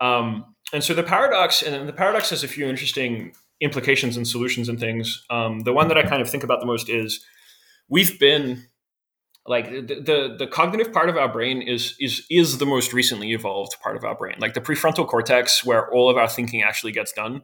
Um, 0.00 0.56
and 0.72 0.82
so 0.82 0.92
the 0.92 1.04
paradox, 1.04 1.62
and 1.62 1.88
the 1.88 1.92
paradox 1.92 2.30
has 2.30 2.42
a 2.42 2.48
few 2.48 2.66
interesting 2.66 3.32
implications 3.60 4.16
and 4.16 4.26
solutions 4.26 4.68
and 4.68 4.80
things. 4.80 5.24
Um, 5.30 5.60
the 5.60 5.72
one 5.72 5.86
that 5.86 5.96
I 5.96 6.02
kind 6.02 6.20
of 6.20 6.28
think 6.28 6.42
about 6.42 6.58
the 6.58 6.66
most 6.66 6.88
is 6.88 7.24
we've 7.88 8.18
been 8.18 8.66
like 9.46 9.70
the, 9.70 10.00
the, 10.00 10.36
the 10.36 10.46
cognitive 10.48 10.92
part 10.92 11.08
of 11.08 11.16
our 11.16 11.32
brain 11.32 11.62
is 11.62 11.94
is 12.00 12.26
is 12.28 12.58
the 12.58 12.66
most 12.66 12.92
recently 12.92 13.30
evolved 13.32 13.76
part 13.80 13.96
of 13.96 14.02
our 14.02 14.16
brain. 14.16 14.34
Like 14.40 14.54
the 14.54 14.60
prefrontal 14.60 15.06
cortex, 15.06 15.64
where 15.64 15.88
all 15.94 16.10
of 16.10 16.16
our 16.16 16.28
thinking 16.28 16.64
actually 16.64 16.90
gets 16.90 17.12
done, 17.12 17.42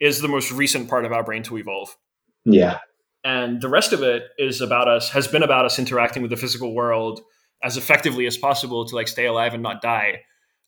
is 0.00 0.20
the 0.20 0.28
most 0.28 0.50
recent 0.50 0.90
part 0.90 1.04
of 1.04 1.12
our 1.12 1.22
brain 1.22 1.44
to 1.44 1.56
evolve. 1.56 1.96
Yeah. 2.44 2.78
And 3.22 3.60
the 3.60 3.68
rest 3.68 3.92
of 3.92 4.02
it 4.02 4.24
is 4.38 4.60
about 4.60 4.88
us, 4.88 5.10
has 5.10 5.28
been 5.28 5.42
about 5.42 5.64
us 5.66 5.78
interacting 5.78 6.22
with 6.22 6.30
the 6.30 6.36
physical 6.36 6.74
world, 6.74 7.20
as 7.62 7.76
effectively 7.76 8.26
as 8.26 8.38
possible 8.38 8.86
to 8.86 8.94
like 8.94 9.08
stay 9.08 9.26
alive 9.26 9.52
and 9.54 9.62
not 9.62 9.82
die 9.82 10.22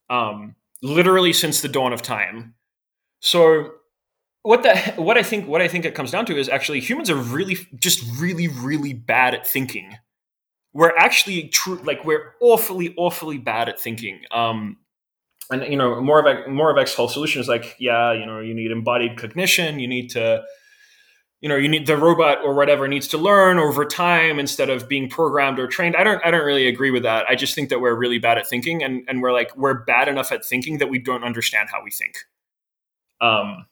um, 0.09 0.55
literally 0.81 1.33
since 1.33 1.61
the 1.61 1.67
dawn 1.67 1.93
of 1.93 2.01
time. 2.01 2.55
So 3.19 3.71
what 4.43 4.63
that 4.63 4.97
what 4.99 5.17
i 5.17 5.23
think 5.23 5.47
what 5.47 5.61
i 5.61 5.69
think 5.69 5.85
it 5.85 5.95
comes 5.95 6.11
down 6.11 6.25
to 6.25 6.37
is 6.37 6.49
actually 6.49 6.81
humans 6.81 7.09
are 7.09 7.15
really 7.15 7.57
just 7.79 8.03
really 8.19 8.47
really 8.47 8.93
bad 8.93 9.33
at 9.33 9.47
thinking. 9.47 9.97
We're 10.73 10.95
actually 10.97 11.49
true 11.49 11.79
like 11.83 12.03
we're 12.03 12.33
awfully 12.41 12.93
awfully 12.97 13.37
bad 13.37 13.69
at 13.69 13.79
thinking 13.79 14.21
um, 14.31 14.77
and 15.51 15.63
you 15.63 15.77
know 15.77 16.01
more 16.01 16.19
of 16.19 16.25
a 16.25 16.49
Moravec's 16.49 16.93
whole 16.93 17.07
solution 17.07 17.41
is 17.41 17.47
like 17.47 17.75
yeah 17.79 18.11
you 18.11 18.25
know 18.25 18.39
you 18.39 18.53
need 18.53 18.71
embodied 18.71 19.17
cognition 19.17 19.79
you 19.79 19.87
need 19.87 20.09
to 20.09 20.43
you 21.43 21.49
know 21.49 21.57
you 21.57 21.67
need 21.67 21.85
the 21.85 21.97
robot 21.97 22.37
or 22.41 22.55
whatever 22.55 22.87
needs 22.87 23.05
to 23.09 23.17
learn 23.17 23.59
over 23.59 23.83
time 23.83 24.39
instead 24.39 24.69
of 24.69 24.87
being 24.87 25.09
programmed 25.09 25.59
or 25.59 25.67
trained. 25.67 25.93
I 25.97 26.03
don't 26.05 26.25
i 26.25 26.31
don't 26.31 26.45
really 26.45 26.67
agree 26.67 26.89
with 26.89 27.03
that. 27.03 27.25
I 27.27 27.35
just 27.35 27.53
think 27.53 27.67
that 27.69 27.81
we're 27.81 27.93
really 27.95 28.17
bad 28.17 28.37
at 28.37 28.47
thinking 28.47 28.81
and 28.81 29.03
and 29.09 29.21
we're 29.21 29.33
like 29.33 29.55
we're 29.57 29.83
bad 29.83 30.07
enough 30.07 30.31
at 30.31 30.45
thinking 30.45 30.77
that 30.77 30.89
we 30.89 30.99
don't 30.99 31.23
understand 31.23 31.67
how 31.69 31.83
we 31.83 31.91
think. 31.91 32.15
Um 33.19 33.65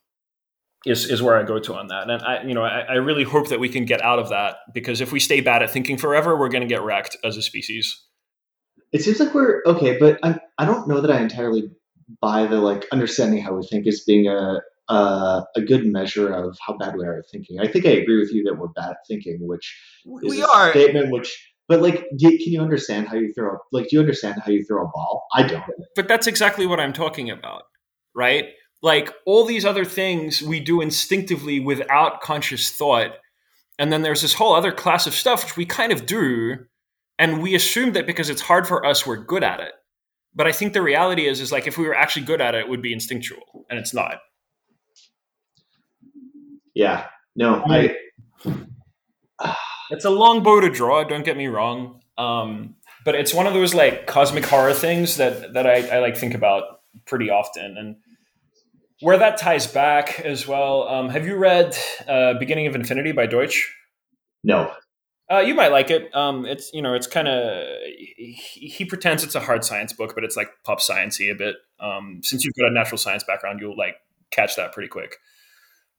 is 0.86 1.10
is 1.10 1.22
where 1.22 1.38
i 1.38 1.44
go 1.44 1.60
to 1.60 1.74
on 1.74 1.88
that. 1.88 2.10
And 2.10 2.22
i 2.22 2.44
you 2.44 2.54
know 2.54 2.64
I, 2.64 2.82
I 2.82 2.96
really 2.96 3.24
hope 3.24 3.48
that 3.48 3.62
we 3.62 3.70
can 3.70 3.86
get 3.86 4.02
out 4.02 4.20
of 4.20 4.28
that 4.30 4.58
because 4.74 5.00
if 5.00 5.14
we 5.14 5.22
stay 5.22 5.40
bad 5.40 5.64
at 5.64 5.72
thinking 5.72 5.98
forever 5.98 6.38
we're 6.38 6.50
going 6.50 6.68
to 6.68 6.68
get 6.68 6.82
wrecked 6.82 7.16
as 7.24 7.38
a 7.38 7.42
species. 7.42 8.04
It 8.92 9.02
seems 9.02 9.22
like 9.22 9.34
we're 9.34 9.64
okay 9.66 9.98
but 9.98 10.20
i 10.24 10.38
i 10.58 10.66
don't 10.66 10.90
know 10.90 11.00
that 11.00 11.10
i 11.10 11.22
entirely 11.22 11.72
buy 12.20 12.48
the 12.48 12.58
like 12.58 12.86
understanding 12.92 13.42
how 13.42 13.54
we 13.54 13.66
think 13.66 13.88
as 13.88 14.02
being 14.02 14.28
a 14.28 14.60
uh, 14.92 15.44
a 15.56 15.62
good 15.62 15.86
measure 15.86 16.34
of 16.34 16.58
how 16.66 16.78
bad 16.78 16.98
we 16.98 17.06
are 17.06 17.20
at 17.20 17.26
thinking. 17.32 17.60
I 17.60 17.68
think 17.68 17.86
I 17.86 17.92
agree 17.92 18.20
with 18.20 18.34
you 18.34 18.44
that 18.44 18.56
we're 18.56 18.68
bad 18.68 18.92
at 18.92 18.98
thinking, 19.08 19.38
which 19.40 19.74
is 20.24 20.30
we 20.30 20.42
a 20.42 20.46
are. 20.46 20.72
statement 20.72 21.12
which. 21.12 21.48
But 21.70 21.82
like, 21.82 22.06
do, 22.18 22.28
can 22.28 22.52
you 22.52 22.62
understand 22.62 23.08
how 23.08 23.16
you 23.16 23.32
throw? 23.34 23.58
Like, 23.72 23.88
do 23.88 23.96
you 23.96 24.00
understand 24.02 24.42
how 24.44 24.52
you 24.52 24.66
throw 24.66 24.84
a 24.84 24.90
ball? 24.90 25.26
I 25.34 25.44
don't. 25.44 25.64
But 25.96 26.10
that's 26.10 26.28
exactly 26.28 26.68
what 26.68 26.82
I'm 26.82 26.92
talking 26.92 27.30
about, 27.30 27.64
right? 28.14 28.50
Like 28.82 29.14
all 29.26 29.46
these 29.46 29.64
other 29.64 29.86
things 29.86 30.42
we 30.42 30.60
do 30.60 30.82
instinctively 30.82 31.62
without 31.62 32.20
conscious 32.20 32.70
thought, 32.70 33.12
and 33.80 33.94
then 33.94 34.02
there's 34.02 34.22
this 34.22 34.34
whole 34.34 34.54
other 34.54 34.74
class 34.74 35.08
of 35.08 35.14
stuff 35.14 35.46
which 35.46 35.56
we 35.56 35.66
kind 35.66 35.94
of 35.94 36.06
do, 36.06 36.66
and 37.18 37.42
we 37.42 37.56
assume 37.56 37.94
that 37.94 38.06
because 38.06 38.30
it's 38.30 38.42
hard 38.42 38.68
for 38.68 38.86
us, 38.86 39.08
we're 39.08 39.24
good 39.24 39.44
at 39.44 39.62
it. 39.62 39.72
But 40.36 40.48
I 40.48 40.52
think 40.52 40.74
the 40.74 40.82
reality 40.82 41.28
is, 41.28 41.40
is 41.40 41.52
like 41.54 41.68
if 41.68 41.78
we 41.78 41.86
were 41.86 41.96
actually 41.96 42.26
good 42.26 42.42
at 42.42 42.56
it, 42.56 42.62
it 42.62 42.70
would 42.70 42.82
be 42.82 42.92
instinctual, 42.92 43.66
and 43.70 43.80
it's 43.80 43.94
not. 43.94 44.16
Yeah. 46.74 47.08
No, 47.36 47.64
I. 47.66 47.96
it's 49.90 50.06
a 50.06 50.10
long 50.10 50.44
bow 50.44 50.62
to 50.62 50.70
draw. 50.70 51.04
Don't 51.04 51.26
get 51.26 51.38
me 51.38 51.48
wrong. 51.48 52.02
Um, 52.18 52.76
but 53.04 53.16
it's 53.16 53.34
one 53.34 53.48
of 53.48 53.54
those 53.54 53.74
like 53.74 54.06
cosmic 54.08 54.46
horror 54.46 54.74
things 54.74 55.18
that 55.18 55.54
that 55.54 55.66
I, 55.66 55.88
I 55.88 56.00
like 56.00 56.18
think 56.18 56.34
about 56.34 56.82
pretty 57.06 57.30
often, 57.30 57.78
and 57.78 57.96
where 59.02 59.18
that 59.18 59.38
ties 59.38 59.68
back 59.68 60.20
as 60.20 60.48
well. 60.48 60.88
Um, 60.88 61.10
have 61.10 61.26
you 61.26 61.36
read 61.36 61.76
uh, 62.08 62.36
"Beginning 62.36 62.68
of 62.68 62.76
Infinity" 62.76 63.12
by 63.12 63.26
Deutsch? 63.26 63.74
No. 64.44 64.72
Uh, 65.32 65.40
you 65.40 65.56
might 65.56 65.72
like 65.72 65.90
it. 65.90 66.14
Um, 66.14 66.46
it's 66.46 66.72
you 66.74 66.82
know 66.82 66.94
it's 66.94 67.08
kind 67.08 67.28
of 67.28 67.66
he, 67.86 68.68
he, 68.68 68.86
pretends 68.86 69.24
it's 69.24 69.36
a 69.36 69.40
hard 69.40 69.64
science 69.64 69.94
book, 69.94 70.14
but 70.14 70.24
it's 70.24 70.36
like 70.36 70.50
pop 70.66 70.80
sciencey 70.80 71.32
a 71.32 71.36
bit. 71.36 71.56
Um, 71.80 72.20
since 72.22 72.44
you've 72.44 72.54
got 72.56 72.68
a 72.68 72.74
natural 72.74 72.98
science 72.98 73.24
background, 73.24 73.62
you'll 73.62 73.78
like 73.78 73.96
catch 74.32 74.58
that 74.58 74.74
pretty 74.74 74.90
quick. 74.90 75.16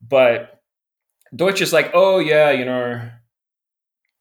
But 0.07 0.62
Deutsch 1.35 1.61
is 1.61 1.73
like, 1.73 1.91
oh 1.95 2.19
yeah, 2.19 2.51
you 2.51 2.65
know, 2.65 3.09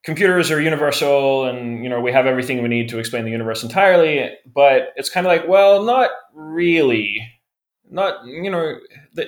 computers 0.03 0.51
are 0.51 0.62
universal, 0.62 1.45
and 1.45 1.84
you 1.84 1.89
know 1.89 1.99
we 1.99 2.12
have 2.12 2.26
everything 2.26 2.62
we 2.62 2.70
need 2.70 2.89
to 2.89 2.99
explain 2.99 3.26
the 3.26 3.32
universe 3.32 3.64
entirely. 3.64 4.32
But 4.45 4.93
it's 4.95 5.09
kind 5.09 5.26
of 5.26 5.32
like, 5.32 5.47
well, 5.47 5.84
not 5.84 6.09
really. 6.34 7.28
Not 7.89 8.26
you 8.26 8.49
know, 8.49 8.78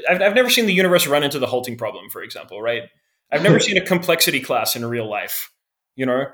I've 0.09 0.21
I've 0.21 0.35
never 0.35 0.49
seen 0.49 0.65
the 0.65 0.73
universe 0.73 1.05
run 1.07 1.23
into 1.23 1.39
the 1.39 1.47
halting 1.47 1.77
problem, 1.77 2.09
for 2.09 2.23
example, 2.23 2.61
right? 2.61 2.83
I've 3.31 3.43
never 3.43 3.59
seen 3.61 3.77
a 3.77 3.85
complexity 3.85 4.39
class 4.39 4.75
in 4.75 4.85
real 4.85 5.09
life, 5.09 5.51
you 5.95 6.05
know, 6.05 6.27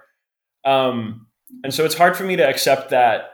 um, 0.63 1.27
and 1.63 1.73
so 1.73 1.85
it's 1.85 1.95
hard 1.95 2.15
for 2.15 2.23
me 2.23 2.35
to 2.35 2.47
accept 2.47 2.89
that 2.91 3.31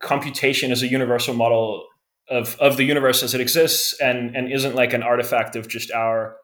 computation 0.00 0.72
is 0.72 0.82
a 0.82 0.88
universal 0.88 1.34
model 1.34 1.86
of 2.28 2.56
of 2.60 2.76
the 2.76 2.84
universe 2.84 3.22
as 3.22 3.34
it 3.34 3.40
exists 3.40 3.98
and 4.00 4.36
and 4.36 4.52
isn't 4.52 4.74
like 4.74 4.92
an 4.92 5.02
artifact 5.02 5.56
of 5.56 5.68
just 5.68 5.90
our 5.90 6.36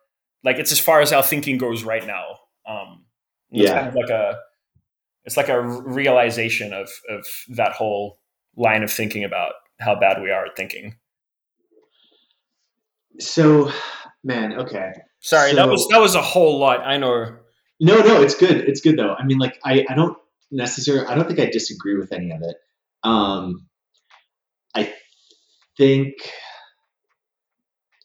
like 0.46 0.58
it's 0.58 0.70
as 0.70 0.78
far 0.78 1.00
as 1.00 1.12
our 1.12 1.24
thinking 1.24 1.58
goes 1.58 1.82
right 1.82 2.06
now. 2.06 2.24
Um, 2.66 3.04
yeah, 3.50 3.74
kind 3.74 3.88
of 3.88 3.94
like 3.94 4.10
a 4.10 4.38
it's 5.24 5.36
like 5.36 5.48
a 5.48 5.60
realization 5.60 6.72
of 6.72 6.88
of 7.10 7.26
that 7.48 7.72
whole 7.72 8.20
line 8.56 8.84
of 8.84 8.90
thinking 8.90 9.24
about 9.24 9.52
how 9.80 9.98
bad 9.98 10.22
we 10.22 10.30
are 10.30 10.46
at 10.46 10.56
thinking. 10.56 10.94
So, 13.18 13.72
man, 14.22 14.54
okay. 14.54 14.92
Sorry, 15.20 15.50
so, 15.50 15.56
that 15.56 15.68
was 15.68 15.86
that 15.90 16.00
was 16.00 16.14
a 16.14 16.22
whole 16.22 16.58
lot. 16.58 16.80
I 16.80 16.96
know. 16.96 17.36
No, 17.80 17.98
no, 17.98 18.22
it's 18.22 18.36
good. 18.36 18.56
It's 18.68 18.80
good 18.80 18.96
though. 18.96 19.14
I 19.14 19.24
mean, 19.24 19.38
like, 19.38 19.58
I 19.64 19.84
I 19.90 19.94
don't 19.94 20.16
necessarily. 20.52 21.06
I 21.06 21.16
don't 21.16 21.26
think 21.26 21.40
I 21.40 21.46
disagree 21.46 21.96
with 21.98 22.12
any 22.12 22.30
of 22.30 22.40
it. 22.42 22.56
Um, 23.02 23.66
I 24.76 24.94
think 25.76 26.14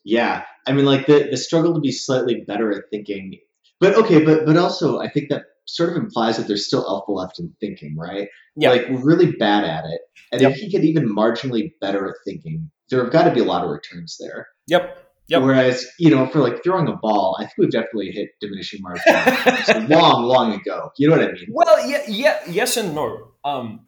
yeah, 0.04 0.44
I 0.68 0.72
mean, 0.72 0.86
like 0.86 1.06
the 1.06 1.28
the 1.30 1.38
struggle 1.38 1.74
to 1.74 1.80
be 1.80 1.92
slightly 1.92 2.44
better 2.48 2.72
at 2.72 2.90
thinking, 2.90 3.40
but 3.80 3.96
okay, 3.96 4.24
but 4.24 4.46
but 4.46 4.58
also 4.58 5.00
I 5.00 5.10
think 5.10 5.30
that 5.30 5.44
sort 5.66 5.90
of 5.90 5.96
implies 5.98 6.38
that 6.38 6.48
there's 6.48 6.66
still 6.66 6.86
alpha 6.88 7.12
left 7.12 7.40
in 7.40 7.54
thinking, 7.60 7.96
right? 7.98 8.28
Yeah, 8.56 8.72
like 8.72 8.88
we're 8.90 9.04
really 9.04 9.32
bad 9.34 9.64
at 9.64 9.86
it, 9.86 10.02
and 10.32 10.42
yep. 10.42 10.52
if 10.52 10.58
he 10.58 10.70
get 10.70 10.84
even 10.84 11.14
marginally 11.14 11.74
better 11.80 12.08
at 12.08 12.16
thinking, 12.26 12.70
there 12.90 13.04
have 13.04 13.12
got 13.12 13.24
to 13.24 13.34
be 13.34 13.40
a 13.40 13.46
lot 13.46 13.64
of 13.64 13.70
returns 13.70 14.18
there. 14.20 14.48
Yep. 14.68 14.98
Yep. 15.28 15.44
Whereas, 15.44 15.88
you 15.98 16.10
know, 16.10 16.28
for 16.28 16.40
like 16.40 16.62
throwing 16.62 16.90
a 16.90 16.96
ball, 16.98 17.38
I 17.40 17.44
think 17.44 17.54
we've 17.58 17.72
definitely 17.72 18.12
hit 18.12 18.32
diminishing 18.42 18.82
margins 18.82 19.90
long, 19.90 20.24
long 20.24 20.54
ago. 20.54 20.92
You 20.98 21.08
know 21.08 21.16
what 21.16 21.26
I 21.26 21.32
mean? 21.32 21.48
Well, 21.50 21.88
yeah, 21.88 22.02
yeah, 22.06 22.40
yes 22.50 22.76
and 22.76 22.94
no. 22.94 23.32
Um, 23.46 23.86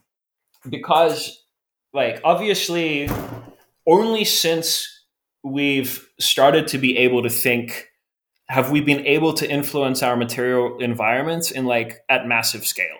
because, 0.69 1.43
like, 1.91 2.21
obviously, 2.23 3.09
only 3.85 4.23
since 4.23 4.92
we've 5.43 6.07
started 6.19 6.67
to 6.69 6.77
be 6.77 6.97
able 6.97 7.23
to 7.23 7.29
think 7.29 7.87
have 8.49 8.71
we 8.71 8.81
been 8.81 9.05
able 9.05 9.33
to 9.33 9.49
influence 9.49 10.03
our 10.03 10.15
material 10.15 10.77
environments 10.79 11.51
in 11.51 11.65
like 11.65 11.99
at 12.09 12.27
massive 12.27 12.65
scale 12.65 12.97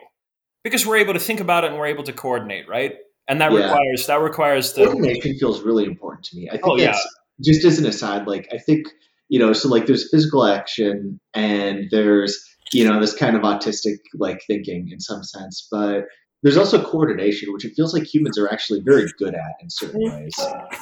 because 0.64 0.86
we're 0.86 0.98
able 0.98 1.14
to 1.14 1.20
think 1.20 1.40
about 1.40 1.64
it 1.64 1.70
and 1.72 1.80
we're 1.80 1.86
able 1.88 2.04
to 2.04 2.14
coordinate 2.14 2.68
right 2.68 2.96
and 3.28 3.40
that 3.42 3.52
Yeah. 3.52 3.60
requires 3.66 4.08
that 4.08 4.20
requires 4.22 4.74
the 4.74 4.86
coordination 4.86 5.38
feels 5.40 5.62
really 5.62 5.86
important 5.86 6.24
to 6.26 6.36
me. 6.38 6.48
I 6.50 6.54
think 6.54 6.68
Oh, 6.68 6.76
yeah. 6.78 6.92
it's 6.92 7.08
just 7.42 7.66
as 7.66 7.80
an 7.80 7.86
aside, 7.86 8.28
like 8.28 8.48
I 8.54 8.58
think 8.58 8.88
you 9.30 9.40
know, 9.40 9.54
so 9.54 9.70
like 9.70 9.86
there's 9.88 10.10
physical 10.12 10.46
action 10.46 11.20
and 11.34 11.88
there's 11.92 12.44
you 12.74 12.88
know 12.88 13.00
this 13.00 13.14
kind 13.16 13.36
of 13.38 13.44
autistic 13.44 13.98
like 14.16 14.42
thinking 14.48 14.90
in 14.92 15.00
some 15.00 15.24
sense, 15.24 15.68
but 15.72 16.06
there's 16.44 16.58
also 16.58 16.84
coordination, 16.84 17.52
which 17.54 17.66
it 17.66 17.74
feels 17.76 17.94
like 17.94 18.04
humans 18.14 18.38
are 18.38 18.50
actually 18.52 18.82
very 18.82 19.08
good 19.18 19.34
at 19.34 19.56
in 19.62 19.70
certain 19.70 20.02
ways, 20.02 20.34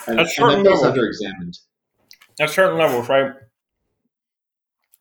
and, 0.07 0.20
At 0.20 0.26
and 0.26 0.30
certain 0.30 0.64
that 0.64 0.70
feels 0.70 0.82
levels. 0.84 1.22
underexamined. 1.22 1.59
at 2.39 2.49
certain 2.49 2.78
levels, 2.78 3.07
right? 3.07 3.32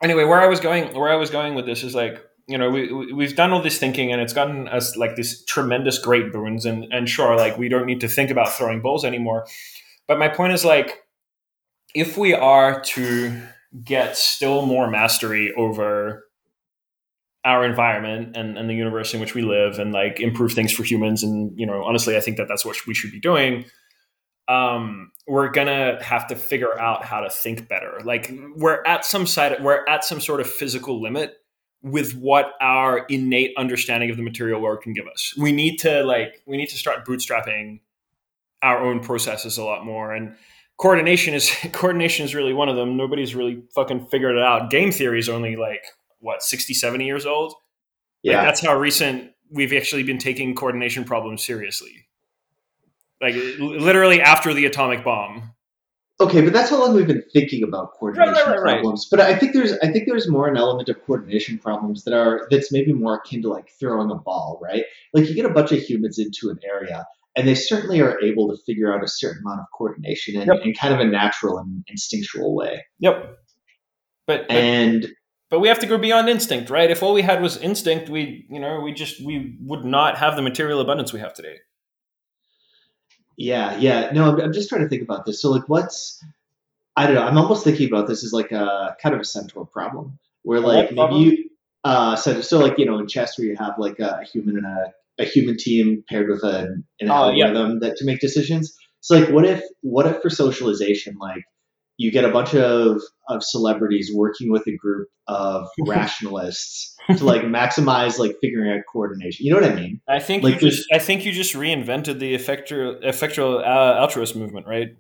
Anyway, 0.03 0.25
where 0.25 0.41
I 0.41 0.47
was 0.47 0.61
going, 0.61 0.95
where 0.99 1.11
I 1.11 1.17
was 1.17 1.31
going 1.31 1.55
with 1.55 1.67
this 1.67 1.83
is 1.83 1.95
like, 1.95 2.25
you 2.49 2.57
know, 2.59 2.71
we 2.71 2.93
we- 2.93 3.13
we've 3.13 3.37
done 3.37 3.53
all 3.53 3.63
this 3.63 3.79
thinking, 3.79 4.13
and 4.13 4.21
it's 4.21 4.33
gotten 4.33 4.67
us 4.69 4.97
like 4.97 5.17
this 5.17 5.45
tremendous 5.45 5.99
great 5.99 6.33
boons, 6.33 6.65
and 6.65 6.85
and 6.93 7.09
sure, 7.09 7.37
like 7.37 7.59
we 7.59 7.69
don't 7.69 7.87
need 7.87 8.01
to 8.01 8.09
think 8.09 8.31
about 8.31 8.53
throwing 8.53 8.81
balls 8.81 9.05
anymore. 9.05 9.47
But 10.09 10.19
my 10.19 10.29
point 10.29 10.53
is 10.53 10.65
like, 10.65 10.99
if 11.95 12.17
we 12.17 12.35
are 12.35 12.81
to 12.81 13.41
get 13.85 14.17
still 14.17 14.67
more 14.67 14.91
mastery 14.91 15.53
over 15.57 16.25
our 17.45 17.65
environment 17.65 18.37
and, 18.37 18.59
and 18.59 18.69
the 18.69 18.75
universe 18.75 19.15
in 19.15 19.21
which 19.21 19.35
we 19.35 19.43
live 19.43 19.79
and 19.79 19.93
like 19.93 20.21
improve 20.21 20.53
things 20.53 20.73
for 20.73 20.83
humans. 20.83 21.23
And 21.23 21.53
you 21.59 21.67
know 21.67 21.83
honestly 21.85 22.17
i 22.17 22.21
think 22.21 22.37
that 22.37 22.49
that's 22.49 22.65
what 22.65 22.77
we 22.87 22.95
should 22.95 23.13
be 23.13 23.21
doing. 23.21 23.65
Um, 24.49 25.13
we're 25.29 25.49
gonna 25.49 26.03
have 26.03 26.27
to 26.29 26.37
figure 26.37 26.79
out 26.79 27.05
how 27.05 27.21
to 27.21 27.31
think 27.31 27.69
better. 27.69 28.01
Like 28.05 28.33
we're 28.57 28.83
at 28.85 29.05
some 29.05 29.27
side, 29.27 29.63
we're 29.63 29.85
at 29.87 30.05
some 30.05 30.21
sort 30.21 30.41
of 30.41 30.51
physical 30.51 31.01
limit 31.01 31.37
with 31.83 32.15
what 32.17 32.53
our 32.61 33.07
innate 33.09 33.53
understanding 33.57 34.11
of 34.11 34.17
the 34.17 34.23
material 34.23 34.61
world 34.61 34.83
can 34.83 34.93
give 34.93 35.07
us. 35.07 35.35
We 35.39 35.53
need 35.53 35.79
to 35.79 36.03
like 36.03 36.43
we 36.47 36.57
need 36.57 36.69
to 36.71 36.77
start 36.77 37.07
bootstrapping 37.07 37.81
our 38.63 38.85
own 38.85 39.01
processes 39.01 39.57
a 39.57 39.65
lot 39.65 39.85
more. 39.85 40.13
And 40.13 40.35
coordination 40.79 41.35
is 41.35 41.51
coordination 41.73 42.25
is 42.25 42.35
really 42.35 42.53
one 42.53 42.69
of 42.69 42.77
them. 42.77 42.97
Nobody's 42.97 43.35
really 43.35 43.63
fucking 43.75 44.07
figured 44.09 44.37
it 44.37 44.43
out. 44.43 44.71
Game 44.71 44.93
theory 44.93 45.19
is 45.19 45.29
only 45.29 45.57
like 45.57 45.83
what 46.21 46.43
60 46.43 46.75
70 46.75 47.05
years 47.05 47.27
old 47.27 47.53
like 48.25 48.33
Yeah, 48.35 48.45
that's 48.45 48.61
how 48.61 48.77
recent 48.79 49.33
we've 49.51 49.73
actually 49.73 50.03
been 50.05 50.19
taking 50.19 50.55
coordination 50.55 51.05
problems 51.05 51.45
seriously 51.45 52.07
like 53.21 53.35
literally 53.59 54.21
after 54.21 54.55
the 54.55 54.67
atomic 54.67 55.05
bomb 55.05 55.55
Okay, 56.23 56.43
but 56.43 56.53
that's 56.53 56.69
how 56.69 56.79
long 56.79 56.95
we've 56.95 57.07
been 57.07 57.25
thinking 57.33 57.63
about 57.63 57.93
coordination 57.95 58.35
right, 58.35 58.47
right, 58.47 58.61
right. 58.61 58.73
problems. 58.75 59.09
But 59.11 59.21
I 59.21 59.35
think 59.35 59.55
there's 59.55 59.73
I 59.83 59.91
think 59.91 60.05
there's 60.07 60.29
more 60.29 60.47
an 60.49 60.57
element 60.59 60.91
of 60.91 61.03
coordination 61.07 61.57
problems 61.57 62.05
that 62.05 62.13
are 62.13 62.47
that's 62.51 62.71
maybe 62.71 62.93
more 62.93 63.15
akin 63.15 63.41
to 63.41 63.49
like 63.49 63.71
throwing 63.81 64.11
a 64.11 64.17
ball, 64.17 64.61
right? 64.63 64.85
Like 65.15 65.31
you 65.31 65.35
get 65.35 65.47
a 65.47 65.51
bunch 65.51 65.73
of 65.73 65.79
humans 65.81 66.19
into 66.19 66.51
an 66.51 66.59
area 66.63 67.07
and 67.37 67.49
they 67.49 67.55
certainly 67.55 68.03
are 68.03 68.21
able 68.21 68.51
to 68.55 68.63
figure 68.67 68.95
out 68.95 69.03
a 69.03 69.09
certain 69.09 69.43
amount 69.47 69.61
of 69.61 69.67
coordination 69.75 70.39
in, 70.39 70.47
Yep. 70.49 70.57
in 70.63 70.75
kind 70.75 70.93
of 70.93 71.01
a 71.01 71.07
natural 71.07 71.57
and 71.57 71.83
instinctual 71.89 72.55
way. 72.55 72.85
yep 72.99 73.39
but, 74.27 74.47
but 74.47 74.51
And 74.55 75.09
but 75.51 75.61
we 75.61 75.69
have 75.69 75.79
to 75.81 75.87
go 75.87 75.99
beyond 75.99 76.29
instinct 76.29 76.71
right 76.71 76.91
if 76.91 77.03
all 77.03 77.13
we 77.13 77.23
had 77.23 77.43
was 77.43 77.57
instinct 77.59 78.09
we 78.09 78.47
you 78.51 78.61
know 78.61 78.81
we 78.81 78.93
just 78.93 79.25
we 79.25 79.57
would 79.61 79.85
not 79.85 80.17
have 80.19 80.37
the 80.37 80.43
material 80.43 80.81
abundance 80.81 81.13
we 81.13 81.21
have 81.21 81.35
today 81.35 81.59
yeah, 83.37 83.77
yeah. 83.79 84.11
No, 84.13 84.31
I'm, 84.31 84.41
I'm 84.41 84.53
just 84.53 84.69
trying 84.69 84.83
to 84.83 84.89
think 84.89 85.03
about 85.03 85.25
this. 85.25 85.41
So 85.41 85.51
like 85.51 85.69
what's 85.69 86.23
I 86.97 87.07
don't 87.07 87.15
know, 87.15 87.23
I'm 87.23 87.39
almost 87.39 87.65
thinking 87.65 87.89
about 87.89 88.07
this 88.07 88.23
as 88.25 88.33
like 88.33 88.53
a 88.53 88.97
kind 89.03 89.15
of 89.15 89.21
a 89.21 89.25
centaur 89.25 89.65
problem. 89.67 90.19
Where 90.43 90.61
like 90.61 90.93
maybe 90.93 91.15
you 91.15 91.51
uh 91.83 92.17
so, 92.17 92.41
so 92.43 92.59
like 92.59 92.79
you 92.79 92.85
know 92.85 92.99
in 92.99 93.07
chess 93.09 93.39
where 93.39 93.47
you 93.47 93.57
have 93.57 93.75
like 93.79 93.99
a 93.99 94.23
human 94.25 94.57
and 94.59 94.67
a, 94.67 94.93
a 95.19 95.25
human 95.25 95.57
team 95.57 96.05
paired 96.09 96.29
with 96.29 96.43
an, 96.45 96.85
an 97.01 97.11
Oh, 97.11 97.31
yeah. 97.31 97.47
algorithm 97.47 97.81
that 97.81 97.97
to 97.99 98.05
make 98.05 98.21
decisions. 98.21 98.77
So 99.01 99.19
like 99.19 99.31
what 99.31 99.47
if 99.47 99.63
what 99.81 100.07
if 100.07 100.21
for 100.21 100.29
socialization 100.29 101.17
like 101.19 101.45
you 102.01 102.11
get 102.11 102.25
a 102.25 102.31
bunch 102.31 102.55
of 102.55 103.03
of 103.29 103.45
celebrities 103.45 104.11
working 104.15 104.51
with 104.51 104.67
a 104.67 104.75
group 104.75 105.09
of 105.29 105.69
rationalists 105.87 106.97
to 107.15 107.23
like 107.23 107.43
maximize 107.43 108.19
like 108.19 108.37
figuring 108.41 108.73
out 108.73 108.85
coordination. 108.91 109.45
You 109.45 109.53
know 109.53 109.61
what 109.61 109.71
I 109.71 109.75
mean? 109.75 110.01
I 110.09 110.19
think 110.19 110.43
Like 110.43 110.63
you 110.63 110.71
just 110.71 110.87
I 110.91 110.99
think 110.99 111.27
you 111.27 111.33
just 111.33 111.55
reinvented 111.55 112.19
the 112.19 112.35
effectual 112.35 112.99
effectual 113.03 113.59
uh, 113.59 114.01
altruist 114.01 114.35
movement, 114.35 114.67
right? 114.67 114.97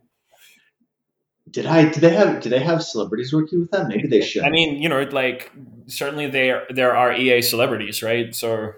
Did 1.51 1.64
I 1.64 1.88
did 1.88 2.03
they 2.03 2.11
have 2.11 2.42
did 2.42 2.53
they 2.53 2.61
have 2.61 2.82
celebrities 2.82 3.32
working 3.32 3.61
with 3.61 3.70
them? 3.70 3.88
Maybe 3.88 4.07
they 4.07 4.20
should. 4.20 4.42
I 4.42 4.51
mean, 4.51 4.82
you 4.82 4.90
know, 4.90 5.01
like 5.01 5.51
certainly 5.86 6.26
there 6.26 6.66
there 6.68 6.94
are 6.94 7.14
EA 7.14 7.40
celebrities, 7.40 8.03
right? 8.03 8.34
So 8.34 8.72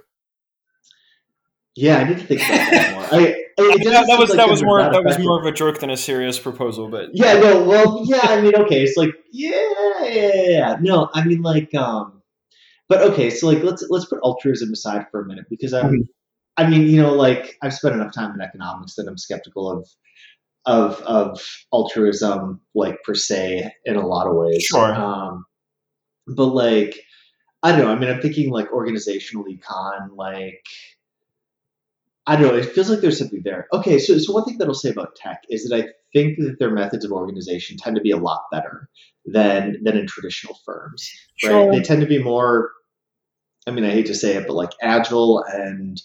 yeah, 1.75 1.97
I 1.97 2.05
need 2.05 2.19
to 2.19 2.25
think 2.25 2.41
about 2.43 2.71
that 2.71 2.95
more. 2.95 3.21
I, 3.21 3.42
it 3.71 3.75
I 3.75 3.85
mean, 3.85 3.93
that, 3.93 4.07
that 4.07 4.19
was 4.19 4.31
like 4.31 4.37
that 4.39 4.49
was 4.49 4.63
more 4.63 4.81
that 4.83 5.05
was 5.05 5.19
more 5.19 5.41
of 5.41 5.47
a 5.47 5.53
joke 5.53 5.81
than 5.81 5.91
a 5.91 5.97
serious 5.97 6.39
proposal, 6.39 6.89
but 6.89 7.11
Yeah, 7.13 7.35
no, 7.35 7.65
well, 7.65 8.03
yeah, 8.05 8.21
I 8.23 8.41
mean, 8.41 8.55
okay, 8.57 8.83
it's 8.83 8.97
like, 8.97 9.11
yeah, 9.33 9.51
yeah, 10.03 10.11
yeah, 10.13 10.43
yeah. 10.49 10.77
No, 10.81 11.09
I 11.15 11.25
mean, 11.25 11.43
like, 11.43 11.75
um, 11.75 12.23
but 12.89 13.03
okay, 13.03 13.31
so 13.31 13.49
like, 13.49 13.63
let's 13.63 13.85
let's 13.91 14.07
put 14.07 14.21
altruism 14.23 14.73
aside 14.73 15.07
for 15.11 15.23
a 15.23 15.27
minute 15.27 15.47
because 15.51 15.73
I'm, 15.73 15.93
Mhm. 15.93 16.09
I 16.59 16.69
mean, 16.69 16.83
you 16.87 17.01
know, 17.03 17.15
like, 17.15 17.57
I've 17.63 17.75
spent 17.75 17.95
enough 17.95 18.15
time 18.15 18.35
in 18.35 18.41
economics 18.43 18.95
that 18.97 19.09
I'm 19.09 19.19
skeptical 19.19 19.71
of 19.71 19.89
of 20.67 21.01
of 21.03 21.41
altruism, 21.73 22.61
like 22.75 23.03
per 23.05 23.15
se, 23.15 23.73
in 23.85 23.97
a 23.97 24.07
lot 24.07 24.27
of 24.29 24.37
ways. 24.37 24.63
Sure. 24.65 24.95
Um, 24.95 25.45
but 26.29 26.47
like, 26.47 27.01
I 27.63 27.73
don't 27.73 27.81
know. 27.87 27.93
I 27.93 27.99
mean, 27.99 28.11
I'm 28.11 28.21
thinking 28.23 28.51
like 28.51 28.73
organizational 28.73 29.45
econ, 29.47 30.17
like. 30.17 30.65
I 32.27 32.37
don't 32.37 32.47
know. 32.47 32.55
It 32.55 32.67
feels 32.67 32.89
like 32.89 33.01
there's 33.01 33.19
something 33.19 33.43
there. 33.45 33.67
Okay, 33.73 33.99
so 33.99 34.17
so 34.19 34.33
one 34.33 34.45
thing 34.45 34.59
that 34.59 34.69
I'll 34.69 34.75
say 34.75 34.91
about 34.91 35.17
tech 35.17 35.43
is 35.49 35.69
that 35.69 35.77
I 35.77 35.89
think 36.13 36.39
that 36.39 36.57
their 36.59 36.71
methods 36.71 37.05
of 37.05 37.13
organization 37.13 37.77
tend 37.77 37.97
to 37.97 38.03
be 38.03 38.13
a 38.13 38.17
lot 38.17 38.43
better 38.53 38.89
than 39.25 39.79
than 39.83 39.97
in 39.97 40.07
traditional 40.07 40.57
firms. 40.65 41.11
Right? 41.43 41.51
Sure. 41.51 41.73
They 41.73 41.83
tend 41.83 42.01
to 42.01 42.07
be 42.07 42.23
more. 42.23 42.71
I 43.67 43.71
mean, 43.71 43.85
I 43.85 43.91
hate 43.91 44.07
to 44.07 44.15
say 44.15 44.37
it, 44.37 44.47
but 44.47 44.55
like 44.55 44.71
agile 44.81 45.45
and 45.45 46.01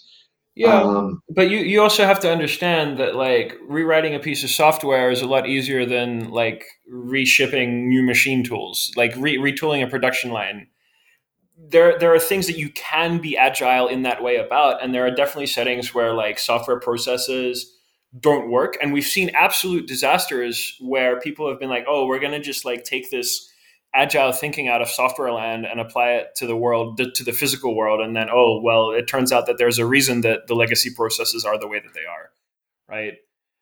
yeah. 0.58 0.82
um, 0.82 1.22
but 1.30 1.50
you 1.50 1.58
you 1.58 1.80
also 1.80 2.04
have 2.04 2.18
to 2.20 2.32
understand 2.32 2.98
that 2.98 3.14
like 3.14 3.56
rewriting 3.68 4.16
a 4.16 4.18
piece 4.18 4.42
of 4.42 4.50
software 4.50 5.08
is 5.10 5.22
a 5.22 5.26
lot 5.26 5.48
easier 5.48 5.86
than 5.86 6.30
like 6.30 6.64
reshipping 6.92 7.86
new 7.86 8.02
machine 8.02 8.42
tools, 8.42 8.90
like 8.96 9.14
re- 9.16 9.38
retooling 9.38 9.84
a 9.84 9.86
production 9.88 10.32
line. 10.32 10.66
There 11.58 11.98
there 11.98 12.14
are 12.14 12.20
things 12.20 12.46
that 12.46 12.56
you 12.56 12.70
can 12.70 13.18
be 13.18 13.36
agile 13.36 13.88
in 13.88 14.02
that 14.02 14.22
way 14.22 14.36
about, 14.36 14.82
and 14.82 14.94
there 14.94 15.04
are 15.06 15.10
definitely 15.10 15.46
settings 15.46 15.92
where 15.92 16.14
like 16.14 16.38
software 16.38 16.78
processes 16.78 17.74
don't 18.18 18.50
work, 18.50 18.76
and 18.80 18.92
we've 18.92 19.04
seen 19.04 19.30
absolute 19.30 19.86
disasters 19.86 20.76
where 20.80 21.20
people 21.20 21.48
have 21.48 21.58
been 21.58 21.68
like, 21.68 21.84
oh, 21.88 22.06
we're 22.06 22.20
gonna 22.20 22.40
just 22.40 22.64
like 22.64 22.84
take 22.84 23.10
this 23.10 23.50
agile 23.94 24.32
thinking 24.32 24.68
out 24.68 24.82
of 24.82 24.88
software 24.88 25.32
land 25.32 25.64
and 25.64 25.80
apply 25.80 26.10
it 26.10 26.34
to 26.36 26.46
the 26.46 26.56
world 26.56 26.98
to 27.14 27.24
the 27.24 27.32
physical 27.32 27.74
world 27.74 28.00
and 28.00 28.14
then 28.14 28.28
oh 28.30 28.60
well 28.62 28.90
it 28.90 29.08
turns 29.08 29.32
out 29.32 29.46
that 29.46 29.56
there's 29.56 29.78
a 29.78 29.86
reason 29.86 30.20
that 30.20 30.46
the 30.46 30.54
legacy 30.54 30.90
processes 30.94 31.44
are 31.44 31.58
the 31.58 31.66
way 31.66 31.80
that 31.80 31.94
they 31.94 32.04
are 32.04 32.30
right? 32.88 33.14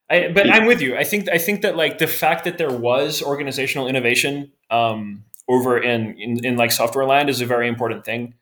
I, 0.09 0.31
but 0.33 0.49
i'm 0.51 0.67
with 0.67 0.81
you. 0.81 0.97
I 0.97 1.05
think 1.05 1.29
i 1.29 1.39
think 1.39 1.63
that 1.63 1.77
like 1.77 1.99
the 1.99 2.07
fact 2.07 2.45
that 2.45 2.59
there 2.59 2.73
was 2.73 3.23
organizational 3.23 3.87
innovation 3.87 4.53
um, 4.71 5.25
over 5.49 5.79
in, 5.79 6.17
in 6.19 6.45
in 6.45 6.57
like 6.57 6.73
software 6.73 7.05
land 7.05 7.29
is 7.29 7.41
a 7.41 7.47
very 7.47 7.69
important 7.69 8.05
thing 8.05 8.35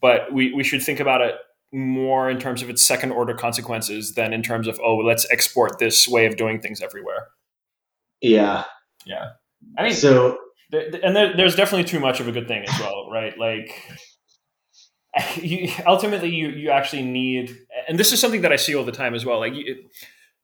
but 0.00 0.32
we 0.32 0.52
we 0.52 0.64
should 0.64 0.82
think 0.82 1.00
about 1.00 1.20
it 1.20 1.34
more 1.72 2.28
in 2.28 2.38
terms 2.38 2.62
of 2.62 2.70
its 2.70 2.84
second 2.84 3.12
order 3.12 3.34
consequences 3.34 4.14
than 4.14 4.32
in 4.32 4.42
terms 4.42 4.66
of 4.66 4.80
oh 4.82 4.96
let's 4.96 5.26
export 5.30 5.78
this 5.78 6.08
way 6.08 6.26
of 6.26 6.36
doing 6.36 6.60
things 6.60 6.80
everywhere 6.80 7.28
yeah. 8.20 8.64
yeah 9.06 9.30
i 9.78 9.82
mean 9.82 9.92
So 9.92 10.38
and 10.72 11.16
there, 11.16 11.36
there's 11.36 11.56
definitely 11.56 11.84
too 11.84 12.00
much 12.00 12.20
of 12.20 12.28
a 12.28 12.32
good 12.32 12.46
thing 12.46 12.64
as 12.66 12.80
well, 12.80 13.08
right? 13.10 13.36
Like, 13.38 13.74
you, 15.36 15.70
ultimately, 15.86 16.30
you 16.30 16.48
you 16.50 16.70
actually 16.70 17.02
need, 17.02 17.56
and 17.88 17.98
this 17.98 18.12
is 18.12 18.20
something 18.20 18.42
that 18.42 18.52
I 18.52 18.56
see 18.56 18.74
all 18.74 18.84
the 18.84 18.92
time 18.92 19.14
as 19.14 19.24
well. 19.24 19.38
Like, 19.38 19.54
you, 19.54 19.84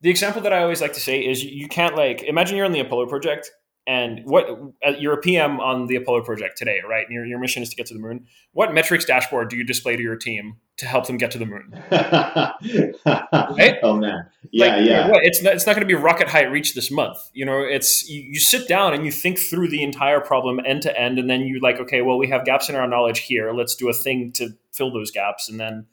the 0.01 0.11
example 0.11 0.43
that 0.43 0.53
I 0.53 0.63
always 0.63 0.81
like 0.81 0.95
to 0.95 1.01
say 1.01 1.21
is, 1.21 1.43
you, 1.45 1.51
you 1.51 1.69
can't 1.69 1.97
like 1.97 2.23
imagine 2.23 2.57
you're 2.57 2.67
on 2.67 2.73
the 2.73 2.81
Apollo 2.81 3.07
project, 3.07 3.51
and 3.87 4.21
what 4.25 4.49
uh, 4.87 4.91
you're 4.99 5.15
a 5.15 5.21
PM 5.21 5.61
on 5.61 5.87
the 5.87 5.97
Apollo 5.97 6.23
project 6.23 6.59
today, 6.59 6.81
right? 6.89 7.05
And 7.07 7.15
your 7.15 7.25
your 7.25 7.39
mission 7.39 7.63
is 7.63 7.69
to 7.71 7.77
get 7.77 7.87
to 7.87 7.95
the 7.95 8.01
moon. 8.01 8.27
What 8.53 8.75
metrics 8.75 9.05
dashboard 9.05 9.49
do 9.51 9.57
you 9.57 9.65
display 9.65 9.97
to 9.97 10.03
your 10.03 10.17
team 10.17 10.57
to 10.79 10.87
help 10.87 11.07
them 11.07 11.17
get 11.17 11.31
to 11.33 11.39
the 11.39 11.47
moon? 11.47 11.73
oh 13.83 13.97
man, 13.97 14.27
yeah, 14.51 14.67
Like, 14.67 14.87
yeah. 14.87 15.09
what? 15.09 15.25
It's 15.25 15.43
not. 15.43 15.55
It's 15.55 15.67
not 15.67 15.75
going 15.75 15.87
to 15.87 15.87
be 15.87 15.95
rocket 15.95 16.29
height 16.29 16.51
reach 16.51 16.75
this 16.75 16.91
month. 16.91 17.19
You 17.33 17.45
know, 17.45 17.61
it's 17.61 18.09
you, 18.09 18.23
you 18.23 18.41
sit 18.41 18.69
down 18.69 18.95
and 18.95 19.05
you 19.05 19.13
think 19.13 19.39
through 19.39 19.69
the 19.69 19.83
entire 19.83 20.21
problem 20.21 20.61
end 20.65 20.83
to 20.83 20.99
end, 21.01 21.19
and 21.19 21.29
then 21.29 21.43
you 21.43 21.61
like, 21.61 21.79
okay, 21.81 22.03
well, 22.03 22.19
we 22.19 22.29
have 22.29 22.45
gaps 22.45 22.69
in 22.69 22.75
our 22.77 22.87
knowledge 22.89 23.21
here. 23.21 23.53
Let's 23.53 23.75
do 23.75 23.89
a 23.89 23.93
thing 23.93 24.33
to 24.33 24.51
fill 24.73 24.93
those 24.93 25.11
gaps, 25.11 25.49
and 25.49 25.59
then 25.61 25.87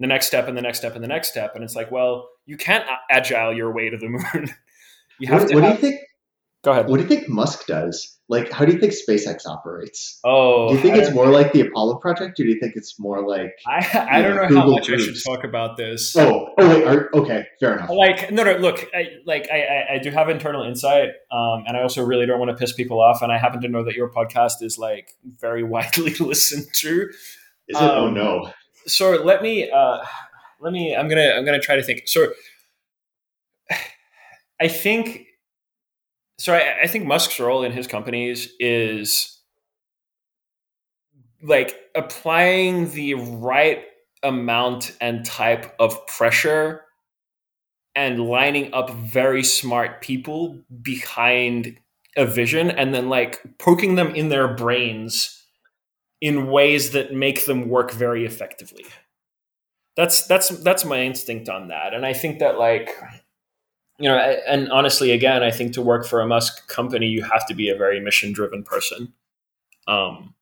the 0.00 0.06
next 0.06 0.26
step, 0.26 0.48
and 0.48 0.56
the 0.56 0.62
next 0.62 0.78
step, 0.78 0.94
and 0.94 1.04
the 1.04 1.08
next 1.08 1.28
step, 1.28 1.54
and 1.54 1.62
it's 1.62 1.76
like, 1.76 1.90
well, 1.90 2.28
you 2.46 2.56
can't 2.56 2.84
agile 3.10 3.52
your 3.54 3.72
way 3.72 3.90
to 3.90 3.96
the 3.96 4.08
moon. 4.34 4.50
you 5.20 5.28
have 5.28 5.42
What, 5.42 5.48
to. 5.50 5.54
what 5.54 5.60
do 5.62 5.68
you 5.68 5.76
think? 5.92 6.00
Go 6.64 6.72
ahead. 6.72 6.88
What 6.88 6.96
do 6.96 7.02
you 7.02 7.08
think 7.08 7.28
Musk 7.28 7.66
does? 7.66 8.10
Like, 8.28 8.50
how 8.50 8.64
do 8.64 8.72
you 8.72 8.78
think 8.78 8.94
SpaceX 8.94 9.46
operates? 9.46 10.18
Oh, 10.24 10.68
Do 10.70 10.74
you 10.76 10.80
think 10.80 10.94
I 10.94 10.98
it's 11.00 11.08
don't- 11.08 11.14
more 11.16 11.26
like 11.28 11.52
the 11.52 11.60
Apollo 11.60 11.96
project, 11.96 12.40
or 12.40 12.44
do 12.44 12.48
you 12.48 12.58
think 12.58 12.72
it's 12.74 12.98
more 12.98 13.28
like? 13.28 13.52
I, 13.66 14.08
I 14.10 14.22
don't 14.22 14.30
Yeah, 14.30 14.36
know 14.36 14.42
how 14.42 14.48
Google 14.48 14.70
much 14.72 14.90
I 14.90 14.96
should 14.96 15.16
talk 15.26 15.44
about 15.44 15.76
this. 15.76 16.16
Oh, 16.16 16.48
oh 16.58 16.68
wait. 16.68 16.84
Are, 16.86 17.10
okay, 17.14 17.44
fair 17.60 17.76
enough. 17.76 17.90
like 17.90 18.30
no 18.32 18.42
no 18.42 18.52
look 18.56 18.88
I, 18.94 19.08
like 19.26 19.46
I, 19.52 19.60
I- 19.60 19.94
I 19.94 19.98
do 19.98 20.10
have 20.10 20.30
internal 20.30 20.62
insight 20.64 21.10
um, 21.30 21.64
and 21.66 21.76
i 21.76 21.82
also 21.82 22.02
really 22.02 22.24
don't 22.26 22.38
want 22.38 22.50
to 22.50 22.56
piss 22.56 22.72
people 22.72 23.00
off 23.00 23.20
and 23.22 23.30
i 23.30 23.36
happen 23.38 23.60
to 23.60 23.68
know 23.68 23.84
that 23.84 23.94
your 23.94 24.10
podcast 24.10 24.62
is 24.62 24.78
like 24.78 25.10
very 25.40 25.62
widely 25.74 26.14
listened 26.20 26.66
to 26.80 27.08
Is 27.68 27.76
it? 27.76 27.76
oh 27.76 28.06
um, 28.08 28.14
no. 28.14 28.50
so 28.86 29.10
let 29.22 29.42
me 29.42 29.70
uh, 29.70 29.98
let 30.60 30.72
me 30.72 30.96
i'm 30.96 31.08
gonna 31.08 31.30
i'm 31.36 31.44
gonna 31.44 31.60
try 31.60 31.76
to 31.76 31.82
think 31.82 32.02
so 32.06 32.26
i 34.60 34.68
think 34.68 35.26
so 36.38 36.54
I, 36.54 36.82
I 36.82 36.86
think 36.86 37.06
musk's 37.06 37.38
role 37.38 37.62
in 37.62 37.72
his 37.72 37.86
companies 37.86 38.48
is 38.58 39.40
like 41.42 41.74
applying 41.94 42.90
the 42.92 43.14
right 43.14 43.84
amount 44.22 44.96
and 45.00 45.24
type 45.24 45.74
of 45.78 46.06
pressure 46.06 46.82
and 47.94 48.20
lining 48.20 48.72
up 48.74 48.90
very 48.90 49.44
smart 49.44 50.00
people 50.00 50.58
behind 50.82 51.78
a 52.16 52.26
vision 52.26 52.70
and 52.70 52.94
then 52.94 53.08
like 53.08 53.40
poking 53.58 53.94
them 53.94 54.14
in 54.14 54.28
their 54.28 54.48
brains 54.48 55.42
in 56.20 56.46
ways 56.50 56.92
that 56.92 57.12
make 57.12 57.44
them 57.44 57.68
work 57.68 57.92
very 57.92 58.24
effectively. 58.24 58.86
That's 59.96 60.26
that's 60.26 60.48
that's 60.48 60.84
my 60.84 61.02
instinct 61.02 61.48
on 61.48 61.68
that. 61.68 61.94
And 61.94 62.04
i 62.04 62.12
think 62.12 62.40
that 62.40 62.58
like 62.58 62.90
you 63.98 64.08
know 64.08 64.16
and 64.16 64.70
honestly 64.70 65.10
again 65.10 65.42
i 65.42 65.50
think 65.50 65.72
to 65.72 65.82
work 65.82 66.06
for 66.06 66.20
a 66.20 66.26
musk 66.26 66.66
company 66.68 67.06
you 67.06 67.22
have 67.22 67.46
to 67.46 67.54
be 67.54 67.68
a 67.68 67.76
very 67.76 68.00
mission 68.00 68.32
driven 68.32 68.62
person 68.62 69.12
um 69.86 70.34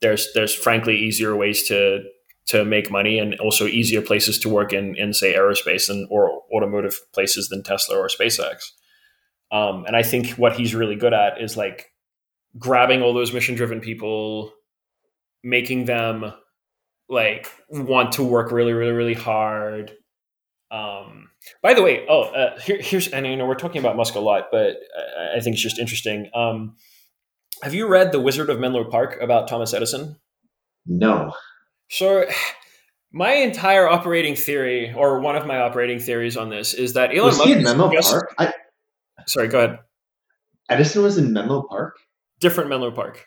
there's 0.00 0.28
there's 0.34 0.54
frankly 0.54 0.96
easier 0.96 1.36
ways 1.36 1.66
to 1.68 2.02
to 2.46 2.64
make 2.64 2.90
money 2.90 3.18
and 3.18 3.38
also 3.38 3.66
easier 3.66 4.02
places 4.02 4.38
to 4.38 4.48
work 4.48 4.72
in 4.72 4.96
in 4.96 5.12
say 5.12 5.34
aerospace 5.34 5.88
and 5.88 6.06
or 6.10 6.42
automotive 6.52 7.00
places 7.12 7.48
than 7.48 7.62
Tesla 7.62 7.96
or 7.96 8.08
SpaceX. 8.08 8.72
Um, 9.52 9.84
and 9.86 9.96
I 9.96 10.02
think 10.02 10.30
what 10.30 10.56
he's 10.56 10.74
really 10.74 10.96
good 10.96 11.12
at 11.12 11.40
is 11.40 11.56
like 11.56 11.92
grabbing 12.58 13.02
all 13.02 13.14
those 13.14 13.32
mission 13.32 13.54
driven 13.54 13.80
people, 13.80 14.52
making 15.42 15.84
them 15.84 16.32
like 17.08 17.50
want 17.68 18.12
to 18.12 18.24
work 18.24 18.50
really 18.50 18.72
really 18.72 18.92
really 18.92 19.14
hard. 19.14 19.92
Um, 20.70 21.30
by 21.62 21.74
the 21.74 21.82
way, 21.82 22.06
oh 22.08 22.22
uh, 22.32 22.58
here, 22.60 22.78
here's 22.80 23.08
and 23.08 23.26
you 23.26 23.36
know 23.36 23.46
we're 23.46 23.54
talking 23.54 23.80
about 23.80 23.96
Musk 23.96 24.14
a 24.14 24.20
lot, 24.20 24.48
but 24.52 24.76
I, 25.18 25.36
I 25.36 25.40
think 25.40 25.54
it's 25.54 25.62
just 25.62 25.78
interesting. 25.78 26.30
Um, 26.34 26.76
have 27.62 27.74
you 27.74 27.88
read 27.88 28.12
The 28.12 28.20
Wizard 28.20 28.48
of 28.50 28.58
Menlo 28.60 28.84
Park 28.84 29.18
about 29.20 29.48
Thomas 29.48 29.74
Edison? 29.74 30.16
No. 30.86 31.32
So, 31.90 32.24
my 33.12 33.32
entire 33.32 33.88
operating 33.88 34.36
theory, 34.36 34.94
or 34.94 35.20
one 35.20 35.36
of 35.36 35.46
my 35.46 35.58
operating 35.58 35.98
theories 35.98 36.36
on 36.36 36.48
this, 36.48 36.72
is 36.72 36.94
that 36.94 37.10
Elon 37.10 37.26
Was 37.26 37.38
Musk. 37.38 37.48
he 37.48 37.54
in 37.54 37.62
Menlo 37.64 37.90
just- 37.92 38.10
Park? 38.10 38.34
I, 38.38 38.52
Sorry, 39.26 39.48
go 39.48 39.58
ahead. 39.58 39.78
Edison 40.70 41.02
was 41.02 41.18
in 41.18 41.32
Menlo 41.32 41.66
Park. 41.68 41.96
Different 42.40 42.70
Menlo 42.70 42.90
Park. 42.90 43.26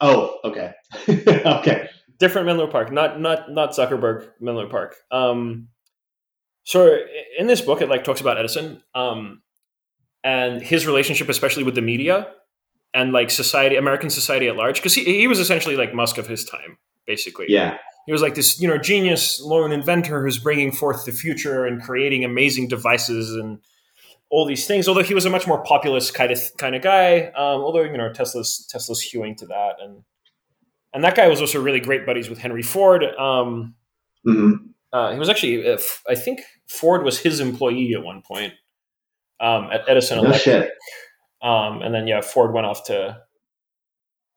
Oh, 0.00 0.38
okay. 0.44 0.72
okay. 1.08 1.88
Different 2.18 2.46
Menlo 2.46 2.66
Park, 2.66 2.92
not 2.92 3.20
not 3.20 3.50
not 3.50 3.70
Zuckerberg 3.70 4.28
Menlo 4.40 4.68
Park. 4.68 4.96
Um, 5.10 5.68
so 6.64 6.98
in 7.38 7.46
this 7.46 7.60
book, 7.60 7.80
it 7.82 7.88
like 7.88 8.04
talks 8.04 8.20
about 8.20 8.38
Edison, 8.38 8.82
um, 8.94 9.42
and 10.24 10.62
his 10.62 10.86
relationship, 10.86 11.28
especially 11.28 11.62
with 11.62 11.74
the 11.74 11.82
media 11.82 12.28
and 12.94 13.12
like 13.12 13.30
society, 13.30 13.76
American 13.76 14.08
society 14.10 14.48
at 14.48 14.56
large, 14.56 14.76
because 14.76 14.94
he 14.94 15.04
he 15.04 15.28
was 15.28 15.38
essentially 15.38 15.76
like 15.76 15.94
Musk 15.94 16.18
of 16.18 16.26
his 16.26 16.44
time, 16.44 16.78
basically. 17.06 17.46
Yeah. 17.48 17.78
he 18.06 18.12
was 18.12 18.22
like 18.22 18.34
this 18.34 18.60
you 18.60 18.68
know 18.68 18.78
genius 18.78 19.40
lone 19.40 19.72
inventor 19.72 20.22
who's 20.22 20.38
bringing 20.38 20.72
forth 20.72 21.04
the 21.04 21.12
future 21.12 21.64
and 21.66 21.82
creating 21.82 22.24
amazing 22.24 22.68
devices 22.68 23.34
and 23.34 23.58
all 24.30 24.46
these 24.46 24.66
things 24.66 24.88
although 24.88 25.02
he 25.02 25.14
was 25.14 25.24
a 25.26 25.30
much 25.30 25.46
more 25.46 25.62
populist 25.62 26.12
kind 26.14 26.32
of 26.32 26.38
kind 26.58 26.74
of 26.74 26.82
guy 26.82 27.26
um, 27.36 27.60
although 27.62 27.82
you 27.82 27.96
know 27.96 28.12
tesla's 28.12 28.66
tesla's 28.70 29.00
hewing 29.00 29.34
to 29.36 29.46
that 29.46 29.76
and 29.80 30.02
and 30.92 31.04
that 31.04 31.14
guy 31.14 31.28
was 31.28 31.40
also 31.40 31.60
really 31.62 31.80
great 31.80 32.04
buddies 32.06 32.28
with 32.28 32.38
henry 32.38 32.62
ford 32.62 33.04
um, 33.18 33.74
hmm 34.24 34.52
uh, 34.94 35.12
he 35.12 35.18
was 35.18 35.28
actually 35.28 35.68
uh, 35.68 35.76
i 36.08 36.14
think 36.14 36.40
ford 36.68 37.04
was 37.04 37.18
his 37.18 37.40
employee 37.40 37.92
at 37.94 38.02
one 38.02 38.22
point 38.22 38.54
um, 39.40 39.68
at 39.70 39.82
edison 39.88 40.16
No 40.18 40.24
Electric. 40.24 40.42
shit. 40.64 40.70
Um, 41.42 41.82
and 41.82 41.94
then 41.94 42.06
yeah, 42.06 42.22
Ford 42.22 42.54
went 42.54 42.66
off 42.66 42.84
to. 42.84 43.18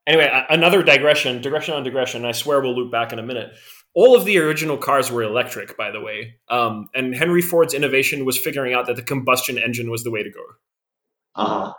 Anyway, 0.05 0.29
another 0.49 0.83
digression, 0.83 1.41
digression 1.41 1.73
on 1.75 1.83
digression. 1.83 2.25
I 2.25 2.33
swear 2.33 2.59
we'll 2.59 2.75
loop 2.75 2.91
back 2.91 3.13
in 3.13 3.19
a 3.19 3.23
minute. 3.23 3.51
All 3.93 4.13
of 4.15 4.25
the 4.25 4.39
original 4.39 4.75
cars 4.77 5.09
were 5.09 5.23
electric, 5.23 5.77
by 5.77 5.91
the 5.91 6.01
way. 6.01 6.35
Um, 6.49 6.89
and 6.93 7.15
Henry 7.15 7.41
Ford's 7.41 7.73
innovation 7.73 8.25
was 8.25 8.37
figuring 8.37 8.73
out 8.73 8.87
that 8.87 8.97
the 8.97 9.01
combustion 9.03 9.57
engine 9.57 9.89
was 9.89 10.03
the 10.03 10.11
way 10.11 10.21
to 10.23 10.29
go. 10.29 10.41
Uh 11.35 11.45
huh. 11.67 11.73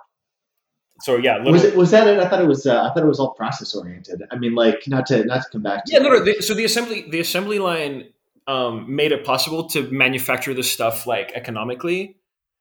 So 1.00 1.16
yeah, 1.16 1.42
Was 1.42 1.64
it? 1.64 1.76
Was 1.76 1.90
that 1.90 2.06
it? 2.06 2.18
I 2.20 2.28
thought 2.28 2.40
it 2.40 2.48
was. 2.48 2.64
Uh, 2.66 2.82
I 2.82 2.94
thought 2.94 3.02
it 3.02 3.06
was 3.08 3.20
all 3.20 3.34
process 3.34 3.74
oriented. 3.74 4.22
I 4.30 4.36
mean, 4.36 4.54
like 4.54 4.84
not 4.86 5.04
to 5.06 5.24
not 5.24 5.42
to 5.42 5.48
come 5.50 5.62
back 5.62 5.84
to. 5.86 5.92
yeah, 5.92 5.98
no, 5.98 6.08
no. 6.10 6.24
The, 6.24 6.40
so 6.40 6.54
the 6.54 6.64
assembly, 6.64 7.06
the 7.10 7.20
assembly 7.20 7.58
line 7.58 8.04
um, 8.48 8.96
made 8.96 9.12
it 9.12 9.24
possible 9.24 9.68
to 9.68 9.88
manufacture 9.90 10.54
this 10.54 10.72
stuff 10.72 11.06
like 11.06 11.30
economically. 11.34 12.16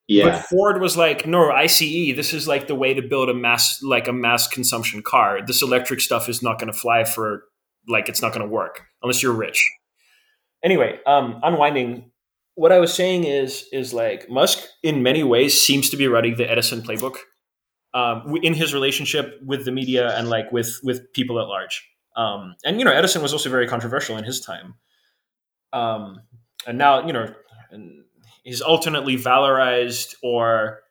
Yeah. 0.07 0.29
But 0.29 0.43
Ford 0.43 0.81
was 0.81 0.95
like, 0.95 1.25
no, 1.25 1.49
ICE. 1.49 2.15
This 2.15 2.33
is 2.33 2.47
like 2.47 2.67
the 2.67 2.75
way 2.75 2.93
to 2.93 3.01
build 3.01 3.29
a 3.29 3.33
mass, 3.33 3.81
like 3.81 4.07
a 4.07 4.13
mass 4.13 4.47
consumption 4.47 5.01
car. 5.01 5.39
This 5.45 5.61
electric 5.61 6.01
stuff 6.01 6.29
is 6.29 6.43
not 6.43 6.59
going 6.59 6.71
to 6.71 6.77
fly 6.77 7.03
for, 7.03 7.43
like, 7.89 8.07
it's 8.07 8.21
not 8.21 8.33
going 8.33 8.45
to 8.45 8.51
work 8.51 8.83
unless 9.01 9.23
you're 9.23 9.33
rich. 9.33 9.65
Anyway, 10.63 10.99
um, 11.05 11.39
unwinding. 11.43 12.11
What 12.55 12.71
I 12.71 12.79
was 12.79 12.93
saying 12.93 13.25
is, 13.25 13.65
is 13.71 13.93
like 13.93 14.29
Musk 14.29 14.59
in 14.81 15.03
many 15.03 15.23
ways 15.23 15.59
seems 15.59 15.89
to 15.91 15.97
be 15.97 16.07
running 16.07 16.37
the 16.37 16.49
Edison 16.49 16.81
playbook, 16.81 17.17
um, 17.93 18.35
in 18.41 18.53
his 18.53 18.73
relationship 18.73 19.39
with 19.45 19.65
the 19.65 19.71
media 19.71 20.17
and 20.17 20.29
like 20.29 20.51
with 20.51 20.79
with 20.83 21.13
people 21.13 21.39
at 21.39 21.47
large. 21.47 21.87
Um, 22.15 22.55
and 22.65 22.79
you 22.79 22.85
know, 22.85 22.91
Edison 22.91 23.21
was 23.21 23.31
also 23.31 23.49
very 23.49 23.67
controversial 23.67 24.17
in 24.17 24.23
his 24.23 24.41
time. 24.41 24.73
Um, 25.73 26.21
and 26.65 26.77
now 26.77 27.05
you 27.05 27.13
know, 27.13 27.33
he's 28.43 28.61
alternately 28.61 29.17
valorized 29.17 30.15
or 30.23 30.81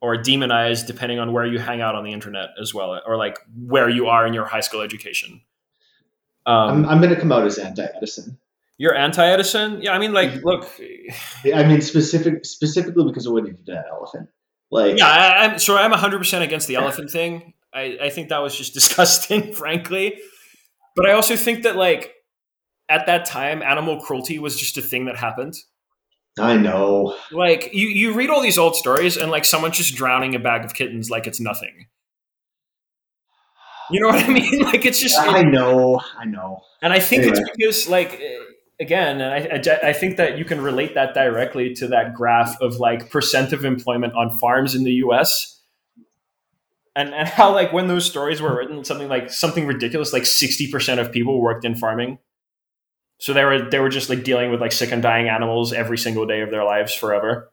or 0.00 0.16
demonized 0.16 0.86
depending 0.86 1.18
on 1.18 1.32
where 1.32 1.46
you 1.46 1.58
hang 1.58 1.80
out 1.80 1.94
on 1.94 2.04
the 2.04 2.12
internet 2.12 2.50
as 2.60 2.72
well, 2.72 3.00
or 3.06 3.16
like 3.16 3.38
where 3.66 3.88
you 3.88 4.06
are 4.06 4.26
in 4.26 4.32
your 4.32 4.46
high 4.46 4.60
school 4.60 4.80
education. 4.80 5.42
Um, 6.46 6.84
I'm, 6.84 6.86
I'm 6.86 7.00
going 7.00 7.14
to 7.14 7.20
come 7.20 7.32
out 7.32 7.44
as 7.44 7.58
anti-Edison. 7.58 8.38
you're 8.78 8.94
anti-Edison, 8.94 9.82
yeah. 9.82 9.92
I 9.92 9.98
mean, 9.98 10.14
like, 10.14 10.42
look, 10.42 10.66
I 11.44 11.64
mean, 11.64 11.82
specific 11.82 12.46
specifically 12.46 13.04
because 13.04 13.26
of 13.26 13.34
what 13.34 13.44
you 13.44 13.52
did 13.52 13.66
to 13.66 13.72
that 13.72 13.86
elephant. 13.90 14.30
Like, 14.70 14.96
yeah, 14.96 15.06
I, 15.06 15.44
I'm 15.44 15.58
so 15.58 15.76
I'm 15.76 15.90
100 15.90 16.18
percent 16.18 16.44
against 16.44 16.66
the 16.66 16.76
elephant 16.76 17.10
thing. 17.10 17.54
I, 17.74 17.98
I 18.02 18.10
think 18.10 18.30
that 18.30 18.38
was 18.38 18.56
just 18.56 18.72
disgusting, 18.80 19.52
frankly. 19.52 20.18
But 20.96 21.06
I 21.06 21.12
also 21.12 21.36
think 21.36 21.64
that 21.64 21.76
like 21.76 22.14
at 22.90 23.06
that 23.06 23.24
time, 23.24 23.62
animal 23.62 24.00
cruelty 24.00 24.38
was 24.38 24.58
just 24.58 24.76
a 24.76 24.82
thing 24.82 25.06
that 25.06 25.16
happened. 25.16 25.54
I 26.38 26.56
know. 26.56 27.16
Like 27.30 27.70
you, 27.72 27.88
you 27.88 28.12
read 28.12 28.30
all 28.30 28.40
these 28.40 28.58
old 28.58 28.76
stories 28.76 29.16
and 29.16 29.30
like 29.30 29.44
someone's 29.44 29.76
just 29.76 29.94
drowning 29.94 30.34
a 30.34 30.38
bag 30.38 30.64
of 30.64 30.74
kittens 30.74 31.10
like 31.10 31.26
it's 31.26 31.40
nothing. 31.40 31.86
You 33.90 34.00
know 34.00 34.08
what 34.08 34.24
I 34.24 34.28
mean? 34.32 34.60
Like 34.60 34.84
it's 34.84 35.00
just, 35.00 35.18
I 35.18 35.42
know. 35.42 36.00
I 36.18 36.24
know. 36.24 36.62
and 36.82 36.92
I 36.92 37.00
think 37.00 37.24
it's 37.24 37.40
because 37.56 37.88
like 37.88 38.20
again, 38.80 39.20
and 39.20 39.52
I, 39.66 39.72
I, 39.72 39.90
I 39.90 39.92
think 39.92 40.16
that 40.16 40.38
you 40.38 40.44
can 40.44 40.60
relate 40.60 40.94
that 40.94 41.14
directly 41.14 41.74
to 41.74 41.88
that 41.88 42.14
graph 42.14 42.60
of 42.60 42.76
like 42.76 43.10
percent 43.10 43.52
of 43.52 43.64
employment 43.64 44.14
on 44.14 44.30
farms 44.30 44.74
in 44.74 44.84
the 44.84 44.92
U.S. 44.92 45.60
And, 46.96 47.14
and 47.14 47.28
how 47.28 47.52
like 47.52 47.72
when 47.72 47.88
those 47.88 48.06
stories 48.06 48.40
were 48.40 48.56
written, 48.56 48.84
something 48.84 49.08
like 49.08 49.30
something 49.30 49.66
ridiculous, 49.66 50.12
like 50.12 50.26
sixty 50.26 50.70
percent 50.70 51.00
of 51.00 51.12
people 51.12 51.40
worked 51.40 51.64
in 51.64 51.76
farming. 51.76 52.18
So 53.20 53.32
they 53.34 53.44
were 53.44 53.70
they 53.70 53.78
were 53.78 53.90
just 53.90 54.08
like 54.08 54.24
dealing 54.24 54.50
with 54.50 54.60
like 54.60 54.72
sick 54.72 54.90
and 54.92 55.02
dying 55.02 55.28
animals 55.28 55.72
every 55.72 55.98
single 55.98 56.26
day 56.26 56.40
of 56.40 56.50
their 56.50 56.64
lives 56.64 56.94
forever. 56.94 57.52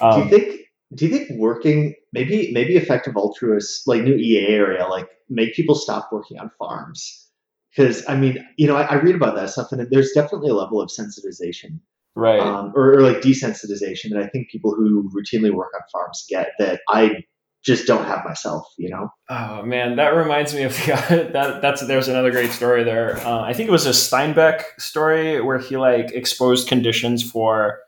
do 0.00 0.06
you 0.06 0.12
Um, 0.12 0.28
think? 0.30 0.60
Do 0.94 1.06
you 1.06 1.16
think 1.16 1.38
working 1.38 1.94
maybe 2.12 2.50
maybe 2.52 2.76
effective 2.76 3.14
altruists 3.16 3.86
like 3.86 4.02
new 4.02 4.14
EA 4.14 4.46
area 4.48 4.86
like 4.86 5.08
make 5.28 5.54
people 5.54 5.74
stop 5.74 6.08
working 6.10 6.38
on 6.38 6.50
farms? 6.58 7.26
Because 7.70 8.02
I 8.08 8.16
mean, 8.16 8.44
you 8.56 8.66
know, 8.66 8.76
I, 8.76 8.84
I 8.84 8.94
read 8.94 9.14
about 9.14 9.36
that 9.36 9.50
stuff, 9.50 9.70
and 9.72 9.86
there's 9.90 10.12
definitely 10.12 10.48
a 10.48 10.54
level 10.54 10.80
of 10.80 10.88
sensitization 10.88 11.80
right. 12.16 12.40
um, 12.40 12.72
or, 12.74 12.94
or 12.94 13.02
like 13.02 13.18
desensitization 13.18 14.10
that 14.12 14.22
I 14.22 14.28
think 14.28 14.48
people 14.50 14.74
who 14.74 15.10
routinely 15.10 15.52
work 15.52 15.72
on 15.74 15.82
farms 15.92 16.24
get 16.28 16.52
that 16.58 16.80
I 16.88 17.24
just 17.64 17.86
don't 17.86 18.04
have 18.04 18.24
myself. 18.24 18.66
You 18.76 18.90
know? 18.90 19.08
Oh 19.28 19.62
man, 19.62 19.96
that 19.96 20.10
reminds 20.10 20.54
me 20.54 20.62
of 20.62 20.74
the, 20.76 21.30
that. 21.32 21.62
That's 21.62 21.86
there's 21.86 22.08
another 22.08 22.30
great 22.30 22.50
story 22.50 22.84
there. 22.84 23.18
Uh, 23.26 23.40
I 23.40 23.52
think 23.52 23.68
it 23.68 23.72
was 23.72 23.86
a 23.86 23.90
Steinbeck 23.90 24.62
story 24.78 25.40
where 25.40 25.58
he 25.58 25.76
like 25.76 26.10
exposed 26.12 26.68
conditions 26.68 27.28
for 27.28 27.80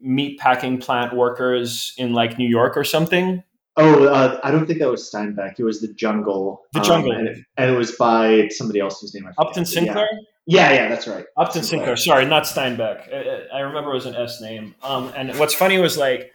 meat 0.00 0.38
packing 0.38 0.78
plant 0.78 1.14
workers 1.14 1.94
in 1.96 2.12
like 2.12 2.38
New 2.38 2.48
York 2.48 2.76
or 2.76 2.84
something. 2.84 3.42
Oh, 3.78 4.06
uh, 4.06 4.40
I 4.42 4.50
don't 4.50 4.66
think 4.66 4.78
that 4.78 4.90
was 4.90 5.10
Steinbeck. 5.10 5.58
It 5.58 5.64
was 5.64 5.82
the 5.82 5.92
Jungle. 5.92 6.62
The 6.72 6.80
Jungle, 6.80 7.12
um, 7.12 7.18
and, 7.18 7.28
it, 7.28 7.38
and, 7.58 7.70
it, 7.70 7.76
was 7.76 7.92
by 7.92 8.48
somebody 8.48 8.80
else 8.80 9.02
whose 9.02 9.14
name 9.14 9.26
I 9.26 9.32
forget. 9.32 9.46
Upton 9.46 9.66
Sinclair. 9.66 10.08
Yeah. 10.46 10.70
yeah, 10.70 10.74
yeah, 10.74 10.88
that's 10.88 11.06
right. 11.06 11.26
Upton 11.36 11.62
Sinclair. 11.62 11.96
Sinclair. 11.96 12.20
Sorry, 12.20 12.24
not 12.24 12.44
Steinbeck. 12.44 13.12
I, 13.12 13.58
I, 13.58 13.60
remember 13.60 13.90
it 13.90 13.94
was 13.94 14.06
an 14.06 14.14
S 14.14 14.40
name. 14.40 14.74
Um, 14.82 15.12
and 15.14 15.38
what's 15.38 15.52
funny 15.52 15.76
was 15.78 15.98
like 15.98 16.32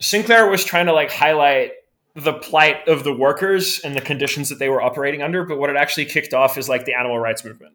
Sinclair 0.00 0.48
was 0.48 0.64
trying 0.64 0.86
to 0.86 0.92
like 0.92 1.10
highlight 1.10 1.72
the 2.14 2.32
plight 2.32 2.88
of 2.88 3.04
the 3.04 3.12
workers 3.12 3.80
and 3.80 3.94
the 3.94 4.00
conditions 4.00 4.48
that 4.48 4.58
they 4.58 4.68
were 4.68 4.82
operating 4.82 5.22
under, 5.22 5.44
but 5.44 5.58
what 5.58 5.70
it 5.70 5.76
actually 5.76 6.06
kicked 6.06 6.34
off 6.34 6.58
is 6.58 6.68
like 6.68 6.84
the 6.84 6.94
animal 6.94 7.18
rights 7.18 7.44
movement. 7.44 7.74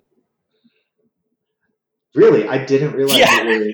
Really, 2.13 2.47
I 2.47 2.63
didn't 2.63 2.93
realize. 2.93 3.17
Yeah. 3.17 3.71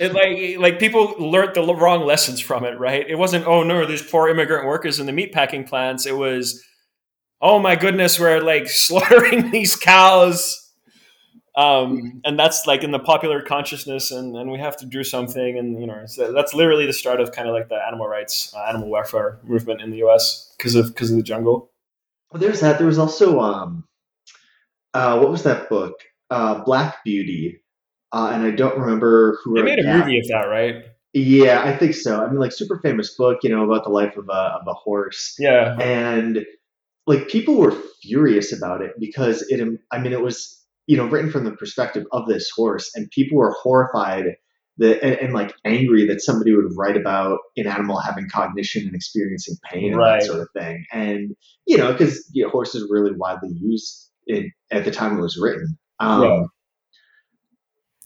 it 0.00 0.12
like 0.12 0.58
like 0.58 0.78
people 0.80 1.14
learned 1.18 1.54
the 1.54 1.74
wrong 1.74 2.04
lessons 2.04 2.40
from 2.40 2.64
it, 2.64 2.78
right? 2.78 3.08
It 3.08 3.16
wasn't 3.16 3.46
oh 3.46 3.62
no, 3.62 3.86
there's 3.86 4.02
poor 4.02 4.28
immigrant 4.28 4.66
workers 4.66 4.98
in 4.98 5.06
the 5.06 5.12
meatpacking 5.12 5.68
plants. 5.68 6.06
It 6.06 6.16
was 6.16 6.64
oh 7.40 7.58
my 7.58 7.76
goodness, 7.76 8.18
we're 8.18 8.40
like 8.40 8.66
slaughtering 8.68 9.50
these 9.50 9.76
cows. 9.76 10.63
Um, 11.56 12.20
and 12.24 12.38
that's 12.38 12.66
like 12.66 12.82
in 12.82 12.90
the 12.90 12.98
popular 12.98 13.40
consciousness, 13.40 14.10
and, 14.10 14.36
and 14.36 14.50
we 14.50 14.58
have 14.58 14.76
to 14.78 14.86
do 14.86 15.04
something, 15.04 15.56
and 15.56 15.80
you 15.80 15.86
know, 15.86 16.02
so 16.06 16.32
that's 16.32 16.52
literally 16.52 16.86
the 16.86 16.92
start 16.92 17.20
of 17.20 17.30
kind 17.32 17.48
of 17.48 17.54
like 17.54 17.68
the 17.68 17.78
animal 17.86 18.08
rights, 18.08 18.52
uh, 18.56 18.64
animal 18.68 18.88
welfare 18.88 19.38
movement 19.44 19.80
in 19.80 19.90
the 19.90 19.98
U.S. 19.98 20.52
because 20.58 20.74
of 20.74 20.88
because 20.88 21.10
of 21.10 21.16
the 21.16 21.22
jungle. 21.22 21.70
Well, 22.32 22.40
there's 22.40 22.60
that. 22.60 22.78
There 22.78 22.88
was 22.88 22.98
also 22.98 23.38
um, 23.38 23.84
uh, 24.94 25.18
what 25.20 25.30
was 25.30 25.44
that 25.44 25.68
book? 25.68 26.00
Uh, 26.30 26.64
Black 26.64 27.04
Beauty 27.04 27.60
uh, 28.14 28.30
and 28.32 28.44
I 28.44 28.52
don't 28.52 28.78
remember 28.78 29.40
who. 29.42 29.56
They 29.56 29.62
made 29.62 29.80
a 29.80 29.82
that. 29.82 29.98
movie 29.98 30.20
of 30.20 30.28
that, 30.28 30.44
right? 30.48 30.84
Yeah, 31.14 31.64
I 31.64 31.76
think 31.76 31.94
so. 31.94 32.24
I 32.24 32.28
mean, 32.28 32.38
like 32.38 32.52
super 32.52 32.78
famous 32.78 33.12
book, 33.16 33.40
you 33.42 33.50
know, 33.50 33.64
about 33.64 33.82
the 33.82 33.90
life 33.90 34.16
of 34.16 34.28
a 34.28 34.58
of 34.60 34.68
a 34.68 34.72
horse. 34.72 35.34
Yeah, 35.36 35.76
and 35.80 36.46
like 37.08 37.28
people 37.28 37.56
were 37.56 37.74
furious 38.02 38.56
about 38.56 38.82
it 38.82 38.92
because 39.00 39.42
it. 39.48 39.60
I 39.90 39.98
mean, 39.98 40.12
it 40.12 40.20
was 40.20 40.63
you 40.86 40.96
know 40.96 41.06
written 41.06 41.30
from 41.30 41.44
the 41.44 41.52
perspective 41.52 42.04
of 42.12 42.26
this 42.26 42.50
horse, 42.50 42.90
and 42.94 43.10
people 43.10 43.38
were 43.38 43.54
horrified 43.62 44.36
that 44.78 45.04
and, 45.04 45.14
and, 45.18 45.32
like 45.32 45.54
angry 45.64 46.06
that 46.06 46.20
somebody 46.20 46.54
would 46.54 46.72
write 46.76 46.96
about 46.96 47.38
an 47.56 47.66
animal 47.66 47.98
having 48.00 48.28
cognition 48.28 48.86
and 48.86 48.94
experiencing 48.94 49.56
pain 49.70 49.92
and 49.92 49.98
right. 49.98 50.20
that 50.20 50.26
sort 50.26 50.40
of 50.40 50.48
thing. 50.56 50.84
And 50.92 51.36
you 51.66 51.76
know, 51.78 51.92
because 51.92 52.28
you 52.32 52.44
know, 52.44 52.50
horses 52.50 52.88
were 52.88 53.00
really 53.00 53.16
widely 53.16 53.50
used 53.50 54.10
in, 54.26 54.50
at 54.70 54.84
the 54.84 54.90
time 54.90 55.18
it 55.18 55.22
was 55.22 55.38
written. 55.40 55.78
Um, 56.00 56.22
yeah. 56.22 56.42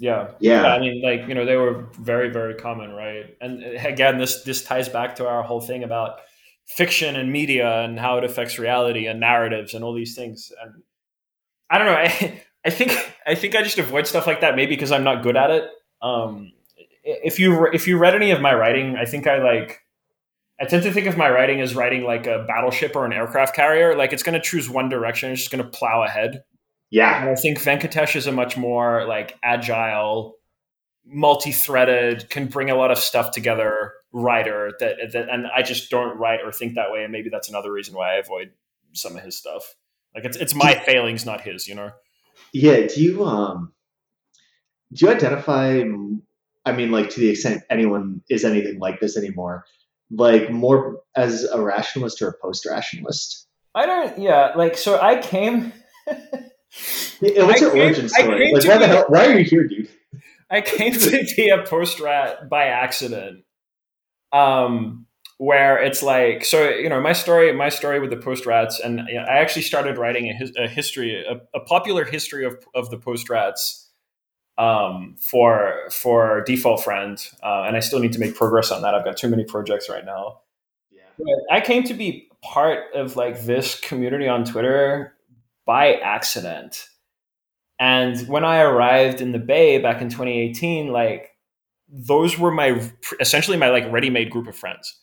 Yeah. 0.00 0.28
yeah. 0.40 0.66
I 0.68 0.78
mean, 0.78 1.02
like, 1.02 1.26
you 1.28 1.34
know, 1.34 1.44
they 1.44 1.56
were 1.56 1.86
very, 1.98 2.30
very 2.30 2.54
common, 2.54 2.90
right? 2.92 3.36
And 3.40 3.64
uh, 3.64 3.88
again, 3.88 4.18
this 4.18 4.44
this 4.44 4.62
ties 4.62 4.88
back 4.88 5.16
to 5.16 5.26
our 5.26 5.42
whole 5.42 5.60
thing 5.60 5.82
about 5.82 6.20
fiction 6.68 7.16
and 7.16 7.32
media 7.32 7.82
and 7.82 7.98
how 7.98 8.18
it 8.18 8.24
affects 8.24 8.58
reality 8.58 9.06
and 9.06 9.20
narratives 9.20 9.74
and 9.74 9.82
all 9.82 9.94
these 9.94 10.14
things. 10.14 10.52
And 10.62 10.82
I 11.70 11.78
don't 11.78 11.86
know. 11.86 11.94
I, 11.94 12.42
I 12.64 12.70
think 12.70 12.92
I 13.26 13.34
think 13.34 13.54
I 13.54 13.62
just 13.62 13.78
avoid 13.78 14.06
stuff 14.06 14.26
like 14.26 14.40
that 14.40 14.56
maybe 14.56 14.74
because 14.74 14.92
I'm 14.92 15.04
not 15.04 15.22
good 15.22 15.36
at 15.36 15.50
it. 15.50 15.70
Um, 16.02 16.52
if 17.04 17.38
you 17.38 17.66
if 17.66 17.86
you 17.86 17.98
read 17.98 18.14
any 18.14 18.30
of 18.30 18.40
my 18.40 18.54
writing, 18.54 18.96
I 18.96 19.04
think 19.04 19.26
I 19.26 19.42
like 19.42 19.80
I 20.60 20.64
tend 20.64 20.82
to 20.82 20.92
think 20.92 21.06
of 21.06 21.16
my 21.16 21.30
writing 21.30 21.60
as 21.60 21.74
writing 21.74 22.02
like 22.02 22.26
a 22.26 22.44
battleship 22.46 22.96
or 22.96 23.04
an 23.06 23.12
aircraft 23.12 23.54
carrier. 23.54 23.96
Like 23.96 24.12
it's 24.12 24.22
going 24.22 24.34
to 24.34 24.40
choose 24.40 24.68
one 24.68 24.88
direction, 24.88 25.30
it's 25.30 25.42
just 25.42 25.52
going 25.52 25.64
to 25.64 25.70
plow 25.70 26.02
ahead. 26.02 26.42
Yeah. 26.90 27.20
And 27.20 27.30
I 27.30 27.34
think 27.34 27.58
Venkatesh 27.58 28.16
is 28.16 28.26
a 28.26 28.32
much 28.32 28.56
more 28.56 29.06
like 29.06 29.38
agile, 29.42 30.36
multi-threaded, 31.06 32.30
can 32.30 32.46
bring 32.46 32.70
a 32.70 32.76
lot 32.76 32.90
of 32.90 32.98
stuff 32.98 33.30
together 33.30 33.92
writer 34.10 34.72
that, 34.80 34.96
that 35.12 35.28
and 35.28 35.46
I 35.54 35.62
just 35.62 35.90
don't 35.90 36.18
write 36.18 36.40
or 36.42 36.50
think 36.50 36.74
that 36.74 36.90
way. 36.90 37.04
And 37.04 37.12
maybe 37.12 37.28
that's 37.28 37.48
another 37.48 37.70
reason 37.70 37.94
why 37.94 38.14
I 38.14 38.18
avoid 38.18 38.50
some 38.94 39.16
of 39.16 39.22
his 39.22 39.36
stuff. 39.36 39.74
Like 40.14 40.24
it's 40.24 40.36
it's 40.36 40.54
my 40.54 40.74
failings, 40.74 41.24
not 41.24 41.42
his, 41.42 41.68
you 41.68 41.74
know? 41.74 41.92
Yeah. 42.52 42.86
Do 42.86 43.02
you 43.02 43.24
um 43.24 43.72
do 44.92 45.06
you 45.06 45.12
identify 45.12 45.82
I 46.64 46.72
mean, 46.72 46.90
like 46.90 47.10
to 47.10 47.20
the 47.20 47.30
extent 47.30 47.62
anyone 47.70 48.22
is 48.28 48.44
anything 48.44 48.78
like 48.78 49.00
this 49.00 49.16
anymore, 49.16 49.64
like 50.10 50.50
more 50.50 51.00
as 51.16 51.44
a 51.44 51.60
rationalist 51.62 52.20
or 52.22 52.28
a 52.28 52.34
post 52.40 52.66
rationalist? 52.66 53.46
I 53.74 53.86
don't 53.86 54.18
yeah, 54.18 54.52
like 54.56 54.76
so 54.76 55.00
I 55.00 55.20
came 55.20 55.72
Yeah, 57.20 57.44
what's 57.44 57.62
I 57.62 57.64
your 57.64 57.72
came, 57.72 57.82
origin 57.82 58.08
story? 58.08 58.52
Like, 58.52 58.64
why 58.64 58.78
the 58.78 58.86
hell? 58.86 59.04
Why 59.08 59.26
are 59.26 59.38
you 59.38 59.44
here, 59.44 59.66
dude? 59.66 59.88
I 60.50 60.60
came 60.60 60.92
to 60.92 61.26
be 61.36 61.48
a 61.48 61.62
post 61.62 62.00
rat 62.00 62.48
by 62.48 62.66
accident. 62.66 63.44
Um, 64.32 65.06
where 65.38 65.80
it's 65.80 66.02
like, 66.02 66.44
so 66.44 66.68
you 66.68 66.88
know, 66.88 67.00
my 67.00 67.12
story, 67.12 67.52
my 67.52 67.68
story 67.68 68.00
with 68.00 68.10
the 68.10 68.16
post 68.16 68.44
rats, 68.44 68.80
and 68.80 69.00
I 69.00 69.38
actually 69.38 69.62
started 69.62 69.96
writing 69.96 70.28
a, 70.28 70.34
his, 70.34 70.52
a 70.56 70.68
history, 70.68 71.24
a, 71.24 71.40
a, 71.56 71.60
popular 71.60 72.04
history 72.04 72.44
of 72.44 72.58
of 72.74 72.90
the 72.90 72.98
post 72.98 73.30
rats, 73.30 73.88
um, 74.58 75.14
for 75.18 75.88
for 75.90 76.42
default 76.44 76.82
friend, 76.82 77.24
uh, 77.42 77.62
and 77.66 77.76
I 77.76 77.80
still 77.80 78.00
need 78.00 78.12
to 78.12 78.18
make 78.18 78.34
progress 78.34 78.70
on 78.72 78.82
that. 78.82 78.94
I've 78.94 79.04
got 79.04 79.16
too 79.16 79.28
many 79.28 79.44
projects 79.44 79.88
right 79.88 80.04
now. 80.04 80.40
Yeah. 80.90 81.02
But 81.16 81.54
I 81.54 81.60
came 81.60 81.84
to 81.84 81.94
be 81.94 82.28
part 82.42 82.92
of 82.94 83.16
like 83.16 83.42
this 83.42 83.78
community 83.80 84.26
on 84.26 84.44
Twitter 84.44 85.14
by 85.64 85.94
accident. 85.94 86.88
And 87.78 88.26
when 88.26 88.44
I 88.44 88.60
arrived 88.60 89.20
in 89.20 89.30
the 89.30 89.38
Bay 89.38 89.78
back 89.78 90.02
in 90.02 90.08
2018, 90.08 90.88
like 90.88 91.30
those 91.88 92.36
were 92.36 92.50
my 92.50 92.82
essentially 93.20 93.56
my 93.56 93.68
like 93.68 93.90
ready-made 93.92 94.30
group 94.30 94.48
of 94.48 94.56
friends. 94.56 94.98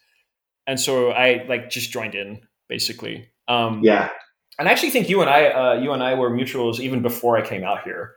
And 0.68 0.80
so 0.80 1.12
I 1.12 1.46
like 1.48 1.70
just 1.70 1.92
joined 1.92 2.16
in 2.16 2.42
basically. 2.68 3.30
Um, 3.48 3.82
yeah. 3.84 4.10
And 4.58 4.68
I 4.68 4.72
actually 4.72 4.92
think 4.92 5.10
you 5.10 5.22
and 5.22 5.30
I, 5.30 5.48
uh, 5.48 5.74
you 5.82 5.92
and 5.92 6.02
I 6.02 6.16
were 6.16 6.32
mutuals 6.32 6.80
even 6.80 7.02
before 7.02 7.38
I 7.38 7.42
came 7.42 7.64
out 7.64 7.84
here. 7.84 8.16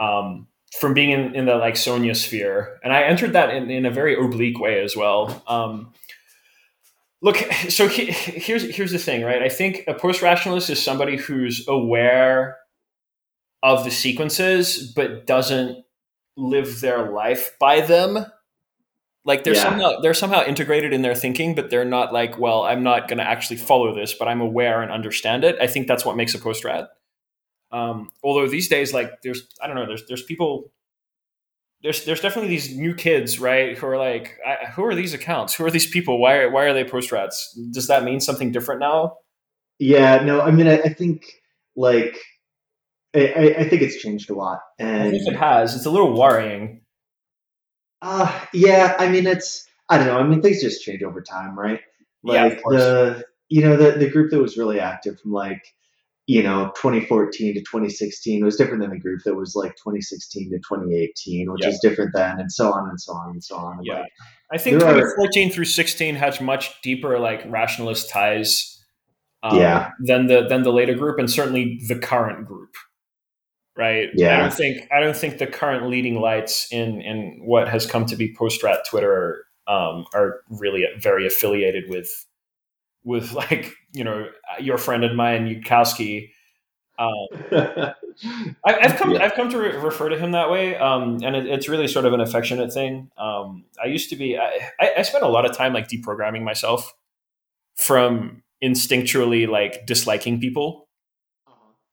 Um, 0.00 0.48
from 0.80 0.92
being 0.92 1.10
in, 1.10 1.36
in 1.36 1.46
the 1.46 1.54
like 1.54 1.76
Sonia 1.76 2.16
sphere. 2.16 2.80
And 2.82 2.92
I 2.92 3.02
entered 3.02 3.34
that 3.34 3.50
in, 3.50 3.70
in 3.70 3.86
a 3.86 3.90
very 3.90 4.16
oblique 4.16 4.58
way 4.58 4.82
as 4.82 4.96
well. 4.96 5.42
Um, 5.46 5.92
Look, 7.24 7.36
so 7.70 7.88
he, 7.88 8.12
here's 8.12 8.76
here's 8.76 8.92
the 8.92 8.98
thing, 8.98 9.22
right? 9.24 9.42
I 9.42 9.48
think 9.48 9.84
a 9.88 9.94
post 9.94 10.20
rationalist 10.20 10.68
is 10.68 10.82
somebody 10.82 11.16
who's 11.16 11.66
aware 11.66 12.58
of 13.62 13.82
the 13.84 13.90
sequences 13.90 14.92
but 14.94 15.26
doesn't 15.26 15.86
live 16.36 16.82
their 16.82 17.10
life 17.10 17.56
by 17.58 17.80
them. 17.80 18.26
Like 19.24 19.44
they're 19.44 19.54
yeah. 19.54 19.62
somehow 19.62 20.00
they're 20.00 20.14
somehow 20.14 20.44
integrated 20.44 20.92
in 20.92 21.02
their 21.02 21.14
thinking, 21.14 21.54
but 21.54 21.70
they're 21.70 21.84
not 21.84 22.12
like, 22.12 22.38
well, 22.38 22.62
I'm 22.64 22.82
not 22.82 23.08
going 23.08 23.18
to 23.18 23.24
actually 23.24 23.56
follow 23.56 23.94
this, 23.94 24.12
but 24.12 24.28
I'm 24.28 24.40
aware 24.40 24.82
and 24.82 24.92
understand 24.92 25.44
it. 25.44 25.56
I 25.60 25.66
think 25.66 25.86
that's 25.86 26.04
what 26.04 26.16
makes 26.16 26.34
a 26.34 26.38
post 26.38 26.64
rat. 26.64 26.90
Um, 27.72 28.10
although 28.22 28.46
these 28.46 28.68
days, 28.68 28.92
like 28.92 29.22
there's 29.22 29.48
I 29.62 29.66
don't 29.66 29.76
know, 29.76 29.86
there's 29.86 30.06
there's 30.06 30.22
people 30.22 30.70
there's 31.84 32.04
there's 32.04 32.20
definitely 32.20 32.48
these 32.48 32.76
new 32.76 32.94
kids, 32.94 33.38
right, 33.38 33.76
who 33.76 33.86
are 33.86 33.98
like, 33.98 34.38
I, 34.44 34.66
who 34.70 34.84
are 34.84 34.94
these 34.94 35.12
accounts? 35.12 35.54
Who 35.54 35.64
are 35.64 35.70
these 35.70 35.86
people? 35.86 36.18
Why 36.18 36.36
are, 36.36 36.50
why 36.50 36.64
are 36.64 36.72
they 36.72 36.82
post 36.82 37.12
rats? 37.12 37.58
Does 37.72 37.86
that 37.88 38.04
mean 38.04 38.20
something 38.20 38.52
different 38.52 38.80
now? 38.80 39.18
Yeah, 39.78 40.22
no, 40.22 40.40
I 40.40 40.50
mean, 40.50 40.66
I, 40.66 40.78
I 40.78 40.88
think 40.94 41.26
like 41.76 42.18
I, 43.14 43.54
I, 43.58 43.68
think 43.68 43.82
it's 43.82 43.96
changed 43.96 44.30
a 44.30 44.34
lot, 44.34 44.60
and 44.78 45.02
I 45.02 45.10
think 45.10 45.28
it 45.28 45.36
has. 45.36 45.76
It's 45.76 45.84
a 45.84 45.90
little 45.90 46.18
worrying. 46.18 46.80
Uh 48.04 48.40
yeah, 48.52 48.96
I 48.98 49.08
mean, 49.08 49.26
it's 49.26 49.66
I 49.88 49.96
don't 49.96 50.06
know. 50.06 50.18
I 50.18 50.24
mean, 50.24 50.42
things 50.42 50.60
just 50.60 50.82
change 50.82 51.02
over 51.02 51.22
time, 51.22 51.58
right? 51.58 51.80
Like 52.22 52.52
yeah, 52.52 52.60
the 52.68 53.24
you 53.48 53.62
know 53.62 53.76
the 53.76 53.92
the 53.92 54.10
group 54.10 54.30
that 54.30 54.42
was 54.42 54.58
really 54.58 54.78
active 54.78 55.18
from 55.18 55.32
like 55.32 55.74
you 56.26 56.42
know 56.42 56.66
2014 56.76 57.54
to 57.54 57.60
2016 57.60 58.44
was 58.44 58.56
different 58.56 58.82
than 58.82 58.90
the 58.90 58.98
group 58.98 59.22
that 59.24 59.34
was 59.34 59.54
like 59.54 59.72
2016 59.76 60.50
to 60.50 60.56
2018 60.56 61.52
which 61.52 61.62
yep. 61.62 61.72
is 61.72 61.78
different 61.80 62.12
then 62.14 62.40
and 62.40 62.50
so 62.50 62.72
on 62.72 62.88
and 62.88 63.00
so 63.00 63.12
on 63.12 63.30
and 63.30 63.44
so 63.44 63.56
on 63.56 63.78
yeah 63.82 64.00
like, 64.00 64.12
i 64.50 64.56
think 64.56 64.80
2014 64.80 65.48
are, 65.48 65.52
through 65.52 65.64
16 65.66 66.14
has 66.14 66.40
much 66.40 66.80
deeper 66.80 67.18
like 67.18 67.44
rationalist 67.46 68.08
ties 68.08 68.82
um, 69.42 69.58
yeah 69.58 69.90
than 70.00 70.26
the 70.26 70.48
than 70.48 70.62
the 70.62 70.72
later 70.72 70.94
group 70.94 71.18
and 71.18 71.30
certainly 71.30 71.78
the 71.88 71.98
current 71.98 72.46
group 72.46 72.74
right 73.76 74.10
yeah 74.14 74.36
i 74.36 74.40
don't 74.40 74.52
think 74.52 74.88
i 74.92 75.00
don't 75.00 75.16
think 75.16 75.38
the 75.38 75.46
current 75.46 75.88
leading 75.88 76.20
lights 76.20 76.68
in 76.70 77.00
in 77.00 77.40
what 77.44 77.68
has 77.68 77.86
come 77.86 78.06
to 78.06 78.16
be 78.16 78.32
post 78.34 78.62
rat 78.62 78.80
twitter 78.88 79.44
um, 79.66 80.04
are 80.14 80.40
really 80.48 80.84
very 81.00 81.26
affiliated 81.26 81.88
with 81.88 82.26
with 83.04 83.32
like 83.34 83.74
you 83.92 84.04
know 84.04 84.26
your 84.60 84.78
friend 84.78 85.04
and 85.04 85.16
mine 85.16 85.46
Yudkowsky. 85.46 86.30
Um, 86.96 87.26
I, 88.64 88.72
have 88.82 88.96
come 88.96 89.10
yeah. 89.10 89.24
I've 89.24 89.34
come 89.34 89.50
to 89.50 89.58
re- 89.58 89.76
refer 89.76 90.08
to 90.08 90.16
him 90.16 90.30
that 90.32 90.48
way, 90.48 90.76
um, 90.76 91.20
and 91.24 91.34
it, 91.34 91.46
it's 91.46 91.68
really 91.68 91.88
sort 91.88 92.04
of 92.04 92.12
an 92.12 92.20
affectionate 92.20 92.72
thing. 92.72 93.10
Um, 93.18 93.64
I 93.82 93.86
used 93.86 94.10
to 94.10 94.16
be 94.16 94.38
I, 94.38 94.70
I 94.98 95.02
spent 95.02 95.24
a 95.24 95.28
lot 95.28 95.44
of 95.44 95.56
time 95.56 95.72
like 95.72 95.88
deprogramming 95.88 96.42
myself 96.42 96.94
from 97.76 98.42
instinctually 98.62 99.48
like 99.48 99.86
disliking 99.86 100.40
people. 100.40 100.83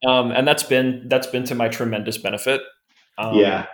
Um, 0.06 0.32
and 0.32 0.48
that's 0.48 0.64
been 0.64 1.08
that's 1.08 1.28
been 1.28 1.44
to 1.46 1.56
my 1.56 1.68
tremendous 1.68 2.18
benefit. 2.18 2.62
Um, 3.18 3.36
yeah, 3.36 3.68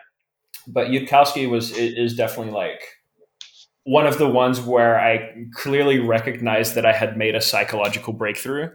but 0.67 0.87
Yudkowsky 0.87 1.49
was 1.49 1.71
is 1.71 2.15
definitely 2.15 2.53
like 2.53 2.81
one 3.83 4.05
of 4.05 4.17
the 4.17 4.27
ones 4.27 4.59
where 4.59 4.99
I 4.99 5.45
clearly 5.53 5.99
recognized 5.99 6.75
that 6.75 6.85
I 6.85 6.91
had 6.91 7.17
made 7.17 7.35
a 7.35 7.41
psychological 7.41 8.11
breakthrough. 8.11 8.69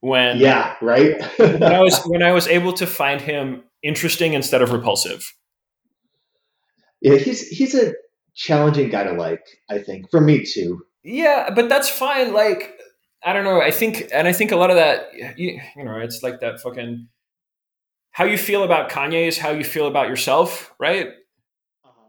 When 0.00 0.38
yeah, 0.38 0.76
right. 0.80 1.20
when 1.38 1.62
I 1.62 1.80
was 1.80 2.02
when 2.06 2.22
I 2.22 2.32
was 2.32 2.46
able 2.46 2.72
to 2.74 2.86
find 2.86 3.20
him 3.20 3.64
interesting 3.82 4.32
instead 4.34 4.62
of 4.62 4.70
repulsive. 4.72 5.34
Yeah, 7.00 7.16
he's 7.16 7.48
he's 7.48 7.74
a 7.74 7.94
challenging 8.34 8.90
guy 8.90 9.04
to 9.04 9.12
like. 9.12 9.44
I 9.68 9.78
think 9.78 10.10
for 10.10 10.20
me 10.20 10.44
too. 10.44 10.82
Yeah, 11.02 11.50
but 11.54 11.68
that's 11.68 11.88
fine. 11.88 12.32
Like 12.32 12.78
I 13.24 13.32
don't 13.32 13.44
know. 13.44 13.60
I 13.60 13.70
think, 13.70 14.08
and 14.12 14.26
I 14.26 14.32
think 14.32 14.50
a 14.50 14.56
lot 14.56 14.70
of 14.70 14.76
that, 14.76 15.14
you, 15.38 15.60
you 15.76 15.84
know, 15.84 15.96
it's 15.98 16.22
like 16.22 16.40
that 16.40 16.60
fucking 16.60 17.08
how 18.12 18.24
you 18.24 18.38
feel 18.38 18.62
about 18.62 18.90
Kanye 18.90 19.26
is 19.26 19.38
how 19.38 19.50
you 19.50 19.64
feel 19.64 19.86
about 19.86 20.08
yourself, 20.08 20.72
right? 20.78 21.08
Uh-huh. 21.84 22.08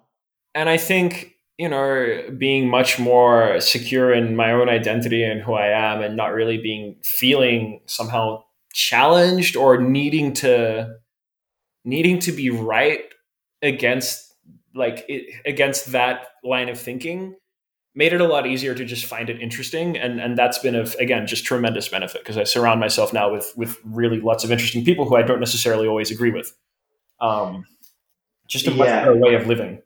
And 0.54 0.70
I 0.70 0.78
think 0.78 1.32
you 1.58 1.70
know 1.70 2.24
being 2.38 2.68
much 2.68 3.00
more 3.00 3.60
secure 3.60 4.12
in 4.14 4.36
my 4.36 4.52
own 4.52 4.70
identity 4.70 5.24
and 5.24 5.42
who 5.42 5.54
I 5.54 5.68
am, 5.68 6.02
and 6.02 6.16
not 6.16 6.34
really 6.34 6.58
being 6.58 6.98
feeling 7.04 7.82
somehow 7.86 8.44
challenged 8.74 9.56
or 9.56 9.80
needing 9.82 10.34
to 10.34 10.96
needing 11.86 12.20
to 12.20 12.32
be 12.32 12.50
right 12.50 13.04
against 13.62 14.34
like 14.76 15.06
it, 15.08 15.34
against 15.46 15.92
that 15.92 16.28
line 16.44 16.70
of 16.70 16.80
thinking 16.80 17.36
made 17.96 18.14
it 18.14 18.22
a 18.22 18.28
lot 18.28 18.48
easier 18.48 18.74
to 18.74 18.86
just 18.86 19.06
find 19.06 19.30
it 19.30 19.40
interesting 19.42 19.98
and 19.98 20.20
and 20.20 20.38
that's 20.38 20.58
been 20.58 20.76
of 20.76 20.96
again 20.96 21.28
just 21.28 21.46
tremendous 21.46 21.88
benefit 21.88 22.22
because 22.22 22.38
I 22.38 22.44
surround 22.44 22.80
myself 22.80 23.14
now 23.14 23.32
with 23.32 23.54
with 23.56 23.78
really 23.84 24.20
lots 24.20 24.44
of 24.44 24.52
interesting 24.52 24.84
people 24.84 25.06
who 25.08 25.16
I 25.16 25.22
don't 25.22 25.40
necessarily 25.40 25.88
always 25.88 26.12
agree 26.12 26.32
with. 26.32 26.56
Um, 27.22 27.66
just 28.48 28.68
a 28.68 28.72
much 28.72 28.88
yeah. 28.88 29.00
better 29.00 29.16
way 29.16 29.36
of 29.36 29.48
living. 29.48 29.82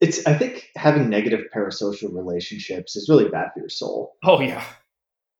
It's 0.00 0.26
I 0.26 0.34
think 0.34 0.70
having 0.76 1.08
negative 1.08 1.44
parasocial 1.54 2.12
relationships 2.14 2.96
is 2.96 3.08
really 3.08 3.28
bad 3.28 3.50
for 3.54 3.60
your 3.60 3.68
soul. 3.68 4.16
Oh 4.24 4.40
yeah. 4.40 4.64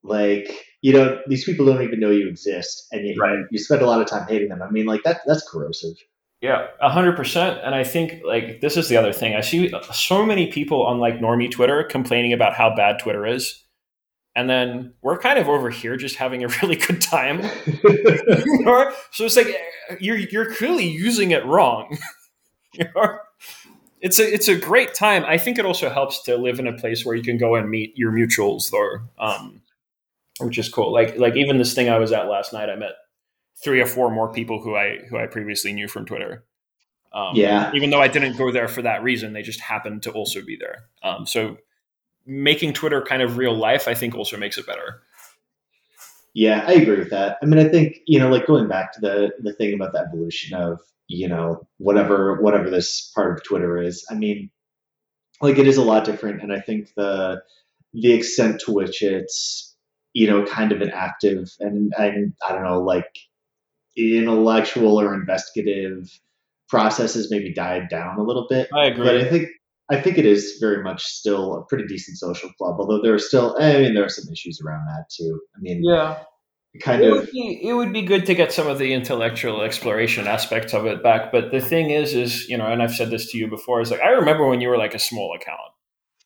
Like 0.05 0.67
you 0.81 0.93
know 0.93 1.21
these 1.27 1.45
people 1.45 1.67
don't 1.67 1.83
even 1.83 2.01
know 2.01 2.11
you 2.11 2.29
exist, 2.29 2.87
and 2.93 3.07
you, 3.07 3.15
right. 3.21 3.39
you 3.51 3.59
spend 3.59 3.83
a 3.83 3.87
lot 3.87 4.01
of 4.01 4.09
time 4.09 4.27
hating 4.29 4.49
them. 4.49 4.63
I 4.63 4.71
mean, 4.71 4.87
like 4.87 5.03
that 5.05 5.21
that's 5.27 5.49
corrosive. 5.49 5.97
Yeah, 6.43 6.67
a 6.81 6.91
hundred 6.91 7.17
percent. 7.17 7.61
And 7.63 7.73
I 7.73 7.85
think 7.85 8.21
like 8.25 8.61
this 8.61 8.77
is 8.77 8.89
the 8.89 8.97
other 8.97 9.13
thing. 9.13 9.37
I 9.37 9.41
see 9.43 9.73
so 9.93 10.27
many 10.27 10.51
people 10.51 10.85
on 10.85 10.99
like 10.99 11.21
normie 11.21 11.51
Twitter 11.51 11.85
complaining 11.85 12.33
about 12.33 12.55
how 12.55 12.75
bad 12.75 12.99
Twitter 12.99 13.25
is. 13.25 13.63
And 14.35 14.51
then 14.51 14.95
we're 15.03 15.19
kind 15.19 15.39
of 15.39 15.49
over 15.49 15.71
here 15.71 15.97
just 15.97 16.17
having 16.17 16.43
a 16.43 16.49
really 16.63 16.75
good 16.75 17.01
time. 17.01 17.43
so 19.13 19.25
it's 19.25 19.37
like 19.37 19.57
you're 20.01 20.17
you're 20.17 20.53
clearly 20.53 20.89
using 20.89 21.31
it 21.31 21.47
wrong. 21.47 21.97
it's 24.01 24.19
a 24.19 24.35
it's 24.35 24.49
a 24.49 24.57
great 24.57 24.95
time. 24.95 25.25
I 25.25 25.39
think 25.39 25.61
it 25.61 25.65
also 25.65 25.91
helps 25.91 26.25
to 26.25 26.37
live 26.37 26.59
in 26.59 26.67
a 26.67 26.73
place 26.73 27.07
where 27.07 27.15
you 27.15 27.23
can 27.23 27.39
go 27.39 27.55
and 27.55 27.71
meet 27.71 27.97
your 27.97 28.11
mutuals 28.11 28.69
though. 28.73 28.99
Um, 29.25 29.63
which 30.41 30.59
is 30.59 30.69
cool. 30.69 30.93
Like 30.93 31.17
like 31.19 31.37
even 31.37 31.59
this 31.59 31.73
thing 31.73 31.89
I 31.89 31.99
was 31.99 32.11
at 32.11 32.27
last 32.27 32.53
night, 32.53 32.69
I 32.69 32.75
met 32.75 32.95
three 33.63 33.81
or 33.81 33.87
four 33.87 34.11
more 34.11 34.33
people 34.33 34.61
who 34.61 34.75
I 34.77 34.99
who 35.09 35.19
I 35.19 35.27
previously 35.27 35.73
knew 35.73 35.89
from 35.89 36.05
Twitter. 36.05 36.45
Um, 37.13 37.33
yeah. 37.35 37.71
Even 37.75 37.91
though 37.91 38.01
I 38.01 38.09
didn't 38.09 38.39
go 38.39 38.51
there 38.51 38.69
for 38.69 38.83
that 38.83 39.03
reason, 39.03 39.33
they 39.33 39.43
just 39.43 39.61
happened 39.61 40.03
to 40.05 40.11
also 40.13 40.43
be 40.43 40.57
there. 40.57 40.85
Um, 41.03 41.27
so 41.27 41.59
making 42.25 42.73
Twitter 42.73 43.03
kind 43.03 43.23
of 43.23 43.37
real 43.37 43.55
life, 43.55 43.87
I 43.87 43.95
think, 43.95 44.15
also 44.15 44.37
makes 44.37 44.57
it 44.57 44.67
better. 44.67 45.03
Yeah, 46.35 46.65
I 46.67 46.73
agree 46.73 46.99
with 46.99 47.11
that. 47.11 47.37
I 47.43 47.47
mean, 47.47 47.59
I 47.59 47.69
think 47.69 47.99
you 48.07 48.19
know, 48.19 48.31
like 48.31 48.47
going 48.47 48.69
back 48.69 48.93
to 48.95 49.01
the 49.01 49.33
the 49.41 49.53
thing 49.53 49.75
about 49.75 49.93
the 49.93 50.01
evolution 50.01 50.57
of 50.57 50.81
you 51.07 51.29
know 51.29 51.67
whatever 51.77 52.41
whatever 52.41 52.71
this 52.71 53.13
part 53.15 53.37
of 53.37 53.45
Twitter 53.45 53.81
is. 53.83 54.07
I 54.11 54.15
mean, 54.15 54.51
like 55.43 55.59
it 55.59 55.67
is 55.67 55.77
a 55.77 55.83
lot 55.83 56.05
different, 56.05 56.43
and 56.43 56.53
I 56.53 56.61
think 56.61 56.89
the 56.97 57.43
the 57.93 58.15
extent 58.15 58.63
to 58.63 58.73
which 58.73 59.03
it's 59.03 59.77
you 60.15 60.27
know 60.27 60.47
kind 60.47 60.73
of 60.73 60.81
an 60.81 60.91
active 60.91 61.51
and 61.61 61.93
and 61.99 62.33
I 62.47 62.53
don't 62.53 62.65
know 62.65 62.81
like 62.81 63.19
intellectual 63.97 65.01
or 65.01 65.15
investigative 65.15 66.09
processes 66.69 67.29
maybe 67.31 67.53
died 67.53 67.89
down 67.91 68.19
a 68.19 68.23
little 68.23 68.47
bit. 68.49 68.69
I 68.75 68.87
agree. 68.87 69.05
But 69.05 69.17
I 69.17 69.29
think 69.29 69.49
I 69.91 70.01
think 70.01 70.17
it 70.17 70.25
is 70.25 70.57
very 70.61 70.83
much 70.83 71.03
still 71.03 71.55
a 71.55 71.67
pretty 71.67 71.87
decent 71.87 72.17
social 72.17 72.51
club, 72.55 72.77
although 72.79 73.03
there 73.03 73.15
are 73.15 73.19
still 73.19 73.57
I 73.61 73.79
mean 73.79 73.95
there 73.95 74.05
are 74.05 74.09
some 74.09 74.33
issues 74.33 74.61
around 74.65 74.87
that 74.87 75.05
too. 75.11 75.41
I 75.57 75.59
mean 75.61 75.83
Yeah. 75.85 76.23
Kind 76.81 77.03
it 77.03 77.13
of 77.13 77.19
would 77.19 77.31
be, 77.31 77.61
it 77.69 77.75
would 77.75 77.93
be 77.93 78.01
good 78.01 78.25
to 78.25 78.35
get 78.35 78.51
some 78.51 78.67
of 78.67 78.79
the 78.79 78.95
intellectual 78.95 79.61
exploration 79.61 80.27
aspects 80.27 80.73
of 80.73 80.87
it 80.87 81.03
back. 81.03 81.31
But 81.31 81.51
the 81.51 81.61
thing 81.61 81.91
is, 81.91 82.15
is, 82.15 82.49
you 82.49 82.57
know, 82.57 82.65
and 82.65 82.83
I've 82.83 82.95
said 82.95 83.11
this 83.11 83.31
to 83.33 83.37
you 83.37 83.47
before, 83.47 83.83
is 83.83 83.91
like 83.91 84.01
I 84.01 84.09
remember 84.09 84.49
when 84.49 84.63
you 84.63 84.71
were 84.71 84.79
like 84.79 84.95
a 84.95 84.99
small 84.99 85.37
account, 85.37 85.61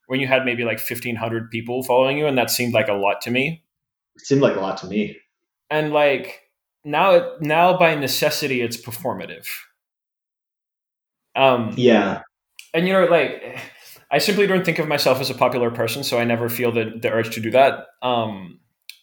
when 0.07 0.21
you 0.21 0.29
had 0.29 0.45
maybe 0.45 0.63
like 0.63 0.79
fifteen 0.79 1.17
hundred 1.17 1.51
people 1.51 1.83
following 1.83 2.17
you, 2.17 2.29
and 2.29 2.39
that 2.39 2.51
seemed 2.51 2.75
like 2.75 2.87
a 2.87 2.93
lot 2.93 3.21
to 3.23 3.33
me. 3.33 3.65
It 4.15 4.25
seemed 4.25 4.41
like 4.41 4.55
a 4.55 4.61
lot 4.61 4.77
to 4.79 4.87
me. 4.87 5.19
And 5.69 5.93
like 5.93 6.43
now 6.87 7.33
now 7.41 7.77
by 7.77 7.95
necessity 7.95 8.63
it's 8.63 8.77
performative. 8.77 9.47
Um 11.35 11.75
yeah. 11.77 12.23
and 12.73 12.87
you 12.87 12.95
know 12.95 13.05
like 13.05 13.59
i 14.11 14.19
simply 14.19 14.47
don't 14.47 14.65
think 14.65 14.79
of 14.79 14.89
myself 14.89 15.21
as 15.21 15.29
a 15.29 15.35
popular 15.35 15.71
person 15.71 16.03
so 16.03 16.19
i 16.19 16.25
never 16.25 16.49
feel 16.49 16.73
the, 16.73 16.99
the 17.03 17.11
urge 17.11 17.35
to 17.35 17.41
do 17.41 17.51
that. 17.51 17.87
Um 18.01 18.61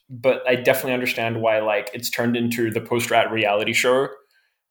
but 0.10 0.42
i 0.48 0.56
definitely 0.56 0.94
understand 0.94 1.42
why 1.42 1.60
like 1.60 1.90
it's 1.94 2.10
turned 2.10 2.36
into 2.36 2.72
the 2.72 2.82
post-rat 2.82 3.32
reality 3.32 3.74
show 3.74 4.08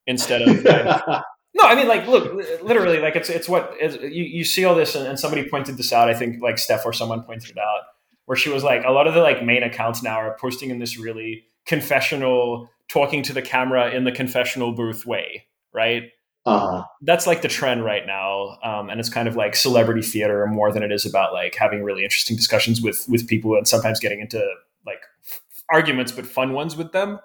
instead 0.06 0.42
of 0.42 0.64
like, 0.64 1.22
no 1.54 1.64
i 1.64 1.74
mean 1.74 1.86
like 1.88 2.06
look 2.06 2.34
literally 2.62 2.98
like 2.98 3.14
it's 3.14 3.28
it's 3.30 3.48
what 3.48 3.74
it's, 3.78 3.96
you, 4.02 4.24
you 4.24 4.44
see 4.44 4.64
all 4.64 4.74
this 4.74 4.94
and, 4.94 5.06
and 5.06 5.18
somebody 5.18 5.48
pointed 5.48 5.76
this 5.76 5.92
out 5.92 6.08
i 6.08 6.14
think 6.14 6.42
like 6.42 6.58
steph 6.58 6.84
or 6.84 6.92
someone 6.92 7.22
pointed 7.22 7.50
it 7.50 7.58
out 7.58 7.82
where 8.26 8.36
she 8.36 8.50
was 8.50 8.64
like 8.64 8.84
a 8.84 8.90
lot 8.90 9.06
of 9.06 9.14
the 9.14 9.20
like 9.20 9.44
main 9.44 9.62
accounts 9.62 10.02
now 10.02 10.16
are 10.16 10.36
posting 10.40 10.70
in 10.70 10.78
this 10.78 10.98
really 10.98 11.44
confessional 11.66 12.68
talking 12.92 13.22
to 13.22 13.32
the 13.32 13.42
camera 13.42 13.90
in 13.90 14.04
the 14.04 14.12
confessional 14.12 14.72
booth 14.72 15.06
way, 15.06 15.46
right? 15.72 16.10
Uh-huh. 16.44 16.84
That's 17.00 17.26
like 17.26 17.42
the 17.42 17.48
trend 17.48 17.84
right 17.84 18.06
now, 18.06 18.58
um, 18.62 18.90
and 18.90 18.98
it's 19.00 19.08
kind 19.08 19.28
of 19.28 19.36
like 19.36 19.54
celebrity 19.54 20.02
theater 20.02 20.46
more 20.46 20.72
than 20.72 20.82
it 20.82 20.90
is 20.92 21.06
about 21.06 21.32
like 21.32 21.54
having 21.54 21.82
really 21.82 22.02
interesting 22.02 22.36
discussions 22.36 22.82
with 22.82 23.06
with 23.08 23.28
people 23.28 23.56
and 23.56 23.66
sometimes 23.66 24.00
getting 24.00 24.20
into 24.20 24.44
like 24.84 25.02
f- 25.24 25.40
arguments, 25.70 26.10
but 26.12 26.26
fun 26.26 26.52
ones 26.52 26.76
with 26.76 26.92
them. 26.92 27.20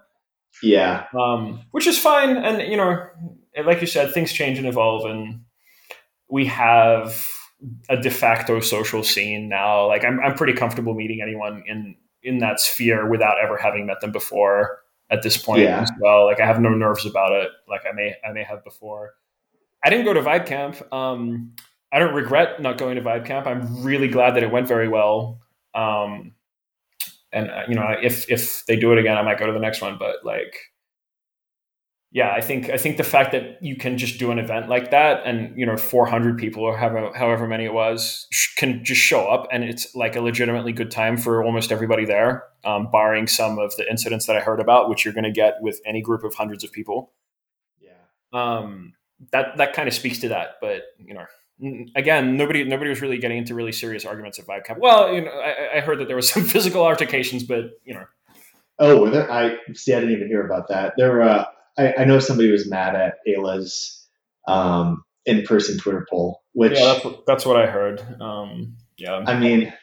Yeah, 0.62 1.06
um, 1.20 1.62
which 1.72 1.88
is 1.88 1.98
fine, 1.98 2.38
and 2.38 2.72
you 2.72 2.78
know, 2.78 3.08
like 3.66 3.82
you 3.82 3.88
said, 3.88 4.14
things 4.14 4.32
change 4.32 4.60
and 4.60 4.68
evolve, 4.68 5.06
and 5.10 5.42
we 6.30 6.46
have 6.46 7.26
a 7.90 7.98
de 7.98 8.12
facto 8.12 8.60
social 8.60 9.04
scene 9.04 9.50
now. 9.50 9.88
Like 9.88 10.06
I'm, 10.06 10.20
I'm 10.20 10.36
pretty 10.36 10.54
comfortable 10.54 10.94
meeting 10.94 11.22
anyone 11.24 11.64
in 11.66 11.96
in 12.22 12.38
that 12.38 12.60
sphere 12.60 13.10
without 13.10 13.38
ever 13.44 13.58
having 13.58 13.88
met 13.88 14.00
them 14.02 14.12
before 14.12 14.84
at 15.10 15.22
this 15.24 15.38
point 15.38 15.62
yeah. 15.62 15.82
as 15.82 15.92
well. 16.00 16.26
Like 16.26 16.40
I 16.40 16.46
have 16.46 16.60
no 16.60 16.70
nerves 16.70 17.06
about 17.06 17.32
it. 17.32 17.50
Like 17.70 17.82
I 17.90 17.94
may 17.94 18.16
I 18.28 18.32
may 18.32 18.44
have 18.44 18.64
before. 18.64 19.16
I 19.84 19.90
didn't 19.90 20.06
go 20.06 20.14
to 20.14 20.22
Vibe 20.22 20.46
Camp. 20.46 20.82
Um, 20.94 21.54
I 21.92 22.00
don't 22.00 22.14
regret 22.14 22.62
not 22.62 22.78
going 22.78 22.96
to 22.96 23.02
Vibe 23.02 23.26
Camp. 23.26 23.48
I'm 23.48 23.84
really 23.84 24.08
glad 24.08 24.36
that 24.36 24.44
it 24.44 24.52
went 24.52 24.68
very 24.68 24.90
well. 24.90 25.40
Um, 25.74 26.34
and 27.32 27.50
uh, 27.50 27.64
you 27.68 27.76
know, 27.76 27.96
if 28.02 28.30
if 28.30 28.66
they 28.66 28.76
do 28.76 28.92
it 28.92 28.98
again, 28.98 29.18
I 29.18 29.22
might 29.22 29.40
go 29.40 29.46
to 29.46 29.54
the 29.54 29.60
next 29.60 29.82
one. 29.82 29.98
But 29.98 30.26
like, 30.26 30.56
yeah, 32.12 32.32
I 32.32 32.40
think 32.40 32.70
I 32.70 32.78
think 32.78 32.98
the 32.98 33.04
fact 33.04 33.34
that 33.34 33.62
you 33.62 33.76
can 33.76 33.98
just 33.98 34.18
do 34.18 34.32
an 34.32 34.40
event 34.40 34.70
like 34.70 34.92
that, 34.92 35.24
and 35.26 35.58
you 35.58 35.66
know, 35.66 35.76
400 35.76 36.38
people 36.38 36.64
or 36.64 36.78
however 36.78 37.12
however 37.14 37.48
many 37.48 37.66
it 37.66 37.74
was 37.74 38.28
can 38.56 38.84
just 38.84 39.02
show 39.02 39.28
up, 39.28 39.48
and 39.52 39.64
it's 39.64 39.94
like 39.94 40.16
a 40.16 40.22
legitimately 40.22 40.72
good 40.72 40.90
time 40.90 41.18
for 41.18 41.44
almost 41.44 41.72
everybody 41.72 42.06
there, 42.06 42.44
um, 42.64 42.90
barring 42.92 43.28
some 43.28 43.60
of 43.60 43.76
the 43.76 43.90
incidents 43.90 44.26
that 44.26 44.38
I 44.38 44.40
heard 44.40 44.62
about, 44.62 44.90
which 44.90 45.04
you're 45.04 45.14
going 45.14 45.26
to 45.26 45.32
get 45.32 45.56
with 45.62 45.82
any 45.86 46.02
group 46.02 46.24
of 46.24 46.34
hundreds 46.34 46.64
of 46.64 46.72
people. 46.72 47.12
Yeah. 47.82 47.92
Um, 48.32 48.94
that 49.32 49.58
that 49.58 49.74
kind 49.74 49.90
of 49.90 49.94
speaks 49.94 50.20
to 50.20 50.30
that, 50.30 50.56
but 50.62 50.84
you 50.98 51.14
know, 51.14 51.26
again, 51.96 52.38
nobody 52.38 52.64
nobody 52.64 52.90
was 52.90 53.02
really 53.02 53.18
getting 53.18 53.38
into 53.38 53.54
really 53.54 53.74
serious 53.74 54.06
arguments 54.06 54.40
at 54.40 54.48
VibeCamp. 54.48 54.80
Well, 54.80 55.14
you 55.14 55.26
know, 55.26 55.32
I, 55.32 55.78
I 55.78 55.80
heard 55.82 56.00
that 56.00 56.08
there 56.08 56.16
was 56.16 56.30
some 56.34 56.46
physical 56.46 56.84
altercations, 56.84 57.44
but 57.44 57.72
you 57.84 57.96
know. 57.96 58.06
Oh, 58.80 59.10
there, 59.10 59.30
I 59.30 59.58
see. 59.74 59.94
I 59.94 60.00
didn't 60.00 60.16
even 60.16 60.28
hear 60.28 60.46
about 60.46 60.68
that. 60.70 60.94
There, 60.98 61.24
uh, 61.24 61.46
I, 61.78 61.94
I 62.00 62.06
know 62.06 62.20
somebody 62.20 62.52
was 62.52 62.70
mad 62.70 62.96
at 62.96 63.16
Aella's 63.28 64.06
um, 64.48 65.04
in-person 65.26 65.78
Twitter 65.78 66.08
poll, 66.10 66.42
which 66.54 66.74
yeah, 66.74 66.86
that's 66.86 67.06
what, 67.06 67.26
that's 67.26 67.46
what 67.46 67.58
I 67.58 67.68
heard. 67.68 68.02
Um, 68.22 68.78
yeah, 68.98 69.24
I 69.26 69.40
mean, 69.40 69.74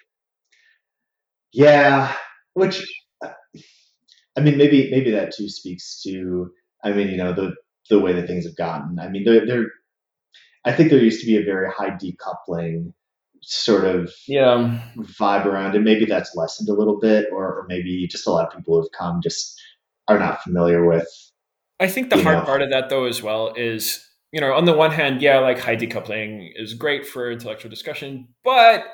yeah, 1.52 2.12
which 2.54 2.82
I 3.22 4.40
mean, 4.40 4.58
maybe 4.58 4.90
maybe 4.90 5.10
that 5.12 5.32
too 5.34 5.48
speaks 5.48 6.02
to. 6.02 6.50
I 6.82 6.92
mean, 6.92 7.08
you 7.08 7.16
know, 7.16 7.32
the 7.32 7.54
the 7.90 8.00
way 8.00 8.12
that 8.12 8.26
things 8.26 8.46
have 8.46 8.56
gotten. 8.56 8.98
I 8.98 9.08
mean, 9.08 9.24
there 9.24 9.46
there. 9.46 9.66
I 10.64 10.72
think 10.72 10.90
there 10.90 10.98
used 10.98 11.20
to 11.20 11.26
be 11.26 11.36
a 11.36 11.44
very 11.44 11.70
high 11.70 11.90
decoupling 11.90 12.94
sort 13.42 13.84
of 13.84 14.10
yeah 14.26 14.80
vibe 15.20 15.44
around 15.44 15.76
it. 15.76 15.82
Maybe 15.82 16.06
that's 16.06 16.34
lessened 16.34 16.68
a 16.68 16.74
little 16.74 16.98
bit, 16.98 17.26
or, 17.30 17.44
or 17.44 17.66
maybe 17.68 18.08
just 18.08 18.26
a 18.26 18.30
lot 18.30 18.46
of 18.46 18.56
people 18.56 18.74
who 18.74 18.82
have 18.82 18.98
come 18.98 19.20
just 19.22 19.60
are 20.08 20.18
not 20.18 20.42
familiar 20.42 20.86
with 20.86 21.08
I 21.80 21.88
think 21.88 22.10
the 22.10 22.22
hard 22.22 22.38
know. 22.38 22.44
part 22.44 22.62
of 22.62 22.70
that 22.70 22.88
though 22.88 23.04
as 23.04 23.22
well 23.22 23.52
is, 23.56 24.06
you 24.32 24.40
know, 24.40 24.52
on 24.52 24.64
the 24.64 24.72
one 24.72 24.90
hand, 24.90 25.22
yeah, 25.22 25.38
like 25.38 25.58
high 25.58 25.76
decoupling 25.76 26.50
is 26.54 26.74
great 26.74 27.06
for 27.06 27.30
intellectual 27.30 27.70
discussion, 27.70 28.28
but 28.44 28.84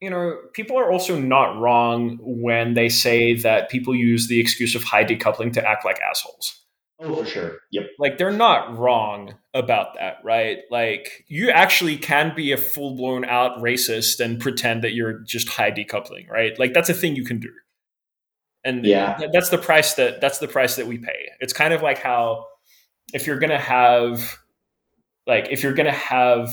you 0.00 0.10
know, 0.10 0.36
people 0.52 0.78
are 0.78 0.92
also 0.92 1.18
not 1.18 1.58
wrong 1.58 2.18
when 2.20 2.74
they 2.74 2.88
say 2.88 3.34
that 3.34 3.70
people 3.70 3.94
use 3.94 4.28
the 4.28 4.38
excuse 4.38 4.74
of 4.74 4.84
high 4.84 5.04
decoupling 5.04 5.52
to 5.54 5.66
act 5.66 5.84
like 5.84 5.98
assholes. 6.00 6.66
Oh, 6.98 7.22
for 7.22 7.26
sure. 7.26 7.58
Yep. 7.72 7.84
Like 7.98 8.18
they're 8.18 8.30
not 8.30 8.76
wrong 8.78 9.34
about 9.52 9.94
that, 9.94 10.18
right? 10.24 10.58
Like 10.70 11.24
you 11.28 11.50
actually 11.50 11.98
can 11.98 12.34
be 12.34 12.52
a 12.52 12.56
full 12.56 12.96
blown 12.96 13.24
out 13.24 13.58
racist 13.58 14.20
and 14.20 14.40
pretend 14.40 14.82
that 14.82 14.94
you're 14.94 15.20
just 15.20 15.48
high 15.48 15.70
decoupling, 15.70 16.28
right? 16.28 16.58
Like 16.58 16.72
that's 16.72 16.88
a 16.88 16.94
thing 16.94 17.16
you 17.16 17.24
can 17.24 17.38
do. 17.38 17.50
And 18.66 18.84
yeah, 18.84 19.18
that's 19.32 19.48
the 19.48 19.58
price 19.58 19.94
that 19.94 20.20
that's 20.20 20.38
the 20.38 20.48
price 20.48 20.76
that 20.76 20.86
we 20.86 20.98
pay. 20.98 21.30
It's 21.40 21.52
kind 21.52 21.72
of 21.72 21.82
like 21.82 21.98
how 21.98 22.46
if 23.14 23.26
you're 23.26 23.38
gonna 23.38 23.58
have 23.58 24.38
like 25.26 25.48
if 25.50 25.62
you're 25.62 25.74
gonna 25.74 25.92
have 25.92 26.50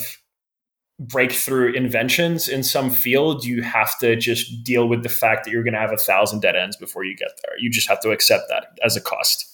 breakthrough 0.99 1.73
inventions 1.73 2.47
in 2.47 2.63
some 2.63 2.89
field, 2.89 3.45
you 3.45 3.61
have 3.61 3.97
to 3.99 4.15
just 4.15 4.63
deal 4.63 4.87
with 4.87 5.03
the 5.03 5.09
fact 5.09 5.45
that 5.45 5.51
you're 5.51 5.63
going 5.63 5.73
to 5.73 5.79
have 5.79 5.91
a 5.91 5.97
thousand 5.97 6.41
dead 6.41 6.55
ends 6.55 6.77
before 6.77 7.03
you 7.03 7.15
get 7.15 7.29
there. 7.43 7.55
You 7.59 7.69
just 7.69 7.89
have 7.89 7.99
to 8.01 8.11
accept 8.11 8.43
that 8.49 8.77
as 8.85 8.95
a 8.95 9.01
cost. 9.01 9.49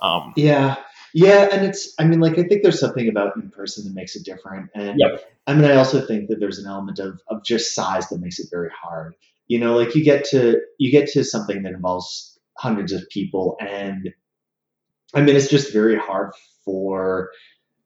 Um, 0.00 0.32
yeah, 0.36 0.76
yeah, 1.14 1.48
and 1.50 1.64
it's. 1.64 1.94
I 1.98 2.04
mean, 2.04 2.20
like 2.20 2.38
I 2.38 2.42
think 2.42 2.62
there's 2.62 2.78
something 2.78 3.08
about 3.08 3.36
in 3.36 3.50
person 3.50 3.84
that 3.84 3.94
makes 3.94 4.14
it 4.16 4.24
different, 4.24 4.70
and 4.74 4.98
yep. 4.98 5.24
I 5.46 5.54
mean, 5.54 5.64
I 5.64 5.76
also 5.76 6.04
think 6.04 6.28
that 6.28 6.40
there's 6.40 6.58
an 6.58 6.66
element 6.66 6.98
of 6.98 7.20
of 7.28 7.42
just 7.42 7.74
size 7.74 8.08
that 8.10 8.20
makes 8.20 8.38
it 8.38 8.48
very 8.50 8.70
hard. 8.70 9.14
You 9.48 9.58
know, 9.58 9.76
like 9.76 9.94
you 9.94 10.04
get 10.04 10.24
to 10.30 10.60
you 10.78 10.90
get 10.90 11.08
to 11.10 11.24
something 11.24 11.62
that 11.62 11.72
involves 11.72 12.38
hundreds 12.58 12.92
of 12.92 13.08
people, 13.10 13.56
and 13.60 14.10
I 15.14 15.22
mean, 15.22 15.36
it's 15.36 15.48
just 15.48 15.72
very 15.72 15.96
hard 15.96 16.32
for 16.64 17.30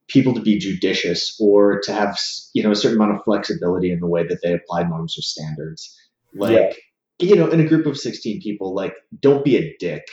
people 0.09 0.35
to 0.35 0.41
be 0.41 0.59
judicious 0.59 1.37
or 1.41 1.81
to 1.83 1.93
have 1.93 2.19
you 2.55 2.63
know 2.63 2.71
a 2.71 2.77
certain 2.77 2.97
amount 2.97 3.17
of 3.17 3.25
flexibility 3.25 3.93
in 3.93 4.01
the 4.01 4.07
way 4.07 4.27
that 4.27 4.41
they 4.43 4.53
apply 4.53 4.85
norms 4.85 5.19
or 5.19 5.23
standards. 5.23 5.97
Like 6.35 6.77
yeah. 7.19 7.29
you 7.29 7.37
know, 7.37 7.49
in 7.49 7.61
a 7.61 7.67
group 7.67 7.87
of 7.87 7.99
16 7.99 8.41
people, 8.41 8.75
like 8.75 8.95
don't 9.21 9.45
be 9.45 9.57
a 9.57 9.77
dick 9.79 10.07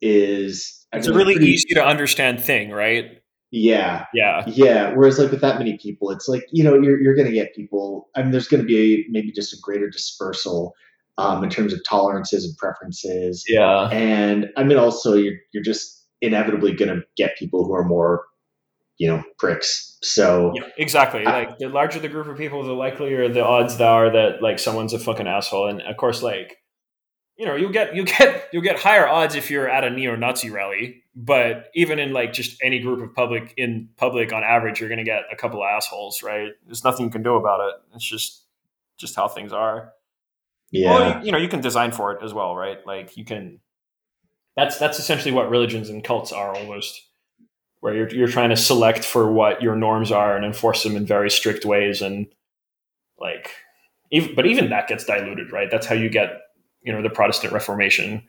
is 0.00 0.86
it's 0.92 1.06
a 1.06 1.12
really 1.12 1.34
pretty, 1.34 1.52
easy 1.52 1.74
to 1.74 1.84
understand 1.84 2.40
thing, 2.40 2.70
right? 2.70 3.22
Yeah. 3.50 4.06
Yeah. 4.12 4.44
Yeah. 4.46 4.92
Whereas 4.94 5.18
like 5.18 5.30
with 5.30 5.40
that 5.40 5.58
many 5.58 5.78
people, 5.78 6.10
it's 6.10 6.28
like, 6.28 6.44
you 6.52 6.64
know, 6.64 6.74
you're, 6.74 7.00
you're 7.00 7.14
going 7.14 7.28
to 7.28 7.32
get 7.32 7.54
people, 7.54 8.08
I 8.14 8.22
mean, 8.22 8.32
there's 8.32 8.48
going 8.48 8.62
to 8.62 8.66
be 8.66 8.94
a, 8.94 9.04
maybe 9.08 9.32
just 9.32 9.52
a 9.52 9.56
greater 9.60 9.88
dispersal 9.88 10.74
um, 11.18 11.42
in 11.44 11.50
terms 11.50 11.72
of 11.72 11.80
tolerances 11.88 12.44
and 12.44 12.56
preferences. 12.56 13.44
Yeah. 13.48 13.88
And 13.90 14.46
I 14.56 14.64
mean, 14.64 14.78
also 14.78 15.14
you're, 15.14 15.34
you're 15.52 15.62
just 15.62 16.06
inevitably 16.20 16.74
going 16.74 16.94
to 16.94 17.02
get 17.16 17.36
people 17.38 17.64
who 17.64 17.74
are 17.74 17.84
more, 17.84 18.24
you 18.98 19.08
know, 19.08 19.22
pricks. 19.38 19.98
So 20.02 20.52
yeah, 20.54 20.68
exactly. 20.78 21.26
I, 21.26 21.44
like 21.44 21.58
the 21.58 21.68
larger 21.68 21.98
the 21.98 22.08
group 22.08 22.26
of 22.28 22.36
people, 22.36 22.62
the 22.62 22.72
likelier 22.72 23.28
the 23.28 23.44
odds 23.44 23.80
are 23.80 24.10
that 24.10 24.42
like 24.42 24.58
someone's 24.58 24.92
a 24.92 24.98
fucking 24.98 25.26
asshole. 25.26 25.68
And 25.68 25.82
of 25.82 25.96
course, 25.96 26.22
like, 26.22 26.58
you 27.38 27.44
know 27.44 27.54
you'll 27.54 27.72
get 27.72 27.94
you'll 27.94 28.06
get 28.06 28.48
you'll 28.50 28.62
get 28.62 28.78
higher 28.78 29.06
odds 29.06 29.34
if 29.34 29.50
you're 29.50 29.68
at 29.68 29.84
a 29.84 29.90
neo-Nazi 29.90 30.48
rally, 30.48 31.02
but 31.14 31.66
even 31.74 31.98
in 31.98 32.14
like 32.14 32.32
just 32.32 32.56
any 32.62 32.80
group 32.80 33.02
of 33.02 33.14
public 33.14 33.52
in 33.58 33.90
public 33.98 34.32
on 34.32 34.42
average, 34.42 34.80
you're 34.80 34.88
going 34.88 34.98
to 34.98 35.04
get 35.04 35.24
a 35.30 35.36
couple 35.36 35.62
of 35.62 35.66
assholes, 35.68 36.22
right? 36.22 36.52
There's 36.64 36.82
nothing 36.82 37.04
you 37.04 37.12
can 37.12 37.22
do 37.22 37.34
about 37.34 37.60
it. 37.68 37.74
It's 37.94 38.08
just 38.08 38.44
just 38.96 39.14
how 39.16 39.28
things 39.28 39.52
are. 39.52 39.92
Yeah, 40.70 40.94
well, 40.94 41.18
you, 41.20 41.26
you 41.26 41.32
know 41.32 41.38
you 41.38 41.48
can 41.48 41.60
design 41.60 41.92
for 41.92 42.12
it 42.12 42.22
as 42.22 42.34
well, 42.34 42.56
right? 42.56 42.84
Like 42.86 43.16
you 43.16 43.24
can. 43.24 43.60
That's 44.56 44.78
that's 44.78 44.98
essentially 44.98 45.32
what 45.32 45.50
religions 45.50 45.90
and 45.90 46.02
cults 46.02 46.32
are 46.32 46.54
almost, 46.56 47.02
where 47.80 47.94
you're 47.94 48.08
you're 48.08 48.28
trying 48.28 48.50
to 48.50 48.56
select 48.56 49.04
for 49.04 49.30
what 49.30 49.62
your 49.62 49.76
norms 49.76 50.10
are 50.10 50.36
and 50.36 50.44
enforce 50.44 50.82
them 50.82 50.96
in 50.96 51.06
very 51.06 51.30
strict 51.30 51.64
ways, 51.64 52.02
and 52.02 52.26
like, 53.18 53.50
even, 54.10 54.34
but 54.34 54.46
even 54.46 54.70
that 54.70 54.88
gets 54.88 55.04
diluted, 55.04 55.52
right? 55.52 55.70
That's 55.70 55.86
how 55.86 55.94
you 55.94 56.08
get 56.08 56.40
you 56.82 56.92
know 56.92 57.02
the 57.02 57.10
Protestant 57.10 57.52
Reformation. 57.52 58.22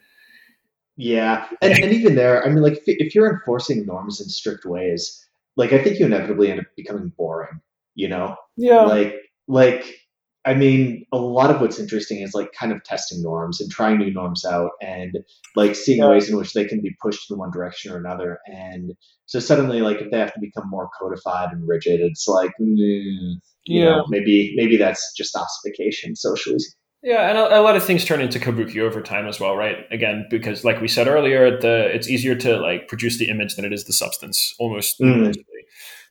Yeah, 0.96 1.48
and, 1.62 1.74
and 1.74 1.94
even 1.94 2.16
there, 2.16 2.44
I 2.44 2.50
mean, 2.50 2.64
like 2.64 2.74
if, 2.74 2.84
if 2.86 3.16
you're 3.16 3.32
enforcing 3.32 3.86
norms 3.86 4.20
in 4.20 4.30
strict 4.30 4.66
ways, 4.66 5.26
like 5.56 5.74
I 5.74 5.84
think 5.84 6.00
you 6.00 6.06
inevitably 6.06 6.52
end 6.52 6.60
up 6.60 6.66
becoming 6.76 7.14
boring. 7.18 7.62
You 7.98 8.08
know? 8.08 8.36
Yeah. 8.58 8.84
Like 8.84 9.16
like 9.48 10.07
I 10.48 10.54
mean, 10.54 11.06
a 11.12 11.18
lot 11.18 11.52
of 11.52 11.60
what's 11.62 11.78
interesting 11.78 12.22
is 12.22 12.34
like 12.34 12.54
kind 12.54 12.72
of 12.72 12.84
testing 12.84 13.22
norms 13.22 13.60
and 13.60 13.70
trying 13.70 13.98
new 13.98 14.12
norms 14.12 14.46
out 14.46 14.72
and 14.82 15.18
like 15.56 15.76
seeing 15.76 16.00
yeah. 16.00 16.10
ways 16.10 16.30
in 16.30 16.38
which 16.38 16.54
they 16.54 16.66
can 16.66 16.82
be 16.82 16.96
pushed 17.02 17.30
in 17.30 17.38
one 17.38 17.52
direction 17.52 17.92
or 17.92 17.98
another. 17.98 18.40
And 18.48 18.94
so 19.26 19.40
suddenly, 19.40 19.82
like 19.82 20.02
if 20.02 20.10
they 20.10 20.20
have 20.20 20.34
to 20.34 20.40
become 20.40 20.70
more 20.70 20.90
codified 20.98 21.52
and 21.52 21.68
rigid, 21.68 22.00
it's 22.00 22.28
like, 22.28 22.52
mm, 22.62 23.34
yeah, 23.66 23.84
know, 23.84 24.06
maybe 24.08 24.54
maybe 24.56 24.78
that's 24.78 25.14
just 25.18 25.36
ossification 25.36 26.16
socially 26.16 26.58
yeah, 27.04 27.30
and 27.30 27.38
a, 27.38 27.60
a, 27.60 27.62
lot 27.62 27.76
of 27.76 27.86
things 27.86 28.04
turn 28.04 28.22
into 28.22 28.40
kabuki 28.40 28.80
over 28.80 29.02
time 29.02 29.28
as 29.28 29.40
well, 29.40 29.56
right? 29.56 29.86
Again, 29.92 30.26
because 30.30 30.64
like 30.64 30.82
we 30.82 30.88
said 30.88 31.08
earlier, 31.08 31.58
the 31.58 31.90
it's 31.94 32.10
easier 32.10 32.36
to 32.36 32.58
like 32.58 32.88
produce 32.88 33.18
the 33.18 33.30
image 33.30 33.56
than 33.56 33.66
it 33.66 33.72
is 33.72 33.86
the 33.86 33.94
substance, 33.94 34.56
almost. 34.60 35.00
Mm. 35.00 35.34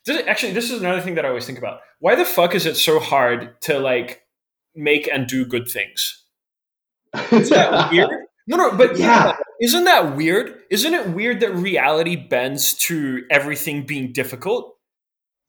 This, 0.05 0.25
actually, 0.25 0.53
this 0.53 0.71
is 0.71 0.79
another 0.79 1.01
thing 1.01 1.15
that 1.15 1.25
I 1.25 1.27
always 1.27 1.45
think 1.45 1.57
about. 1.57 1.81
Why 1.99 2.15
the 2.15 2.23
fuck 2.23 2.55
is 2.55 2.65
it 2.65 2.77
so 2.77 2.99
hard 2.99 3.59
to 3.61 3.79
like 3.79 4.23
make 4.77 5.07
and 5.07 5.27
do 5.27 5.45
good 5.45 5.67
things? 5.67 6.23
Is 7.31 7.49
that 7.49 7.91
weird? 7.91 8.09
No, 8.47 8.55
no, 8.55 8.77
but 8.77 8.97
yeah, 8.97 9.35
isn't 9.59 9.83
that 9.83 10.15
weird? 10.15 10.61
Isn't 10.69 10.93
it 10.93 11.09
weird 11.09 11.41
that 11.41 11.53
reality 11.53 12.15
bends 12.15 12.73
to 12.85 13.25
everything 13.29 13.85
being 13.85 14.13
difficult? 14.13 14.77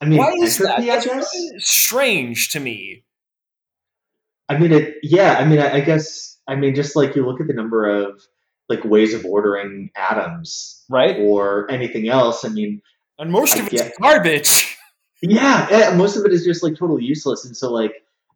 I 0.01 0.07
mean, 0.07 0.19
why 0.19 0.33
is 0.33 0.59
that? 0.59 0.85
That's 0.85 1.09
strange 1.59 2.51
to 2.51 2.61
me. 2.61 3.05
I 4.49 4.59
mean, 4.59 4.73
it. 4.73 4.97
Yeah, 5.03 5.37
I 5.39 5.45
mean, 5.45 5.61
I, 5.61 5.75
I, 5.75 5.81
guess. 5.81 6.39
I 6.49 6.57
mean, 6.57 6.75
just 6.75 6.97
like 6.97 7.15
you 7.15 7.25
look 7.25 7.41
at 7.41 7.47
the 7.47 7.53
number 7.53 7.89
of 7.89 8.21
like 8.69 8.85
ways 8.85 9.15
of 9.15 9.25
ordering 9.25 9.91
atoms, 9.97 10.85
right, 10.89 11.17
or 11.21 11.71
anything 11.71 12.09
else. 12.09 12.45
I 12.45 12.49
mean, 12.49 12.83
and 13.19 13.31
most 13.31 13.57
I 13.57 13.61
of 13.61 13.73
it's 13.73 13.99
garbage. 13.99 14.75
Yeah, 15.21 15.67
yeah, 15.73 15.97
most 15.97 16.17
of 16.17 16.25
it 16.25 16.33
is 16.33 16.45
just 16.45 16.63
like 16.63 16.77
totally 16.77 17.03
useless, 17.03 17.45
and 17.45 17.57
so 17.57 17.73
like 17.73 17.93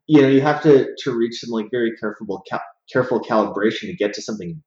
you 0.06 0.22
know 0.22 0.28
you 0.28 0.40
have 0.40 0.62
to 0.62 0.88
to 0.98 1.16
reach 1.16 1.40
some 1.40 1.50
like 1.50 1.66
very 1.70 1.96
careful 1.96 2.42
cal- 2.48 2.62
careful 2.92 3.20
calibration 3.20 3.82
to 3.82 3.94
get 3.94 4.14
to 4.14 4.22
something 4.22 4.62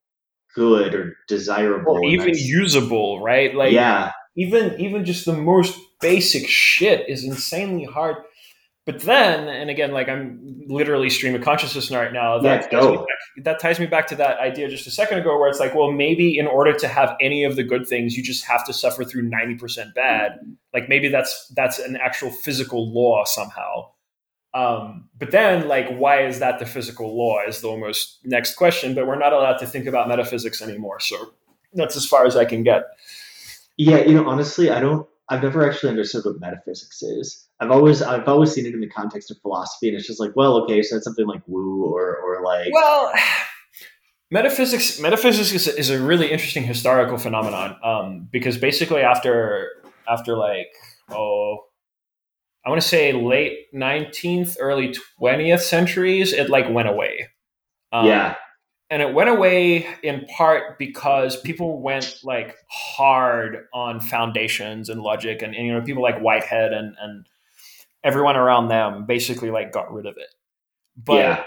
good 0.54 0.96
or 0.96 1.16
desirable, 1.28 1.94
or 1.94 2.06
even 2.06 2.34
usable, 2.36 3.22
right? 3.22 3.54
Like 3.54 3.74
yeah, 3.74 4.12
even 4.38 4.80
even 4.80 5.06
just 5.06 5.26
the 5.26 5.34
most 5.34 5.78
basic 6.02 6.48
shit 6.48 7.10
is 7.10 7.24
insanely 7.24 7.86
hard 7.86 8.18
but 8.86 9.00
then, 9.00 9.48
and 9.48 9.72
again, 9.72 9.92
like 9.92 10.08
I'm 10.10 10.62
literally 10.68 11.10
stream 11.10 11.34
of 11.34 11.42
consciousness 11.42 11.90
right 11.90 12.14
now. 12.14 12.38
That, 12.40 12.70
ties 12.70 12.98
back, 12.98 13.44
that 13.44 13.60
ties 13.60 13.80
me 13.80 13.88
back 13.88 14.06
to 14.08 14.16
that 14.18 14.38
idea 14.38 14.70
just 14.70 14.86
a 14.86 14.92
second 14.92 15.18
ago, 15.18 15.40
where 15.40 15.50
it's 15.50 15.60
like, 15.60 15.74
well, 15.74 15.92
maybe 15.92 16.38
in 16.38 16.46
order 16.46 16.72
to 16.72 16.88
have 16.88 17.16
any 17.20 17.44
of 17.46 17.56
the 17.56 17.64
good 17.64 17.88
things, 17.88 18.16
you 18.16 18.22
just 18.22 18.46
have 18.46 18.64
to 18.68 18.74
suffer 18.74 19.04
through 19.04 19.24
ninety 19.24 19.56
percent 19.56 19.96
bad. 19.96 20.34
Like 20.72 20.88
maybe 20.88 21.08
that's 21.08 21.52
that's 21.56 21.80
an 21.80 21.98
actual 21.98 22.30
physical 22.30 22.94
law 22.94 23.24
somehow. 23.26 23.90
Um, 24.56 25.10
but 25.20 25.32
then, 25.32 25.68
like, 25.68 25.90
why 25.98 26.26
is 26.26 26.40
that 26.40 26.60
the 26.60 26.66
physical 26.66 27.16
law? 27.16 27.42
Is 27.46 27.62
the 27.62 27.68
almost 27.68 28.20
next 28.24 28.56
question. 28.56 28.96
But 28.96 29.06
we're 29.06 29.20
not 29.20 29.34
allowed 29.34 29.58
to 29.58 29.68
think 29.68 29.86
about 29.86 30.08
metaphysics 30.08 30.62
anymore, 30.62 31.02
so 31.02 31.34
that's 31.74 31.98
as 31.98 32.08
far 32.08 32.26
as 32.26 32.38
I 32.38 32.46
can 32.46 32.64
get. 32.64 32.84
Yeah, 33.78 33.98
you 33.98 34.14
know, 34.14 34.28
honestly, 34.28 34.72
I 34.72 34.80
don't. 34.80 35.08
I've 35.28 35.44
never 35.44 35.70
actually 35.70 35.90
understood 35.90 36.24
what 36.24 36.40
metaphysics 36.40 37.04
is. 37.04 37.48
I've 37.60 37.72
always 37.72 38.02
I've 38.02 38.28
always 38.28 38.54
seen 38.54 38.66
it 38.66 38.74
in 38.74 38.80
the 38.80 38.90
context 38.90 39.30
of 39.30 39.38
philosophy, 39.42 39.90
and 39.90 39.98
it's 39.98 40.08
just 40.08 40.20
like, 40.22 40.36
well, 40.36 40.64
okay, 40.64 40.82
so 40.82 40.96
that's 40.96 41.06
something 41.06 41.28
like 41.28 41.42
woo 41.48 41.84
or 41.84 42.18
or 42.18 42.42
like. 42.44 42.72
Well, 42.72 43.12
metaphysics 44.32 45.00
metaphysics 45.02 45.52
is, 45.52 45.68
is 45.68 45.90
a 45.90 46.02
really 46.02 46.32
interesting 46.32 46.64
historical 46.64 47.18
phenomenon 47.18 47.76
um, 47.84 48.28
because 48.32 48.58
basically 48.58 49.02
after 49.02 49.70
after 50.08 50.38
like 50.38 50.68
oh 51.10 51.60
I 52.66 52.70
want 52.70 52.82
to 52.82 52.88
say 52.88 53.14
late 53.14 53.68
nineteenth, 53.72 54.58
early 54.60 54.94
twentieth 55.18 55.62
centuries, 55.62 56.34
it 56.34 56.50
like 56.50 56.70
went 56.70 56.90
away. 56.90 57.30
Um, 57.94 58.08
yeah. 58.08 58.36
And 58.90 59.02
it 59.02 59.14
went 59.14 59.30
away 59.30 59.88
in 60.04 60.26
part 60.26 60.78
because 60.80 61.40
people 61.42 61.82
went 61.82 62.20
like 62.24 62.56
hard 62.70 63.66
on 63.74 64.00
foundations 64.00 64.90
and 64.90 65.02
logic, 65.02 65.42
and, 65.42 65.56
and 65.56 65.66
you 65.66 65.74
know 65.74 65.82
people 65.82 66.04
like 66.04 66.20
Whitehead 66.20 66.74
and 66.74 66.96
and 67.00 67.28
everyone 68.04 68.36
around 68.36 68.68
them 68.68 69.06
basically 69.06 69.52
like 69.52 69.72
got 69.72 69.94
rid 69.94 70.06
of 70.06 70.18
it. 70.18 70.28
But 70.98 71.14
yeah. 71.14 71.44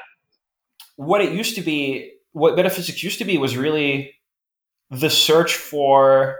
what 0.97 1.21
it 1.21 1.33
used 1.33 1.55
to 1.57 1.63
be, 1.63 2.13
what 2.33 2.57
metaphysics 2.57 3.03
used 3.03 3.19
to 3.19 3.25
be, 3.25 3.39
was 3.39 3.57
really 3.57 4.15
the 4.91 5.11
search 5.11 5.55
for. 5.55 6.37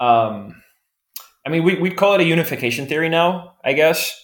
Um, 0.00 0.62
I 1.46 1.50
mean, 1.50 1.64
we 1.64 1.74
we 1.76 1.90
call 1.90 2.14
it 2.14 2.20
a 2.20 2.24
unification 2.24 2.86
theory 2.86 3.08
now, 3.08 3.54
I 3.64 3.72
guess. 3.74 4.20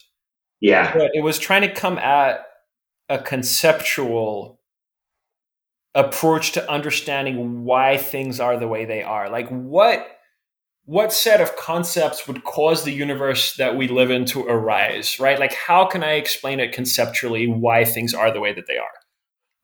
Yeah. 0.60 0.92
But 0.92 1.10
it 1.14 1.22
was 1.22 1.38
trying 1.38 1.62
to 1.62 1.72
come 1.72 1.98
at 1.98 2.46
a 3.08 3.18
conceptual 3.18 4.60
approach 5.94 6.52
to 6.52 6.70
understanding 6.70 7.64
why 7.64 7.96
things 7.96 8.38
are 8.40 8.56
the 8.58 8.68
way 8.68 8.84
they 8.84 9.02
are. 9.02 9.28
Like 9.28 9.48
what 9.48 10.06
what 10.84 11.12
set 11.12 11.40
of 11.40 11.54
concepts 11.56 12.26
would 12.26 12.42
cause 12.42 12.82
the 12.82 12.92
universe 12.92 13.54
that 13.56 13.76
we 13.76 13.86
live 13.86 14.10
in 14.10 14.24
to 14.24 14.42
arise, 14.42 15.20
right? 15.20 15.38
Like, 15.38 15.54
how 15.54 15.84
can 15.86 16.02
I 16.02 16.14
explain 16.14 16.58
it 16.58 16.72
conceptually 16.72 17.46
why 17.46 17.84
things 17.84 18.12
are 18.12 18.32
the 18.32 18.40
way 18.40 18.52
that 18.52 18.66
they 18.66 18.76
are? 18.76 18.90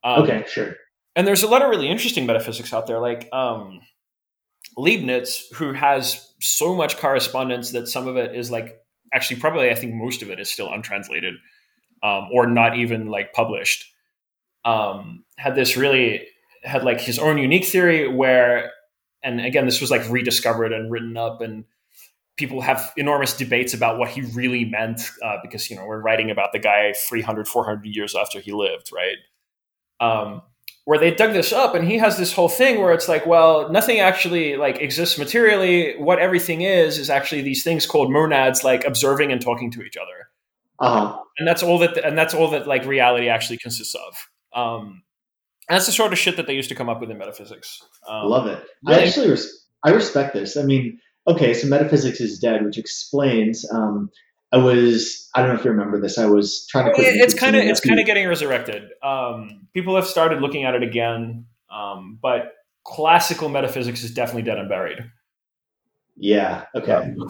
Um, 0.05 0.23
okay, 0.23 0.45
sure. 0.47 0.75
And 1.17 1.27
there's 1.27 1.43
a 1.43 1.47
lot 1.47 1.63
of 1.63 1.69
really 1.69 1.89
interesting 1.89 2.25
metaphysics 2.25 2.71
out 2.71 2.87
there, 2.87 2.99
like 2.99 3.27
um, 3.33 3.81
Leibniz, 4.77 5.47
who 5.55 5.73
has 5.73 6.33
so 6.39 6.75
much 6.75 6.97
correspondence 6.97 7.71
that 7.71 7.87
some 7.87 8.07
of 8.07 8.15
it 8.15 8.35
is 8.35 8.51
like 8.51 8.79
actually 9.13 9.39
probably 9.39 9.69
I 9.69 9.75
think 9.75 9.93
most 9.93 10.21
of 10.21 10.29
it 10.29 10.39
is 10.39 10.49
still 10.49 10.71
untranslated 10.71 11.35
um, 12.03 12.29
or 12.31 12.47
not 12.47 12.77
even 12.77 13.07
like 13.07 13.33
published. 13.33 13.91
Um, 14.65 15.23
had 15.37 15.55
this 15.55 15.77
really 15.77 16.27
had 16.63 16.83
like 16.83 16.99
his 16.99 17.17
own 17.17 17.37
unique 17.37 17.65
theory 17.65 18.07
where 18.07 18.71
and 19.23 19.41
again, 19.41 19.65
this 19.65 19.81
was 19.81 19.91
like 19.91 20.07
rediscovered 20.09 20.71
and 20.71 20.91
written 20.91 21.17
up, 21.17 21.41
and 21.41 21.65
people 22.37 22.61
have 22.61 22.93
enormous 22.97 23.35
debates 23.35 23.73
about 23.73 23.97
what 23.97 24.09
he 24.09 24.21
really 24.21 24.65
meant 24.65 25.01
uh, 25.23 25.37
because 25.41 25.69
you 25.69 25.75
know 25.75 25.85
we're 25.85 26.01
writing 26.01 26.31
about 26.31 26.51
the 26.53 26.59
guy 26.59 26.93
300, 27.09 27.47
400 27.47 27.85
years 27.85 28.15
after 28.15 28.39
he 28.39 28.51
lived, 28.51 28.91
right? 28.93 29.17
Um, 29.99 30.41
where 30.87 30.97
they 30.97 31.11
dug 31.11 31.33
this 31.33 31.51
up, 31.51 31.75
and 31.75 31.85
he 31.85 31.97
has 31.97 32.15
this 32.15 32.31
whole 32.31 32.47
thing 32.47 32.79
where 32.79 32.93
it's 32.93 33.09
like, 33.09 33.25
well, 33.25 33.69
nothing 33.69 33.99
actually 33.99 34.55
like 34.55 34.79
exists 34.79 35.17
materially. 35.17 35.97
What 35.97 36.17
everything 36.17 36.61
is 36.61 36.97
is 36.97 37.09
actually 37.09 37.41
these 37.41 37.61
things 37.61 37.85
called 37.85 38.09
monads, 38.09 38.63
like 38.63 38.85
observing 38.85 39.33
and 39.33 39.41
talking 39.41 39.69
to 39.71 39.81
each 39.81 39.97
other. 39.97 40.29
Uh-huh. 40.79 41.21
And 41.39 41.45
that's 41.45 41.61
all 41.61 41.77
that, 41.79 41.97
and 41.97 42.17
that's 42.17 42.33
all 42.33 42.51
that 42.51 42.67
like 42.67 42.85
reality 42.85 43.27
actually 43.27 43.57
consists 43.57 43.95
of. 43.95 44.57
Um, 44.57 45.03
that's 45.67 45.87
the 45.87 45.91
sort 45.91 46.13
of 46.13 46.19
shit 46.19 46.37
that 46.37 46.47
they 46.47 46.53
used 46.53 46.69
to 46.69 46.75
come 46.75 46.87
up 46.87 47.01
with 47.01 47.11
in 47.11 47.17
metaphysics. 47.17 47.83
Um, 48.07 48.29
Love 48.29 48.47
it. 48.47 48.63
I 48.85 49.03
actually 49.03 49.31
res- 49.31 49.65
I 49.83 49.89
respect 49.89 50.35
this. 50.35 50.55
I 50.55 50.63
mean, 50.63 51.01
okay, 51.27 51.53
so 51.53 51.67
metaphysics 51.67 52.21
is 52.21 52.39
dead, 52.39 52.63
which 52.63 52.77
explains. 52.77 53.69
Um, 53.69 54.09
I 54.51 54.57
was 54.57 55.29
I 55.35 55.41
don't 55.41 55.49
know 55.49 55.59
if 55.59 55.65
you 55.65 55.71
remember 55.71 55.99
this. 55.99 56.17
I 56.17 56.25
was 56.25 56.65
trying 56.67 56.93
to. 56.93 57.01
it's 57.01 57.33
kind 57.33 57.55
of 57.55 57.63
it's 57.63 57.81
kind 57.81 57.99
of 57.99 58.05
getting 58.05 58.27
resurrected. 58.27 58.89
Um, 59.03 59.67
people 59.73 59.95
have 59.95 60.07
started 60.07 60.41
looking 60.41 60.63
at 60.63 60.73
it 60.73 60.83
again, 60.83 61.45
um, 61.69 62.17
but 62.21 62.53
classical 62.83 63.49
metaphysics 63.49 64.03
is 64.03 64.13
definitely 64.13 64.43
dead 64.43 64.57
and 64.57 64.69
buried. 64.69 64.99
Yeah. 66.15 66.65
Okay. 66.75 67.13
Yeah. 67.17 67.25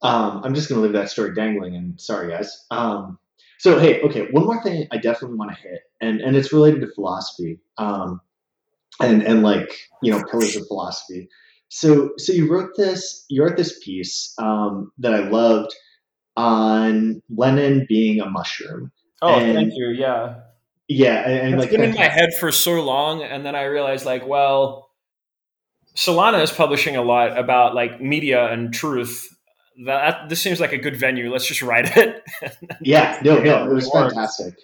Um, 0.00 0.42
I'm 0.44 0.54
just 0.54 0.68
going 0.68 0.80
to 0.80 0.84
leave 0.84 0.94
that 0.94 1.10
story 1.10 1.34
dangling. 1.34 1.76
And 1.76 2.00
sorry, 2.00 2.30
guys. 2.30 2.66
Um, 2.70 3.18
so 3.58 3.78
hey, 3.78 4.00
okay, 4.02 4.28
one 4.30 4.44
more 4.44 4.62
thing 4.62 4.86
I 4.92 4.98
definitely 4.98 5.36
want 5.36 5.50
to 5.50 5.56
hit, 5.56 5.80
and 6.00 6.20
and 6.20 6.36
it's 6.36 6.52
related 6.52 6.80
to 6.80 6.94
philosophy, 6.94 7.58
um, 7.76 8.20
and 9.00 9.22
and 9.22 9.42
like 9.42 9.76
you 10.00 10.12
know 10.12 10.22
pillars 10.30 10.54
of 10.56 10.66
philosophy. 10.68 11.28
So 11.68 12.12
so 12.18 12.32
you 12.32 12.50
wrote 12.50 12.70
this, 12.76 13.24
you 13.28 13.42
wrote 13.42 13.56
this 13.56 13.78
piece 13.84 14.32
um, 14.38 14.92
that 14.98 15.12
I 15.12 15.28
loved 15.28 15.74
on 16.38 17.20
Lenin 17.28 17.84
being 17.88 18.20
a 18.20 18.30
mushroom. 18.30 18.92
Oh, 19.20 19.34
and, 19.34 19.54
thank 19.54 19.72
you. 19.74 19.88
Yeah. 19.88 20.36
Yeah, 20.86 21.28
and, 21.28 21.32
and 21.32 21.54
it's 21.54 21.64
like 21.64 21.70
been 21.70 21.82
in 21.82 21.94
my 21.94 22.08
head 22.08 22.30
for 22.38 22.50
so 22.50 22.80
long, 22.80 23.22
and 23.22 23.44
then 23.44 23.54
I 23.54 23.64
realized 23.64 24.06
like, 24.06 24.26
well, 24.26 24.88
Solana 25.94 26.42
is 26.42 26.50
publishing 26.50 26.96
a 26.96 27.02
lot 27.02 27.36
about 27.36 27.74
like 27.74 28.00
media 28.00 28.50
and 28.50 28.72
truth 28.72 29.28
that 29.84 30.28
this 30.28 30.40
seems 30.40 30.60
like 30.60 30.72
a 30.72 30.78
good 30.78 30.96
venue. 30.96 31.30
Let's 31.30 31.46
just 31.46 31.60
write 31.60 31.94
it. 31.96 32.22
yeah, 32.80 33.20
no, 33.22 33.38
no, 33.38 33.68
it 33.68 33.74
was 33.74 33.90
fantastic. 33.90 34.54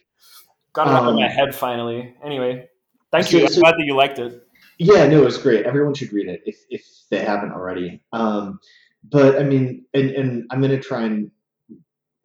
Got 0.73 0.87
it 0.87 0.95
um, 0.95 1.05
up 1.05 1.11
in 1.11 1.17
my 1.17 1.29
head 1.29 1.55
finally. 1.55 2.15
Anyway, 2.25 2.69
thank 3.11 3.27
so, 3.27 3.37
you. 3.37 3.45
I'm 3.45 3.53
so, 3.53 3.61
glad 3.61 3.73
that 3.73 3.85
you 3.85 3.95
liked 3.95 4.19
it. 4.19 4.47
Yeah, 4.79 5.07
no, 5.07 5.21
it 5.21 5.25
was 5.25 5.39
great. 5.39 5.67
Everyone 5.67 5.93
should 5.93 6.13
read 6.13 6.29
it 6.29 6.41
if 6.47 6.57
if 6.71 6.87
they 7.11 7.19
haven't 7.19 7.53
already. 7.53 8.01
Um, 8.13 8.61
but 9.03 9.39
I 9.39 9.43
mean, 9.43 9.85
and 9.93 10.11
and 10.11 10.47
I'm 10.51 10.61
going 10.61 10.71
to 10.71 10.81
try 10.81 11.03
and 11.03 11.31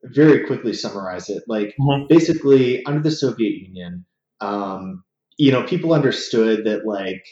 very 0.04 0.46
quickly 0.46 0.74
summarize 0.74 1.30
it. 1.30 1.44
Like 1.48 1.76
mm-hmm. 1.80 2.08
basically, 2.08 2.86
under 2.86 3.02
the 3.02 3.12
Soviet 3.12 3.54
Union, 3.54 4.06
um, 4.42 5.04
you 5.38 5.52
know, 5.52 5.64
people 5.64 5.94
understood 5.94 6.66
that 6.66 6.86
like 6.86 7.26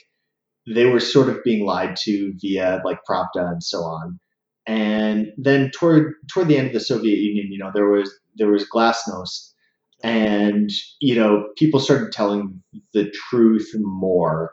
they 0.68 0.86
were 0.86 1.00
sort 1.00 1.30
of 1.30 1.44
being 1.44 1.66
lied 1.66 1.96
to 2.04 2.34
via 2.42 2.82
like 2.84 3.00
Pravda 3.10 3.52
and 3.52 3.64
so 3.64 3.80
on. 3.80 4.20
And 4.66 5.28
then 5.38 5.72
toward 5.72 6.14
toward 6.32 6.50
the 6.50 6.58
end 6.58 6.68
of 6.68 6.74
the 6.74 6.80
Soviet 6.82 7.20
Union, 7.20 7.48
you 7.52 7.58
know, 7.58 7.72
there 7.74 7.90
was 7.90 8.12
there 8.36 8.52
was 8.52 8.68
glasnost, 8.70 9.54
and 10.04 10.70
you 11.00 11.16
know, 11.16 11.48
people 11.58 11.80
started 11.80 12.12
telling 12.12 12.62
the 12.94 13.10
truth 13.30 13.70
more, 13.76 14.52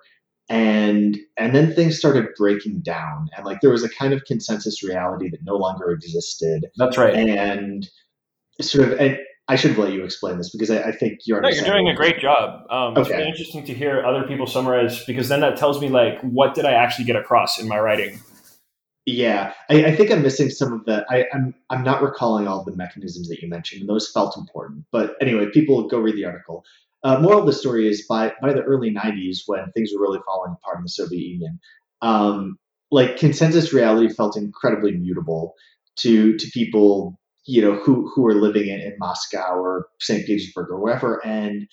and 0.48 1.18
and 1.36 1.52
then 1.52 1.74
things 1.74 1.98
started 1.98 2.28
breaking 2.36 2.82
down, 2.82 3.28
and 3.36 3.44
like 3.44 3.60
there 3.60 3.72
was 3.72 3.82
a 3.82 3.88
kind 3.88 4.12
of 4.12 4.24
consensus 4.24 4.84
reality 4.84 5.30
that 5.30 5.40
no 5.42 5.56
longer 5.56 5.90
existed. 5.90 6.66
That's 6.76 6.96
right. 6.96 7.14
And 7.14 7.88
sort 8.60 8.92
of, 8.92 9.00
and 9.00 9.18
I 9.48 9.56
should 9.56 9.76
let 9.76 9.92
you 9.92 10.04
explain 10.04 10.38
this 10.38 10.50
because 10.50 10.70
I, 10.70 10.82
I 10.82 10.92
think 10.92 11.20
you're. 11.26 11.40
No, 11.40 11.48
you're 11.48 11.64
doing 11.64 11.88
a 11.88 11.94
great 11.94 12.18
job. 12.18 12.66
Um, 12.70 12.92
okay. 12.92 13.00
It's 13.00 13.10
really 13.10 13.28
interesting 13.28 13.64
to 13.66 13.74
hear 13.74 14.04
other 14.04 14.26
people 14.26 14.46
summarize 14.46 15.04
because 15.04 15.28
then 15.28 15.40
that 15.40 15.56
tells 15.56 15.80
me 15.80 15.88
like 15.88 16.20
what 16.22 16.54
did 16.54 16.64
I 16.64 16.72
actually 16.72 17.04
get 17.04 17.16
across 17.16 17.58
in 17.58 17.68
my 17.68 17.78
writing. 17.78 18.20
Yeah, 19.06 19.52
I, 19.68 19.84
I, 19.84 19.96
think 19.96 20.10
I'm 20.10 20.22
missing 20.22 20.48
some 20.48 20.72
of 20.72 20.86
the. 20.86 21.04
I, 21.10 21.18
am 21.18 21.26
I'm, 21.34 21.54
I'm 21.68 21.84
not 21.84 22.02
recalling 22.02 22.48
all 22.48 22.64
the 22.64 22.74
mechanisms 22.74 23.28
that 23.28 23.42
you 23.42 23.48
mentioned, 23.48 23.82
and 23.82 23.90
those 23.90 24.10
felt 24.10 24.34
important. 24.36 24.86
But 24.90 25.14
anyway, 25.20 25.46
people 25.52 25.86
go 25.88 25.98
read 25.98 26.16
the 26.16 26.24
article. 26.24 26.64
Uh, 27.02 27.20
moral 27.20 27.40
of 27.40 27.46
the 27.46 27.52
story 27.52 27.86
is 27.86 28.06
by 28.06 28.32
by 28.40 28.54
the 28.54 28.62
early 28.62 28.90
'90s, 28.90 29.40
when 29.44 29.70
things 29.72 29.90
were 29.94 30.00
really 30.00 30.20
falling 30.24 30.52
apart 30.52 30.78
in 30.78 30.84
the 30.84 30.88
Soviet 30.88 31.20
Union, 31.20 31.60
um, 32.00 32.58
like 32.90 33.18
consensus 33.18 33.74
reality 33.74 34.08
felt 34.08 34.38
incredibly 34.38 34.92
mutable 34.92 35.54
to 35.96 36.38
to 36.38 36.50
people, 36.52 37.20
you 37.46 37.62
know, 37.62 37.74
who 37.74 38.10
who 38.14 38.26
are 38.26 38.34
living 38.34 38.68
in, 38.68 38.80
in 38.80 38.94
Moscow 38.98 39.54
or 39.54 39.86
St. 40.00 40.26
Petersburg 40.26 40.70
or 40.70 40.80
wherever, 40.80 41.24
and 41.24 41.66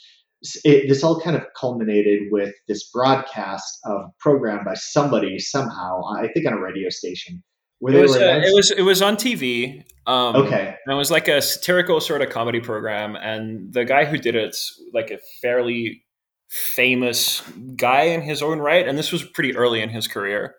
it, 0.63 0.89
this 0.89 1.03
all 1.03 1.19
kind 1.19 1.36
of 1.36 1.43
culminated 1.59 2.24
with 2.32 2.53
this 2.67 2.89
broadcast 2.89 3.80
of 3.86 4.05
program 4.19 4.65
by 4.65 4.74
somebody 4.74 5.38
somehow, 5.39 6.01
I 6.17 6.28
think 6.34 6.47
on 6.47 6.53
a 6.53 6.59
radio 6.59 6.89
station. 6.89 7.43
Where 7.80 7.95
it 7.95 8.01
was, 8.01 8.15
uh, 8.15 8.41
it 8.43 8.53
was 8.53 8.72
it 8.72 8.84
was 8.84 9.01
on 9.01 9.15
TV. 9.15 9.84
Um, 10.05 10.36
okay, 10.36 10.76
and 10.86 10.93
it 10.93 10.97
was 10.97 11.09
like 11.09 11.28
a 11.28 11.41
satirical 11.41 11.99
sort 11.99 12.22
of 12.22 12.30
comedy 12.30 12.59
program, 12.59 13.15
and 13.15 13.74
the 13.74 13.86
guy 13.86 14.05
who 14.05 14.17
did 14.17 14.36
it's 14.36 14.80
like 14.93 15.09
a 15.09 15.19
fairly 15.41 16.03
famous 16.49 17.41
guy 17.76 18.03
in 18.03 18.22
his 18.22 18.43
own 18.43 18.59
right, 18.59 18.88
and 18.88 18.97
this 18.97 19.11
was 19.11 19.24
pretty 19.24 19.55
early 19.55 19.82
in 19.82 19.89
his 19.89 20.07
career. 20.07 20.55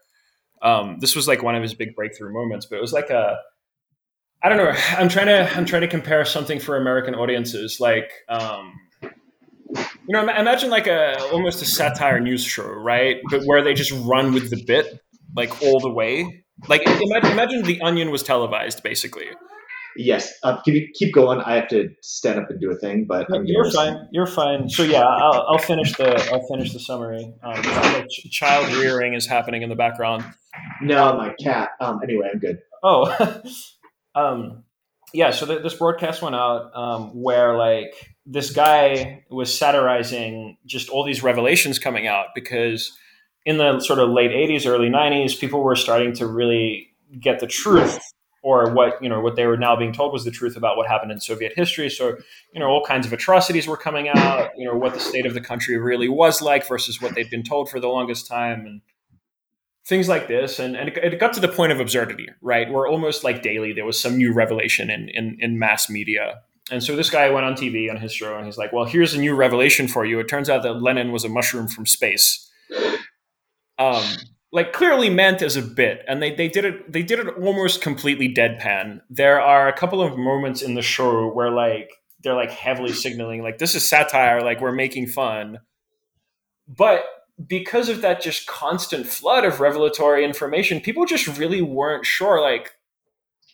Um, 0.62 0.98
this 1.00 1.14
was 1.14 1.28
like 1.28 1.42
one 1.42 1.54
of 1.54 1.62
his 1.62 1.74
big 1.74 1.94
breakthrough 1.94 2.32
moments, 2.32 2.66
but 2.68 2.76
it 2.76 2.82
was 2.82 2.92
like 2.92 3.10
a 3.10 3.36
I 4.44 4.48
don't 4.48 4.58
know. 4.58 4.72
I'm 4.98 5.08
trying 5.08 5.26
to 5.26 5.56
I'm 5.56 5.64
trying 5.64 5.82
to 5.82 5.88
compare 5.88 6.24
something 6.24 6.58
for 6.58 6.76
American 6.76 7.14
audiences, 7.14 7.78
like 7.80 8.10
um, 8.28 8.74
you 9.80 10.08
know, 10.08 10.22
imagine 10.22 10.70
like 10.70 10.86
a 10.86 11.20
almost 11.30 11.62
a 11.62 11.64
satire 11.64 12.18
news 12.20 12.44
show, 12.44 12.66
right? 12.66 13.18
But 13.30 13.42
where 13.44 13.62
they 13.62 13.74
just 13.74 13.92
run 13.92 14.32
with 14.32 14.50
the 14.50 14.62
bit 14.66 15.00
like 15.36 15.62
all 15.62 15.80
the 15.80 15.90
way. 15.90 16.44
Like 16.68 16.82
imagine, 16.86 17.32
imagine 17.32 17.62
the 17.62 17.80
Onion 17.80 18.10
was 18.10 18.22
televised, 18.22 18.82
basically. 18.82 19.26
Yes. 19.96 20.32
Uh, 20.42 20.60
can 20.62 20.74
you 20.74 20.88
keep 20.94 21.12
going? 21.12 21.40
I 21.40 21.54
have 21.56 21.68
to 21.68 21.90
stand 22.00 22.40
up 22.40 22.50
and 22.50 22.60
do 22.60 22.70
a 22.70 22.76
thing, 22.76 23.04
but 23.06 23.28
no, 23.28 23.42
you're 23.44 23.70
fine. 23.70 24.08
You're 24.10 24.26
fine. 24.26 24.68
So 24.68 24.82
yeah, 24.82 25.02
I'll, 25.02 25.46
I'll, 25.48 25.58
finish 25.58 25.92
the 25.96 26.14
I'll 26.32 26.46
finish 26.46 26.72
the 26.72 26.78
summary. 26.78 27.32
Um, 27.42 27.62
child 28.30 28.74
rearing 28.76 29.14
is 29.14 29.26
happening 29.26 29.62
in 29.62 29.68
the 29.68 29.76
background. 29.76 30.24
No, 30.80 31.16
my 31.16 31.34
cat. 31.42 31.70
Um, 31.80 32.00
anyway, 32.02 32.30
I'm 32.32 32.38
good. 32.38 32.60
Oh, 32.82 33.42
um, 34.14 34.64
yeah. 35.12 35.30
So 35.30 35.46
th- 35.46 35.62
this 35.62 35.74
broadcast 35.74 36.22
went 36.22 36.34
out 36.34 36.74
um, 36.74 37.10
where 37.20 37.56
like 37.56 38.14
this 38.26 38.50
guy 38.50 39.24
was 39.30 39.56
satirizing 39.56 40.56
just 40.66 40.88
all 40.88 41.04
these 41.04 41.22
revelations 41.22 41.78
coming 41.78 42.06
out 42.06 42.26
because 42.34 42.96
in 43.44 43.58
the 43.58 43.80
sort 43.80 43.98
of 43.98 44.10
late 44.10 44.30
80s 44.30 44.66
early 44.66 44.88
90s 44.88 45.38
people 45.38 45.62
were 45.62 45.74
starting 45.74 46.12
to 46.14 46.26
really 46.26 46.92
get 47.20 47.40
the 47.40 47.46
truth 47.46 47.98
or 48.42 48.72
what 48.72 49.02
you 49.02 49.08
know 49.08 49.20
what 49.20 49.36
they 49.36 49.46
were 49.46 49.56
now 49.56 49.74
being 49.76 49.92
told 49.92 50.12
was 50.12 50.24
the 50.24 50.30
truth 50.30 50.56
about 50.56 50.76
what 50.76 50.86
happened 50.86 51.10
in 51.10 51.20
soviet 51.20 51.52
history 51.56 51.90
so 51.90 52.16
you 52.52 52.60
know 52.60 52.66
all 52.66 52.84
kinds 52.84 53.06
of 53.06 53.12
atrocities 53.12 53.66
were 53.66 53.76
coming 53.76 54.08
out 54.08 54.50
you 54.56 54.66
know 54.66 54.76
what 54.76 54.94
the 54.94 55.00
state 55.00 55.26
of 55.26 55.34
the 55.34 55.40
country 55.40 55.76
really 55.76 56.08
was 56.08 56.40
like 56.40 56.66
versus 56.68 57.00
what 57.00 57.14
they'd 57.14 57.30
been 57.30 57.42
told 57.42 57.68
for 57.68 57.80
the 57.80 57.88
longest 57.88 58.26
time 58.26 58.64
and 58.66 58.80
things 59.86 60.08
like 60.08 60.28
this 60.28 60.58
and, 60.58 60.76
and 60.76 60.88
it 60.90 61.18
got 61.18 61.32
to 61.32 61.40
the 61.40 61.48
point 61.48 61.72
of 61.72 61.80
absurdity 61.80 62.28
right 62.40 62.70
where 62.70 62.86
almost 62.86 63.24
like 63.24 63.42
daily 63.42 63.72
there 63.72 63.84
was 63.84 64.00
some 64.00 64.16
new 64.16 64.32
revelation 64.32 64.90
in, 64.90 65.08
in, 65.08 65.36
in 65.40 65.58
mass 65.58 65.90
media 65.90 66.40
and 66.70 66.82
so 66.82 66.94
this 66.94 67.10
guy 67.10 67.28
went 67.30 67.44
on 67.44 67.54
TV 67.54 67.90
on 67.90 67.96
his 67.96 68.14
show 68.14 68.36
and 68.36 68.46
he's 68.46 68.56
like, 68.56 68.72
well, 68.72 68.84
here's 68.84 69.14
a 69.14 69.18
new 69.18 69.34
revelation 69.34 69.88
for 69.88 70.04
you. 70.04 70.20
It 70.20 70.28
turns 70.28 70.48
out 70.48 70.62
that 70.62 70.74
Lenin 70.74 71.10
was 71.12 71.24
a 71.24 71.28
mushroom 71.28 71.66
from 71.66 71.86
space. 71.86 72.50
Um, 73.78 74.04
like 74.52 74.72
clearly 74.72 75.10
meant 75.10 75.42
as 75.42 75.56
a 75.56 75.62
bit. 75.62 76.04
And 76.06 76.22
they, 76.22 76.34
they 76.34 76.48
did 76.48 76.64
it 76.64 76.92
they 76.92 77.02
did 77.02 77.18
it 77.18 77.26
almost 77.38 77.82
completely 77.82 78.32
deadpan. 78.32 79.00
There 79.10 79.40
are 79.40 79.66
a 79.66 79.72
couple 79.72 80.00
of 80.00 80.16
moments 80.16 80.62
in 80.62 80.74
the 80.74 80.82
show 80.82 81.28
where 81.28 81.50
like 81.50 81.90
they're 82.22 82.34
like 82.34 82.50
heavily 82.50 82.92
signaling 82.92 83.42
like 83.42 83.58
this 83.58 83.74
is 83.74 83.86
satire, 83.86 84.40
like 84.40 84.60
we're 84.60 84.72
making 84.72 85.08
fun. 85.08 85.58
But 86.68 87.04
because 87.46 87.88
of 87.88 88.02
that 88.02 88.20
just 88.20 88.46
constant 88.46 89.06
flood 89.06 89.44
of 89.44 89.60
revelatory 89.60 90.24
information, 90.24 90.80
people 90.80 91.06
just 91.06 91.38
really 91.38 91.62
weren't 91.62 92.06
sure. 92.06 92.40
Like, 92.40 92.72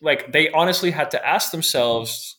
like 0.01 0.33
they 0.33 0.51
honestly 0.51 0.91
had 0.91 1.11
to 1.13 1.27
ask 1.27 1.51
themselves, 1.51 2.37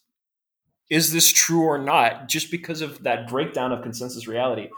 is 0.90 1.14
this 1.14 1.32
true 1.32 1.62
or 1.62 1.78
not? 1.78 2.28
Just 2.28 2.52
because 2.52 2.82
of 2.82 3.04
that 3.04 3.28
breakdown 3.28 3.72
of 3.72 3.84
consensus 3.84 4.28
reality. 4.28 4.70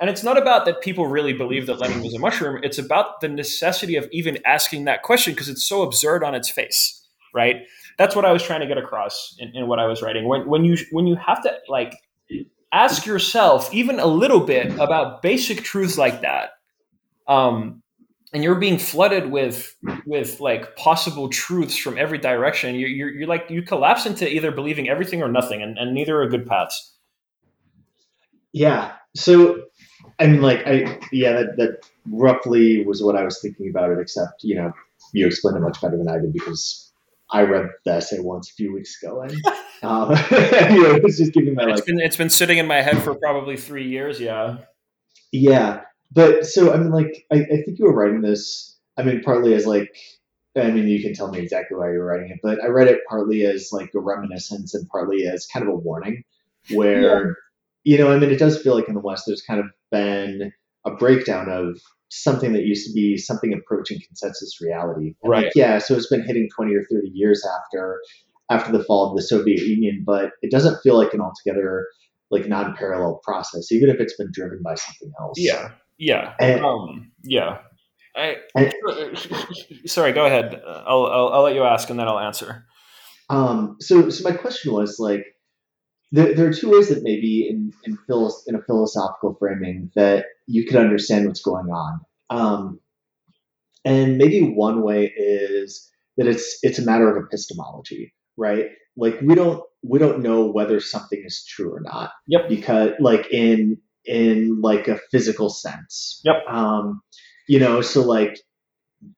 And 0.00 0.08
it's 0.08 0.22
not 0.22 0.38
about 0.38 0.64
that 0.64 0.80
people 0.80 1.06
really 1.06 1.34
believe 1.34 1.66
that 1.66 1.78
Lenin 1.78 2.02
was 2.02 2.14
a 2.14 2.18
mushroom. 2.18 2.60
It's 2.62 2.78
about 2.78 3.20
the 3.20 3.28
necessity 3.28 3.96
of 3.96 4.08
even 4.10 4.38
asking 4.46 4.86
that 4.86 5.02
question 5.02 5.34
because 5.34 5.48
it's 5.48 5.64
so 5.64 5.82
absurd 5.82 6.24
on 6.24 6.34
its 6.34 6.48
face, 6.48 7.06
right? 7.34 7.56
That's 7.98 8.16
what 8.16 8.24
I 8.24 8.32
was 8.32 8.42
trying 8.42 8.60
to 8.60 8.66
get 8.66 8.78
across 8.78 9.36
in, 9.38 9.54
in 9.54 9.66
what 9.66 9.78
I 9.78 9.86
was 9.86 10.00
writing. 10.00 10.26
When 10.26 10.48
when 10.48 10.64
you 10.64 10.78
when 10.90 11.06
you 11.06 11.16
have 11.16 11.42
to 11.42 11.52
like 11.68 11.94
ask 12.72 13.06
yourself 13.06 13.72
even 13.74 13.98
a 13.98 14.06
little 14.06 14.40
bit 14.40 14.72
about 14.78 15.22
basic 15.22 15.62
truths 15.62 15.98
like 15.98 16.22
that 16.22 16.50
um, 17.26 17.82
and 18.32 18.44
you're 18.44 18.56
being 18.56 18.78
flooded 18.78 19.30
with 19.30 19.76
with 20.06 20.40
like 20.40 20.76
possible 20.76 21.28
truths 21.28 21.76
from 21.76 21.98
every 21.98 22.18
direction. 22.18 22.76
You're, 22.76 22.88
you're, 22.88 23.10
you're 23.10 23.28
like 23.28 23.46
you 23.50 23.62
collapse 23.62 24.06
into 24.06 24.32
either 24.32 24.52
believing 24.52 24.88
everything 24.88 25.20
or 25.20 25.28
nothing 25.28 25.62
and, 25.62 25.76
and 25.76 25.94
neither 25.94 26.22
are 26.22 26.28
good 26.28 26.46
paths. 26.46 26.94
Yeah. 28.52 28.92
So 29.16 29.64
i 30.18 30.26
mean 30.26 30.40
like 30.42 30.66
i 30.66 30.98
yeah 31.12 31.32
that, 31.32 31.56
that 31.56 31.86
roughly 32.10 32.84
was 32.84 33.02
what 33.02 33.16
i 33.16 33.24
was 33.24 33.40
thinking 33.40 33.68
about 33.68 33.90
it 33.90 33.98
except 33.98 34.42
you 34.42 34.54
know 34.54 34.72
you 35.12 35.26
explained 35.26 35.56
it 35.56 35.60
much 35.60 35.80
better 35.80 35.96
than 35.96 36.08
i 36.08 36.18
did 36.18 36.32
because 36.32 36.89
I 37.32 37.42
read 37.42 37.68
the 37.84 37.92
essay 37.92 38.18
once 38.20 38.50
a 38.50 38.54
few 38.54 38.72
weeks 38.72 39.02
ago, 39.02 39.22
and 39.22 39.32
um, 39.82 40.10
you 40.72 40.82
know, 40.82 40.98
it's 41.02 41.18
just 41.18 41.32
giving 41.32 41.54
my 41.54 41.62
it's 41.64 41.76
like. 41.76 41.86
Been, 41.86 42.00
it's 42.00 42.16
been 42.16 42.30
sitting 42.30 42.58
in 42.58 42.66
my 42.66 42.82
head 42.82 43.02
for 43.02 43.14
probably 43.14 43.56
three 43.56 43.88
years. 43.88 44.20
Yeah. 44.20 44.58
Yeah, 45.32 45.82
but 46.10 46.44
so 46.44 46.74
I 46.74 46.76
mean, 46.76 46.90
like, 46.90 47.24
I, 47.30 47.36
I 47.36 47.62
think 47.62 47.78
you 47.78 47.84
were 47.84 47.94
writing 47.94 48.20
this. 48.20 48.76
I 48.96 49.04
mean, 49.04 49.22
partly 49.22 49.54
as 49.54 49.64
like, 49.64 49.96
I 50.56 50.70
mean, 50.72 50.88
you 50.88 51.00
can 51.00 51.14
tell 51.14 51.30
me 51.30 51.38
exactly 51.38 51.76
why 51.76 51.92
you 51.92 52.00
were 52.00 52.06
writing 52.06 52.30
it, 52.30 52.40
but 52.42 52.60
I 52.60 52.66
read 52.66 52.88
it 52.88 53.02
partly 53.08 53.46
as 53.46 53.70
like 53.70 53.94
a 53.94 54.00
reminiscence 54.00 54.74
and 54.74 54.88
partly 54.88 55.28
as 55.28 55.46
kind 55.46 55.62
of 55.62 55.72
a 55.72 55.76
warning, 55.76 56.24
where, 56.72 57.26
yeah. 57.26 57.32
you 57.84 57.98
know, 57.98 58.12
I 58.12 58.18
mean, 58.18 58.32
it 58.32 58.40
does 58.40 58.60
feel 58.60 58.74
like 58.74 58.88
in 58.88 58.94
the 58.94 59.00
West 59.00 59.24
there's 59.28 59.42
kind 59.42 59.60
of 59.60 59.66
been 59.92 60.52
a 60.84 60.90
breakdown 60.90 61.48
of 61.48 61.80
something 62.10 62.52
that 62.52 62.64
used 62.64 62.86
to 62.86 62.92
be 62.92 63.16
something 63.16 63.52
approaching 63.52 63.98
consensus 64.06 64.58
reality. 64.60 65.14
And 65.22 65.30
right. 65.30 65.44
Like, 65.44 65.52
yeah. 65.54 65.78
So 65.78 65.94
it's 65.94 66.08
been 66.08 66.24
hitting 66.24 66.48
20 66.54 66.74
or 66.74 66.84
30 66.90 67.10
years 67.12 67.46
after 67.46 68.00
after 68.50 68.72
the 68.72 68.82
fall 68.82 69.10
of 69.10 69.16
the 69.16 69.22
Soviet 69.22 69.60
Union, 69.60 70.02
but 70.04 70.32
it 70.42 70.50
doesn't 70.50 70.82
feel 70.82 70.98
like 70.98 71.14
an 71.14 71.20
altogether 71.20 71.86
like 72.32 72.48
non-parallel 72.48 73.20
process, 73.24 73.70
even 73.70 73.88
if 73.88 74.00
it's 74.00 74.16
been 74.16 74.30
driven 74.32 74.60
by 74.62 74.74
something 74.74 75.12
else. 75.20 75.36
Yeah. 75.38 75.70
Yeah. 75.98 76.34
And, 76.40 76.64
um, 76.64 77.12
yeah. 77.22 77.58
I, 78.16 78.38
and, 78.56 78.74
sorry, 79.86 80.12
go 80.12 80.26
ahead. 80.26 80.60
I'll, 80.66 81.06
I'll, 81.06 81.28
I'll 81.28 81.42
let 81.42 81.54
you 81.54 81.62
ask 81.62 81.90
and 81.90 81.98
then 81.98 82.08
I'll 82.08 82.18
answer. 82.18 82.64
Um, 83.28 83.76
so, 83.80 84.10
so 84.10 84.28
my 84.28 84.36
question 84.36 84.72
was 84.72 84.98
like, 84.98 85.24
there, 86.12 86.34
there 86.34 86.48
are 86.48 86.52
two 86.52 86.70
ways 86.70 86.88
that 86.88 87.02
maybe 87.02 87.46
in 87.48 87.72
in, 87.84 87.96
philo- 88.06 88.32
in 88.46 88.56
a 88.56 88.62
philosophical 88.62 89.36
framing 89.38 89.90
that 89.94 90.26
you 90.50 90.66
can 90.66 90.78
understand 90.78 91.26
what's 91.26 91.42
going 91.42 91.68
on. 91.68 92.00
Um, 92.28 92.80
and 93.84 94.18
maybe 94.18 94.40
one 94.40 94.82
way 94.82 95.12
is 95.16 95.90
that 96.16 96.26
it's 96.26 96.58
it's 96.62 96.78
a 96.78 96.84
matter 96.84 97.08
of 97.08 97.24
epistemology, 97.24 98.12
right? 98.36 98.66
Like 98.96 99.20
we 99.22 99.34
don't 99.34 99.62
we 99.82 99.98
don't 99.98 100.22
know 100.22 100.46
whether 100.46 100.80
something 100.80 101.22
is 101.24 101.44
true 101.44 101.72
or 101.72 101.80
not. 101.80 102.10
Yep. 102.26 102.48
Because 102.48 102.90
like 103.00 103.26
in 103.30 103.78
in 104.04 104.60
like 104.60 104.88
a 104.88 104.98
physical 105.10 105.48
sense. 105.48 106.20
Yep. 106.24 106.36
Um, 106.48 107.00
you 107.48 107.58
know, 107.58 107.80
so 107.80 108.02
like, 108.02 108.38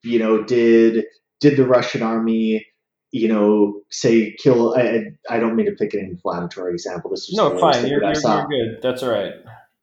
you 0.05 0.19
know, 0.19 0.45
did 0.45 1.05
did 1.41 1.57
the 1.57 1.67
Russian 1.67 2.03
army 2.03 2.67
you 3.15 3.29
know, 3.29 3.83
say 3.91 4.35
kill. 4.43 4.75
I, 4.75 5.03
I 5.29 5.39
don't 5.39 5.55
mean 5.55 5.67
to 5.67 5.73
pick 5.73 5.93
an 5.93 6.01
inflammatory 6.01 6.73
example. 6.73 7.11
This 7.11 7.29
is 7.29 7.35
no 7.37 7.59
fine. 7.59 7.87
You're, 7.87 8.03
you're, 8.03 8.15
you're, 8.15 8.47
good. 8.47 8.83
That's 8.83 9.03
all 9.03 9.11
right. 9.11 9.35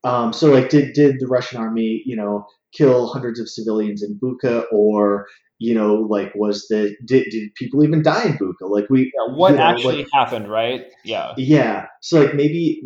Um, 0.03 0.33
so 0.33 0.51
like, 0.51 0.69
did 0.69 0.93
did 0.93 1.17
the 1.19 1.27
Russian 1.27 1.59
army, 1.59 2.01
you 2.05 2.15
know, 2.15 2.45
kill 2.73 3.07
hundreds 3.07 3.39
of 3.39 3.49
civilians 3.49 4.03
in 4.03 4.19
Bucha, 4.19 4.63
or 4.71 5.27
you 5.57 5.75
know, 5.75 5.95
like, 5.95 6.33
was 6.35 6.67
the 6.69 6.95
did, 7.05 7.27
did 7.31 7.53
people 7.55 7.83
even 7.83 8.01
die 8.01 8.25
in 8.25 8.37
Bucha? 8.37 8.69
Like, 8.69 8.89
we 8.89 9.11
yeah, 9.13 9.35
what 9.35 9.51
you 9.51 9.57
know, 9.57 9.63
actually 9.63 9.97
like, 9.97 10.07
happened, 10.13 10.49
right? 10.49 10.85
Yeah, 11.03 11.33
yeah. 11.37 11.87
So 12.01 12.21
like, 12.21 12.33
maybe 12.33 12.81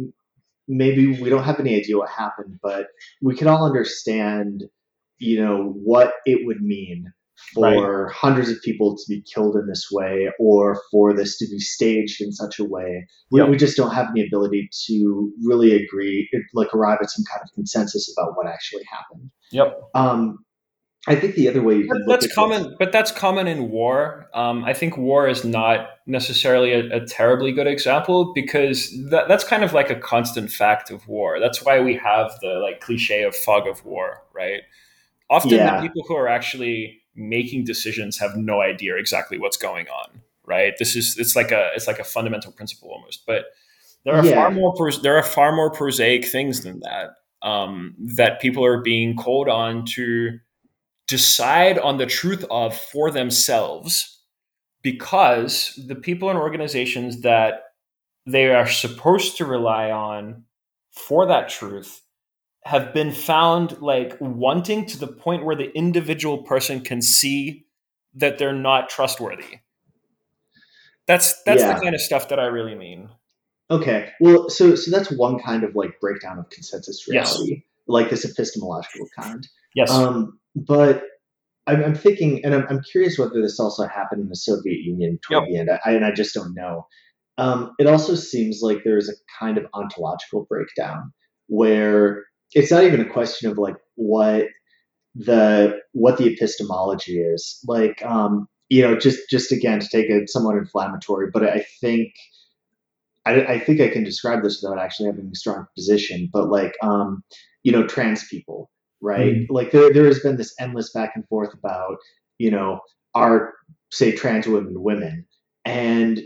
maybe 0.68 1.20
we 1.22 1.30
don't 1.30 1.44
have 1.44 1.60
any 1.60 1.76
idea 1.76 1.98
what 1.98 2.10
happened, 2.10 2.60
but 2.64 2.88
we 3.22 3.36
can 3.36 3.48
all 3.48 3.66
understand, 3.66 4.64
you 5.20 5.44
know, 5.44 5.74
what 5.84 6.14
it 6.26 6.46
would 6.46 6.62
mean 6.62 7.14
for 7.54 8.06
right. 8.06 8.14
hundreds 8.14 8.50
of 8.50 8.62
people 8.62 8.96
to 8.96 9.04
be 9.08 9.22
killed 9.22 9.56
in 9.56 9.68
this 9.68 9.90
way 9.92 10.32
or 10.40 10.82
for 10.92 11.14
this 11.14 11.38
to 11.38 11.46
be 11.46 11.60
staged 11.60 12.22
in 12.22 12.32
such 12.32 12.60
a 12.60 12.64
way. 12.64 13.06
We, 13.32 13.42
yep. 13.42 13.50
we 13.50 13.58
just 13.58 13.78
don't 13.78 13.94
have 13.94 14.14
the 14.14 14.26
ability 14.26 14.70
to 14.88 15.32
really 15.44 15.76
agree, 15.76 16.30
like 16.54 16.74
arrive 16.74 17.00
at 17.02 17.10
some 17.10 17.26
kind 17.30 17.42
of 17.44 17.54
consensus 17.54 18.14
about 18.18 18.36
what 18.36 18.48
actually 18.48 18.84
happened. 18.92 19.30
Yep. 19.52 19.80
Um, 19.94 20.40
I 21.06 21.16
think 21.16 21.36
the 21.36 21.50
other 21.50 21.62
way 21.62 21.76
you 21.76 21.88
can 21.88 22.06
that's 22.08 22.34
common, 22.34 22.64
this, 22.64 22.74
but 22.80 22.94
that's 22.94 23.12
common 23.12 23.46
in 23.46 23.70
war. 23.70 24.30
Um, 24.34 24.64
I 24.64 24.74
think 24.74 24.96
war 24.96 25.28
is 25.28 25.44
not 25.44 25.90
necessarily 26.08 26.72
a, 26.72 26.98
a 26.98 27.06
terribly 27.06 27.52
good 27.52 27.68
example 27.68 28.32
because 28.34 28.90
that, 29.10 29.28
that's 29.28 29.44
kind 29.44 29.66
of 29.66 29.74
like 29.74 29.90
a 29.90 29.96
constant 29.96 30.50
fact 30.50 30.92
of 30.92 31.06
war. 31.08 31.42
That's 31.42 31.62
why 31.62 31.82
we 31.82 31.96
have 31.98 32.32
the 32.42 32.60
like 32.64 32.80
cliche 32.80 33.24
of 33.24 33.36
fog 33.36 33.68
of 33.68 33.84
war, 33.84 34.24
right? 34.34 34.62
Often 35.30 35.52
yeah. 35.52 35.76
the 35.76 35.88
people 35.88 36.04
who 36.08 36.16
are 36.16 36.30
actually 36.30 37.03
making 37.16 37.64
decisions 37.64 38.18
have 38.18 38.36
no 38.36 38.62
idea 38.62 38.96
exactly 38.96 39.38
what's 39.38 39.58
going 39.58 39.88
on 39.88 40.22
right 40.46 40.74
this 40.80 40.96
is 40.96 41.18
it's 41.18 41.36
like 41.36 41.52
a 41.52 41.70
it's 41.76 41.88
like 41.88 42.00
a 42.00 42.04
fundamental 42.04 42.52
principle 42.52 42.90
almost 42.90 43.24
but 43.26 43.46
there 44.04 44.16
are 44.16 44.26
yeah. 44.26 44.36
far 44.36 44.52
more 44.52 44.74
there 45.02 45.18
are 45.18 45.24
far 45.24 45.56
more 45.56 45.72
prosaic 45.72 46.26
things 46.26 46.64
than 46.64 46.80
that 46.82 47.12
um, 47.42 47.96
that 48.00 48.40
people 48.42 48.66
are 48.66 48.82
being 48.82 49.16
called 49.16 49.50
on 49.50 49.86
to 49.86 50.40
decide 51.08 51.78
on 51.78 51.98
the 51.98 52.06
truth 52.06 52.46
of 52.50 52.76
for 52.76 53.12
themselves 53.12 54.22
because 54.82 55.80
the 55.88 55.96
people 55.96 56.30
and 56.30 56.40
organizations 56.40 57.22
that 57.22 57.64
they 58.26 58.54
are 58.54 58.68
supposed 58.68 59.38
to 59.38 59.46
rely 59.46 59.92
on 59.92 60.44
for 60.92 61.26
that 61.26 61.50
truth 61.50 62.02
have 62.66 62.94
been 62.94 63.12
found 63.12 63.82
like 63.82 64.16
wanting 64.20 64.86
to 64.86 64.98
the 64.98 65.08
point 65.08 65.44
where 65.44 65.56
the 65.56 65.76
individual 65.76 66.40
person 66.40 66.82
can 66.82 67.02
see 67.02 67.66
that 68.16 68.38
they're 68.38 68.54
not 68.54 68.90
trustworthy. 68.90 69.60
That's 71.08 71.42
that's 71.44 71.62
yeah. 71.62 71.74
the 71.74 71.82
kind 71.82 71.96
of 71.96 72.02
stuff 72.02 72.30
that 72.30 72.40
I 72.40 72.46
really 72.46 72.76
mean. 72.76 73.10
Okay. 73.70 74.12
Well, 74.20 74.50
so 74.50 74.76
so 74.76 74.92
that's 74.92 75.12
one 75.12 75.40
kind 75.40 75.64
of 75.64 75.76
like 75.76 76.00
breakdown 76.00 76.40
of 76.40 76.50
consensus 76.50 77.08
reality, 77.08 77.56
yes. 77.56 77.62
like 77.88 78.10
this 78.10 78.24
epistemological 78.24 79.08
kind. 79.20 79.46
Yes. 79.76 79.90
Um, 79.92 80.40
but 80.56 81.04
I'm, 81.66 81.84
I'm 81.84 81.96
thinking, 81.96 82.44
and 82.46 82.54
I'm, 82.54 82.66
I'm, 82.70 82.82
curious 82.82 83.18
whether 83.18 83.42
this 83.42 83.60
also 83.60 83.88
happened 83.88 84.22
in 84.22 84.30
the 84.30 84.36
Soviet 84.36 84.80
Union 84.82 85.20
toward 85.22 85.44
yep. 85.44 85.50
the 85.50 85.58
end, 85.60 85.70
I, 85.86 85.92
and 85.92 86.06
I 86.06 86.12
just 86.12 86.34
don't 86.34 86.54
know. 86.54 86.88
Um, 87.38 87.72
it 87.80 87.88
also 87.88 88.16
seems 88.16 88.60
like 88.62 88.84
there 88.84 88.98
is 88.98 89.10
a 89.10 89.14
kind 89.40 89.58
of 89.58 89.66
ontological 89.74 90.46
breakdown 90.48 91.14
where 91.48 92.26
it's 92.54 92.72
not 92.72 92.84
even 92.84 93.02
a 93.02 93.10
question 93.10 93.50
of 93.50 93.58
like 93.58 93.76
what 93.96 94.48
the 95.16 95.80
what 95.94 96.18
the 96.18 96.34
epistemology 96.34 97.20
is. 97.20 97.60
Like 97.68 98.04
um 98.06 98.48
you 98.70 98.82
know 98.82 98.98
just 98.98 99.30
just 99.30 99.52
again 99.52 99.80
to 99.80 99.88
take 99.88 100.10
a 100.10 100.28
somewhat 100.28 100.58
inflammatory 100.58 101.30
but 101.32 101.44
i 101.44 101.64
think 101.80 102.14
I, 103.26 103.46
I 103.46 103.60
think 103.60 103.82
i 103.82 103.90
can 103.90 104.04
describe 104.04 104.42
this 104.42 104.62
without 104.62 104.80
actually 104.80 105.08
having 105.08 105.30
a 105.32 105.36
strong 105.36 105.68
position 105.76 106.30
but 106.32 106.50
like 106.50 106.74
um 106.82 107.24
you 107.62 107.72
know 107.72 107.86
trans 107.86 108.28
people 108.28 108.70
right? 109.02 109.36
Mm-hmm. 109.36 109.54
like 109.54 109.72
there, 109.72 109.92
there 109.92 110.06
has 110.06 110.22
been 110.22 110.38
this 110.38 110.56
endless 110.60 110.92
back 110.94 111.12
and 111.14 111.28
forth 111.28 111.54
about 111.54 111.98
you 112.38 112.50
know 112.50 112.80
are 113.14 113.54
say 113.92 114.12
trans 114.12 114.48
women 114.48 114.82
women 114.82 115.26
and 115.66 116.22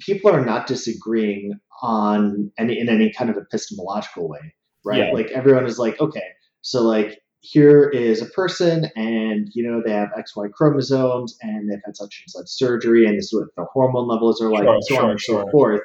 people 0.00 0.30
are 0.30 0.44
not 0.44 0.66
disagreeing 0.66 1.52
on 1.82 2.50
any 2.58 2.78
in 2.80 2.88
any 2.88 3.12
kind 3.12 3.30
of 3.30 3.36
epistemological 3.36 4.28
way 4.28 4.54
right? 4.84 4.98
Yeah. 4.98 5.12
Like 5.12 5.30
everyone 5.30 5.66
is 5.66 5.78
like, 5.78 6.00
okay, 6.00 6.28
so 6.62 6.82
like 6.82 7.18
here 7.40 7.88
is 7.90 8.22
a 8.22 8.26
person 8.26 8.90
and 8.96 9.50
you 9.52 9.68
know 9.68 9.82
they 9.84 9.92
have 9.92 10.08
XY 10.16 10.50
chromosomes 10.52 11.36
and 11.42 11.70
they've 11.70 11.82
had 11.84 11.94
such 11.94 12.22
and 12.24 12.30
such 12.30 12.46
surgery 12.48 13.04
and 13.04 13.18
this 13.18 13.26
is 13.26 13.34
what 13.34 13.48
the 13.56 13.66
hormone 13.70 14.08
levels 14.08 14.40
are 14.40 14.50
like 14.50 14.64
sure, 14.64 14.74
and 14.74 14.82
so 14.84 14.94
sure, 14.94 15.04
on 15.04 15.10
and 15.10 15.20
sure. 15.20 15.44
so 15.44 15.50
forth. 15.50 15.80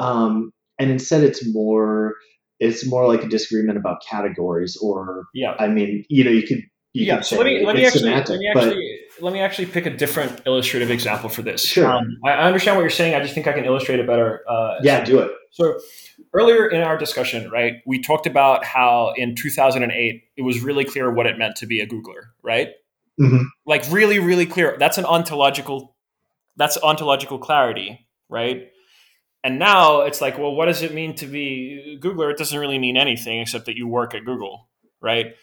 Um, 0.00 0.52
and 0.78 0.90
instead 0.90 1.22
it's 1.22 1.46
more 1.54 2.14
it's 2.58 2.86
more 2.86 3.06
like 3.06 3.22
a 3.22 3.28
disagreement 3.28 3.78
about 3.78 4.02
categories 4.08 4.76
or 4.76 5.26
yeah 5.34 5.54
i 5.58 5.68
mean 5.68 6.04
you 6.08 6.24
know 6.24 6.30
you 6.30 6.42
could 6.42 6.58
you 6.92 7.06
yeah 7.06 7.20
so 7.20 7.36
let 7.36 7.46
me 7.46 7.64
let 7.64 7.76
me 7.76 7.84
actually, 7.84 8.00
semantic, 8.00 8.30
let 8.30 8.38
me 8.38 8.48
actually 8.48 9.00
but, 9.18 9.24
let 9.24 9.32
me 9.32 9.40
actually 9.40 9.66
pick 9.66 9.86
a 9.86 9.90
different 9.90 10.42
illustrative 10.46 10.90
example 10.90 11.28
for 11.28 11.42
this 11.42 11.62
sure 11.64 11.86
um, 11.90 12.16
I, 12.24 12.30
I, 12.30 12.46
understand 12.46 12.76
what 12.76 12.82
you're 12.82 12.90
saying 12.90 13.14
i 13.14 13.20
just 13.20 13.34
think 13.34 13.46
i 13.46 13.52
can 13.52 13.64
illustrate 13.64 14.00
it 14.00 14.06
better 14.06 14.42
uh, 14.48 14.76
yeah 14.82 15.04
do 15.04 15.18
it 15.20 15.30
So 15.56 15.80
earlier 16.34 16.66
in 16.66 16.82
our 16.82 16.98
discussion, 16.98 17.50
right, 17.50 17.76
we 17.86 17.98
talked 18.02 18.26
about 18.26 18.62
how 18.62 19.14
in 19.16 19.34
2008 19.34 20.22
it 20.36 20.42
was 20.42 20.60
really 20.60 20.84
clear 20.84 21.10
what 21.10 21.26
it 21.26 21.38
meant 21.38 21.56
to 21.56 21.66
be 21.66 21.80
a 21.80 21.86
Googler, 21.86 22.24
right? 22.42 22.72
Mhm. 23.18 23.46
Like 23.64 23.82
really, 23.90 24.18
really 24.18 24.44
clear. 24.44 24.76
That's 24.78 24.98
an 24.98 25.06
ontological. 25.06 25.96
That's 26.56 26.76
ontological 26.76 27.38
clarity, 27.38 28.06
right? 28.28 28.68
And 29.42 29.58
now 29.58 30.02
it's 30.02 30.20
like, 30.20 30.36
well, 30.36 30.54
what 30.54 30.66
does 30.66 30.82
it 30.82 30.92
mean 30.92 31.14
to 31.14 31.26
be 31.26 31.98
Googler? 32.02 32.30
It 32.30 32.36
doesn't 32.36 32.58
really 32.58 32.78
mean 32.78 32.98
anything 32.98 33.40
except 33.40 33.64
that 33.64 33.76
you 33.76 33.88
work 33.88 34.14
at 34.14 34.26
Google, 34.26 34.68
right? 35.00 35.36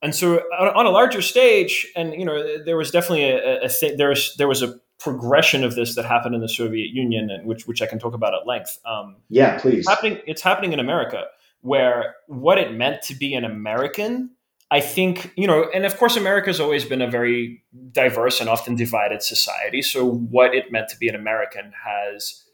And 0.00 0.14
so 0.14 0.38
on, 0.58 0.86
a 0.86 0.90
larger 0.90 1.20
stage, 1.20 1.86
and 1.94 2.14
you 2.14 2.24
know, 2.24 2.64
there 2.64 2.78
was 2.78 2.90
definitely 2.90 3.24
a, 3.30 3.64
a 3.64 3.68
thing. 3.68 3.98
There 3.98 4.08
was 4.08 4.34
there 4.38 4.48
was 4.48 4.62
a 4.62 4.80
progression 5.00 5.64
of 5.64 5.74
this 5.74 5.94
that 5.96 6.04
happened 6.04 6.34
in 6.34 6.40
the 6.40 6.48
Soviet 6.48 6.90
Union, 6.92 7.30
and 7.30 7.46
which 7.46 7.66
which 7.66 7.82
I 7.82 7.86
can 7.86 7.98
talk 7.98 8.14
about 8.14 8.34
at 8.34 8.46
length. 8.46 8.78
Um, 8.84 9.16
Yeah, 9.28 9.58
please. 9.58 9.80
it's 9.80 9.88
happening. 9.88 10.18
It's 10.26 10.42
happening 10.42 10.72
in 10.72 10.78
America, 10.78 11.24
where 11.62 12.14
what 12.26 12.58
it 12.58 12.72
meant 12.72 13.02
to 13.02 13.14
be 13.14 13.34
an 13.34 13.44
American, 13.44 14.30
I 14.70 14.80
think, 14.80 15.32
you 15.36 15.46
know, 15.46 15.68
and 15.74 15.84
of 15.84 15.96
course, 15.96 16.16
America's 16.16 16.60
always 16.60 16.84
been 16.84 17.02
a 17.02 17.10
very 17.10 17.64
diverse 17.90 18.40
and 18.40 18.48
often 18.48 18.76
divided 18.76 19.22
society. 19.22 19.82
So 19.82 20.08
what 20.08 20.54
it 20.54 20.70
meant 20.70 20.88
to 20.90 20.98
be 20.98 21.08
an 21.08 21.14
American 21.14 21.72
has 21.84 22.44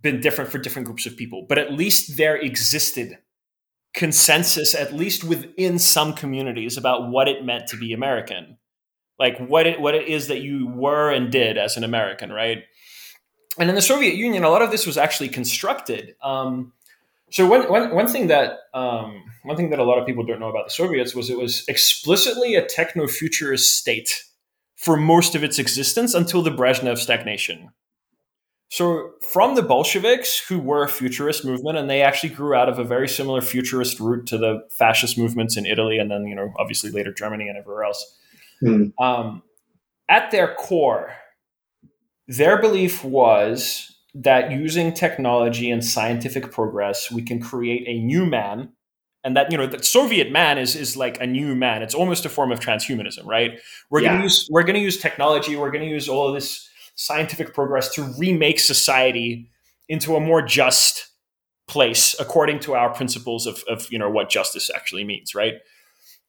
been 0.00 0.20
different 0.20 0.50
for 0.50 0.58
different 0.58 0.86
groups 0.86 1.06
of 1.06 1.16
people, 1.16 1.46
but 1.48 1.58
at 1.58 1.72
least 1.72 2.16
there 2.16 2.36
existed 2.36 3.18
consensus, 3.94 4.74
at 4.74 4.92
least 4.92 5.22
within 5.22 5.78
some 5.78 6.14
communities, 6.14 6.76
about 6.76 7.10
what 7.10 7.28
it 7.28 7.44
meant 7.44 7.66
to 7.68 7.76
be 7.76 7.92
American, 7.92 8.56
like 9.22 9.38
what 9.38 9.68
it 9.68 9.80
what 9.80 9.94
it 9.94 10.08
is 10.08 10.26
that 10.26 10.40
you 10.40 10.66
were 10.66 11.08
and 11.08 11.30
did 11.30 11.56
as 11.56 11.76
an 11.76 11.84
American, 11.84 12.32
right? 12.32 12.64
And 13.56 13.68
in 13.68 13.76
the 13.76 13.82
Soviet 13.82 14.16
Union, 14.16 14.42
a 14.42 14.50
lot 14.50 14.62
of 14.62 14.72
this 14.72 14.84
was 14.84 14.98
actually 14.98 15.28
constructed. 15.28 16.16
Um, 16.22 16.72
so 17.30 17.46
one, 17.46 17.70
one, 17.70 17.94
one 17.94 18.08
thing 18.08 18.26
that 18.26 18.58
um, 18.74 19.22
one 19.44 19.56
thing 19.56 19.70
that 19.70 19.78
a 19.78 19.84
lot 19.84 19.98
of 20.00 20.06
people 20.06 20.26
don't 20.26 20.40
know 20.40 20.50
about 20.50 20.66
the 20.66 20.74
Soviets 20.74 21.14
was 21.14 21.30
it 21.30 21.38
was 21.38 21.64
explicitly 21.68 22.56
a 22.56 22.66
techno-futurist 22.66 23.78
state 23.78 24.24
for 24.74 24.96
most 24.96 25.36
of 25.36 25.44
its 25.44 25.60
existence 25.60 26.14
until 26.14 26.42
the 26.42 26.50
Brezhnev 26.50 26.98
stagnation. 26.98 27.70
So 28.70 29.12
from 29.32 29.54
the 29.54 29.62
Bolsheviks, 29.62 30.40
who 30.48 30.58
were 30.58 30.82
a 30.82 30.88
futurist 30.88 31.44
movement, 31.44 31.78
and 31.78 31.88
they 31.88 32.02
actually 32.02 32.30
grew 32.30 32.54
out 32.54 32.68
of 32.68 32.80
a 32.80 32.84
very 32.84 33.08
similar 33.08 33.40
futurist 33.40 34.00
route 34.00 34.26
to 34.26 34.38
the 34.38 34.66
fascist 34.76 35.16
movements 35.16 35.56
in 35.56 35.64
Italy, 35.64 35.98
and 35.98 36.10
then 36.10 36.26
you 36.26 36.34
know 36.34 36.52
obviously 36.58 36.90
later 36.90 37.12
Germany 37.12 37.46
and 37.48 37.56
everywhere 37.56 37.84
else. 37.84 38.18
Hmm. 38.62 38.86
Um, 38.98 39.42
at 40.08 40.30
their 40.30 40.54
core, 40.54 41.12
their 42.28 42.60
belief 42.60 43.04
was 43.04 43.94
that 44.14 44.52
using 44.52 44.92
technology 44.92 45.70
and 45.70 45.84
scientific 45.84 46.52
progress, 46.52 47.10
we 47.10 47.22
can 47.22 47.40
create 47.40 47.84
a 47.86 47.98
new 48.00 48.26
man. 48.26 48.72
And 49.24 49.36
that, 49.36 49.50
you 49.52 49.56
know, 49.56 49.66
the 49.66 49.82
Soviet 49.82 50.32
man 50.32 50.58
is, 50.58 50.74
is 50.74 50.96
like 50.96 51.20
a 51.20 51.26
new 51.26 51.54
man. 51.54 51.82
It's 51.82 51.94
almost 51.94 52.26
a 52.26 52.28
form 52.28 52.50
of 52.50 52.60
transhumanism, 52.60 53.24
right? 53.24 53.58
We're 53.88 54.02
Yeah. 54.02 54.12
gonna 54.12 54.24
use 54.24 54.48
we're 54.50 54.64
gonna 54.64 54.80
use 54.80 54.98
technology, 55.00 55.56
we're 55.56 55.70
gonna 55.70 55.84
use 55.84 56.08
all 56.08 56.28
of 56.28 56.34
this 56.34 56.68
scientific 56.96 57.54
progress 57.54 57.92
to 57.94 58.02
remake 58.18 58.60
society 58.60 59.48
into 59.88 60.16
a 60.16 60.20
more 60.20 60.42
just 60.42 61.08
place 61.68 62.14
according 62.18 62.58
to 62.60 62.74
our 62.74 62.92
principles 62.92 63.46
of, 63.46 63.62
of 63.68 63.90
you 63.90 63.98
know 63.98 64.10
what 64.10 64.28
justice 64.28 64.70
actually 64.74 65.04
means, 65.04 65.34
right? 65.34 65.54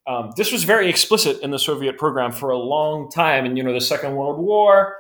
Um, 0.06 0.32
this 0.36 0.52
was 0.52 0.64
very 0.64 0.90
explicit 0.90 1.42
in 1.42 1.52
the 1.52 1.60
Soviet 1.60 1.98
program 1.98 2.32
for 2.32 2.50
a 2.50 2.58
long 2.58 3.10
time, 3.10 3.46
and 3.46 3.58
you 3.58 3.64
know 3.64 3.74
the 3.74 3.82
Second 3.82 4.16
World 4.16 4.40
War 4.40 4.98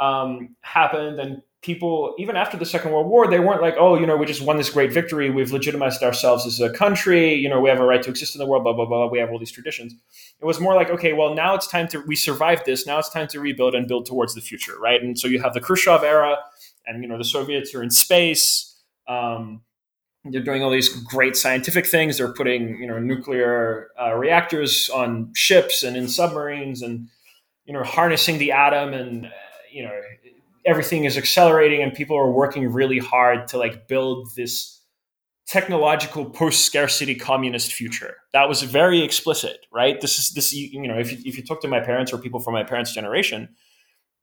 um, 0.00 0.56
happened, 0.62 1.20
and 1.20 1.42
people 1.60 2.14
even 2.18 2.36
after 2.36 2.56
the 2.56 2.64
Second 2.64 2.92
World 2.92 3.08
War, 3.08 3.28
they 3.28 3.40
weren't 3.40 3.60
like, 3.60 3.74
oh, 3.78 3.98
you 3.98 4.06
know, 4.06 4.16
we 4.16 4.24
just 4.26 4.40
won 4.40 4.56
this 4.56 4.70
great 4.70 4.92
victory, 4.92 5.28
we've 5.28 5.52
legitimized 5.52 6.02
ourselves 6.02 6.46
as 6.46 6.60
a 6.60 6.70
country, 6.72 7.34
you 7.34 7.48
know, 7.48 7.60
we 7.60 7.68
have 7.68 7.80
a 7.80 7.84
right 7.84 8.02
to 8.02 8.10
exist 8.10 8.34
in 8.34 8.38
the 8.38 8.46
world, 8.46 8.62
blah 8.62 8.72
blah 8.72 8.86
blah. 8.86 9.06
We 9.06 9.18
have 9.18 9.30
all 9.30 9.38
these 9.38 9.52
traditions. 9.52 9.94
It 10.40 10.44
was 10.44 10.60
more 10.60 10.74
like, 10.74 10.90
okay, 10.90 11.12
well, 11.12 11.34
now 11.34 11.54
it's 11.54 11.66
time 11.66 11.88
to 11.88 12.00
we 12.06 12.16
survived 12.16 12.64
this. 12.64 12.86
Now 12.86 12.98
it's 12.98 13.10
time 13.10 13.28
to 13.28 13.40
rebuild 13.40 13.74
and 13.74 13.86
build 13.86 14.06
towards 14.06 14.34
the 14.34 14.40
future, 14.40 14.78
right? 14.78 15.02
And 15.02 15.18
so 15.18 15.28
you 15.28 15.42
have 15.42 15.52
the 15.52 15.60
Khrushchev 15.60 16.02
era, 16.02 16.36
and 16.86 17.02
you 17.02 17.08
know 17.08 17.18
the 17.18 17.24
Soviets 17.24 17.74
are 17.74 17.82
in 17.82 17.90
space. 17.90 18.76
Um, 19.06 19.62
they're 20.24 20.42
doing 20.42 20.62
all 20.62 20.70
these 20.70 20.88
great 20.88 21.36
scientific 21.36 21.86
things. 21.86 22.18
They're 22.18 22.32
putting 22.32 22.80
you 22.80 22.86
know 22.86 22.98
nuclear 22.98 23.88
uh, 24.00 24.14
reactors 24.14 24.88
on 24.88 25.32
ships 25.34 25.82
and 25.82 25.96
in 25.96 26.08
submarines, 26.08 26.82
and 26.82 27.08
you 27.64 27.72
know 27.72 27.82
harnessing 27.82 28.38
the 28.38 28.52
atom, 28.52 28.92
and 28.92 29.26
uh, 29.26 29.30
you 29.72 29.84
know 29.84 30.00
everything 30.66 31.04
is 31.04 31.16
accelerating, 31.16 31.82
and 31.82 31.94
people 31.94 32.16
are 32.16 32.30
working 32.30 32.70
really 32.70 32.98
hard 32.98 33.48
to 33.48 33.58
like 33.58 33.88
build 33.88 34.28
this 34.36 34.82
technological 35.46 36.26
post-scarcity 36.26 37.14
communist 37.14 37.72
future. 37.72 38.16
That 38.34 38.50
was 38.50 38.62
very 38.62 39.02
explicit, 39.02 39.64
right? 39.72 39.98
This 39.98 40.18
is 40.18 40.30
this 40.30 40.52
you, 40.52 40.82
you 40.82 40.88
know 40.88 40.98
if 40.98 41.12
you, 41.12 41.18
if 41.24 41.36
you 41.36 41.44
talk 41.44 41.62
to 41.62 41.68
my 41.68 41.80
parents 41.80 42.12
or 42.12 42.18
people 42.18 42.40
from 42.40 42.54
my 42.54 42.64
parents' 42.64 42.92
generation, 42.92 43.48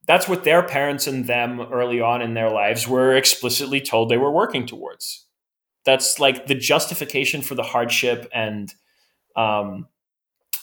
that's 0.08 0.28
what 0.28 0.44
their 0.44 0.62
parents 0.62 1.08
and 1.08 1.26
them 1.26 1.62
early 1.62 2.02
on 2.02 2.22
in 2.22 2.34
their 2.34 2.50
lives 2.50 2.88
were 2.88 3.16
explicitly 3.16 3.82
told 3.82 4.10
they 4.10 4.18
were 4.18 4.32
working 4.32 4.68
towards. 4.68 5.25
That's 5.86 6.20
like 6.20 6.48
the 6.48 6.56
justification 6.56 7.42
for 7.42 7.56
the 7.56 7.64
hardship 7.64 8.28
and 8.34 8.74
um, 9.36 9.88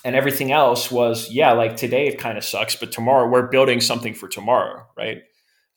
and 0.04 0.16
everything 0.16 0.50
else 0.50 0.90
was 0.90 1.30
yeah, 1.30 1.52
like 1.52 1.76
today 1.76 2.08
it 2.08 2.18
kind 2.18 2.36
of 2.36 2.44
sucks, 2.44 2.74
but 2.74 2.92
tomorrow 2.92 3.28
we're 3.28 3.48
building 3.48 3.80
something 3.80 4.14
for 4.14 4.28
tomorrow, 4.28 4.84
right? 4.96 5.22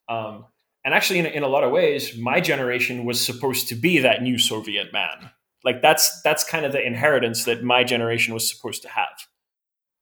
Um, 0.09 0.45
and 0.83 0.93
actually, 0.93 1.19
in, 1.19 1.25
in 1.25 1.43
a 1.43 1.47
lot 1.47 1.63
of 1.63 1.71
ways, 1.71 2.17
my 2.17 2.39
generation 2.39 3.05
was 3.05 3.19
supposed 3.19 3.67
to 3.69 3.75
be 3.75 3.99
that 3.99 4.21
new 4.21 4.37
Soviet 4.37 4.93
man. 4.93 5.31
Like 5.63 5.81
that's 5.81 6.21
that's 6.21 6.43
kind 6.43 6.65
of 6.65 6.71
the 6.71 6.85
inheritance 6.85 7.45
that 7.45 7.63
my 7.63 7.83
generation 7.83 8.33
was 8.33 8.49
supposed 8.49 8.83
to 8.83 8.89
have. 8.89 9.27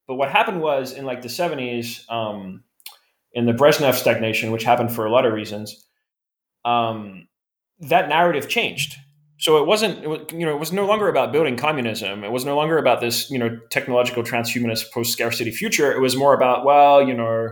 But 0.06 0.16
what 0.16 0.30
happened 0.30 0.60
was 0.60 0.92
in 0.92 1.06
like 1.06 1.22
the 1.22 1.30
seventies, 1.30 2.04
um, 2.10 2.64
in 3.32 3.46
the 3.46 3.52
Brezhnev 3.52 3.94
stagnation, 3.94 4.52
which 4.52 4.64
happened 4.64 4.92
for 4.92 5.06
a 5.06 5.10
lot 5.10 5.24
of 5.24 5.32
reasons, 5.32 5.86
um, 6.66 7.28
that 7.80 8.10
narrative 8.10 8.48
changed. 8.48 8.96
So 9.38 9.58
it 9.58 9.66
wasn't, 9.66 10.02
it 10.04 10.08
was, 10.08 10.20
you 10.32 10.46
know, 10.46 10.54
it 10.54 10.60
was 10.60 10.72
no 10.72 10.86
longer 10.86 11.08
about 11.08 11.32
building 11.32 11.56
communism. 11.56 12.22
It 12.22 12.30
was 12.30 12.44
no 12.44 12.56
longer 12.56 12.78
about 12.78 13.00
this, 13.00 13.30
you 13.30 13.38
know, 13.38 13.58
technological 13.70 14.22
transhumanist 14.22 14.92
post 14.92 15.12
scarcity 15.12 15.50
future. 15.50 15.92
It 15.92 16.00
was 16.00 16.16
more 16.16 16.34
about, 16.34 16.64
well, 16.64 17.02
you 17.06 17.14
know, 17.14 17.50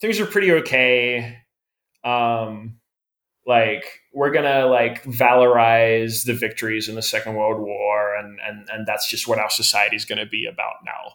things 0.00 0.18
are 0.18 0.26
pretty 0.26 0.50
okay. 0.52 1.38
Um, 2.04 2.78
like 3.46 4.00
we're 4.12 4.30
gonna 4.30 4.66
like 4.66 5.02
valorize 5.04 6.26
the 6.26 6.34
victories 6.34 6.88
in 6.88 6.94
the 6.94 7.02
Second 7.02 7.34
World 7.34 7.58
War, 7.60 8.14
and 8.14 8.38
and 8.46 8.68
and 8.70 8.86
that's 8.86 9.08
just 9.10 9.26
what 9.26 9.38
our 9.38 9.50
society 9.50 9.96
is 9.96 10.04
gonna 10.04 10.26
be 10.26 10.46
about 10.46 10.84
now, 10.84 11.14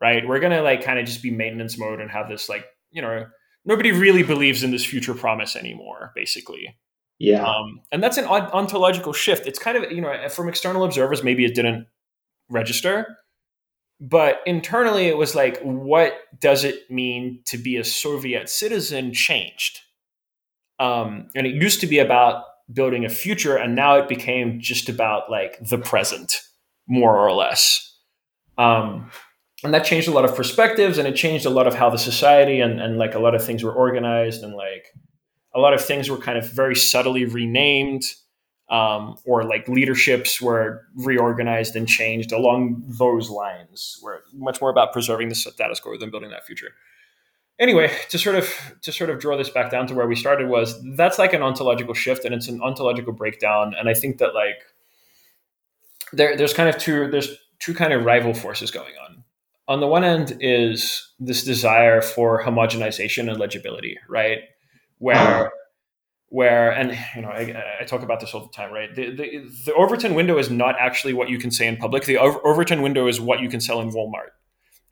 right? 0.00 0.28
We're 0.28 0.40
gonna 0.40 0.62
like 0.62 0.84
kind 0.84 0.98
of 0.98 1.06
just 1.06 1.22
be 1.22 1.30
maintenance 1.30 1.78
mode 1.78 2.00
and 2.00 2.10
have 2.10 2.28
this 2.28 2.50
like, 2.50 2.66
you 2.90 3.00
know, 3.00 3.26
nobody 3.64 3.92
really 3.92 4.22
believes 4.22 4.62
in 4.62 4.72
this 4.72 4.84
future 4.84 5.14
promise 5.14 5.56
anymore, 5.56 6.12
basically. 6.14 6.76
Yeah. 7.18 7.44
Um, 7.44 7.80
and 7.92 8.02
that's 8.02 8.18
an 8.18 8.24
ontological 8.26 9.12
shift. 9.12 9.46
It's 9.46 9.58
kind 9.58 9.76
of, 9.76 9.90
you 9.90 10.00
know, 10.00 10.28
from 10.28 10.48
external 10.48 10.84
observers, 10.84 11.22
maybe 11.22 11.44
it 11.44 11.54
didn't 11.54 11.86
register. 12.48 13.16
But 14.00 14.40
internally, 14.44 15.06
it 15.06 15.16
was 15.16 15.34
like, 15.34 15.60
what 15.62 16.14
does 16.40 16.64
it 16.64 16.90
mean 16.90 17.40
to 17.46 17.56
be 17.56 17.76
a 17.76 17.84
Soviet 17.84 18.48
citizen 18.48 19.12
changed? 19.12 19.80
Um, 20.80 21.28
and 21.36 21.46
it 21.46 21.54
used 21.54 21.80
to 21.80 21.86
be 21.86 22.00
about 22.00 22.42
building 22.72 23.04
a 23.04 23.08
future, 23.08 23.56
and 23.56 23.76
now 23.76 23.96
it 23.96 24.08
became 24.08 24.58
just 24.60 24.88
about 24.88 25.30
like 25.30 25.58
the 25.60 25.78
present, 25.78 26.40
more 26.88 27.16
or 27.16 27.32
less. 27.32 27.96
Um, 28.58 29.10
and 29.62 29.72
that 29.72 29.84
changed 29.84 30.08
a 30.08 30.12
lot 30.12 30.24
of 30.24 30.34
perspectives, 30.34 30.98
and 30.98 31.06
it 31.06 31.14
changed 31.14 31.46
a 31.46 31.50
lot 31.50 31.68
of 31.68 31.74
how 31.74 31.88
the 31.90 31.98
society 31.98 32.60
and, 32.60 32.80
and 32.80 32.98
like 32.98 33.14
a 33.14 33.20
lot 33.20 33.34
of 33.34 33.44
things 33.44 33.62
were 33.62 33.72
organized, 33.72 34.42
and 34.42 34.54
like 34.54 34.86
a 35.54 35.60
lot 35.60 35.74
of 35.74 35.84
things 35.84 36.10
were 36.10 36.18
kind 36.18 36.36
of 36.36 36.50
very 36.50 36.74
subtly 36.74 37.24
renamed 37.24 38.02
um, 38.68 39.16
or 39.24 39.44
like 39.44 39.68
leaderships 39.68 40.40
were 40.40 40.86
reorganized 40.96 41.76
and 41.76 41.86
changed 41.86 42.32
along 42.32 42.82
those 42.86 43.30
lines. 43.30 43.98
Where 44.00 44.22
much 44.32 44.60
more 44.60 44.70
about 44.70 44.92
preserving 44.92 45.28
the 45.28 45.34
status 45.34 45.80
quo 45.80 45.96
than 45.98 46.10
building 46.10 46.30
that 46.30 46.46
future. 46.46 46.70
Anyway 47.58 47.88
to 48.08 48.18
sort 48.18 48.34
of 48.34 48.52
to 48.82 48.90
sort 48.90 49.10
of 49.10 49.20
draw 49.20 49.36
this 49.36 49.50
back 49.50 49.70
down 49.70 49.86
to 49.86 49.94
where 49.94 50.08
we 50.08 50.16
started 50.16 50.48
was 50.48 50.74
that's 50.96 51.20
like 51.20 51.32
an 51.32 51.42
ontological 51.42 51.94
shift 51.94 52.24
and 52.24 52.34
it's 52.34 52.48
an 52.48 52.60
ontological 52.62 53.12
breakdown. 53.12 53.74
And 53.78 53.88
i 53.88 53.94
think 53.94 54.18
that 54.18 54.34
like 54.34 54.64
there, 56.12 56.36
there's 56.36 56.52
kind 56.52 56.68
of 56.68 56.78
two 56.78 57.08
there's 57.10 57.36
two 57.60 57.74
kind 57.74 57.92
of 57.92 58.04
rival 58.04 58.34
forces 58.34 58.70
going 58.70 58.94
on. 59.08 59.22
On 59.68 59.80
the 59.80 59.86
one 59.86 60.04
end 60.04 60.36
is 60.40 61.12
this 61.20 61.44
desire 61.44 62.02
for 62.02 62.42
homogenization 62.42 63.30
and 63.30 63.38
legibility 63.38 63.98
right 64.08 64.40
where 65.04 65.16
Uh-huh. 65.16 65.48
where 66.38 66.68
and 66.78 66.88
you 67.14 67.22
know 67.22 67.32
I, 67.40 67.42
I 67.80 67.84
talk 67.84 68.02
about 68.02 68.18
this 68.20 68.32
all 68.34 68.44
the 68.48 68.52
time 68.60 68.70
right 68.78 68.90
the, 68.98 69.04
the 69.20 69.26
the 69.66 69.74
overton 69.82 70.12
window 70.20 70.36
is 70.42 70.48
not 70.50 70.74
actually 70.86 71.14
what 71.18 71.28
you 71.32 71.38
can 71.44 71.50
say 71.58 71.66
in 71.72 71.76
public 71.84 72.02
the 72.10 72.18
Over- 72.18 72.42
overton 72.50 72.80
window 72.86 73.04
is 73.12 73.20
what 73.28 73.38
you 73.42 73.48
can 73.54 73.60
sell 73.68 73.78
in 73.84 73.88
walmart 73.96 74.30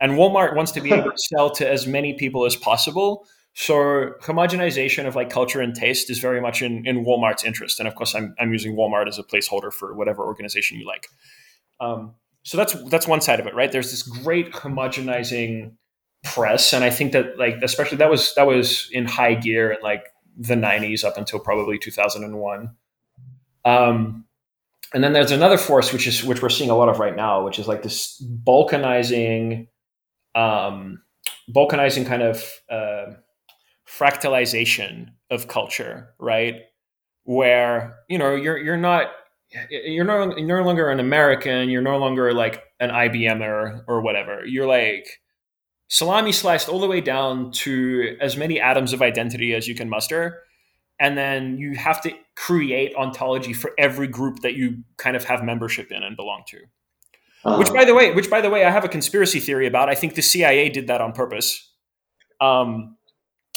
and 0.03 0.13
walmart 0.19 0.51
wants 0.59 0.73
to 0.77 0.81
be 0.87 0.91
able 0.93 1.11
to 1.11 1.19
sell 1.31 1.49
to 1.59 1.65
as 1.77 1.87
many 1.87 2.11
people 2.23 2.43
as 2.51 2.57
possible 2.71 3.11
So 3.55 3.75
homogenization 4.29 5.05
of 5.09 5.15
like 5.21 5.29
culture 5.39 5.61
and 5.65 5.75
taste 5.85 6.07
is 6.13 6.19
very 6.29 6.41
much 6.47 6.59
in, 6.67 6.73
in 6.91 7.05
Walmart's 7.05 7.45
interest. 7.51 7.75
And 7.81 7.87
of 7.91 7.95
course, 7.99 8.13
I'm, 8.19 8.27
I'm 8.41 8.51
using 8.59 8.73
Walmart 8.79 9.09
as 9.13 9.19
a 9.19 9.23
placeholder 9.31 9.71
for 9.79 9.89
whatever 9.99 10.23
organization 10.33 10.79
you 10.81 10.87
like. 10.95 11.05
Um, 11.79 12.01
so 12.49 12.57
that's 12.57 12.73
that's 12.93 13.07
one 13.15 13.21
side 13.21 13.41
of 13.41 13.47
it, 13.47 13.55
right? 13.55 13.71
There's 13.75 13.91
this 13.95 14.05
great 14.25 14.49
homogenizing 14.63 15.73
press, 16.23 16.73
and 16.73 16.85
I 16.85 16.91
think 16.91 17.13
that 17.13 17.39
like 17.39 17.57
especially 17.63 17.99
that 17.99 18.11
was 18.11 18.35
that 18.35 18.47
was 18.47 18.89
in 18.93 19.07
high 19.07 19.35
gear 19.35 19.73
in 19.73 19.79
like 19.83 20.07
the 20.37 20.55
90s 20.55 21.05
up 21.05 21.17
until 21.17 21.39
probably 21.39 21.79
2001. 21.79 22.71
Um, 23.65 24.25
and 24.95 25.03
then 25.03 25.13
there's 25.13 25.31
another 25.31 25.59
force 25.59 25.93
which 25.93 26.07
is 26.07 26.25
which 26.25 26.43
we're 26.43 26.49
seeing 26.49 26.71
a 26.71 26.77
lot 26.77 26.89
of 26.89 26.99
right 26.99 27.17
now, 27.17 27.45
which 27.45 27.59
is 27.59 27.67
like 27.69 27.83
this 27.83 28.23
balkanizing, 28.45 29.69
um, 30.35 31.03
balkanizing 31.55 32.07
kind 32.07 32.23
of 32.23 32.45
uh, 32.71 33.13
fractalization 33.87 35.09
of 35.31 35.49
culture, 35.49 36.15
right? 36.19 36.57
Where 37.25 37.97
you 38.09 38.19
know 38.19 38.35
you're 38.35 38.59
you're 38.59 38.77
not 38.77 39.09
you're 39.71 40.05
no 40.05 40.37
you're 40.37 40.59
no 40.59 40.65
longer 40.65 40.89
an 40.91 41.01
American, 41.01 41.71
you're 41.71 41.83
no 41.83 41.99
longer 41.99 42.33
like 42.35 42.63
an 42.81 42.91
IBMer 42.91 43.85
or 43.87 44.01
whatever. 44.03 44.45
You're 44.45 44.67
like 44.67 45.22
salami 45.93 46.33
sliced 46.33 46.71
all 46.71 46.81
the 46.81 46.87
way 46.87 47.03
down 47.03 47.51
to 47.51 48.17
as 48.19 48.35
many 48.35 48.59
atoms 48.59 48.95
of 48.95 49.03
identity 49.03 49.55
as 49.55 49.69
you 49.69 49.75
can 49.75 49.91
muster. 49.91 50.43
And 50.99 51.19
then 51.19 51.59
you 51.59 51.75
have 51.77 52.01
to 52.03 52.13
create 52.35 52.97
ontology 52.97 53.53
for 53.53 53.73
every 53.77 54.07
group 54.07 54.39
that 54.41 54.55
you 54.55 54.85
kind 54.97 55.17
of 55.17 55.25
have 55.25 55.45
membership 55.45 55.93
in 55.93 56.03
and 56.03 56.17
belong 56.17 56.45
to. 56.49 56.59
Uh-huh. 57.45 57.59
Which 57.59 57.73
by 57.75 57.85
the 57.85 57.95
way, 57.95 58.15
which 58.15 58.31
by 58.31 58.41
the 58.41 58.49
way, 58.49 58.65
I 58.65 58.71
have 58.71 58.85
a 58.85 58.89
conspiracy 58.89 59.39
theory 59.39 59.67
about. 59.67 59.91
I 59.91 59.95
think 59.95 60.15
the 60.15 60.23
CIA 60.23 60.71
did 60.71 60.87
that 60.87 61.03
on 61.03 61.13
purpose. 61.13 61.71
Um, 62.41 62.97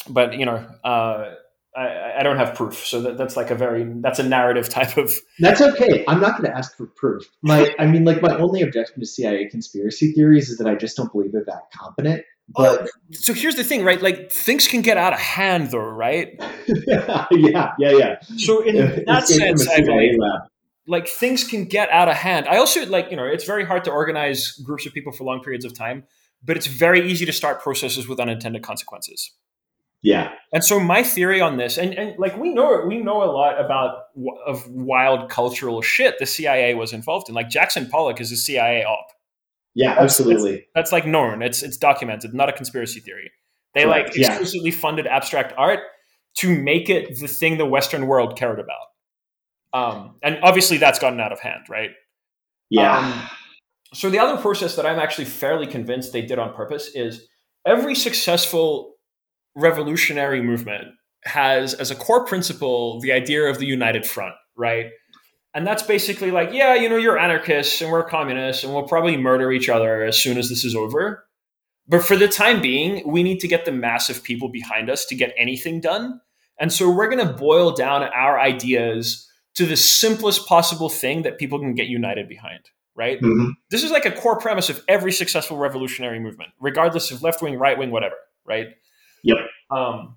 but 0.06 0.34
you 0.34 0.44
know, 0.44 0.66
uh, 0.84 1.36
I, 1.76 2.20
I, 2.20 2.22
don't 2.22 2.38
have 2.38 2.54
proof, 2.54 2.86
so 2.86 3.02
that, 3.02 3.18
that's 3.18 3.36
like 3.36 3.50
a 3.50 3.54
very 3.54 3.84
that's 4.00 4.18
a 4.18 4.22
narrative 4.22 4.68
type 4.68 4.96
of. 4.96 5.12
That's 5.38 5.60
okay. 5.60 6.04
I'm 6.08 6.20
not 6.20 6.32
going 6.32 6.50
to 6.50 6.56
ask 6.56 6.76
for 6.76 6.86
proof. 6.86 7.24
My, 7.42 7.74
I 7.78 7.86
mean, 7.86 8.04
like 8.04 8.22
my 8.22 8.34
only 8.36 8.62
objection 8.62 8.98
to 9.00 9.06
CIA 9.06 9.48
conspiracy 9.48 10.12
theories 10.12 10.48
is 10.48 10.58
that 10.58 10.66
I 10.66 10.74
just 10.74 10.96
don't 10.96 11.12
believe 11.12 11.32
they're 11.32 11.44
that 11.44 11.70
competent. 11.74 12.24
But 12.48 12.82
oh, 12.82 12.86
so 13.12 13.34
here's 13.34 13.56
the 13.56 13.64
thing, 13.64 13.84
right? 13.84 14.00
Like 14.00 14.30
things 14.30 14.68
can 14.68 14.80
get 14.80 14.96
out 14.96 15.12
of 15.12 15.18
hand, 15.18 15.70
though, 15.70 15.78
right? 15.78 16.40
yeah, 16.86 17.26
yeah, 17.30 17.72
yeah. 17.78 18.20
So 18.36 18.62
in 18.62 19.04
that 19.06 19.28
sense, 19.28 19.68
I 19.68 19.80
believe, 19.80 20.14
like 20.86 21.08
things 21.08 21.44
can 21.44 21.64
get 21.64 21.90
out 21.90 22.08
of 22.08 22.14
hand. 22.14 22.46
I 22.48 22.56
also 22.56 22.86
like 22.86 23.10
you 23.10 23.16
know 23.16 23.24
it's 23.24 23.44
very 23.44 23.64
hard 23.64 23.84
to 23.84 23.90
organize 23.90 24.52
groups 24.64 24.86
of 24.86 24.94
people 24.94 25.12
for 25.12 25.24
long 25.24 25.42
periods 25.42 25.64
of 25.64 25.74
time, 25.74 26.04
but 26.42 26.56
it's 26.56 26.66
very 26.66 27.10
easy 27.10 27.26
to 27.26 27.32
start 27.32 27.60
processes 27.60 28.06
with 28.08 28.20
unintended 28.20 28.62
consequences. 28.62 29.32
Yeah. 30.02 30.32
And 30.52 30.62
so 30.62 30.78
my 30.78 31.02
theory 31.02 31.40
on 31.40 31.56
this, 31.56 31.78
and, 31.78 31.92
and 31.94 32.18
like 32.18 32.36
we 32.38 32.54
know 32.54 32.84
we 32.86 32.98
know 32.98 33.22
a 33.22 33.30
lot 33.30 33.60
about 33.60 34.04
of 34.46 34.68
wild 34.68 35.28
cultural 35.30 35.82
shit 35.82 36.18
the 36.18 36.26
CIA 36.26 36.74
was 36.74 36.92
involved 36.92 37.28
in. 37.28 37.34
Like 37.34 37.48
Jackson 37.48 37.86
Pollock 37.86 38.20
is 38.20 38.30
a 38.30 38.36
CIA 38.36 38.84
op. 38.84 39.08
Yeah, 39.74 39.96
absolutely. 39.98 40.52
That's, 40.74 40.90
that's 40.90 40.92
like 40.92 41.06
known. 41.06 41.42
It's 41.42 41.62
it's 41.62 41.76
documented, 41.76 42.34
not 42.34 42.48
a 42.48 42.52
conspiracy 42.52 43.00
theory. 43.00 43.30
They 43.74 43.84
Correct. 43.84 44.08
like 44.10 44.16
exclusively 44.16 44.70
yeah. 44.70 44.76
funded 44.76 45.06
abstract 45.06 45.52
art 45.58 45.80
to 46.38 46.54
make 46.54 46.88
it 46.88 47.18
the 47.18 47.28
thing 47.28 47.58
the 47.58 47.66
Western 47.66 48.06
world 48.06 48.38
cared 48.38 48.60
about. 48.60 48.86
Um, 49.72 50.16
and 50.22 50.38
obviously 50.42 50.78
that's 50.78 50.98
gotten 50.98 51.20
out 51.20 51.32
of 51.32 51.40
hand, 51.40 51.64
right? 51.68 51.90
Yeah. 52.70 52.96
Um, 52.96 53.28
so 53.92 54.10
the 54.10 54.18
other 54.18 54.40
process 54.40 54.76
that 54.76 54.86
I'm 54.86 54.98
actually 54.98 55.26
fairly 55.26 55.66
convinced 55.66 56.12
they 56.12 56.22
did 56.22 56.38
on 56.38 56.54
purpose 56.54 56.90
is 56.94 57.28
every 57.66 57.94
successful 57.94 58.95
revolutionary 59.56 60.42
movement 60.42 60.84
has 61.24 61.74
as 61.74 61.90
a 61.90 61.96
core 61.96 62.24
principle 62.24 63.00
the 63.00 63.12
idea 63.12 63.44
of 63.44 63.58
the 63.58 63.66
united 63.66 64.06
front, 64.06 64.34
right? 64.56 64.86
And 65.54 65.66
that's 65.66 65.82
basically 65.82 66.30
like, 66.30 66.52
yeah, 66.52 66.74
you 66.74 66.88
know, 66.88 66.96
you're 66.96 67.18
anarchists 67.18 67.80
and 67.80 67.90
we're 67.90 68.04
communists 68.04 68.62
and 68.62 68.74
we'll 68.74 68.86
probably 68.86 69.16
murder 69.16 69.50
each 69.50 69.68
other 69.68 70.04
as 70.04 70.22
soon 70.22 70.36
as 70.36 70.50
this 70.50 70.64
is 70.64 70.76
over. 70.76 71.24
But 71.88 72.04
for 72.04 72.16
the 72.16 72.28
time 72.28 72.60
being, 72.60 73.10
we 73.10 73.22
need 73.22 73.40
to 73.40 73.48
get 73.48 73.64
the 73.64 73.72
massive 73.72 74.22
people 74.22 74.50
behind 74.50 74.90
us 74.90 75.06
to 75.06 75.14
get 75.14 75.34
anything 75.38 75.80
done. 75.80 76.20
And 76.58 76.72
so 76.72 76.90
we're 76.90 77.08
going 77.08 77.26
to 77.26 77.32
boil 77.32 77.72
down 77.72 78.02
our 78.02 78.38
ideas 78.38 79.30
to 79.54 79.64
the 79.64 79.76
simplest 79.76 80.46
possible 80.46 80.90
thing 80.90 81.22
that 81.22 81.38
people 81.38 81.58
can 81.58 81.74
get 81.74 81.86
united 81.86 82.28
behind, 82.28 82.60
right? 82.94 83.20
Mm-hmm. 83.20 83.50
This 83.70 83.82
is 83.82 83.90
like 83.90 84.04
a 84.04 84.12
core 84.12 84.38
premise 84.38 84.68
of 84.68 84.82
every 84.88 85.12
successful 85.12 85.56
revolutionary 85.56 86.20
movement, 86.20 86.50
regardless 86.60 87.10
of 87.10 87.22
left 87.22 87.40
wing, 87.40 87.58
right 87.58 87.78
wing, 87.78 87.90
whatever, 87.90 88.16
right? 88.44 88.66
Yep. 89.26 89.38
Um, 89.70 90.16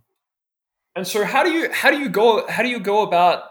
and 0.95 1.07
so 1.07 1.25
how 1.25 1.43
do 1.43 1.51
you 1.51 1.71
how 1.71 1.89
do 1.89 1.97
you 1.97 2.09
go 2.09 2.47
how 2.47 2.61
do 2.61 2.69
you 2.69 2.79
go 2.79 3.01
about 3.01 3.43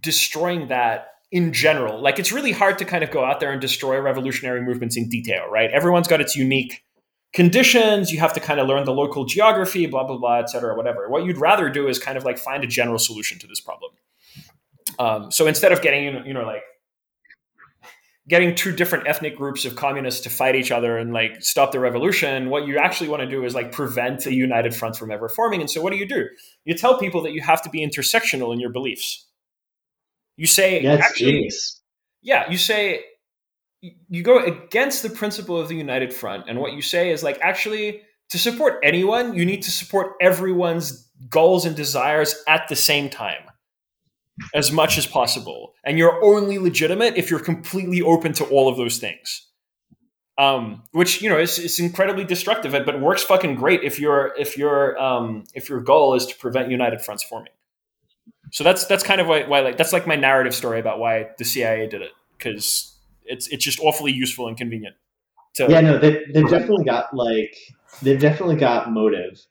destroying 0.00 0.68
that 0.68 1.08
in 1.32 1.52
general? 1.52 2.00
Like 2.00 2.18
it's 2.18 2.30
really 2.30 2.52
hard 2.52 2.78
to 2.78 2.84
kind 2.84 3.02
of 3.02 3.10
go 3.10 3.24
out 3.24 3.40
there 3.40 3.50
and 3.50 3.60
destroy 3.60 3.98
revolutionary 4.00 4.62
movements 4.62 4.96
in 4.96 5.08
detail, 5.08 5.48
right? 5.50 5.70
Everyone's 5.70 6.06
got 6.06 6.20
its 6.20 6.36
unique 6.36 6.84
conditions. 7.32 8.12
You 8.12 8.20
have 8.20 8.32
to 8.34 8.40
kind 8.40 8.60
of 8.60 8.68
learn 8.68 8.84
the 8.84 8.94
local 8.94 9.24
geography, 9.24 9.86
blah 9.86 10.04
blah 10.04 10.18
blah, 10.18 10.38
et 10.38 10.50
cetera, 10.50 10.76
whatever. 10.76 11.08
What 11.08 11.24
you'd 11.24 11.38
rather 11.38 11.68
do 11.68 11.88
is 11.88 11.98
kind 11.98 12.16
of 12.16 12.24
like 12.24 12.38
find 12.38 12.62
a 12.62 12.68
general 12.68 12.98
solution 12.98 13.38
to 13.40 13.46
this 13.48 13.60
problem. 13.60 13.92
Um, 15.00 15.30
so 15.32 15.46
instead 15.46 15.72
of 15.72 15.82
getting 15.82 16.24
you 16.24 16.34
know 16.34 16.44
like 16.44 16.62
getting 18.28 18.54
two 18.54 18.72
different 18.72 19.08
ethnic 19.08 19.36
groups 19.36 19.64
of 19.64 19.74
communists 19.74 20.20
to 20.20 20.30
fight 20.30 20.54
each 20.54 20.70
other 20.70 20.98
and 20.98 21.12
like 21.12 21.42
stop 21.42 21.72
the 21.72 21.80
revolution 21.80 22.50
what 22.50 22.66
you 22.66 22.78
actually 22.78 23.08
want 23.08 23.22
to 23.22 23.28
do 23.28 23.44
is 23.44 23.54
like 23.54 23.72
prevent 23.72 24.26
a 24.26 24.34
united 24.34 24.74
front 24.74 24.96
from 24.96 25.10
ever 25.10 25.28
forming. 25.28 25.60
And 25.60 25.70
so 25.70 25.80
what 25.80 25.92
do 25.92 25.98
you 25.98 26.06
do? 26.06 26.26
You 26.64 26.74
tell 26.74 26.98
people 26.98 27.22
that 27.22 27.32
you 27.32 27.40
have 27.42 27.62
to 27.62 27.70
be 27.70 27.86
intersectional 27.86 28.52
in 28.52 28.60
your 28.60 28.70
beliefs. 28.70 29.26
You 30.36 30.46
say 30.46 30.82
that's 30.82 31.02
actually, 31.02 31.32
genius. 31.32 31.80
yeah 32.22 32.48
you 32.50 32.58
say 32.58 33.02
you 33.80 34.22
go 34.22 34.38
against 34.38 35.02
the 35.02 35.10
principle 35.10 35.58
of 35.58 35.68
the 35.68 35.74
united 35.74 36.12
front 36.12 36.44
and 36.48 36.60
what 36.60 36.72
you 36.72 36.82
say 36.82 37.10
is 37.10 37.22
like 37.22 37.38
actually 37.40 38.02
to 38.28 38.38
support 38.38 38.78
anyone 38.82 39.34
you 39.34 39.44
need 39.44 39.62
to 39.62 39.70
support 39.70 40.12
everyone's 40.20 41.08
goals 41.28 41.64
and 41.64 41.74
desires 41.74 42.36
at 42.46 42.68
the 42.68 42.76
same 42.76 43.08
time 43.08 43.42
as 44.54 44.72
much 44.72 44.98
as 44.98 45.06
possible. 45.06 45.74
And 45.84 45.98
you're 45.98 46.22
only 46.24 46.58
legitimate 46.58 47.16
if 47.16 47.30
you're 47.30 47.40
completely 47.40 48.02
open 48.02 48.32
to 48.34 48.44
all 48.44 48.68
of 48.68 48.76
those 48.76 48.98
things. 48.98 49.46
Um, 50.36 50.84
which 50.92 51.20
you 51.20 51.28
know 51.28 51.36
is, 51.36 51.58
is 51.58 51.80
incredibly 51.80 52.24
destructive, 52.24 52.70
but 52.70 53.00
works 53.00 53.24
fucking 53.24 53.56
great 53.56 53.82
if 53.82 53.98
your 53.98 54.32
if 54.38 54.56
your 54.56 54.96
um, 54.96 55.42
if 55.52 55.68
your 55.68 55.80
goal 55.80 56.14
is 56.14 56.26
to 56.26 56.36
prevent 56.36 56.70
united 56.70 57.02
fronts 57.02 57.24
forming. 57.24 57.52
So 58.52 58.62
that's 58.62 58.86
that's 58.86 59.02
kind 59.02 59.20
of 59.20 59.26
why, 59.26 59.48
why 59.48 59.60
like 59.60 59.76
that's 59.76 59.92
like 59.92 60.06
my 60.06 60.14
narrative 60.14 60.54
story 60.54 60.78
about 60.78 61.00
why 61.00 61.30
the 61.38 61.44
CIA 61.44 61.88
did 61.88 62.02
it 62.02 62.12
because 62.36 62.96
it's 63.24 63.48
it's 63.48 63.64
just 63.64 63.80
awfully 63.80 64.12
useful 64.12 64.48
and 64.48 64.56
convenient. 64.56 64.94
To, 65.56 65.66
yeah, 65.68 65.80
no, 65.80 65.98
they, 65.98 66.24
they've 66.32 66.48
definitely 66.48 66.84
got 66.84 67.14
like 67.14 67.56
they've 68.02 68.20
definitely 68.20 68.56
got 68.56 68.92
motive 68.92 69.44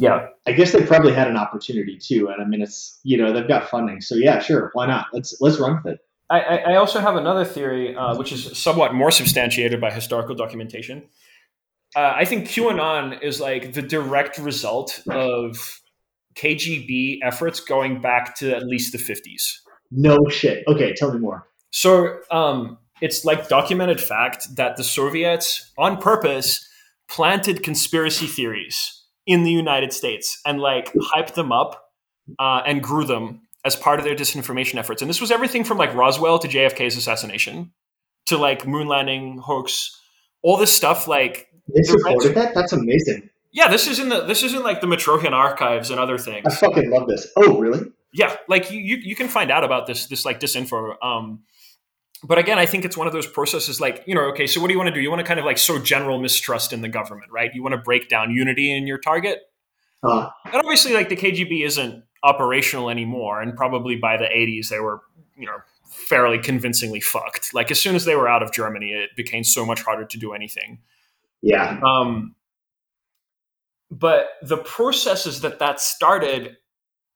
yeah, 0.00 0.28
I 0.46 0.52
guess 0.52 0.72
they 0.72 0.84
probably 0.84 1.12
had 1.12 1.28
an 1.28 1.36
opportunity 1.36 1.98
too, 1.98 2.28
and 2.28 2.42
I 2.42 2.46
mean, 2.46 2.62
it's 2.62 2.98
you 3.02 3.18
know 3.18 3.32
they've 3.32 3.46
got 3.46 3.68
funding, 3.68 4.00
so 4.00 4.14
yeah, 4.14 4.38
sure, 4.40 4.70
why 4.72 4.86
not? 4.86 5.06
Let's 5.12 5.36
let's 5.40 5.58
run 5.58 5.76
with 5.76 5.94
it. 5.94 6.00
I, 6.30 6.58
I 6.58 6.76
also 6.76 7.00
have 7.00 7.16
another 7.16 7.44
theory, 7.44 7.94
uh, 7.94 8.16
which 8.16 8.32
is 8.32 8.56
somewhat 8.56 8.94
more 8.94 9.10
substantiated 9.10 9.80
by 9.80 9.90
historical 9.90 10.36
documentation. 10.36 11.02
Uh, 11.96 12.12
I 12.16 12.24
think 12.24 12.46
QAnon 12.46 13.20
is 13.20 13.40
like 13.40 13.72
the 13.72 13.82
direct 13.82 14.38
result 14.38 15.02
of 15.10 15.80
KGB 16.36 17.18
efforts 17.24 17.58
going 17.58 18.00
back 18.00 18.36
to 18.36 18.54
at 18.54 18.64
least 18.64 18.92
the 18.92 18.98
50s. 18.98 19.56
No 19.90 20.16
shit. 20.28 20.64
Okay, 20.68 20.94
tell 20.94 21.12
me 21.12 21.18
more. 21.18 21.48
So 21.72 22.20
um, 22.30 22.78
it's 23.00 23.24
like 23.24 23.48
documented 23.48 24.00
fact 24.00 24.54
that 24.54 24.76
the 24.76 24.84
Soviets, 24.84 25.72
on 25.76 25.96
purpose, 25.96 26.64
planted 27.08 27.64
conspiracy 27.64 28.28
theories 28.28 28.99
in 29.30 29.44
the 29.44 29.52
United 29.52 29.92
States 29.92 30.40
and 30.44 30.58
like 30.60 30.92
hyped 31.14 31.34
them 31.34 31.52
up 31.52 31.92
uh, 32.40 32.62
and 32.66 32.82
grew 32.82 33.04
them 33.04 33.42
as 33.64 33.76
part 33.76 34.00
of 34.00 34.04
their 34.04 34.16
disinformation 34.16 34.74
efforts. 34.74 35.02
And 35.02 35.08
this 35.08 35.20
was 35.20 35.30
everything 35.30 35.62
from 35.62 35.78
like 35.78 35.94
Roswell 35.94 36.40
to 36.40 36.48
JFK's 36.48 36.96
assassination 36.96 37.70
to 38.26 38.36
like 38.36 38.66
moon 38.66 38.88
landing 38.88 39.38
hoax, 39.38 39.96
all 40.42 40.56
this 40.56 40.72
stuff. 40.72 41.06
Like 41.06 41.46
they 41.72 41.82
supported 41.82 42.34
that. 42.34 42.54
That's 42.56 42.72
amazing. 42.72 43.30
Yeah, 43.52 43.68
this 43.68 43.86
is 43.86 44.00
in 44.00 44.08
the 44.08 44.22
this 44.22 44.42
is 44.42 44.52
in 44.52 44.64
like 44.64 44.80
the 44.80 44.88
Mitrokhin 44.88 45.32
archives 45.32 45.90
and 45.90 46.00
other 46.00 46.18
things. 46.18 46.46
I 46.46 46.50
fucking 46.50 46.90
love 46.90 47.06
this. 47.06 47.28
Oh, 47.36 47.56
really? 47.56 47.86
Yeah, 48.12 48.34
like 48.48 48.72
you 48.72 48.80
you, 48.80 48.96
you 48.96 49.14
can 49.14 49.28
find 49.28 49.52
out 49.52 49.62
about 49.62 49.86
this 49.86 50.06
this 50.06 50.24
like 50.24 50.40
disinfo. 50.40 50.94
Um, 51.04 51.44
but 52.24 52.38
again, 52.38 52.58
I 52.58 52.66
think 52.66 52.84
it's 52.84 52.96
one 52.96 53.06
of 53.06 53.12
those 53.12 53.26
processes 53.26 53.80
like, 53.80 54.04
you 54.06 54.14
know, 54.14 54.22
okay, 54.30 54.46
so 54.46 54.60
what 54.60 54.68
do 54.68 54.74
you 54.74 54.78
want 54.78 54.88
to 54.88 54.94
do? 54.94 55.00
You 55.00 55.10
want 55.10 55.20
to 55.20 55.26
kind 55.26 55.40
of 55.40 55.46
like 55.46 55.58
sow 55.58 55.78
general 55.78 56.20
mistrust 56.20 56.72
in 56.72 56.82
the 56.82 56.88
government, 56.88 57.30
right? 57.32 57.50
You 57.54 57.62
want 57.62 57.74
to 57.74 57.80
break 57.80 58.08
down 58.08 58.30
unity 58.30 58.72
in 58.72 58.86
your 58.86 58.98
target. 58.98 59.40
Uh, 60.02 60.28
and 60.44 60.56
obviously, 60.56 60.92
like 60.92 61.08
the 61.08 61.16
KGB 61.16 61.64
isn't 61.64 62.04
operational 62.22 62.90
anymore. 62.90 63.40
And 63.40 63.56
probably 63.56 63.96
by 63.96 64.16
the 64.16 64.24
80s, 64.24 64.68
they 64.68 64.80
were, 64.80 65.00
you 65.36 65.46
know, 65.46 65.58
fairly 65.88 66.38
convincingly 66.38 67.00
fucked. 67.00 67.54
Like 67.54 67.70
as 67.70 67.80
soon 67.80 67.94
as 67.96 68.04
they 68.04 68.16
were 68.16 68.28
out 68.28 68.42
of 68.42 68.52
Germany, 68.52 68.92
it 68.92 69.10
became 69.16 69.44
so 69.44 69.64
much 69.64 69.82
harder 69.82 70.04
to 70.04 70.18
do 70.18 70.32
anything. 70.32 70.78
Yeah. 71.42 71.80
Um, 71.82 72.34
but 73.90 74.28
the 74.42 74.58
processes 74.58 75.40
that 75.40 75.58
that 75.58 75.80
started 75.80 76.56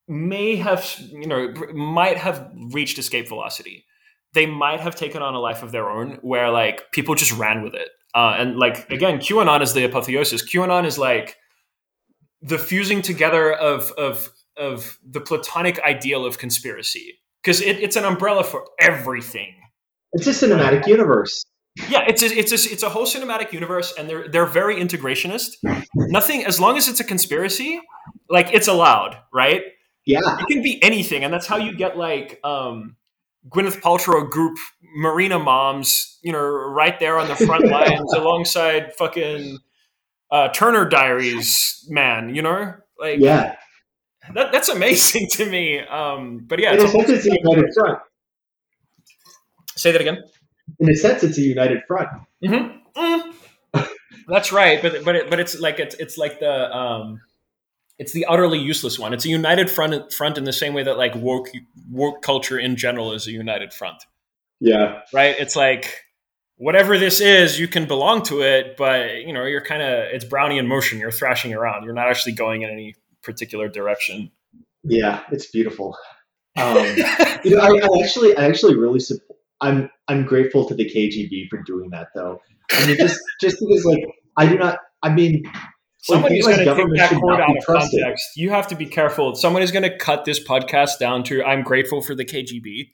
may 0.06 0.56
have 0.56 0.94
you 0.98 1.26
know 1.26 1.52
might 1.72 2.18
have 2.18 2.50
reached 2.72 2.98
escape 2.98 3.26
velocity 3.28 3.86
they 4.34 4.46
might 4.46 4.80
have 4.80 4.94
taken 4.94 5.22
on 5.22 5.34
a 5.34 5.40
life 5.40 5.62
of 5.62 5.72
their 5.72 5.88
own 5.88 6.18
where 6.22 6.50
like 6.50 6.90
people 6.92 7.14
just 7.14 7.32
ran 7.32 7.62
with 7.62 7.74
it 7.74 7.88
uh, 8.14 8.34
and 8.38 8.56
like 8.56 8.90
again 8.90 9.18
qanon 9.18 9.62
is 9.62 9.72
the 9.72 9.84
apotheosis 9.84 10.42
qanon 10.44 10.84
is 10.84 10.98
like 10.98 11.36
the 12.42 12.58
fusing 12.58 13.00
together 13.02 13.52
of 13.52 13.92
of 13.92 14.28
of 14.56 14.98
the 15.08 15.20
platonic 15.20 15.80
ideal 15.80 16.24
of 16.26 16.38
conspiracy 16.38 17.18
because 17.42 17.60
it, 17.60 17.78
it's 17.80 17.96
an 17.96 18.04
umbrella 18.04 18.44
for 18.44 18.64
everything 18.80 19.54
It's 20.12 20.26
a 20.26 20.30
cinematic 20.30 20.86
universe. 20.86 21.44
yeah, 21.88 22.04
it's 22.06 22.22
a, 22.22 22.26
it's 22.26 22.52
a, 22.52 22.72
it's 22.72 22.84
a 22.84 22.88
whole 22.88 23.04
cinematic 23.04 23.52
universe, 23.52 23.92
and 23.98 24.08
they're 24.08 24.28
they're 24.28 24.46
very 24.46 24.76
integrationist. 24.76 25.56
Nothing, 25.96 26.44
as 26.46 26.60
long 26.60 26.76
as 26.76 26.86
it's 26.88 27.00
a 27.00 27.04
conspiracy, 27.04 27.80
like 28.30 28.54
it's 28.54 28.68
allowed, 28.68 29.16
right? 29.32 29.62
Yeah. 30.06 30.20
It 30.38 30.46
can 30.46 30.62
be 30.62 30.80
anything, 30.84 31.24
and 31.24 31.34
that's 31.34 31.48
how 31.48 31.56
you 31.56 31.74
get 31.76 31.96
like 31.98 32.38
um, 32.44 32.94
Gwyneth 33.48 33.80
Paltrow 33.80 34.30
Goop 34.30 34.56
Marina 34.96 35.38
moms, 35.38 36.18
you 36.22 36.32
know, 36.32 36.40
right 36.40 36.98
there 37.00 37.18
on 37.18 37.28
the 37.28 37.36
front 37.36 37.66
lines 37.70 38.12
alongside 38.14 38.94
fucking 38.94 39.58
uh, 40.30 40.48
Turner 40.48 40.88
Diaries 40.88 41.84
man, 41.88 42.34
you 42.34 42.42
know, 42.42 42.74
like 42.98 43.18
Yeah. 43.20 43.56
that, 44.34 44.52
that's 44.52 44.68
amazing 44.68 45.28
to 45.32 45.50
me. 45.50 45.80
Um, 45.80 46.44
but 46.46 46.58
yeah, 46.58 46.72
In 46.72 46.80
it's 46.80 46.84
a 46.84 46.88
sense, 46.88 47.08
it's 47.10 47.26
a 47.26 47.38
united 47.42 47.74
front. 47.74 47.98
say 49.76 49.92
that 49.92 50.00
again. 50.00 50.22
In 50.80 50.88
a 50.90 50.94
sense, 50.96 51.22
it's 51.22 51.36
a 51.38 51.42
united 51.42 51.82
front. 51.86 52.08
Mm-hmm. 52.44 53.30
That's 54.28 54.52
right, 54.52 54.80
but 54.80 55.04
but 55.04 55.16
it, 55.16 55.28
but 55.30 55.38
it's 55.40 55.60
like 55.60 55.78
it's 55.78 55.94
it's 55.96 56.16
like 56.16 56.40
the 56.40 56.74
um, 56.74 57.20
it's 57.98 58.12
the 58.12 58.24
utterly 58.26 58.58
useless 58.58 58.98
one. 58.98 59.12
It's 59.12 59.24
a 59.24 59.28
united 59.28 59.70
front 59.70 60.12
front 60.12 60.38
in 60.38 60.44
the 60.44 60.52
same 60.52 60.74
way 60.74 60.82
that 60.82 60.96
like 60.98 61.14
woke 61.14 61.48
woke 61.90 62.22
culture 62.22 62.58
in 62.58 62.76
general 62.76 63.12
is 63.12 63.26
a 63.26 63.30
united 63.32 63.72
front, 63.72 64.04
Yeah. 64.60 65.00
right? 65.12 65.36
It's 65.38 65.56
like 65.56 66.02
whatever 66.56 66.98
this 66.98 67.20
is, 67.20 67.58
you 67.58 67.68
can 67.68 67.86
belong 67.86 68.22
to 68.24 68.42
it, 68.42 68.76
but 68.76 69.22
you 69.22 69.32
know 69.32 69.44
you're 69.44 69.64
kind 69.64 69.82
of 69.82 70.04
it's 70.12 70.24
Brownian 70.24 70.66
motion. 70.66 70.98
You're 70.98 71.10
thrashing 71.12 71.54
around. 71.54 71.84
You're 71.84 71.94
not 71.94 72.08
actually 72.08 72.32
going 72.34 72.62
in 72.62 72.70
any 72.70 72.94
particular 73.22 73.68
direction. 73.68 74.30
Yeah. 74.84 75.22
It's 75.32 75.46
beautiful. 75.46 75.96
Um, 76.56 76.76
you 77.44 77.56
know, 77.56 77.62
I, 77.62 77.68
I 77.70 78.02
actually, 78.02 78.36
I 78.36 78.44
actually 78.44 78.76
really 78.76 79.00
support. 79.00 79.38
I'm, 79.60 79.90
I'm 80.08 80.24
grateful 80.24 80.66
to 80.68 80.74
the 80.74 80.84
KGB 80.84 81.48
for 81.48 81.62
doing 81.62 81.90
that, 81.90 82.08
though. 82.14 82.40
I 82.72 82.86
mean, 82.86 82.96
just, 82.98 83.20
just 83.40 83.56
because, 83.60 83.84
like, 83.84 84.04
I 84.36 84.46
do 84.46 84.58
not. 84.58 84.78
I 85.02 85.10
mean, 85.10 85.42
Somebody's 86.04 86.44
like, 86.44 86.64
going 86.66 86.76
to 86.76 86.82
take 86.82 87.10
that 87.10 87.18
quote 87.18 87.40
out 87.40 87.56
of 87.56 87.64
trusted. 87.64 88.02
context. 88.02 88.36
You 88.36 88.50
have 88.50 88.66
to 88.68 88.76
be 88.76 88.84
careful. 88.84 89.34
Somebody's 89.34 89.72
going 89.72 89.84
to 89.84 89.96
cut 89.96 90.26
this 90.26 90.38
podcast 90.38 90.98
down 90.98 91.22
to 91.24 91.42
"I'm 91.42 91.62
grateful 91.62 92.02
for 92.02 92.14
the 92.14 92.26
KGB," 92.26 92.90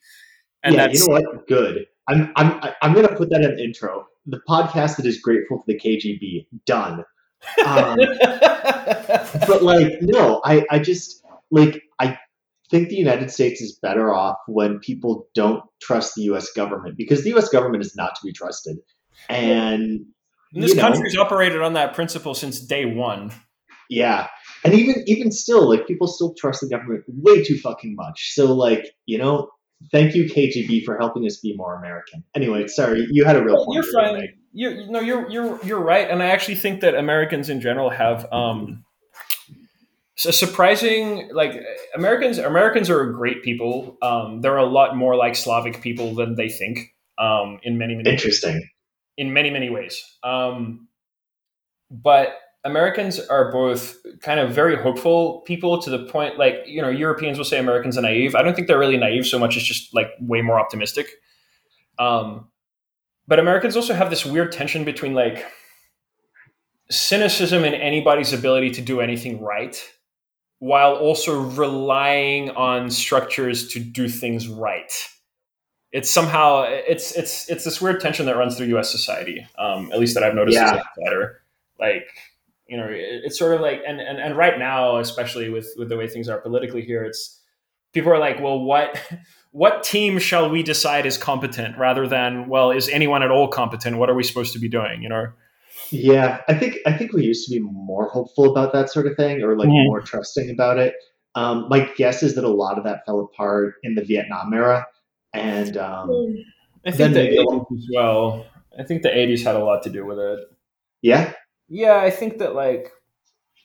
and 0.63 0.77
yeah, 0.77 0.87
that's 0.87 1.01
you 1.01 1.09
know 1.09 1.21
what? 1.21 1.49
Good. 1.49 1.87
I'm, 2.09 2.33
I'm, 2.37 2.61
I'm 2.83 2.93
going 2.93 3.09
to 3.09 3.15
put 3.15 3.31
that 3.31 3.43
in 3.43 3.57
the 3.57 3.65
intro. 3.65 4.07
The 4.27 4.41
podcast 4.49 4.97
that 4.97 5.07
is 5.07 5.21
grateful 5.21 5.59
for 5.59 5.65
the 5.67 5.79
KGB. 5.79 6.47
Done. 6.67 7.05
Um, 7.67 7.99
but 9.49 9.63
like, 9.63 10.01
no, 10.03 10.41
I, 10.45 10.65
I 10.71 10.79
just 10.79 11.25
like, 11.51 11.83
I 11.99 12.17
think 12.71 12.91
the 12.91 12.97
United 12.97 13.33
States 13.33 13.61
is 13.61 13.77
better 13.81 14.15
off 14.15 14.37
when 14.47 14.79
people 14.79 15.27
don't 15.35 15.65
trust 15.83 16.15
the 16.15 16.23
U.S. 16.23 16.53
government 16.53 16.97
because 16.97 17.25
the 17.25 17.31
U.S. 17.31 17.49
government 17.49 17.85
is 17.85 17.97
not 17.97 18.15
to 18.15 18.21
be 18.25 18.33
trusted, 18.33 18.79
and 19.29 20.07
And 20.55 20.63
this 20.63 20.71
you 20.71 20.77
know, 20.77 20.83
country's 20.83 21.17
operated 21.17 21.63
on 21.63 21.75
that 21.75 21.95
principle 21.95 22.35
since 22.35 22.61
day 22.61 22.85
one. 22.85 23.33
Yeah. 23.89 24.29
And 24.65 24.75
even 24.75 25.03
even 25.07 25.33
still, 25.33 25.69
like 25.69 25.87
people 25.87 26.07
still 26.07 26.35
trust 26.39 26.61
the 26.61 26.69
government 26.69 27.05
way 27.09 27.43
too 27.43 27.59
fucking 27.59 27.95
much. 27.95 28.33
So 28.35 28.53
like, 28.53 28.87
you 29.07 29.19
know, 29.19 29.51
thank 29.91 30.15
you 30.15 30.25
KGB 30.25 30.85
for 30.85 30.99
helping 30.99 31.25
us 31.25 31.39
be 31.39 31.57
more 31.57 31.77
American. 31.77 32.25
Anyway, 32.35 32.67
sorry, 32.69 33.07
you 33.11 33.25
had 33.25 33.37
a 33.37 33.45
real 33.45 33.65
point. 33.65 33.75
You're 33.75 33.85
you 33.85 33.89
were 33.89 34.01
gonna 34.01 34.13
fine. 34.13 34.21
make. 34.21 34.31
You 34.53 34.91
no, 34.91 35.01
you're 35.01 35.31
you're 35.31 35.65
you're 35.65 35.81
right, 35.81 36.11
and 36.11 36.23
I 36.23 36.27
actually 36.27 36.57
think 36.57 36.81
that 36.81 36.95
Americans 36.95 37.49
in 37.49 37.61
general 37.61 37.91
have 37.91 38.31
um, 38.33 38.85
a 40.27 40.33
surprising 40.33 41.31
like 41.33 41.53
Americans. 41.95 42.39
Americans 42.39 42.91
are 42.91 43.01
a 43.01 43.15
great 43.15 43.43
people. 43.43 43.97
Um, 44.03 44.41
they're 44.41 44.57
a 44.57 44.67
lot 44.67 44.97
more 44.97 45.17
like 45.17 45.37
Slavic 45.37 45.81
people 45.83 46.15
than 46.15 46.35
they 46.35 46.49
think. 46.49 46.95
Um, 47.19 47.59
in 47.63 47.79
many 47.79 47.95
many 47.95 48.11
Interesting. 48.11 48.69
In 49.21 49.35
many 49.35 49.51
many 49.51 49.69
ways. 49.69 50.03
Um, 50.25 50.89
but 51.91 52.39
Americans 52.65 53.21
are 53.21 53.53
both 53.53 53.99
kind 54.21 54.41
of 54.41 54.51
very 54.51 54.77
hopeful 54.77 55.43
people 55.43 55.81
to 55.83 55.91
the 55.91 56.05
point 56.07 56.39
like 56.39 56.55
you 56.67 56.81
know 56.81 56.89
Europeans 56.89 57.37
will 57.37 57.45
say 57.45 57.59
Americans 57.59 57.99
are 57.99 58.03
naive. 58.03 58.35
I 58.35 58.43
don't 58.43 58.55
think 58.55 58.67
they're 58.67 58.79
really 58.79 58.97
naive 58.97 59.27
so 59.27 59.39
much 59.39 59.59
as 59.59 59.63
just 59.63 59.95
like 59.95 60.09
way 60.21 60.41
more 60.41 60.59
optimistic. 60.59 61.07
Um, 61.99 62.49
but 63.29 63.39
Americans 63.39 63.77
also 63.77 63.93
have 63.93 64.09
this 64.09 64.25
weird 64.25 64.53
tension 64.53 64.85
between 64.85 65.13
like 65.13 65.45
cynicism 66.91 67.63
in 67.65 67.75
anybody's 67.75 68.33
ability 68.33 68.71
to 68.71 68.81
do 68.81 69.01
anything 69.01 69.43
right, 69.43 69.77
while 70.61 70.95
also 70.95 71.39
relying 71.41 72.51
on 72.53 72.89
structures 72.91 73.69
to 73.69 73.81
do 73.81 74.09
things 74.09 74.49
right 74.49 74.91
it's 75.93 76.11
somehow 76.11 76.63
it's 76.69 77.13
it's 77.17 77.49
it's 77.51 77.65
this 77.65 77.81
weird 77.81 78.01
tension 78.01 78.27
that 78.27 78.37
runs 78.37 78.57
through 78.57 78.67
U.S. 78.69 78.91
society, 78.91 79.47
um, 79.59 79.91
at 79.93 79.99
least 79.99 80.15
that 80.15 80.23
I've 80.23 80.35
noticed 80.35 80.59
as 80.59 80.63
Yeah. 80.71 80.75
an 80.75 80.79
outsider. 80.99 81.43
Like, 81.79 82.07
you 82.69 82.77
know, 82.77 82.87
it, 82.87 83.23
it's 83.25 83.39
sort 83.39 83.55
of 83.55 83.61
like, 83.61 83.81
and, 83.87 84.01
and 84.01 84.19
and 84.19 84.37
right 84.37 84.59
now, 84.59 84.99
especially 84.99 85.51
with 85.51 85.69
with 85.77 85.89
the 85.89 85.97
way 85.97 86.07
things 86.07 86.29
are 86.29 86.39
politically 86.41 86.83
here, 86.83 87.05
it's 87.05 87.41
people 87.93 88.13
are 88.13 88.19
like, 88.19 88.41
well, 88.41 88.61
what 88.61 89.01
what 89.53 89.83
team 89.83 90.19
shall 90.19 90.49
we 90.49 90.63
decide 90.63 91.07
is 91.07 91.19
competent, 91.19 91.77
rather 91.77 92.07
than, 92.07 92.49
well, 92.49 92.71
is 92.71 92.89
anyone 92.89 93.23
at 93.25 93.31
all 93.33 93.49
competent? 93.49 93.97
What 93.99 94.09
are 94.09 94.15
we 94.15 94.23
supposed 94.23 94.53
to 94.53 94.59
be 94.61 94.69
doing? 94.69 95.03
You 95.03 95.09
know? 95.09 95.27
Yeah, 95.91 96.43
I 96.47 96.55
think 96.55 96.77
I 96.87 96.93
think 96.93 97.13
we 97.13 97.25
used 97.25 97.49
to 97.49 97.55
be 97.57 97.61
more 97.61 98.09
hopeful 98.11 98.51
about 98.51 98.73
that 98.75 98.91
sort 98.91 99.07
of 99.09 99.17
thing, 99.17 99.43
or 99.43 99.57
like 99.57 99.69
Mhm. 99.69 99.87
more 99.87 100.01
trusting 100.01 100.49
about 100.51 100.79
it. 100.79 100.95
Um, 101.35 101.67
my 101.69 101.91
guess 101.97 102.23
is 102.23 102.35
that 102.37 102.45
a 102.45 102.49
lot 102.49 102.77
of 102.79 102.85
that 102.85 103.05
fell 103.07 103.21
apart 103.21 103.75
in 103.83 103.95
the 103.95 104.05
Vietnam 104.05 104.53
era, 104.53 104.87
and 105.33 105.77
um, 105.77 106.37
I 106.87 106.91
think 106.91 107.15
the 107.15 107.23
maybe- 107.23 107.39
'80s 107.39 107.67
as 107.79 107.87
well. 107.95 108.47
I 108.79 108.83
think 108.85 109.03
the 109.03 109.09
'80s 109.11 109.43
had 109.45 109.57
a 109.57 109.65
lot 109.65 109.83
to 109.85 109.91
do 109.91 110.05
with 110.07 110.19
it. 110.19 110.39
yeah, 111.03 111.33
Yeah, 111.69 111.97
I 111.97 112.11
think 112.11 112.39
that 112.39 112.55
like 112.55 112.91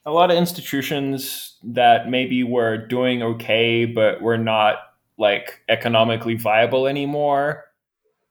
a 0.05 0.11
lot 0.11 0.29
of 0.31 0.37
institutions 0.37 1.57
that 1.63 2.09
maybe 2.09 2.43
were 2.43 2.77
doing 2.77 3.23
okay, 3.23 3.85
but 3.85 4.21
were 4.21 4.37
not 4.37 4.77
like 5.17 5.61
economically 5.69 6.35
viable 6.35 6.87
anymore, 6.87 7.63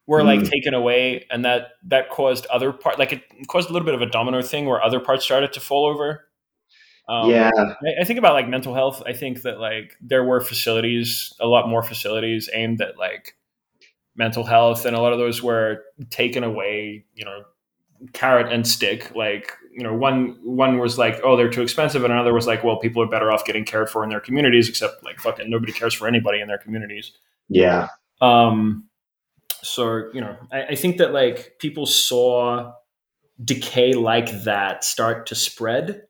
were 0.06 0.23
like 0.23 0.40
Mm. 0.40 0.51
taken 0.51 0.74
away, 0.74 1.27
and 1.31 1.44
that 1.44 1.69
that 1.85 2.11
caused 2.11 2.47
other 2.47 2.73
part 2.73 2.98
like 2.98 3.12
it 3.12 3.23
caused 3.48 3.70
a 3.70 3.73
little 3.73 3.86
bit 3.86 3.94
of 3.94 4.02
a 4.02 4.06
domino 4.11 4.43
thing 4.43 4.66
where 4.66 4.82
other 4.82 5.01
parts 5.01 5.24
started 5.24 5.52
to 5.55 5.61
fall 5.61 5.86
over. 5.86 6.28
Um, 7.09 7.31
yeah, 7.31 7.51
I, 7.56 8.01
I 8.01 8.05
think 8.05 8.18
about 8.18 8.35
like 8.35 8.48
mental 8.48 8.74
health. 8.74 9.02
I 9.06 9.12
think 9.12 9.43
that 9.43 9.60
like 9.60 9.97
there 10.01 10.24
were 10.24 10.40
facilities, 10.40 11.32
a 11.40 11.47
lot 11.47 11.68
more 11.68 11.82
facilities 11.82 12.48
aimed 12.52 12.81
at 12.81 12.98
like 12.98 13.36
mental 14.16 14.44
health, 14.44 14.86
and 14.86 14.97
a 14.97 15.01
lot 15.01 15.12
of 15.12 15.18
those 15.18 15.43
were 15.43 15.85
taken 16.10 16.44
away. 16.44 17.05
You 17.14 17.24
know, 17.24 17.43
carrot 18.12 18.52
and 18.52 18.66
stick. 18.66 19.14
Like 19.14 19.52
you 19.72 19.82
know, 19.82 19.94
one 19.94 20.39
one 20.43 20.78
was 20.78 20.98
like, 20.98 21.20
oh, 21.22 21.36
they're 21.36 21.51
too 21.51 21.62
expensive, 21.62 22.05
and 22.05 22.12
another 22.12 22.32
was 22.32 22.47
like, 22.47 22.64
well, 22.64 22.78
people 22.78 23.02
are 23.02 23.09
better 23.09 23.31
off 23.31 23.44
getting 23.44 23.64
cared 23.64 23.90
for 23.90 24.02
in 24.02 24.10
their 24.10 24.20
communities. 24.20 24.68
Except 24.68 25.02
like 25.05 25.18
fucking 25.18 25.51
nobody 25.51 25.72
cares 25.72 25.94
for 25.94 26.09
anybody 26.09 26.40
in 26.40 26.48
their 26.48 26.59
communities. 26.59 27.12
yeah, 27.48 27.89
Um, 28.20 28.89
so 29.62 30.09
you 30.12 30.20
know, 30.20 30.36
I, 30.52 30.62
I 30.68 30.74
think 30.74 30.98
that 30.98 31.12
like 31.12 31.56
people 31.59 31.86
saw 31.86 32.72
decay 33.43 33.93
like 33.93 34.31
that 34.44 34.85
start 34.85 35.26
to 35.26 35.35
spread. 35.35 36.02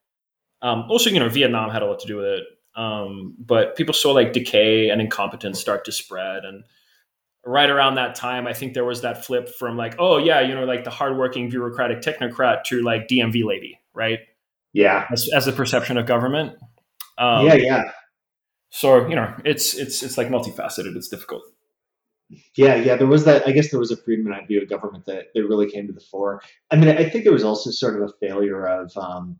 Um, 0.64 0.86
also, 0.88 1.10
you 1.10 1.20
know, 1.20 1.28
Vietnam 1.28 1.70
had 1.70 1.82
a 1.82 1.86
lot 1.86 2.00
to 2.00 2.06
do 2.06 2.16
with 2.16 2.26
it. 2.26 2.44
Um, 2.74 3.36
but 3.38 3.76
people 3.76 3.94
saw 3.94 4.10
like 4.10 4.32
decay 4.32 4.88
and 4.88 5.00
incompetence 5.00 5.60
start 5.60 5.84
to 5.84 5.92
spread, 5.92 6.44
and 6.44 6.64
right 7.46 7.70
around 7.70 7.94
that 7.96 8.16
time, 8.16 8.48
I 8.48 8.52
think 8.52 8.74
there 8.74 8.84
was 8.84 9.02
that 9.02 9.24
flip 9.24 9.48
from 9.48 9.76
like, 9.76 9.94
oh 10.00 10.18
yeah, 10.18 10.40
you 10.40 10.56
know, 10.56 10.64
like 10.64 10.82
the 10.82 10.90
hardworking 10.90 11.50
bureaucratic 11.50 12.00
technocrat 12.00 12.64
to 12.64 12.82
like 12.82 13.06
DMV 13.06 13.44
lady, 13.44 13.78
right? 13.94 14.18
yeah, 14.74 15.06
As, 15.10 15.28
as 15.34 15.46
the 15.46 15.52
perception 15.52 15.96
of 15.96 16.06
government. 16.06 16.56
Um, 17.16 17.46
yeah, 17.46 17.54
yeah. 17.54 17.82
So 18.70 19.06
you 19.06 19.14
know, 19.14 19.32
it's 19.44 19.74
it's 19.74 20.02
it's 20.02 20.18
like 20.18 20.28
multifaceted. 20.28 20.96
It's 20.96 21.08
difficult. 21.08 21.42
Yeah, 22.56 22.74
yeah, 22.74 22.96
there 22.96 23.06
was 23.06 23.24
that. 23.24 23.46
I 23.46 23.52
guess 23.52 23.70
there 23.70 23.78
was 23.78 23.92
a 23.92 23.96
Friedmanite 23.96 24.48
view 24.48 24.60
of 24.60 24.68
government 24.68 25.06
that, 25.06 25.26
that 25.34 25.46
really 25.46 25.70
came 25.70 25.86
to 25.86 25.92
the 25.92 26.00
fore. 26.00 26.42
I 26.72 26.76
mean, 26.76 26.88
I 26.88 27.08
think 27.08 27.22
there 27.22 27.32
was 27.32 27.44
also 27.44 27.70
sort 27.70 28.02
of 28.02 28.10
a 28.10 28.26
failure 28.26 28.66
of 28.66 28.90
um, 28.96 29.38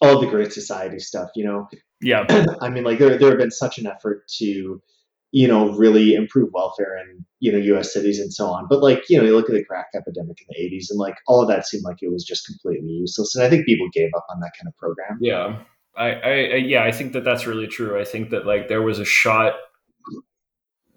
all 0.00 0.20
the 0.20 0.26
Great 0.26 0.52
Society 0.52 0.98
stuff. 0.98 1.30
You 1.34 1.44
know, 1.44 1.68
Yeah. 2.00 2.24
I 2.60 2.70
mean, 2.70 2.84
like 2.84 2.98
there 2.98 3.18
there 3.18 3.30
have 3.30 3.38
been 3.38 3.50
such 3.50 3.78
an 3.78 3.86
effort 3.86 4.26
to 4.38 4.82
you 5.30 5.46
know, 5.46 5.72
really 5.76 6.14
improve 6.14 6.50
welfare 6.52 6.96
in, 6.96 7.24
you 7.40 7.52
know, 7.52 7.58
US 7.76 7.92
cities 7.92 8.18
and 8.18 8.32
so 8.32 8.46
on. 8.46 8.66
But 8.68 8.82
like, 8.82 9.02
you 9.08 9.18
know, 9.18 9.24
you 9.24 9.36
look 9.36 9.48
at 9.48 9.54
the 9.54 9.64
crack 9.64 9.88
epidemic 9.94 10.38
in 10.40 10.46
the 10.48 10.76
80s 10.76 10.86
and 10.90 10.98
like 10.98 11.16
all 11.26 11.42
of 11.42 11.48
that 11.48 11.66
seemed 11.66 11.84
like 11.84 11.98
it 12.00 12.10
was 12.10 12.24
just 12.24 12.46
completely 12.46 12.88
useless. 12.88 13.34
And 13.34 13.44
I 13.44 13.50
think 13.50 13.66
people 13.66 13.88
gave 13.92 14.08
up 14.16 14.26
on 14.30 14.40
that 14.40 14.52
kind 14.58 14.68
of 14.68 14.76
program. 14.76 15.18
Yeah. 15.20 15.60
I, 15.96 16.10
I, 16.12 16.30
I 16.30 16.54
yeah, 16.56 16.84
I 16.84 16.92
think 16.92 17.12
that 17.12 17.24
that's 17.24 17.46
really 17.46 17.66
true. 17.66 18.00
I 18.00 18.04
think 18.04 18.30
that 18.30 18.46
like 18.46 18.68
there 18.68 18.82
was 18.82 18.98
a 18.98 19.04
shot 19.04 19.54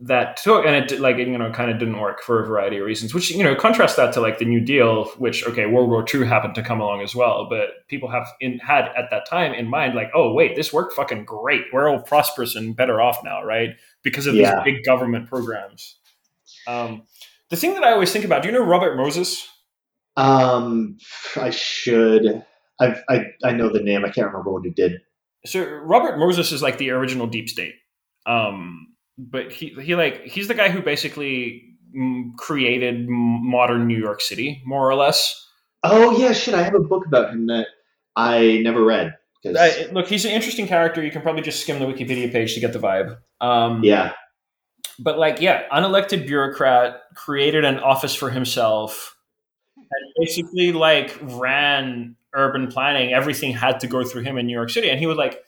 that 0.03 0.35
took 0.37 0.65
and 0.65 0.75
it 0.91 0.99
like 0.99 1.17
you 1.17 1.37
know 1.37 1.51
kind 1.51 1.69
of 1.69 1.77
didn't 1.77 1.99
work 1.99 2.23
for 2.23 2.43
a 2.43 2.47
variety 2.47 2.77
of 2.79 2.85
reasons 2.85 3.13
which 3.13 3.29
you 3.29 3.43
know 3.43 3.53
contrast 3.55 3.95
that 3.97 4.11
to 4.11 4.19
like 4.19 4.39
the 4.39 4.45
new 4.45 4.59
deal 4.59 5.05
which 5.19 5.45
okay 5.45 5.67
world 5.67 5.89
war 5.91 6.03
ii 6.15 6.25
happened 6.25 6.55
to 6.55 6.63
come 6.63 6.81
along 6.81 7.01
as 7.01 7.13
well 7.13 7.45
but 7.47 7.87
people 7.87 8.09
have 8.09 8.25
in 8.39 8.57
had 8.59 8.85
at 8.97 9.09
that 9.11 9.27
time 9.29 9.53
in 9.53 9.67
mind 9.67 9.93
like 9.93 10.09
oh 10.15 10.33
wait 10.33 10.55
this 10.55 10.73
worked 10.73 10.93
fucking 10.93 11.23
great 11.23 11.61
we're 11.71 11.87
all 11.87 11.99
prosperous 12.01 12.55
and 12.55 12.75
better 12.75 12.99
off 12.99 13.19
now 13.23 13.43
right 13.43 13.69
because 14.01 14.25
of 14.25 14.33
Yeah. 14.33 14.63
these 14.63 14.73
big 14.73 14.83
government 14.83 15.29
programs 15.29 15.97
um, 16.67 17.03
the 17.49 17.55
thing 17.55 17.75
that 17.75 17.83
i 17.83 17.91
always 17.91 18.11
think 18.11 18.25
about 18.25 18.41
do 18.41 18.47
you 18.49 18.53
know 18.55 18.63
robert 18.65 18.97
moses 18.97 19.47
Um, 20.17 20.97
I 21.35 21.51
should. 21.51 22.43
I've, 22.79 23.01
I 23.07 23.25
I 23.43 23.51
know 23.53 23.69
the 23.71 23.79
name. 23.81 24.03
I 24.03 24.09
can't 24.09 24.27
remember 24.27 24.51
what 24.51 24.65
he 24.65 24.71
did. 24.71 24.93
so 25.45 25.63
robert 25.63 26.17
moses 26.17 26.51
is 26.51 26.61
like 26.63 26.77
the 26.79 26.89
original 26.89 27.27
deep 27.27 27.47
state 27.49 27.75
um 28.25 28.87
but 29.29 29.51
he 29.51 29.69
he 29.81 29.95
like 29.95 30.23
he's 30.25 30.47
the 30.47 30.53
guy 30.53 30.69
who 30.69 30.81
basically 30.81 31.75
mm, 31.95 32.35
created 32.37 33.05
modern 33.07 33.87
new 33.87 33.97
york 33.97 34.21
city 34.21 34.61
more 34.65 34.89
or 34.89 34.95
less 34.95 35.47
Oh 35.83 36.17
yeah, 36.17 36.31
shit. 36.31 36.53
I 36.53 36.63
have 36.63 36.75
a 36.75 36.79
book 36.79 37.05
about 37.05 37.33
him 37.33 37.47
that 37.47 37.67
I 38.15 38.59
never 38.63 38.83
read. 38.83 39.15
Uh, 39.43 39.69
look 39.91 40.07
he's 40.07 40.23
an 40.23 40.29
interesting 40.29 40.67
character 40.67 41.01
you 41.01 41.09
can 41.09 41.23
probably 41.23 41.41
just 41.41 41.61
skim 41.61 41.79
the 41.79 41.85
wikipedia 41.85 42.31
page 42.31 42.53
to 42.53 42.59
get 42.59 42.73
the 42.73 42.77
vibe 42.77 43.17
um 43.43 43.83
yeah, 43.83 44.13
but 44.99 45.17
like 45.17 45.41
yeah 45.41 45.63
unelected 45.71 46.27
bureaucrat 46.27 47.01
created 47.15 47.65
an 47.65 47.79
office 47.79 48.13
for 48.13 48.29
himself 48.29 49.17
and 49.75 50.13
basically 50.19 50.71
like 50.71 51.17
ran 51.23 52.15
urban 52.35 52.67
planning 52.67 53.11
everything 53.15 53.51
had 53.51 53.79
to 53.79 53.87
go 53.87 54.03
through 54.03 54.21
him 54.21 54.37
in 54.37 54.45
new 54.45 54.53
york 54.53 54.69
city 54.69 54.91
and 54.91 54.99
he 54.99 55.07
would 55.07 55.17
like 55.17 55.43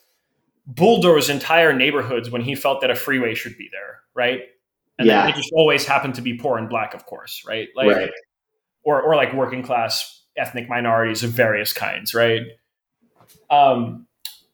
bulldoze 0.66 1.30
entire 1.30 1.74
neighborhoods 1.74 2.30
when 2.30 2.42
he 2.42 2.56
felt 2.56 2.82
that 2.82 2.90
a 2.90 2.96
freeway 2.96 3.36
should 3.36 3.58
be 3.58 3.70
there 3.72 4.00
right 4.16 4.42
and 4.98 5.08
Yeah. 5.08 5.22
then 5.22 5.32
they 5.32 5.38
just 5.38 5.52
always 5.54 5.86
happened 5.86 6.16
to 6.16 6.22
be 6.22 6.36
poor 6.36 6.58
and 6.58 6.70
black 6.70 6.94
of 6.94 7.06
course 7.06 7.44
right 7.48 7.68
like 7.76 7.88
right. 7.88 8.12
or 8.84 9.02
or 9.02 9.16
like 9.16 9.34
working 9.34 9.64
class 9.64 10.24
ethnic 10.38 10.70
minorities 10.70 11.24
of 11.24 11.32
various 11.32 11.74
kinds, 11.74 12.14
right? 12.14 12.42
Um, 13.50 14.08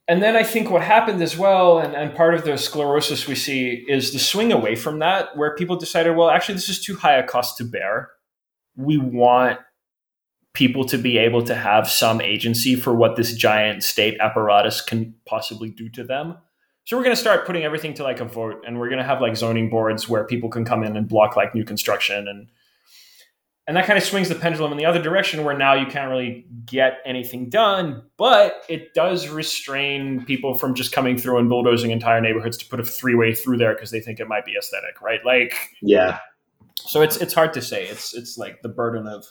and 0.07 0.23
then 0.23 0.35
I 0.35 0.43
think 0.43 0.69
what 0.69 0.81
happened 0.81 1.21
as 1.21 1.37
well, 1.37 1.79
and, 1.79 1.95
and 1.95 2.15
part 2.15 2.33
of 2.33 2.43
the 2.43 2.57
sclerosis 2.57 3.27
we 3.27 3.35
see 3.35 3.85
is 3.87 4.11
the 4.11 4.19
swing 4.19 4.51
away 4.51 4.75
from 4.75 4.99
that, 4.99 5.37
where 5.37 5.55
people 5.55 5.75
decided, 5.75 6.15
well, 6.15 6.29
actually, 6.29 6.55
this 6.55 6.69
is 6.69 6.83
too 6.83 6.95
high 6.95 7.15
a 7.15 7.23
cost 7.25 7.57
to 7.57 7.63
bear. 7.63 8.09
We 8.75 8.97
want 8.97 9.59
people 10.53 10.83
to 10.85 10.97
be 10.97 11.17
able 11.17 11.43
to 11.43 11.55
have 11.55 11.89
some 11.89 12.21
agency 12.21 12.75
for 12.75 12.93
what 12.93 13.15
this 13.15 13.33
giant 13.33 13.83
state 13.83 14.17
apparatus 14.19 14.81
can 14.81 15.13
possibly 15.25 15.69
do 15.69 15.89
to 15.89 16.03
them. 16.03 16.37
So 16.85 16.97
we're 16.97 17.03
going 17.03 17.15
to 17.15 17.21
start 17.21 17.45
putting 17.45 17.63
everything 17.63 17.93
to 17.95 18.03
like 18.03 18.19
a 18.19 18.25
vote, 18.25 18.63
and 18.65 18.79
we're 18.79 18.89
going 18.89 18.99
to 18.99 19.05
have 19.05 19.21
like 19.21 19.37
zoning 19.37 19.69
boards 19.69 20.09
where 20.09 20.25
people 20.25 20.49
can 20.49 20.65
come 20.65 20.83
in 20.83 20.97
and 20.97 21.07
block 21.07 21.35
like 21.35 21.53
new 21.53 21.63
construction 21.63 22.27
and 22.27 22.47
and 23.67 23.77
that 23.77 23.85
kind 23.85 23.99
of 23.99 24.03
swings 24.03 24.29
the 24.29 24.33
pendulum 24.33 24.71
in 24.71 24.79
the 24.79 24.85
other 24.85 24.99
direction 24.99 25.43
where 25.43 25.55
now 25.55 25.75
you 25.75 25.85
can't 25.85 26.09
really 26.09 26.47
get 26.65 26.97
anything 27.05 27.49
done 27.49 28.01
but 28.17 28.63
it 28.67 28.95
does 28.95 29.29
restrain 29.29 30.25
people 30.25 30.57
from 30.57 30.73
just 30.73 30.91
coming 30.91 31.15
through 31.15 31.37
and 31.37 31.49
bulldozing 31.49 31.91
entire 31.91 32.19
neighborhoods 32.19 32.57
to 32.57 32.65
put 32.65 32.79
a 32.79 32.83
three-way 32.83 33.35
through 33.35 33.57
there 33.57 33.75
because 33.75 33.91
they 33.91 33.99
think 33.99 34.19
it 34.19 34.27
might 34.27 34.43
be 34.43 34.55
aesthetic 34.57 34.99
right? 34.99 35.23
Like 35.23 35.53
Yeah, 35.83 36.17
so 36.89 37.01
it's 37.01 37.17
it's 37.17 37.33
hard 37.33 37.53
to 37.53 37.61
say. 37.61 37.85
It's 37.87 38.13
it's 38.13 38.37
like 38.37 38.61
the 38.61 38.69
burden 38.69 39.05
of 39.07 39.25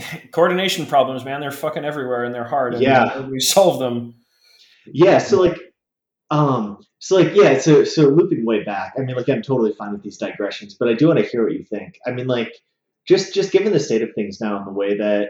coordination 0.32 0.86
problems 0.86 1.24
man 1.24 1.40
they're 1.40 1.50
fucking 1.50 1.84
everywhere 1.84 2.24
and 2.24 2.34
they're 2.34 2.44
hard 2.48 2.74
and 2.74 2.82
Yeah. 2.82 3.20
we 3.26 3.40
solve 3.40 3.78
them 3.78 4.14
yeah. 4.92 5.18
So 5.18 5.40
like, 5.40 5.56
um, 6.30 6.78
so 6.98 7.16
like, 7.16 7.34
yeah. 7.34 7.58
So 7.58 7.84
so 7.84 8.04
looping 8.08 8.44
way 8.44 8.62
back. 8.64 8.94
I 8.98 9.02
mean, 9.02 9.16
like, 9.16 9.28
I'm 9.28 9.42
totally 9.42 9.72
fine 9.72 9.92
with 9.92 10.02
these 10.02 10.16
digressions, 10.18 10.74
but 10.74 10.88
I 10.88 10.94
do 10.94 11.08
want 11.08 11.18
to 11.18 11.26
hear 11.26 11.44
what 11.44 11.52
you 11.52 11.64
think. 11.64 11.98
I 12.06 12.12
mean, 12.12 12.26
like, 12.26 12.52
just 13.06 13.34
just 13.34 13.52
given 13.52 13.72
the 13.72 13.80
state 13.80 14.02
of 14.02 14.10
things 14.14 14.40
now 14.40 14.56
and 14.58 14.66
the 14.66 14.72
way 14.72 14.96
that 14.96 15.28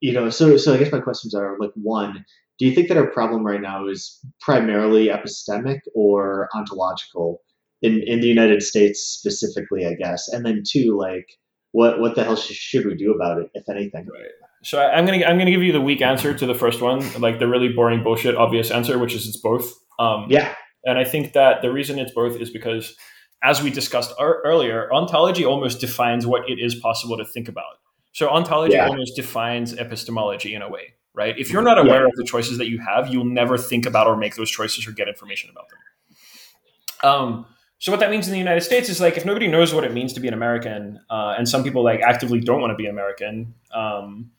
you 0.00 0.12
know. 0.12 0.30
So 0.30 0.56
so 0.56 0.74
I 0.74 0.78
guess 0.78 0.92
my 0.92 1.00
questions 1.00 1.34
are 1.34 1.56
like 1.58 1.72
one. 1.74 2.24
Do 2.58 2.66
you 2.66 2.74
think 2.74 2.88
that 2.88 2.96
our 2.96 3.06
problem 3.10 3.44
right 3.44 3.60
now 3.60 3.88
is 3.88 4.20
primarily 4.40 5.06
epistemic 5.08 5.80
or 5.94 6.48
ontological 6.54 7.40
in, 7.80 8.02
in 8.06 8.20
the 8.20 8.28
United 8.28 8.62
States 8.62 9.00
specifically, 9.00 9.86
I 9.86 9.94
guess? 9.94 10.28
And 10.28 10.44
then 10.44 10.62
two, 10.68 10.96
like, 10.96 11.26
what 11.72 12.00
what 12.00 12.14
the 12.14 12.24
hell 12.24 12.36
should 12.36 12.86
we 12.86 12.94
do 12.94 13.12
about 13.12 13.38
it, 13.40 13.50
if 13.54 13.68
anything? 13.68 14.06
Right. 14.06 14.30
so 14.62 14.78
I, 14.78 14.96
i'm 14.96 15.04
gonna 15.06 15.24
i'm 15.24 15.36
gonna 15.38 15.50
give 15.50 15.62
you 15.62 15.72
the 15.72 15.80
weak 15.80 16.00
answer 16.02 16.32
to 16.32 16.46
the 16.46 16.54
first 16.54 16.80
one 16.80 17.00
like 17.20 17.38
the 17.40 17.48
really 17.48 17.68
boring 17.68 18.02
bullshit 18.04 18.36
obvious 18.36 18.70
answer 18.70 18.98
which 18.98 19.14
is 19.14 19.26
it's 19.26 19.36
both 19.38 19.72
um 19.98 20.26
Yeah, 20.30 20.54
And 20.84 20.98
I 20.98 21.04
think 21.04 21.32
that 21.34 21.62
the 21.62 21.70
reason 21.72 21.98
it's 21.98 22.12
both 22.12 22.40
is 22.40 22.50
because, 22.50 22.96
as 23.42 23.62
we 23.62 23.70
discussed 23.70 24.12
ear- 24.20 24.40
earlier, 24.44 24.92
ontology 24.92 25.44
almost 25.44 25.80
defines 25.80 26.26
what 26.26 26.48
it 26.48 26.58
is 26.58 26.74
possible 26.76 27.16
to 27.18 27.24
think 27.24 27.48
about. 27.48 27.74
So, 28.12 28.28
ontology 28.28 28.74
Yeah. 28.74 28.88
almost 28.88 29.14
defines 29.16 29.74
epistemology 29.84 30.54
in 30.54 30.62
a 30.62 30.68
way, 30.68 30.94
right? 31.14 31.34
If 31.38 31.50
you're 31.52 31.62
not 31.70 31.78
aware 31.78 32.04
of 32.06 32.12
the 32.16 32.24
choices 32.24 32.56
that 32.58 32.68
you 32.68 32.78
have, 32.80 33.08
you'll 33.12 33.32
never 33.42 33.56
think 33.58 33.84
about 33.86 34.06
or 34.06 34.16
make 34.16 34.34
those 34.36 34.50
choices 34.50 34.86
or 34.88 34.92
get 34.92 35.08
information 35.08 35.50
about 35.50 35.66
them. 35.70 37.10
Um, 37.10 37.46
so, 37.82 37.90
what 37.90 37.98
that 37.98 38.10
means 38.10 38.28
in 38.28 38.32
the 38.32 38.38
United 38.38 38.60
States 38.60 38.88
is 38.88 39.00
like 39.00 39.16
if 39.16 39.24
nobody 39.24 39.48
knows 39.48 39.74
what 39.74 39.82
it 39.82 39.92
means 39.92 40.12
to 40.12 40.20
be 40.20 40.28
an 40.28 40.34
American, 40.34 41.00
uh, 41.10 41.34
and 41.36 41.48
some 41.48 41.64
people 41.64 41.82
like 41.82 42.00
actively 42.00 42.38
don't 42.38 42.60
want 42.60 42.70
to 42.70 42.76
be 42.76 42.86
American, 42.86 43.54
um, 43.74 44.30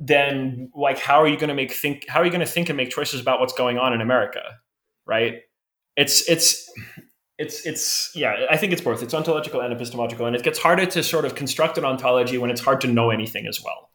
then 0.00 0.70
like 0.74 0.98
how 0.98 1.20
are 1.20 1.28
you 1.28 1.36
going 1.36 1.48
to 1.48 1.54
make 1.54 1.72
think? 1.72 2.06
How 2.08 2.20
are 2.20 2.24
you 2.24 2.30
going 2.30 2.40
to 2.40 2.46
think 2.46 2.70
and 2.70 2.76
make 2.78 2.88
choices 2.88 3.20
about 3.20 3.38
what's 3.38 3.52
going 3.52 3.76
on 3.76 3.92
in 3.92 4.00
America? 4.00 4.40
right? 5.08 5.40
It's 5.96 6.28
it's 6.28 6.70
it's 7.38 7.66
it's 7.66 8.12
yeah. 8.14 8.46
I 8.48 8.56
think 8.56 8.72
it's 8.72 8.82
both. 8.82 9.02
It's 9.02 9.14
ontological 9.14 9.60
and 9.60 9.72
epistemological, 9.72 10.26
and 10.26 10.36
it 10.36 10.44
gets 10.44 10.60
harder 10.60 10.86
to 10.86 11.02
sort 11.02 11.24
of 11.24 11.34
construct 11.34 11.76
an 11.78 11.84
ontology 11.84 12.38
when 12.38 12.50
it's 12.50 12.60
hard 12.60 12.80
to 12.82 12.86
know 12.86 13.10
anything 13.10 13.48
as 13.48 13.60
well, 13.64 13.90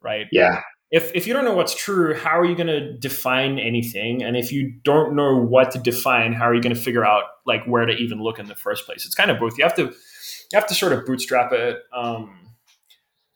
right? 0.00 0.26
yeah, 0.32 0.62
If 0.92 1.10
if 1.14 1.26
you 1.26 1.32
don't 1.32 1.44
know 1.44 1.54
what's 1.54 1.74
true, 1.74 2.14
how 2.14 2.38
are 2.38 2.44
you 2.44 2.54
going 2.54 2.66
to 2.68 2.92
define 2.92 3.58
anything? 3.58 4.22
And 4.22 4.36
if 4.36 4.52
you 4.52 4.74
don't 4.84 5.16
know 5.16 5.36
what 5.36 5.70
to 5.72 5.78
define, 5.78 6.34
how 6.34 6.44
are 6.44 6.54
you 6.54 6.60
going 6.60 6.74
to 6.74 6.80
figure 6.80 7.04
out 7.04 7.24
like 7.46 7.64
where 7.64 7.86
to 7.86 7.94
even 7.94 8.22
look 8.22 8.38
in 8.38 8.46
the 8.46 8.54
first 8.54 8.84
place? 8.84 9.06
It's 9.06 9.14
kind 9.14 9.30
of 9.30 9.40
both. 9.40 9.56
You 9.56 9.64
have 9.64 9.74
to 9.76 9.84
you 9.84 10.54
have 10.54 10.66
to 10.66 10.74
sort 10.74 10.92
of 10.92 11.06
bootstrap 11.06 11.50
it. 11.52 11.78
Um, 11.96 12.38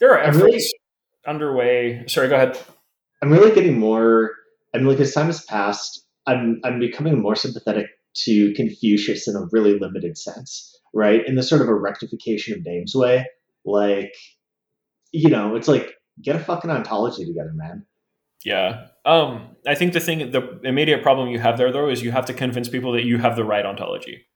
there 0.01 0.13
are 0.13 0.21
efforts 0.21 0.45
really- 0.45 0.71
underway. 1.27 2.05
Sorry, 2.07 2.29
go 2.29 2.37
ahead. 2.37 2.59
I'm 3.23 3.33
really 3.33 3.55
getting 3.55 3.79
more. 3.79 4.33
I 4.75 4.79
mean, 4.79 4.89
like 4.89 5.01
as 5.01 5.15
time 5.15 5.27
has 5.27 5.43
passed, 5.43 6.05
I'm 6.27 6.61
I'm 6.63 6.79
becoming 6.79 7.21
more 7.23 7.37
sympathetic 7.37 7.87
to 8.25 8.53
Confucius 8.55 9.27
in 9.29 9.35
a 9.35 9.47
really 9.51 9.79
limited 9.79 10.19
sense, 10.19 10.79
right? 10.93 11.27
In 11.27 11.37
the 11.37 11.43
sort 11.43 11.63
of 11.63 11.69
a 11.69 11.75
rectification 11.75 12.59
of 12.59 12.65
names 12.65 12.95
way, 12.95 13.27
like, 13.65 14.13
you 15.13 15.29
know, 15.31 15.57
it's 15.57 15.69
like 15.69 15.96
get 16.23 16.37
a 16.37 16.39
fucking 16.39 16.71
ontology 16.71 17.25
together, 17.25 17.53
man. 17.55 17.85
Yeah. 18.45 18.89
Um, 19.05 19.57
I 19.67 19.75
think 19.75 19.93
the 19.93 20.01
thing, 20.01 20.31
the 20.31 20.61
immediate 20.63 21.03
problem 21.03 21.29
you 21.29 21.39
have 21.39 21.59
there, 21.59 21.73
though, 21.73 21.89
is 21.89 22.03
you 22.03 22.13
have 22.13 22.27
to 22.27 22.35
convince 22.35 22.69
people 22.69 22.93
that 22.93 23.05
you 23.05 23.19
have 23.19 23.37
the 23.37 23.45
right 23.45 23.67
ontology, 23.67 24.27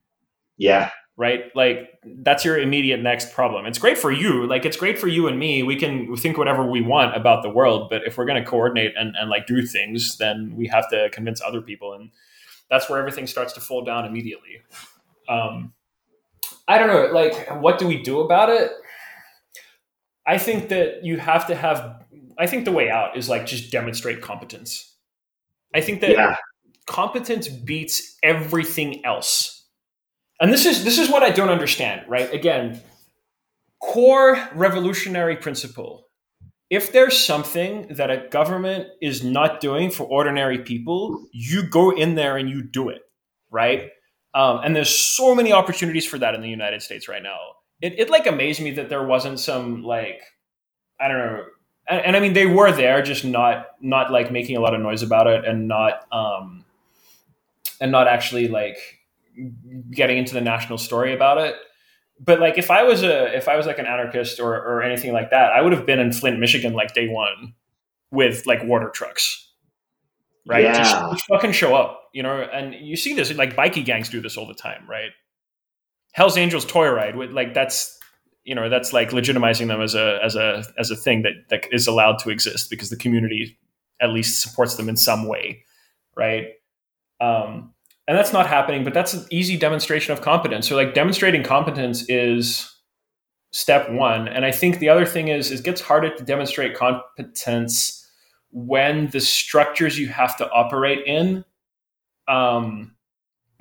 Yeah, 0.57 0.91
right? 1.17 1.45
Like 1.55 1.91
that's 2.05 2.45
your 2.45 2.59
immediate 2.59 3.01
next 3.01 3.33
problem. 3.33 3.67
It's 3.67 3.79
great 3.79 3.99
for 3.99 4.11
you, 4.11 4.47
like 4.47 4.65
it's 4.65 4.77
great 4.77 4.99
for 4.99 5.07
you 5.07 5.29
and 5.29 5.39
me. 5.39 5.63
We 5.63 5.77
can 5.77 6.17
think 6.17 6.39
whatever 6.39 6.69
we 6.69 6.81
want 6.81 7.17
about 7.17 7.43
the 7.43 7.51
world, 7.51 7.91
but 7.91 8.03
if 8.07 8.17
we're 8.17 8.25
going 8.25 8.43
to 8.43 8.49
coordinate 8.49 8.95
and, 8.97 9.15
and 9.17 9.29
like 9.29 9.47
do 9.47 9.63
things, 9.67 10.17
then 10.17 10.55
we 10.57 10.67
have 10.69 10.89
to 10.91 11.11
convince 11.11 11.41
other 11.43 11.61
people, 11.61 11.93
and 11.93 12.11
that's 12.71 12.89
where 12.89 12.99
everything 12.99 13.27
starts 13.27 13.53
to 13.53 13.61
fall 13.61 13.85
down 13.85 14.07
immediately. 14.07 14.63
Um, 15.29 15.75
I 16.67 16.79
don't 16.79 16.89
know, 16.89 17.13
like 17.13 17.49
what 17.61 17.79
do 17.79 17.87
we 17.87 18.03
do 18.03 18.21
about 18.21 18.49
it? 18.49 18.71
I 20.31 20.39
think 20.39 20.69
that 20.69 21.05
you 21.05 21.17
have 21.17 21.49
to 21.49 21.57
have. 21.57 22.05
I 22.39 22.47
think 22.47 22.65
the 22.65 22.71
way 22.71 22.89
out 22.89 23.17
is 23.17 23.29
like 23.29 23.47
just 23.47 23.73
demonstrate 23.73 24.23
competence. 24.23 24.95
I 25.75 25.81
think 25.81 26.01
that 26.03 26.13
yeah, 26.13 26.37
competence 26.87 27.49
beats 27.49 28.17
everything 28.23 29.05
else. 29.05 29.65
And 30.41 30.53
this 30.53 30.67
is 30.67 30.85
this 30.85 31.01
is 31.01 31.11
what 31.11 31.25
I 31.25 31.31
don't 31.31 31.49
understand, 31.49 32.03
right? 32.07 32.33
Again, 32.33 32.81
core 33.83 34.39
revolutionary 34.55 35.35
principle. 35.35 36.07
If 36.71 36.93
there's 36.93 37.19
something 37.19 37.89
that 37.97 38.13
a 38.13 38.29
government 38.31 38.87
is 39.03 39.25
not 39.25 39.61
doing 39.61 39.91
for 39.91 40.05
ordinary 40.05 40.59
people, 40.59 41.27
you 41.33 41.65
go 41.69 41.91
in 41.91 42.15
there 42.15 42.37
and 42.37 42.49
you 42.49 42.63
do 42.63 42.89
it, 42.89 43.03
right? 43.51 43.91
Um, 44.33 44.61
and 44.63 44.77
there's 44.77 44.97
so 44.97 45.35
many 45.35 45.53
opportunities 45.53 46.07
for 46.07 46.19
that 46.19 46.37
in 46.37 46.41
the 46.41 46.49
United 46.49 46.83
States 46.83 47.09
right 47.09 47.21
now. 47.23 47.37
It, 47.81 47.99
it 47.99 48.11
like 48.11 48.27
amazed 48.27 48.61
me 48.61 48.73
that 48.73 48.89
there 48.89 49.05
wasn't 49.05 49.41
some 49.41 49.83
like 49.83 50.23
I 50.99 51.09
don't 51.09 51.19
know, 51.19 51.45
and, 51.89 52.07
and 52.07 52.17
I 52.17 52.21
mean 52.21 52.35
they 52.35 52.47
were 52.47 52.73
there, 52.73 53.03
just 53.03 53.25
not 53.25 53.67
not 53.81 54.13
like 54.13 54.31
making 54.31 54.57
a 54.57 54.61
lot 54.61 54.75
of 54.75 54.81
noise 54.81 55.03
about 55.03 55.27
it 55.27 55.45
and 55.45 55.67
not 55.67 56.07
um, 56.13 56.65
and 57.81 57.91
not 57.91 58.07
actually 58.07 58.49
like 58.49 58.77
getting 59.91 60.19
into 60.19 60.35
the 60.35 60.41
national 60.41 60.79
story 60.79 61.15
about 61.15 61.39
it. 61.39 61.57
But 62.23 62.39
like 62.39 62.59
if 62.59 62.71
I 62.71 62.83
was 62.83 63.03
a 63.03 63.35
if 63.35 63.49
I 63.49 63.57
was 63.57 63.67
like 63.67 63.79
an 63.79 63.87
anarchist 63.87 64.41
or 64.41 64.55
or 64.55 64.83
anything 64.83 65.13
like 65.13 65.31
that, 65.31 65.53
I 65.53 65.63
would 65.63 65.73
have 65.73 65.87
been 65.87 65.99
in 65.99 66.13
Flint, 66.13 66.39
Michigan 66.39 66.75
like 66.75 66.93
day 66.93 67.09
one 67.09 67.55
with 68.11 68.47
like 68.47 68.63
water 68.65 68.91
trucks. 68.91 69.49
Right? 70.47 70.65
Yeah. 70.65 70.77
Just, 70.77 71.13
just 71.13 71.27
fucking 71.27 71.53
show 71.53 71.75
up, 71.75 72.09
you 72.13 72.23
know, 72.23 72.41
and 72.41 72.75
you 72.75 72.97
see 72.97 73.15
this 73.15 73.33
like 73.35 73.57
bikie 73.57 73.85
gangs 73.85 74.09
do 74.09 74.21
this 74.21 74.37
all 74.37 74.47
the 74.47 74.55
time, 74.55 74.85
right? 74.89 75.11
Hell's 76.13 76.37
Angels 76.37 76.65
toy 76.65 76.89
ride 76.89 77.17
with 77.17 77.31
like 77.31 77.55
that's 77.55 77.99
you 78.45 78.55
know 78.55 78.69
that's 78.69 78.93
like 78.93 79.11
legitimizing 79.11 79.69
them 79.69 79.81
as 79.81 79.95
a 79.95 80.19
as 80.23 80.35
a 80.35 80.65
as 80.79 80.91
a 80.91 80.97
thing 80.97 81.23
that 81.23 81.33
that 81.51 81.67
is 81.73 81.87
allowed 81.87 82.19
to 82.21 82.31
exist 82.31 82.71
because 82.71 82.91
the 82.91 82.97
community 82.97 83.59
at 84.01 84.11
least 84.11 84.43
supports 84.43 84.77
them 84.77 84.89
in 84.89 84.97
some 84.97 85.27
way, 85.29 85.63
right? 86.17 86.49
Um, 87.21 87.75
and 88.09 88.17
that's 88.17 88.33
not 88.33 88.47
happening, 88.47 88.83
but 88.83 88.95
that's 88.95 89.13
an 89.13 89.27
easy 89.31 89.57
demonstration 89.59 90.13
of 90.13 90.23
competence. 90.23 90.67
So 90.67 90.75
like 90.75 90.95
demonstrating 90.95 91.43
competence 91.43 92.09
is 92.09 92.75
step 93.53 93.91
one, 93.91 94.27
and 94.27 94.45
I 94.45 94.53
think 94.53 94.79
the 94.79 94.89
other 94.89 95.07
thing 95.07 95.29
is 95.29 95.51
it 95.53 95.63
gets 95.63 95.81
harder 95.81 96.15
to 96.17 96.25
demonstrate 96.25 96.75
competence 96.75 97.97
when 98.53 99.09
the 99.11 99.21
structures 99.21 99.99
you 99.99 100.09
have 100.09 100.37
to 100.39 100.51
operate 100.51 101.07
in 101.07 101.45
um, 102.27 102.97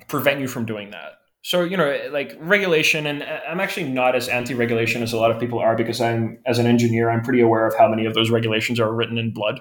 prevent 0.08 0.40
you 0.40 0.48
from 0.48 0.64
doing 0.64 0.90
that 0.90 1.19
so 1.42 1.62
you 1.62 1.76
know 1.76 1.98
like 2.10 2.36
regulation 2.38 3.06
and 3.06 3.22
i'm 3.48 3.60
actually 3.60 3.88
not 3.88 4.14
as 4.14 4.28
anti-regulation 4.28 5.02
as 5.02 5.12
a 5.12 5.16
lot 5.16 5.30
of 5.30 5.40
people 5.40 5.58
are 5.58 5.74
because 5.74 6.00
i'm 6.00 6.38
as 6.46 6.58
an 6.58 6.66
engineer 6.66 7.08
i'm 7.10 7.22
pretty 7.22 7.40
aware 7.40 7.66
of 7.66 7.74
how 7.78 7.88
many 7.88 8.04
of 8.04 8.12
those 8.14 8.30
regulations 8.30 8.78
are 8.78 8.92
written 8.92 9.16
in 9.18 9.32
blood. 9.32 9.60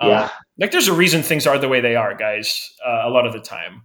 Um, 0.00 0.10
Yeah. 0.10 0.30
like 0.58 0.70
there's 0.70 0.88
a 0.88 0.92
reason 0.92 1.22
things 1.22 1.46
are 1.46 1.58
the 1.58 1.68
way 1.68 1.80
they 1.80 1.96
are 1.96 2.14
guys 2.14 2.72
uh, 2.86 3.02
a 3.04 3.10
lot 3.10 3.26
of 3.26 3.32
the 3.32 3.40
time. 3.40 3.82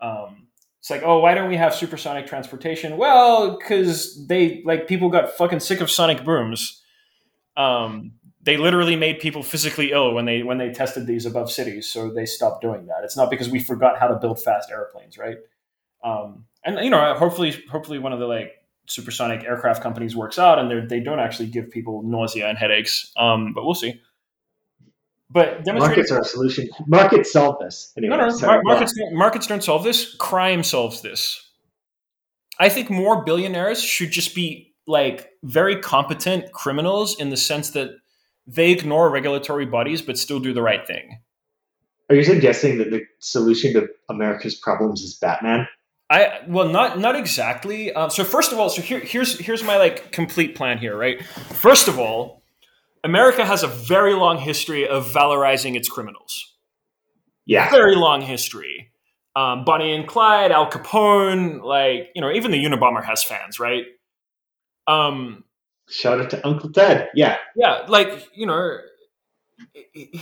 Um, 0.00 0.48
it's 0.80 0.90
like 0.90 1.02
oh 1.04 1.18
why 1.20 1.34
don't 1.34 1.48
we 1.48 1.56
have 1.56 1.74
supersonic 1.74 2.26
transportation? 2.26 2.96
Well 2.96 3.56
because 3.58 4.26
they 4.28 4.62
like 4.64 4.86
people 4.88 5.08
got 5.08 5.36
fucking 5.36 5.60
sick 5.60 5.80
of 5.80 5.90
sonic 5.90 6.24
booms. 6.24 6.80
Um, 7.56 8.12
they 8.44 8.56
literally 8.56 8.96
made 8.96 9.20
people 9.20 9.42
physically 9.44 9.92
ill 9.92 10.14
when 10.14 10.24
they 10.24 10.42
when 10.42 10.58
they 10.58 10.70
tested 10.72 11.06
these 11.06 11.26
above 11.26 11.50
cities 11.50 11.88
so 11.88 12.10
they 12.10 12.26
stopped 12.26 12.62
doing 12.62 12.86
that. 12.86 13.04
It's 13.04 13.16
not 13.16 13.30
because 13.30 13.48
we 13.48 13.60
forgot 13.60 13.98
how 13.98 14.08
to 14.08 14.16
build 14.16 14.42
fast 14.42 14.70
airplanes 14.70 15.16
right? 15.18 15.36
Um, 16.02 16.46
and 16.64 16.78
you 16.84 16.90
know 16.90 17.14
hopefully 17.14 17.52
hopefully 17.70 17.98
one 17.98 18.12
of 18.12 18.18
the 18.18 18.26
like 18.26 18.52
supersonic 18.86 19.44
aircraft 19.44 19.82
companies 19.82 20.16
works 20.16 20.38
out 20.38 20.58
and 20.58 20.70
they 20.70 20.96
they 20.98 21.00
don't 21.02 21.20
actually 21.20 21.48
give 21.48 21.70
people 21.70 22.02
nausea 22.02 22.48
and 22.48 22.58
headaches 22.58 23.12
um, 23.16 23.52
but 23.54 23.64
we'll 23.64 23.74
see 23.74 24.00
but 25.32 25.64
Markets 25.66 26.10
are 26.10 26.20
a 26.20 26.24
solution. 26.24 26.68
Markets 26.86 27.32
solve 27.32 27.58
this. 27.58 27.92
Anyway, 27.96 28.14
no, 28.14 28.28
no, 28.28 28.38
go 28.38 28.60
markets, 28.64 28.92
don't- 28.98 29.14
markets 29.14 29.46
don't 29.46 29.64
solve 29.64 29.82
this. 29.82 30.14
Crime 30.16 30.62
solves 30.62 31.00
this. 31.00 31.48
I 32.58 32.68
think 32.68 32.90
more 32.90 33.24
billionaires 33.24 33.82
should 33.82 34.10
just 34.10 34.34
be 34.34 34.74
like 34.86 35.30
very 35.42 35.76
competent 35.80 36.52
criminals 36.52 37.18
in 37.18 37.30
the 37.30 37.36
sense 37.36 37.70
that 37.70 37.90
they 38.46 38.72
ignore 38.72 39.08
regulatory 39.10 39.64
bodies 39.64 40.02
but 40.02 40.18
still 40.18 40.38
do 40.40 40.52
the 40.52 40.62
right 40.62 40.86
thing. 40.86 41.20
Are 42.10 42.16
you 42.16 42.24
suggesting 42.24 42.76
that 42.78 42.90
the 42.90 43.02
solution 43.20 43.72
to 43.72 43.88
America's 44.10 44.54
problems 44.54 45.00
is 45.00 45.14
Batman? 45.14 45.66
I 46.12 46.40
well, 46.46 46.68
not 46.68 46.98
not 46.98 47.16
exactly. 47.16 47.90
Um, 47.90 48.10
so 48.10 48.22
first 48.22 48.52
of 48.52 48.58
all, 48.58 48.68
so 48.68 48.82
here 48.82 49.00
here's 49.00 49.38
here's 49.38 49.64
my 49.64 49.78
like 49.78 50.12
complete 50.12 50.54
plan 50.54 50.76
here, 50.76 50.94
right? 50.94 51.24
First 51.24 51.88
of 51.88 51.98
all, 51.98 52.42
America 53.02 53.46
has 53.46 53.62
a 53.62 53.66
very 53.66 54.12
long 54.12 54.36
history 54.36 54.86
of 54.86 55.10
valorizing 55.10 55.74
its 55.74 55.88
criminals. 55.88 56.52
Yeah. 57.46 57.70
very 57.70 57.96
long 57.96 58.20
history. 58.20 58.92
Um, 59.34 59.64
Bonnie 59.64 59.94
and 59.94 60.06
Clyde, 60.06 60.52
Al 60.52 60.70
Capone, 60.70 61.62
like 61.62 62.10
you 62.14 62.20
know, 62.20 62.30
even 62.30 62.50
the 62.50 62.62
Unabomber 62.62 63.02
has 63.02 63.22
fans, 63.22 63.58
right? 63.58 63.84
Um, 64.86 65.44
Shout 65.88 66.20
out 66.20 66.28
to 66.30 66.46
Uncle 66.46 66.70
Ted. 66.70 67.08
Yeah. 67.14 67.38
yeah, 67.56 67.86
like 67.88 68.28
you 68.34 68.46
know, 68.46 68.78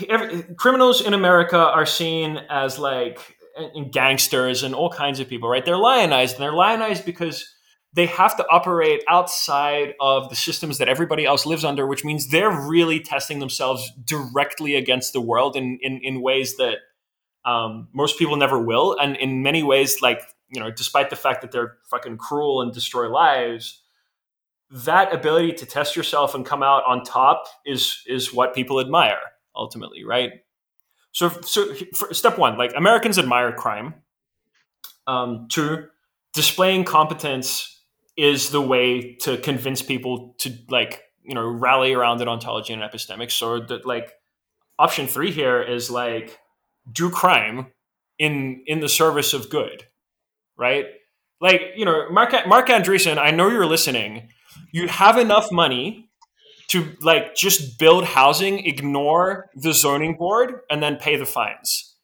every, 0.09 0.45
criminals 0.55 1.05
in 1.05 1.15
America 1.15 1.59
are 1.59 1.85
seen 1.85 2.39
as 2.49 2.79
like 2.79 3.37
and 3.75 3.93
gangsters 3.93 4.63
and 4.63 4.75
all 4.75 4.91
kinds 4.91 5.21
of 5.21 5.29
people, 5.29 5.49
right? 5.49 5.65
They're 5.65 5.77
lionized, 5.77 6.37
and 6.37 6.43
they're 6.43 6.53
lionized 6.53 7.05
because 7.05 7.47
they 7.93 8.07
have 8.07 8.37
to 8.37 8.47
operate 8.49 9.03
outside 9.09 9.95
of 10.01 10.29
the 10.31 10.37
systems 10.37 10.79
that 10.79 10.89
everybody 10.89 11.25
else 11.25 11.45
lives 11.45 11.65
under, 11.65 11.87
which 11.87 12.05
means 12.05 12.29
they're 12.29 12.51
really 12.51 13.01
testing 13.01 13.41
themselves 13.41 13.91
directly 14.05 14.77
against 14.77 15.13
the 15.13 15.21
world 15.21 15.57
in 15.57 15.79
in, 15.83 16.01
in 16.03 16.23
ways 16.23 16.57
that 16.57 16.79
um, 17.45 17.89
most 17.93 18.19
people 18.19 18.37
never 18.37 18.61
will, 18.61 18.97
and 19.01 19.17
in 19.17 19.43
many 19.43 19.63
ways, 19.63 20.01
like 20.03 20.23
you 20.49 20.61
know, 20.61 20.71
despite 20.71 21.11
the 21.11 21.17
fact 21.17 21.43
that 21.43 21.53
they're 21.53 21.77
fucking 21.91 22.19
cruel 22.19 22.61
and 22.61 22.73
destroy 22.73 23.09
lives, 23.09 23.83
that 24.71 25.13
ability 25.15 25.53
to 25.53 25.67
test 25.67 25.97
yourself 25.97 26.35
and 26.35 26.47
come 26.47 26.63
out 26.63 26.83
on 26.87 27.03
top 27.03 27.45
is 27.67 28.03
is 28.07 28.33
what 28.33 28.55
people 28.55 28.81
admire 28.81 29.21
ultimately, 29.57 30.05
right? 30.05 30.33
So, 31.13 31.29
so 31.43 31.75
step 32.13 32.39
one, 32.39 32.57
like 32.57 32.73
Americans 32.77 33.19
admire 33.19 33.53
crime. 33.53 33.95
Um, 35.07 35.49
two, 35.51 35.87
displaying 36.35 36.85
competence 36.85 37.83
is 38.17 38.51
the 38.51 38.61
way 38.61 39.15
to 39.23 39.39
convince 39.39 39.83
people 39.83 40.35
to 40.39 40.53
like 40.69 41.03
you 41.23 41.35
know 41.35 41.47
rally 41.47 41.93
around 41.95 42.21
an 42.21 42.29
ontology 42.29 42.73
and 42.73 42.83
epistemics. 42.83 43.33
So 43.33 43.61
that 43.61 43.87
like 43.87 44.13
option 44.79 45.07
three 45.07 45.31
here 45.31 45.61
is 45.61 45.91
like 45.91 46.39
do 46.93 47.11
crime 47.11 47.69
in 48.19 48.63
in 48.67 48.81
the 48.81 48.89
service 48.89 49.33
of 49.33 49.51
good, 49.51 49.85
right? 50.57 50.87
Like 51.41 51.63
you 51.77 51.85
know, 51.85 52.09
Marc 52.11 52.35
Marc 52.47 52.69
Andreessen, 52.69 53.19
I 53.19 53.31
know 53.31 53.49
you're 53.49 53.67
listening. 53.67 54.29
You 54.73 54.89
have 54.89 55.17
enough 55.19 55.51
money 55.51 56.10
to 56.71 56.97
like 57.01 57.35
just 57.35 57.79
build 57.79 58.05
housing, 58.05 58.65
ignore 58.67 59.51
the 59.55 59.73
zoning 59.73 60.17
board, 60.17 60.61
and 60.71 60.83
then 60.83 60.97
pay 60.97 61.17
the 61.17 61.27
fines. 61.27 61.95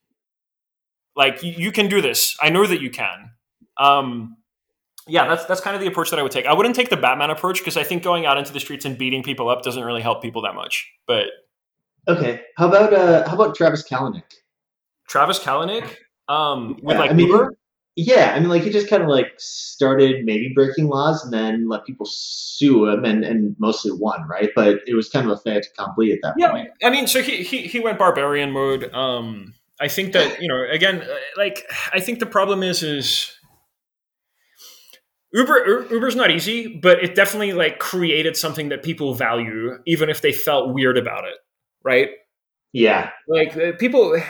Like 1.14 1.42
you, 1.42 1.52
you 1.52 1.72
can 1.72 1.88
do 1.88 2.00
this. 2.00 2.36
I 2.40 2.50
know 2.50 2.66
that 2.66 2.80
you 2.80 2.90
can. 2.90 3.30
Um, 3.78 4.36
yeah, 5.08 5.28
that's 5.28 5.44
that's 5.44 5.60
kind 5.60 5.76
of 5.76 5.80
the 5.80 5.86
approach 5.86 6.10
that 6.10 6.18
I 6.18 6.22
would 6.22 6.32
take. 6.32 6.46
I 6.46 6.52
wouldn't 6.52 6.74
take 6.74 6.90
the 6.90 6.96
Batman 6.96 7.30
approach 7.30 7.58
because 7.60 7.76
I 7.76 7.84
think 7.84 8.02
going 8.02 8.26
out 8.26 8.38
into 8.38 8.52
the 8.52 8.60
streets 8.60 8.84
and 8.84 8.98
beating 8.98 9.22
people 9.22 9.48
up 9.48 9.62
doesn't 9.62 9.82
really 9.84 10.02
help 10.02 10.20
people 10.20 10.42
that 10.42 10.54
much. 10.54 10.90
But 11.06 11.26
Okay. 12.08 12.42
How 12.56 12.68
about 12.68 12.92
uh 12.92 13.28
how 13.28 13.34
about 13.34 13.54
Travis 13.54 13.88
Kalanick? 13.88 14.24
Travis 15.08 15.38
Kalanick, 15.38 15.88
um, 16.28 16.78
with 16.82 16.94
Yeah, 16.94 17.00
like 17.00 17.10
I 17.10 17.14
mean, 17.14 17.28
Uber, 17.28 17.56
Yeah, 17.98 18.34
I 18.36 18.40
mean, 18.40 18.50
like 18.50 18.62
he 18.62 18.68
just 18.70 18.90
kind 18.90 19.02
of 19.02 19.08
like 19.08 19.32
started 19.38 20.24
maybe 20.26 20.52
breaking 20.54 20.88
laws 20.88 21.24
and 21.24 21.32
then 21.32 21.66
let 21.66 21.86
people 21.86 22.04
sue 22.06 22.86
him 22.86 23.06
and, 23.06 23.24
and 23.24 23.56
mostly 23.58 23.90
won, 23.90 24.28
right? 24.28 24.50
But 24.54 24.80
it 24.86 24.94
was 24.94 25.08
kind 25.08 25.24
of 25.30 25.32
a 25.32 25.40
fait 25.40 25.66
accompli 25.72 26.12
at 26.12 26.18
that 26.22 26.34
Yeah, 26.36 26.50
point. 26.50 26.68
I 26.84 26.90
mean, 26.90 27.06
so 27.06 27.22
he 27.22 27.42
he 27.42 27.62
he 27.62 27.80
went 27.80 27.98
barbarian 27.98 28.52
mode. 28.52 28.92
Um, 28.92 29.54
I 29.80 29.88
think 29.88 30.12
that 30.12 30.42
you 30.42 30.48
know, 30.48 30.62
again, 30.70 31.00
uh, 31.00 31.14
like 31.38 31.64
I 31.90 32.00
think 32.00 32.18
the 32.18 32.26
problem 32.26 32.62
is 32.62 32.82
is 32.82 33.32
Uber 35.32 35.86
Uber's 35.90 36.16
not 36.16 36.30
easy, 36.30 36.78
but 36.78 37.02
it 37.02 37.14
definitely 37.14 37.54
like 37.54 37.78
created 37.78 38.36
something 38.36 38.68
that 38.68 38.82
people 38.82 39.14
value, 39.14 39.78
even 39.86 40.10
if 40.10 40.20
they 40.20 40.32
felt 40.32 40.74
weird 40.74 40.98
about 40.98 41.24
it, 41.24 41.36
right? 41.82 42.10
Yeah, 42.72 43.10
Like 43.26 43.56
uh, 43.56 43.72
people. 43.78 44.20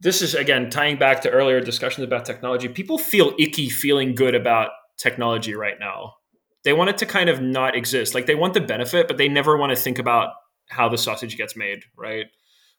This 0.00 0.22
is 0.22 0.34
again 0.34 0.70
tying 0.70 0.96
back 0.96 1.22
to 1.22 1.30
earlier 1.30 1.60
discussions 1.60 2.04
about 2.04 2.24
technology. 2.24 2.68
People 2.68 2.98
feel 2.98 3.34
icky 3.38 3.68
feeling 3.68 4.14
good 4.14 4.34
about 4.34 4.70
technology 4.96 5.54
right 5.54 5.78
now. 5.80 6.14
They 6.64 6.72
want 6.72 6.90
it 6.90 6.98
to 6.98 7.06
kind 7.06 7.28
of 7.30 7.40
not 7.40 7.76
exist. 7.76 8.14
Like 8.14 8.26
they 8.26 8.34
want 8.34 8.54
the 8.54 8.60
benefit, 8.60 9.08
but 9.08 9.16
they 9.16 9.28
never 9.28 9.56
want 9.56 9.70
to 9.70 9.76
think 9.76 9.98
about 9.98 10.30
how 10.68 10.88
the 10.88 10.98
sausage 10.98 11.36
gets 11.36 11.56
made, 11.56 11.84
right? 11.96 12.26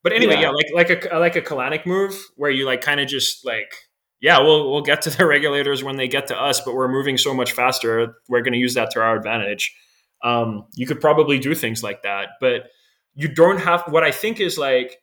But 0.04 0.14
anyway, 0.14 0.36
yeah, 0.36 0.42
Yeah. 0.42 0.50
like 0.52 0.90
like 0.90 1.12
a 1.12 1.18
like 1.18 1.36
a 1.36 1.42
Kalanick 1.42 1.86
move 1.86 2.14
where 2.36 2.52
you 2.52 2.66
like 2.66 2.82
kind 2.82 3.00
of 3.00 3.08
just 3.08 3.46
like 3.46 3.74
yeah, 4.22 4.40
we'll 4.40 4.72
we'll 4.72 4.82
get 4.82 5.02
to 5.04 5.10
the 5.10 5.26
regulators 5.36 5.84
when 5.84 5.98
they 5.98 6.08
get 6.08 6.28
to 6.28 6.38
us, 6.38 6.62
but 6.62 6.74
we're 6.76 6.88
moving 6.88 7.18
so 7.18 7.34
much 7.34 7.52
faster. 7.52 8.16
We're 8.30 8.42
going 8.42 8.54
to 8.54 8.60
use 8.60 8.76
that 8.76 8.92
to 8.92 9.02
our 9.02 9.16
advantage. 9.16 9.76
Um, 10.24 10.66
you 10.76 10.86
could 10.86 11.00
probably 11.02 11.40
do 11.40 11.56
things 11.56 11.82
like 11.84 12.04
that, 12.04 12.30
but 12.42 12.68
you 13.16 13.28
don't 13.28 13.60
have. 13.60 13.84
What 13.88 14.04
I 14.04 14.12
think 14.12 14.40
is 14.40 14.58
like 14.58 14.98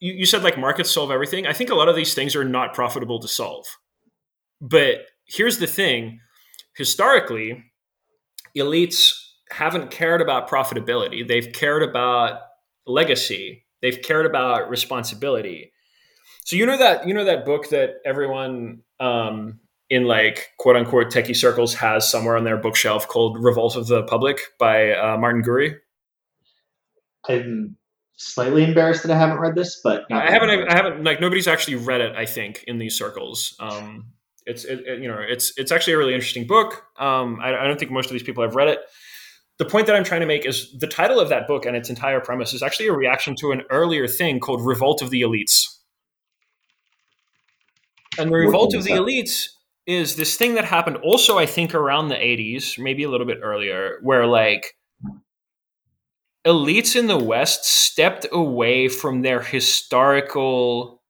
you, 0.00 0.12
you 0.12 0.26
said 0.26 0.42
like 0.42 0.58
markets 0.58 0.90
solve 0.90 1.10
everything. 1.10 1.46
I 1.46 1.52
think 1.52 1.70
a 1.70 1.74
lot 1.74 1.88
of 1.88 1.96
these 1.96 2.14
things 2.14 2.36
are 2.36 2.44
not 2.44 2.74
profitable 2.74 3.20
to 3.20 3.28
solve. 3.28 3.66
But 4.60 5.06
here's 5.26 5.58
the 5.58 5.66
thing: 5.66 6.20
historically, 6.76 7.64
elites 8.56 9.12
haven't 9.50 9.90
cared 9.90 10.20
about 10.20 10.48
profitability. 10.48 11.26
They've 11.26 11.52
cared 11.52 11.82
about 11.82 12.40
legacy. 12.86 13.64
They've 13.82 14.00
cared 14.00 14.26
about 14.26 14.68
responsibility. 14.70 15.72
So 16.44 16.56
you 16.56 16.66
know 16.66 16.78
that 16.78 17.06
you 17.06 17.14
know 17.14 17.24
that 17.24 17.44
book 17.44 17.70
that 17.70 17.94
everyone 18.04 18.82
um, 19.00 19.60
in 19.90 20.04
like 20.04 20.50
quote 20.58 20.76
unquote 20.76 21.10
techie 21.10 21.36
circles 21.36 21.74
has 21.74 22.08
somewhere 22.10 22.36
on 22.36 22.44
their 22.44 22.56
bookshelf 22.56 23.08
called 23.08 23.42
"Revolt 23.42 23.76
of 23.76 23.86
the 23.86 24.02
Public" 24.04 24.40
by 24.58 24.92
uh, 24.92 25.16
Martin 25.18 25.42
Gurri. 25.42 25.76
I'm 27.28 27.76
slightly 28.16 28.64
embarrassed 28.64 29.02
that 29.02 29.12
I 29.12 29.18
haven't 29.18 29.38
read 29.38 29.54
this, 29.54 29.80
but 29.82 30.04
I 30.10 30.30
haven't. 30.30 30.50
I 30.50 30.76
haven't. 30.76 31.04
Like 31.04 31.20
nobody's 31.20 31.46
actually 31.46 31.76
read 31.76 32.00
it. 32.00 32.16
I 32.16 32.26
think 32.26 32.64
in 32.66 32.78
these 32.78 32.96
circles. 32.96 33.54
Um, 33.60 34.12
It's 34.46 34.64
it, 34.64 34.80
it, 34.86 35.02
you 35.02 35.08
know 35.08 35.18
it's 35.20 35.52
it's 35.56 35.72
actually 35.72 35.94
a 35.94 35.98
really 35.98 36.14
interesting 36.14 36.46
book. 36.46 36.84
Um, 36.98 37.38
I, 37.40 37.56
I 37.56 37.66
don't 37.66 37.78
think 37.78 37.90
most 37.90 38.06
of 38.06 38.12
these 38.12 38.22
people 38.22 38.42
have 38.42 38.54
read 38.54 38.68
it. 38.68 38.80
The 39.58 39.64
point 39.64 39.86
that 39.86 39.96
I'm 39.96 40.04
trying 40.04 40.20
to 40.20 40.26
make 40.26 40.44
is 40.44 40.70
the 40.78 40.86
title 40.86 41.18
of 41.18 41.30
that 41.30 41.46
book 41.46 41.64
and 41.64 41.74
its 41.76 41.88
entire 41.88 42.20
premise 42.20 42.52
is 42.52 42.62
actually 42.62 42.88
a 42.88 42.92
reaction 42.92 43.34
to 43.40 43.52
an 43.52 43.62
earlier 43.70 44.06
thing 44.06 44.38
called 44.38 44.64
Revolt 44.64 45.00
of 45.00 45.10
the 45.10 45.22
Elites. 45.22 45.64
And 48.18 48.30
the 48.30 48.36
Revolt 48.36 48.74
of 48.74 48.84
the 48.84 48.92
Elites 48.92 49.48
is 49.86 50.16
this 50.16 50.36
thing 50.36 50.54
that 50.54 50.64
happened 50.64 50.98
also, 50.98 51.38
I 51.38 51.46
think, 51.46 51.74
around 51.74 52.08
the 52.08 52.16
80s, 52.16 52.78
maybe 52.78 53.04
a 53.04 53.08
little 53.08 53.26
bit 53.26 53.38
earlier, 53.42 53.98
where 54.02 54.26
like 54.26 54.75
elites 56.46 56.94
in 56.96 57.08
the 57.08 57.18
West 57.18 57.64
stepped 57.64 58.26
away 58.30 58.88
from 58.88 59.22
their 59.22 59.42
historical, 59.42 61.02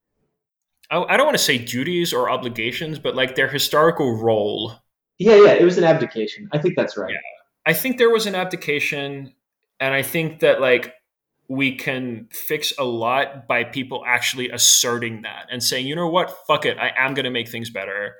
I, 0.91 1.17
don't 1.17 1.27
want 1.27 1.37
to 1.37 1.43
say 1.43 1.59
duties 1.59 2.13
or 2.13 2.31
obligations, 2.31 2.99
but 2.99 3.15
like 3.15 3.35
their 3.35 3.49
historical 3.49 4.17
role. 4.17 4.73
Yeah, 5.19 5.37
yeah, 5.37 5.53
it 5.53 5.65
was 5.65 5.79
an 5.79 5.85
abdication. 5.85 6.49
I 6.53 6.59
think 6.59 6.77
that's 6.77 6.97
right. 6.97 7.13
Yeah. 7.13 7.19
I 7.67 7.73
think 7.73 7.99
there 7.99 8.11
was 8.11 8.27
an 8.27 8.35
abdication, 8.35 9.35
and 9.81 9.93
I 9.93 10.03
think 10.03 10.41
that 10.41 10.61
like 10.61 10.95
we 11.49 11.75
can 11.77 12.29
fix 12.31 12.73
a 12.79 12.85
lot 12.85 13.47
by 13.47 13.65
people 13.65 14.05
actually 14.07 14.51
asserting 14.51 15.23
that 15.23 15.47
and 15.51 15.63
saying, 15.63 15.87
you 15.87 15.95
know 15.95 16.09
what, 16.09 16.35
fuck 16.47 16.65
it, 16.65 16.79
I 16.79 16.93
am 16.97 17.15
going 17.15 17.25
to 17.25 17.31
make 17.31 17.49
things 17.49 17.71
better. 17.71 18.15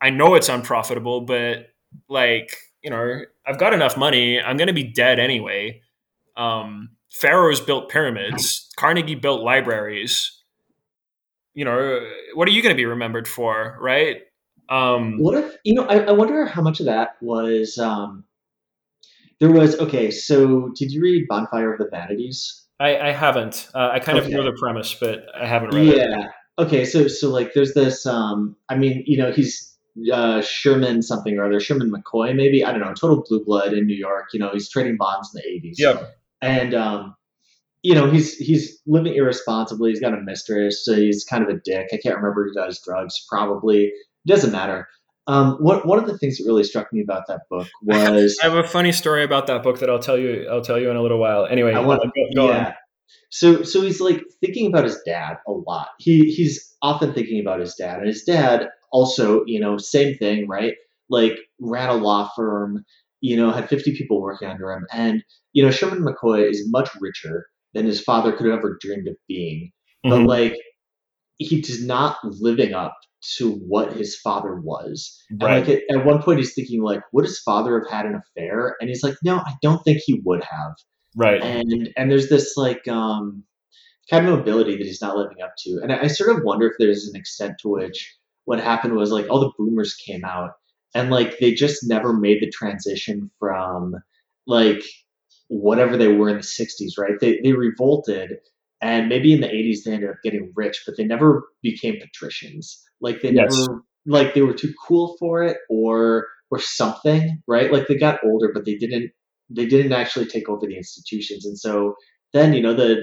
I 0.00 0.10
know 0.10 0.34
it's 0.34 0.48
unprofitable, 0.48 1.22
but 1.22 1.68
like, 2.08 2.56
you 2.82 2.90
know, 2.90 3.22
I've 3.46 3.58
got 3.58 3.74
enough 3.74 3.96
money. 3.96 4.40
I'm 4.40 4.56
going 4.56 4.68
to 4.68 4.72
be 4.74 4.84
dead 4.84 5.18
anyway. 5.18 5.82
Um, 6.38 6.90
pharaohs 7.10 7.60
built 7.60 7.90
pyramids. 7.90 8.70
Carnegie 8.76 9.16
built 9.16 9.42
libraries. 9.42 10.42
You 11.54 11.64
know, 11.64 12.00
what 12.34 12.46
are 12.48 12.52
you 12.52 12.62
going 12.62 12.74
to 12.74 12.76
be 12.76 12.86
remembered 12.86 13.26
for, 13.26 13.76
right? 13.80 14.18
Um, 14.68 15.18
what 15.18 15.34
if 15.34 15.56
you 15.64 15.74
know? 15.74 15.84
I, 15.84 16.00
I 16.00 16.12
wonder 16.12 16.46
how 16.46 16.62
much 16.62 16.78
of 16.80 16.86
that 16.86 17.16
was. 17.20 17.78
Um, 17.78 18.24
there 19.40 19.50
was 19.50 19.78
okay. 19.80 20.10
So, 20.10 20.70
did 20.76 20.92
you 20.92 21.00
read 21.00 21.26
Bonfire 21.28 21.72
of 21.72 21.78
the 21.78 21.88
Vanities? 21.90 22.66
I, 22.78 23.08
I 23.08 23.12
haven't. 23.12 23.68
Uh, 23.74 23.90
I 23.92 23.98
kind 23.98 24.18
okay. 24.18 24.26
of 24.26 24.32
know 24.32 24.44
the 24.44 24.56
premise, 24.60 24.94
but 24.94 25.24
I 25.34 25.46
haven't 25.46 25.74
read 25.74 25.86
yeah. 25.86 25.92
it. 25.94 26.10
Yeah. 26.10 26.26
Okay. 26.58 26.84
So, 26.84 27.08
so 27.08 27.30
like, 27.30 27.54
there's 27.54 27.74
this. 27.74 28.06
Um, 28.06 28.54
I 28.68 28.76
mean, 28.76 29.02
you 29.06 29.18
know, 29.18 29.32
he's 29.32 29.76
uh, 30.12 30.42
Sherman 30.42 31.02
something 31.02 31.36
or 31.38 31.44
other, 31.44 31.60
Sherman 31.60 31.90
McCoy, 31.90 32.34
maybe 32.36 32.64
I 32.64 32.70
don't 32.70 32.80
know, 32.80 32.94
total 32.94 33.24
blue 33.26 33.44
blood 33.44 33.72
in 33.72 33.86
New 33.86 33.96
York. 33.96 34.28
You 34.32 34.40
know, 34.40 34.50
he's 34.52 34.68
trading 34.68 34.96
bonds 34.96 35.34
in 35.34 35.40
the 35.40 35.48
eighties. 35.48 35.76
Yep. 35.78 36.17
And 36.40 36.74
um, 36.74 37.14
you 37.82 37.94
know, 37.94 38.10
he's 38.10 38.36
he's 38.36 38.80
living 38.86 39.14
irresponsibly. 39.14 39.90
He's 39.90 40.00
got 40.00 40.14
a 40.14 40.20
mistress. 40.20 40.84
So 40.84 40.94
he's 40.94 41.24
kind 41.24 41.42
of 41.42 41.48
a 41.48 41.60
dick. 41.64 41.88
I 41.92 41.98
can't 41.98 42.16
remember 42.16 42.46
he 42.46 42.52
does 42.54 42.80
drugs. 42.84 43.24
Probably 43.28 43.84
it 43.84 43.92
doesn't 44.26 44.52
matter. 44.52 44.88
Um, 45.26 45.56
what 45.60 45.86
one 45.86 45.98
of 45.98 46.06
the 46.06 46.16
things 46.16 46.38
that 46.38 46.44
really 46.46 46.64
struck 46.64 46.92
me 46.92 47.02
about 47.02 47.26
that 47.28 47.42
book 47.50 47.68
was 47.82 48.38
I 48.42 48.48
have 48.48 48.56
a 48.56 48.66
funny 48.66 48.92
story 48.92 49.24
about 49.24 49.46
that 49.48 49.62
book 49.62 49.78
that 49.80 49.90
I'll 49.90 49.98
tell 49.98 50.18
you. 50.18 50.48
I'll 50.50 50.62
tell 50.62 50.78
you 50.78 50.90
in 50.90 50.96
a 50.96 51.02
little 51.02 51.18
while. 51.18 51.46
Anyway, 51.46 51.74
I 51.74 51.80
want, 51.80 52.02
go, 52.02 52.10
go 52.34 52.48
yeah. 52.48 52.66
On. 52.66 52.74
So 53.30 53.62
so 53.62 53.82
he's 53.82 54.00
like 54.00 54.22
thinking 54.40 54.68
about 54.68 54.84
his 54.84 55.00
dad 55.04 55.36
a 55.46 55.52
lot. 55.52 55.88
He 55.98 56.30
he's 56.30 56.74
often 56.80 57.12
thinking 57.12 57.40
about 57.40 57.60
his 57.60 57.74
dad, 57.74 57.98
and 57.98 58.06
his 58.06 58.24
dad 58.24 58.68
also, 58.90 59.44
you 59.46 59.60
know, 59.60 59.76
same 59.76 60.16
thing, 60.16 60.48
right? 60.48 60.74
Like 61.10 61.38
ran 61.60 61.90
a 61.90 61.94
law 61.94 62.30
firm, 62.34 62.84
you 63.20 63.36
know, 63.36 63.50
had 63.50 63.68
50 63.68 63.96
people 63.96 64.20
working 64.20 64.48
under 64.48 64.70
him. 64.70 64.86
And, 64.92 65.22
you 65.52 65.64
know, 65.64 65.70
Sherman 65.70 66.04
McCoy 66.04 66.48
is 66.48 66.68
much 66.70 66.90
richer 67.00 67.46
than 67.74 67.86
his 67.86 68.00
father 68.00 68.32
could 68.32 68.46
have 68.46 68.58
ever 68.58 68.78
dreamed 68.80 69.08
of 69.08 69.16
being. 69.26 69.70
Mm-hmm. 70.04 70.10
But 70.10 70.28
like 70.28 70.56
he 71.38 71.60
does 71.60 71.84
not 71.84 72.18
living 72.24 72.74
up 72.74 72.96
to 73.36 73.52
what 73.52 73.92
his 73.92 74.16
father 74.16 74.60
was. 74.60 75.16
Right. 75.40 75.56
And 75.56 75.66
like 75.66 75.76
at, 75.76 75.96
at, 75.96 76.06
one 76.06 76.22
point 76.22 76.38
he's 76.38 76.54
thinking 76.54 76.82
like, 76.82 77.00
would 77.12 77.24
his 77.24 77.40
father 77.40 77.80
have 77.80 77.90
had 77.90 78.06
an 78.06 78.20
affair? 78.20 78.76
And 78.80 78.88
he's 78.88 79.02
like, 79.02 79.16
no, 79.24 79.38
I 79.38 79.54
don't 79.62 79.82
think 79.84 80.00
he 80.04 80.20
would 80.24 80.44
have. 80.44 80.72
Right. 81.16 81.42
And 81.42 81.90
and 81.96 82.10
there's 82.10 82.28
this 82.28 82.56
like 82.56 82.86
um 82.86 83.44
kind 84.10 84.28
of 84.28 84.38
ability 84.38 84.76
that 84.76 84.86
he's 84.86 85.02
not 85.02 85.16
living 85.16 85.42
up 85.42 85.52
to. 85.58 85.80
And 85.82 85.92
I, 85.92 86.02
I 86.02 86.06
sort 86.06 86.36
of 86.36 86.42
wonder 86.44 86.66
if 86.66 86.74
there's 86.78 87.08
an 87.08 87.18
extent 87.18 87.54
to 87.62 87.68
which 87.68 88.16
what 88.44 88.60
happened 88.60 88.94
was 88.94 89.10
like 89.10 89.28
all 89.28 89.40
the 89.40 89.52
boomers 89.58 89.94
came 89.94 90.24
out 90.24 90.52
and 90.94 91.10
like 91.10 91.38
they 91.38 91.52
just 91.52 91.86
never 91.86 92.12
made 92.12 92.40
the 92.40 92.50
transition 92.50 93.30
from 93.38 93.94
like 94.46 94.82
whatever 95.48 95.96
they 95.96 96.08
were 96.08 96.28
in 96.28 96.36
the 96.36 96.42
60s 96.42 96.98
right? 96.98 97.18
They, 97.20 97.40
they 97.42 97.52
revolted 97.52 98.38
and 98.80 99.08
maybe 99.08 99.32
in 99.32 99.40
the 99.40 99.48
80s 99.48 99.84
they 99.84 99.92
ended 99.92 100.10
up 100.10 100.16
getting 100.22 100.52
rich 100.54 100.82
but 100.86 100.96
they 100.96 101.04
never 101.04 101.48
became 101.62 102.00
patricians. 102.00 102.82
Like 103.00 103.22
they 103.22 103.32
yes. 103.32 103.54
never 103.54 103.82
like 104.06 104.34
they 104.34 104.42
were 104.42 104.54
too 104.54 104.72
cool 104.86 105.16
for 105.18 105.42
it 105.42 105.58
or 105.68 106.26
or 106.50 106.58
something 106.58 107.42
right? 107.46 107.72
Like 107.72 107.88
they 107.88 107.96
got 107.96 108.20
older 108.24 108.50
but 108.52 108.64
they 108.64 108.76
didn't 108.76 109.10
they 109.50 109.66
didn't 109.66 109.92
actually 109.92 110.26
take 110.26 110.48
over 110.48 110.66
the 110.66 110.76
institutions. 110.76 111.46
And 111.46 111.58
so 111.58 111.94
then 112.32 112.52
you 112.52 112.62
know 112.62 112.74
the 112.74 113.02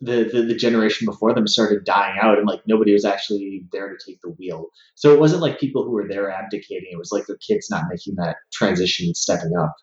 the, 0.00 0.24
the, 0.32 0.42
the 0.42 0.54
generation 0.54 1.06
before 1.06 1.34
them 1.34 1.46
started 1.46 1.84
dying 1.84 2.18
out 2.20 2.38
and 2.38 2.46
like 2.46 2.60
nobody 2.66 2.92
was 2.92 3.04
actually 3.04 3.64
there 3.72 3.88
to 3.88 3.96
take 4.04 4.20
the 4.22 4.30
wheel. 4.30 4.68
So 4.94 5.12
it 5.12 5.20
wasn't 5.20 5.42
like 5.42 5.60
people 5.60 5.84
who 5.84 5.92
were 5.92 6.08
there 6.08 6.30
abdicating. 6.30 6.90
It 6.92 6.98
was 6.98 7.12
like 7.12 7.26
their 7.26 7.38
kids 7.38 7.68
not 7.70 7.84
making 7.88 8.16
that 8.16 8.36
transition 8.52 9.06
and 9.06 9.16
stepping 9.16 9.52
up. 9.58 9.74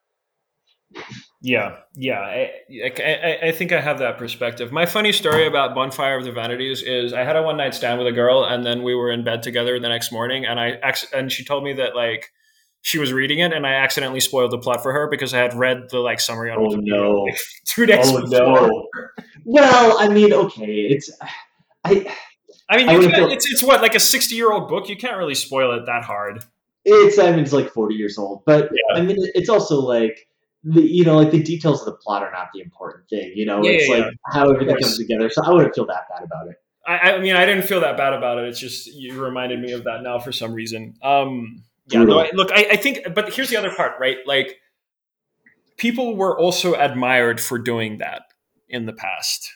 Yeah. 1.41 1.77
Yeah. 1.95 2.19
I, 2.19 2.51
I, 2.85 3.37
I 3.43 3.51
think 3.51 3.71
i 3.71 3.79
have 3.79 3.99
that 3.99 4.17
perspective. 4.17 4.71
My 4.71 4.85
funny 4.85 5.11
story 5.11 5.47
about 5.47 5.73
bonfire 5.73 6.17
of 6.17 6.25
the 6.25 6.31
vanities 6.31 6.81
is 6.83 7.13
i 7.13 7.23
had 7.23 7.35
a 7.35 7.41
one 7.41 7.57
night 7.57 7.73
stand 7.73 7.97
with 7.97 8.07
a 8.07 8.11
girl 8.11 8.43
and 8.43 8.65
then 8.65 8.83
we 8.83 8.93
were 8.93 9.09
in 9.09 9.23
bed 9.23 9.41
together 9.41 9.79
the 9.79 9.89
next 9.89 10.11
morning 10.11 10.45
and 10.45 10.59
i 10.59 10.79
and 11.13 11.31
she 11.31 11.45
told 11.45 11.63
me 11.63 11.73
that 11.73 11.95
like 11.95 12.29
she 12.81 12.97
was 12.97 13.13
reading 13.13 13.39
it 13.39 13.53
and 13.53 13.65
I 13.65 13.73
accidentally 13.73 14.19
spoiled 14.19 14.51
the 14.51 14.57
plot 14.57 14.81
for 14.81 14.91
her 14.91 15.07
because 15.07 15.33
I 15.33 15.39
had 15.39 15.53
read 15.53 15.89
the 15.89 15.99
like 15.99 16.19
summary 16.19 16.51
on 16.51 16.57
oh, 16.59 16.75
no. 16.75 17.23
Like, 17.25 17.37
two 17.65 17.85
days 17.85 18.07
oh, 18.09 18.21
before. 18.21 18.39
No. 18.39 18.87
Well, 19.45 19.97
I 19.99 20.07
mean, 20.07 20.33
okay, 20.33 20.87
it's 20.89 21.11
I. 21.83 22.15
I 22.69 22.77
mean, 22.77 22.87
I 22.87 22.97
feel, 22.99 23.29
it's 23.29 23.51
it's 23.51 23.61
what 23.61 23.81
like 23.81 23.95
a 23.95 23.99
sixty 23.99 24.35
year 24.35 24.51
old 24.51 24.69
book. 24.69 24.87
You 24.87 24.95
can't 24.95 25.17
really 25.17 25.35
spoil 25.35 25.77
it 25.77 25.85
that 25.87 26.03
hard. 26.03 26.43
It's 26.85 27.19
I 27.19 27.31
mean 27.31 27.41
it's 27.41 27.53
like 27.53 27.69
forty 27.69 27.95
years 27.95 28.17
old, 28.17 28.43
but 28.45 28.69
yeah. 28.71 28.97
I 28.97 29.01
mean 29.01 29.17
it's 29.35 29.49
also 29.49 29.81
like 29.81 30.27
the 30.63 30.81
you 30.81 31.03
know 31.03 31.17
like 31.17 31.31
the 31.31 31.43
details 31.43 31.81
of 31.81 31.85
the 31.87 31.93
plot 31.93 32.23
are 32.23 32.31
not 32.31 32.47
the 32.53 32.61
important 32.61 33.09
thing. 33.09 33.33
You 33.35 33.45
know, 33.45 33.63
yeah, 33.63 33.71
it's 33.71 33.89
yeah, 33.89 33.95
like 33.95 34.13
how 34.31 34.49
everything 34.49 34.77
comes 34.77 34.97
together. 34.97 35.29
So 35.29 35.43
I 35.43 35.51
wouldn't 35.51 35.75
feel 35.75 35.85
that 35.87 36.07
bad 36.09 36.23
about 36.23 36.47
it. 36.47 36.55
I, 36.87 37.13
I 37.13 37.19
mean, 37.19 37.35
I 37.35 37.45
didn't 37.45 37.65
feel 37.65 37.81
that 37.81 37.97
bad 37.97 38.13
about 38.13 38.39
it. 38.39 38.45
It's 38.45 38.59
just 38.59 38.87
you 38.87 39.21
reminded 39.21 39.59
me 39.59 39.73
of 39.73 39.83
that 39.83 40.01
now 40.01 40.19
for 40.19 40.31
some 40.31 40.53
reason. 40.53 40.95
Um, 41.03 41.63
yeah, 41.87 42.03
no, 42.03 42.19
I, 42.19 42.29
look, 42.33 42.51
I, 42.51 42.67
I 42.71 42.75
think, 42.75 42.99
but 43.13 43.33
here's 43.33 43.49
the 43.49 43.57
other 43.57 43.73
part, 43.73 43.93
right? 43.99 44.17
Like, 44.25 44.57
people 45.77 46.15
were 46.15 46.37
also 46.39 46.75
admired 46.75 47.41
for 47.41 47.57
doing 47.57 47.97
that 47.97 48.23
in 48.69 48.85
the 48.85 48.93
past, 48.93 49.51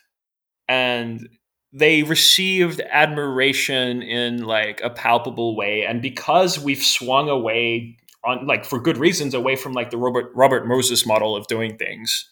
and 0.68 1.30
they 1.72 2.04
received 2.04 2.82
admiration 2.90 4.02
in 4.02 4.44
like 4.44 4.80
a 4.84 4.90
palpable 4.90 5.56
way. 5.56 5.86
And 5.86 6.02
because 6.02 6.58
we've 6.58 6.82
swung 6.82 7.30
away 7.30 7.98
on 8.24 8.48
like 8.48 8.66
for 8.66 8.80
good 8.80 8.98
reasons 8.98 9.34
away 9.34 9.56
from 9.56 9.74
like 9.74 9.92
the 9.92 9.98
Robert 9.98 10.32
Robert 10.34 10.68
Moses 10.68 11.06
model 11.06 11.36
of 11.36 11.48
doing 11.48 11.78
things, 11.78 12.30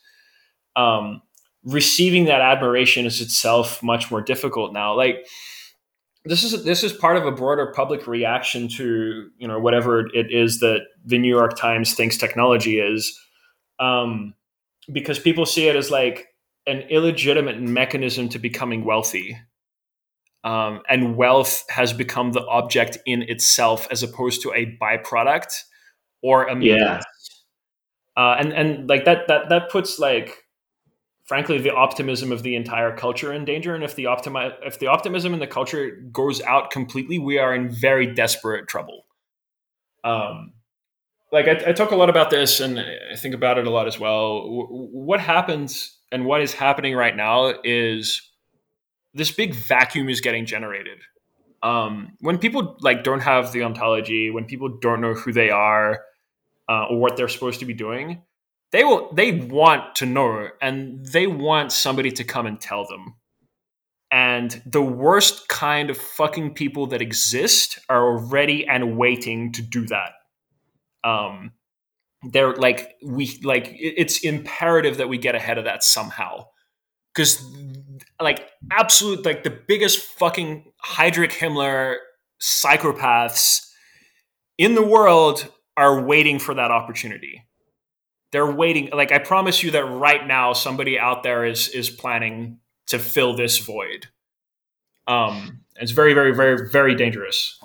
um, 0.75 1.21
receiving 1.63 2.25
that 2.25 2.41
admiration 2.41 3.05
is 3.05 3.21
itself 3.21 3.83
much 3.83 4.09
more 4.09 4.21
difficult 4.21 4.73
now. 4.73 4.95
Like 4.95 5.27
this 6.25 6.43
is 6.43 6.63
this 6.63 6.83
is 6.83 6.93
part 6.93 7.17
of 7.17 7.25
a 7.25 7.31
broader 7.31 7.71
public 7.75 8.07
reaction 8.07 8.67
to 8.69 9.29
you 9.37 9.47
know 9.47 9.59
whatever 9.59 10.07
it 10.13 10.27
is 10.31 10.59
that 10.59 10.81
the 11.05 11.17
New 11.17 11.33
York 11.33 11.57
Times 11.57 11.93
thinks 11.93 12.17
technology 12.17 12.79
is, 12.79 13.19
um, 13.79 14.33
because 14.91 15.19
people 15.19 15.45
see 15.45 15.67
it 15.67 15.75
as 15.75 15.91
like 15.91 16.27
an 16.65 16.79
illegitimate 16.89 17.61
mechanism 17.61 18.29
to 18.29 18.39
becoming 18.39 18.85
wealthy, 18.85 19.37
um, 20.45 20.81
and 20.89 21.17
wealth 21.17 21.65
has 21.69 21.91
become 21.91 22.31
the 22.31 22.45
object 22.47 22.97
in 23.05 23.23
itself 23.23 23.87
as 23.91 24.01
opposed 24.01 24.41
to 24.43 24.53
a 24.53 24.77
byproduct 24.81 25.51
or 26.21 26.45
a 26.45 26.55
means. 26.55 26.79
Yeah. 26.79 27.01
Uh, 28.15 28.35
and 28.39 28.53
and 28.53 28.87
like 28.87 29.03
that 29.05 29.27
that 29.27 29.49
that 29.49 29.69
puts 29.69 29.99
like 29.99 30.42
frankly 31.25 31.57
the 31.57 31.73
optimism 31.73 32.31
of 32.31 32.43
the 32.43 32.55
entire 32.55 32.95
culture 32.95 33.33
in 33.33 33.45
danger. 33.45 33.75
And 33.75 33.83
if 33.83 33.95
the 33.95 34.07
optimi- 34.07 34.51
if 34.63 34.79
the 34.79 34.87
optimism 34.87 35.33
in 35.33 35.39
the 35.39 35.47
culture 35.47 35.91
goes 36.11 36.41
out 36.41 36.71
completely 36.71 37.19
we 37.19 37.37
are 37.37 37.55
in 37.55 37.69
very 37.69 38.13
desperate 38.13 38.67
trouble. 38.67 39.05
Um 40.03 40.53
like 41.31 41.47
I, 41.47 41.69
I 41.69 41.73
talk 41.73 41.91
a 41.91 41.95
lot 41.95 42.11
about 42.11 42.29
this 42.29 42.59
and 42.59 42.79
i 42.79 43.15
think 43.15 43.33
about 43.33 43.57
it 43.57 43.65
a 43.65 43.71
lot 43.71 43.87
as 43.87 43.99
well. 43.99 44.43
W- 44.43 44.89
what 44.91 45.19
happens 45.19 45.97
and 46.11 46.25
what 46.25 46.41
is 46.41 46.53
happening 46.53 46.93
right 46.95 47.15
now 47.15 47.53
is 47.63 48.21
this 49.13 49.31
big 49.31 49.55
vacuum 49.55 50.09
is 50.09 50.21
getting 50.21 50.45
generated. 50.45 50.99
Um, 51.63 52.17
when 52.19 52.39
people 52.39 52.77
like 52.81 53.03
don't 53.03 53.21
have 53.21 53.53
the 53.53 53.63
ontology 53.63 54.29
when 54.29 54.45
people 54.45 54.77
don't 54.81 54.99
know 54.99 55.13
who 55.13 55.31
they 55.31 55.49
are 55.49 56.01
uh, 56.69 56.87
or 56.89 56.99
what 56.99 57.15
they're 57.15 57.29
supposed 57.29 57.61
to 57.61 57.65
be 57.65 57.73
doing 57.73 58.21
they 58.73 58.83
will 58.83 59.13
they 59.13 59.31
want 59.31 59.95
to 59.95 60.05
know 60.05 60.49
and 60.61 61.05
they 61.05 61.27
want 61.27 61.71
somebody 61.71 62.11
to 62.11 62.25
come 62.25 62.45
and 62.45 62.59
tell 62.59 62.85
them 62.85 63.15
and 64.13 64.61
the 64.67 64.81
worst 64.83 65.47
kind 65.47 65.89
of 65.89 65.97
fucking 65.97 66.53
people 66.53 66.85
that 66.85 67.01
exist 67.01 67.79
are 67.89 68.15
ready 68.15 68.63
and 68.67 68.95
waiting 68.95 69.51
to 69.53 69.63
do 69.63 69.87
that. 69.87 70.11
Um, 71.03 71.53
they're 72.31 72.53
like 72.53 72.93
we 73.03 73.39
like 73.43 73.71
it's 73.73 74.19
imperative 74.19 74.97
that 74.97 75.09
we 75.09 75.17
get 75.17 75.33
ahead 75.33 75.57
of 75.57 75.65
that 75.65 75.83
somehow 75.83 76.45
because 77.11 77.43
like 78.21 78.51
absolute 78.71 79.25
like 79.25 79.43
the 79.43 79.49
biggest 79.67 79.99
fucking 79.99 80.71
Heydrich 80.85 81.31
Himmler 81.31 81.95
psychopaths 82.39 83.67
in 84.59 84.75
the 84.75 84.85
world 84.85 85.49
are 85.75 86.05
waiting 86.05 86.37
for 86.37 86.53
that 86.53 86.69
opportunity. 86.69 87.43
They're 88.33 88.51
waiting. 88.51 88.89
Like 88.91 89.11
I 89.11 89.19
promise 89.19 89.61
you 89.61 89.71
that 89.71 89.85
right 89.85 90.25
now, 90.27 90.53
somebody 90.53 90.97
out 90.97 91.21
there 91.21 91.45
is 91.45 91.69
is 91.69 91.91
planning 91.91 92.57
to 92.87 92.97
fill 92.97 93.35
this 93.35 93.59
void. 93.59 94.07
Um, 95.07 95.59
it's 95.75 95.91
very, 95.91 96.15
very, 96.15 96.33
very, 96.35 96.67
very 96.69 96.95
dangerous. 96.95 97.59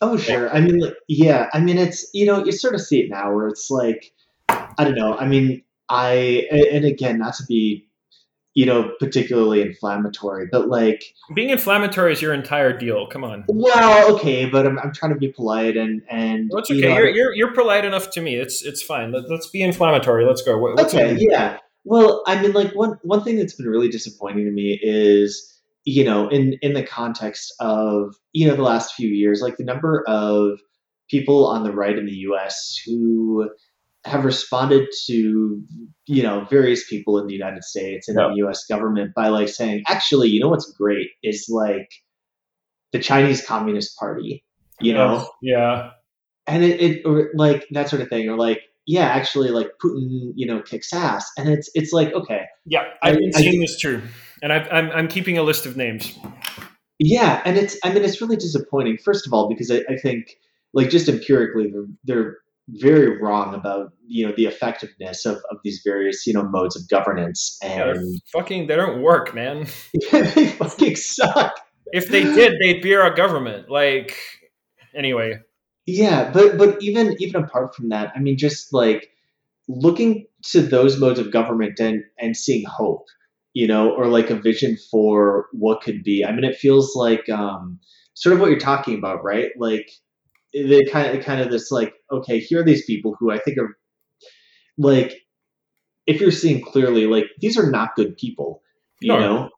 Oh 0.00 0.16
sure. 0.16 0.50
I 0.50 0.60
mean, 0.60 0.78
like, 0.78 0.94
yeah. 1.08 1.50
I 1.52 1.60
mean, 1.60 1.76
it's 1.76 2.08
you 2.14 2.24
know 2.24 2.42
you 2.42 2.52
sort 2.52 2.74
of 2.74 2.80
see 2.80 3.00
it 3.00 3.10
now 3.10 3.34
where 3.34 3.48
it's 3.48 3.70
like 3.70 4.14
I 4.48 4.84
don't 4.84 4.94
know. 4.94 5.14
I 5.14 5.26
mean, 5.26 5.62
I 5.90 6.48
and 6.50 6.86
again, 6.86 7.18
not 7.18 7.34
to 7.34 7.44
be 7.44 7.86
you 8.54 8.66
know 8.66 8.92
particularly 8.98 9.62
inflammatory, 9.62 10.48
but 10.50 10.68
like 10.68 11.02
being 11.34 11.50
inflammatory 11.50 12.12
is 12.12 12.22
your 12.22 12.34
entire 12.34 12.76
deal. 12.76 13.06
Come 13.06 13.24
on. 13.24 13.44
Well, 13.48 14.14
okay, 14.14 14.46
but 14.46 14.66
I'm, 14.66 14.78
I'm 14.78 14.92
trying 14.92 15.12
to 15.12 15.18
be 15.18 15.28
polite 15.28 15.76
and 15.76 16.02
and 16.08 16.50
well, 16.52 16.62
okay. 16.62 16.74
You 16.74 16.82
know, 16.82 16.94
you're, 16.96 17.08
you're 17.08 17.34
you're 17.34 17.54
polite 17.54 17.84
enough 17.84 18.10
to 18.10 18.20
me. 18.20 18.36
It's 18.36 18.62
it's 18.62 18.82
fine. 18.82 19.12
Let, 19.12 19.24
us 19.30 19.48
be 19.48 19.62
inflammatory. 19.62 20.26
Let's 20.26 20.42
go. 20.42 20.58
What's 20.58 20.94
okay. 20.94 21.16
Yeah. 21.18 21.58
Well, 21.84 22.22
I 22.26 22.40
mean, 22.40 22.52
like 22.52 22.74
one 22.74 22.98
one 23.02 23.24
thing 23.24 23.36
that's 23.36 23.54
been 23.54 23.66
really 23.66 23.88
disappointing 23.88 24.44
to 24.44 24.50
me 24.50 24.78
is 24.82 25.52
you 25.84 26.04
know, 26.04 26.28
in 26.28 26.54
in 26.62 26.74
the 26.74 26.82
context 26.82 27.54
of 27.60 28.14
you 28.32 28.46
know 28.46 28.54
the 28.54 28.62
last 28.62 28.94
few 28.94 29.08
years, 29.08 29.40
like 29.40 29.56
the 29.56 29.64
number 29.64 30.04
of 30.06 30.60
people 31.10 31.46
on 31.46 31.64
the 31.64 31.72
right 31.72 31.98
in 31.98 32.06
the 32.06 32.12
U.S. 32.12 32.80
who 32.86 33.50
have 34.04 34.24
responded 34.24 34.88
to 35.06 35.62
you 36.06 36.22
know 36.22 36.46
various 36.50 36.88
people 36.88 37.18
in 37.18 37.26
the 37.26 37.34
United 37.34 37.64
States 37.64 38.08
and 38.08 38.16
the 38.16 38.32
U.S. 38.36 38.64
government 38.66 39.14
by 39.14 39.28
like 39.28 39.48
saying, 39.48 39.84
actually, 39.88 40.28
you 40.28 40.40
know 40.40 40.48
what's 40.48 40.70
great 40.72 41.08
is 41.22 41.46
like 41.48 41.88
the 42.92 42.98
Chinese 42.98 43.44
Communist 43.44 43.96
Party, 43.98 44.44
you 44.80 44.92
know, 44.92 45.28
yeah, 45.40 45.90
and 46.46 46.64
it, 46.64 46.80
it 46.80 47.02
or 47.06 47.30
like 47.34 47.66
that 47.70 47.88
sort 47.88 48.02
of 48.02 48.08
thing, 48.08 48.28
or 48.28 48.36
like 48.36 48.62
yeah, 48.86 49.06
actually, 49.06 49.50
like 49.50 49.70
Putin, 49.82 50.32
you 50.34 50.46
know, 50.46 50.60
kicks 50.60 50.92
ass, 50.92 51.30
and 51.38 51.48
it's 51.48 51.70
it's 51.74 51.92
like 51.92 52.12
okay, 52.12 52.42
yeah, 52.66 52.84
I've 53.02 53.18
been 53.18 53.30
I, 53.34 53.40
seeing 53.40 53.60
I, 53.60 53.64
this 53.64 53.80
too, 53.80 54.02
and 54.42 54.52
i 54.52 54.56
am 54.56 54.66
I'm, 54.70 54.90
I'm 54.90 55.08
keeping 55.08 55.38
a 55.38 55.42
list 55.42 55.66
of 55.66 55.76
names. 55.76 56.18
Yeah, 56.98 57.40
and 57.44 57.56
it's 57.56 57.78
I 57.84 57.92
mean 57.92 58.04
it's 58.04 58.20
really 58.20 58.36
disappointing. 58.36 58.98
First 58.98 59.26
of 59.26 59.32
all, 59.32 59.48
because 59.48 59.70
I, 59.70 59.82
I 59.88 59.96
think 59.96 60.36
like 60.74 60.90
just 60.90 61.08
empirically 61.08 61.70
they're, 61.70 61.86
they're 62.04 62.36
very 62.68 63.20
wrong 63.20 63.54
about 63.54 63.92
you 64.06 64.26
know 64.26 64.32
the 64.36 64.46
effectiveness 64.46 65.26
of, 65.26 65.36
of 65.50 65.58
these 65.64 65.82
various 65.84 66.26
you 66.26 66.32
know 66.32 66.44
modes 66.44 66.76
of 66.76 66.88
governance 66.88 67.58
and 67.62 67.96
yeah, 67.96 68.18
fucking 68.32 68.66
they 68.66 68.76
don't 68.76 69.02
work, 69.02 69.34
man. 69.34 69.66
they 70.12 70.48
fucking 70.48 70.96
suck. 70.96 71.58
If 71.92 72.08
they 72.08 72.22
did, 72.22 72.54
they'd 72.60 72.80
be 72.80 72.94
our 72.94 73.14
government. 73.14 73.68
Like 73.68 74.16
anyway. 74.94 75.40
Yeah, 75.86 76.30
but 76.30 76.58
but 76.58 76.80
even 76.80 77.16
even 77.18 77.42
apart 77.42 77.74
from 77.74 77.88
that, 77.88 78.12
I 78.14 78.20
mean, 78.20 78.38
just 78.38 78.72
like 78.72 79.10
looking 79.68 80.26
to 80.50 80.60
those 80.60 80.98
modes 80.98 81.18
of 81.18 81.32
government 81.32 81.80
and 81.80 82.04
and 82.18 82.36
seeing 82.36 82.64
hope, 82.66 83.06
you 83.52 83.66
know, 83.66 83.90
or 83.90 84.06
like 84.06 84.30
a 84.30 84.36
vision 84.36 84.76
for 84.90 85.46
what 85.52 85.82
could 85.82 86.04
be. 86.04 86.24
I 86.24 86.32
mean, 86.32 86.44
it 86.44 86.56
feels 86.56 86.94
like 86.94 87.28
um, 87.28 87.80
sort 88.14 88.34
of 88.34 88.40
what 88.40 88.50
you're 88.50 88.60
talking 88.60 88.96
about, 88.96 89.24
right? 89.24 89.50
Like 89.58 89.90
they 90.52 90.84
kind 90.84 91.16
of 91.16 91.24
kind 91.24 91.40
of 91.40 91.50
this 91.50 91.70
like, 91.70 91.94
okay, 92.10 92.38
here 92.40 92.60
are 92.60 92.64
these 92.64 92.84
people 92.84 93.16
who 93.18 93.30
I 93.30 93.38
think 93.38 93.58
are 93.58 93.76
like, 94.78 95.14
if 96.06 96.20
you're 96.20 96.30
seeing 96.30 96.62
clearly, 96.62 97.06
like 97.06 97.26
these 97.40 97.58
are 97.58 97.70
not 97.70 97.94
good 97.96 98.16
people, 98.16 98.62
you 99.00 99.12
no. 99.12 99.18
know, 99.18 99.50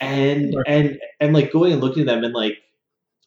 and 0.00 0.50
no. 0.50 0.62
and 0.66 0.98
and 1.20 1.34
like 1.34 1.52
going 1.52 1.72
and 1.72 1.80
looking 1.80 2.02
at 2.02 2.06
them 2.06 2.24
and 2.24 2.34
like, 2.34 2.58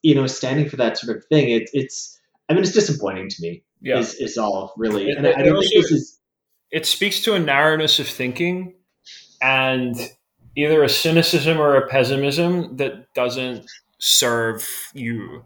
you 0.02 0.16
know, 0.16 0.28
standing 0.28 0.70
for 0.70 0.78
that 0.78 0.98
sort 0.98 1.16
of 1.16 1.26
thing. 1.26 1.50
It, 1.50 1.70
it's 1.74 2.20
I 2.50 2.54
mean, 2.54 2.64
it's 2.64 2.74
disappointing 2.74 3.30
to 3.30 3.42
me. 3.42 3.64
Yeah. 3.82 3.98
Is, 3.98 4.14
is 4.16 4.38
all 4.38 4.74
really, 4.78 5.10
and 5.12 5.26
it, 5.26 5.36
I 5.36 5.42
don't 5.42 5.60
think 5.60 5.74
this 5.74 5.92
is. 5.92 6.20
It 6.72 6.86
speaks 6.86 7.20
to 7.22 7.34
a 7.34 7.40
narrowness 7.40 8.00
of 8.00 8.08
thinking, 8.08 8.76
and 9.42 9.96
either 10.56 10.84
a 10.84 10.90
cynicism 10.90 11.60
or 11.60 11.76
a 11.76 11.88
pessimism 11.88 12.78
that 12.78 13.14
doesn't 13.14 13.66
serve 14.00 14.68
you. 14.94 15.44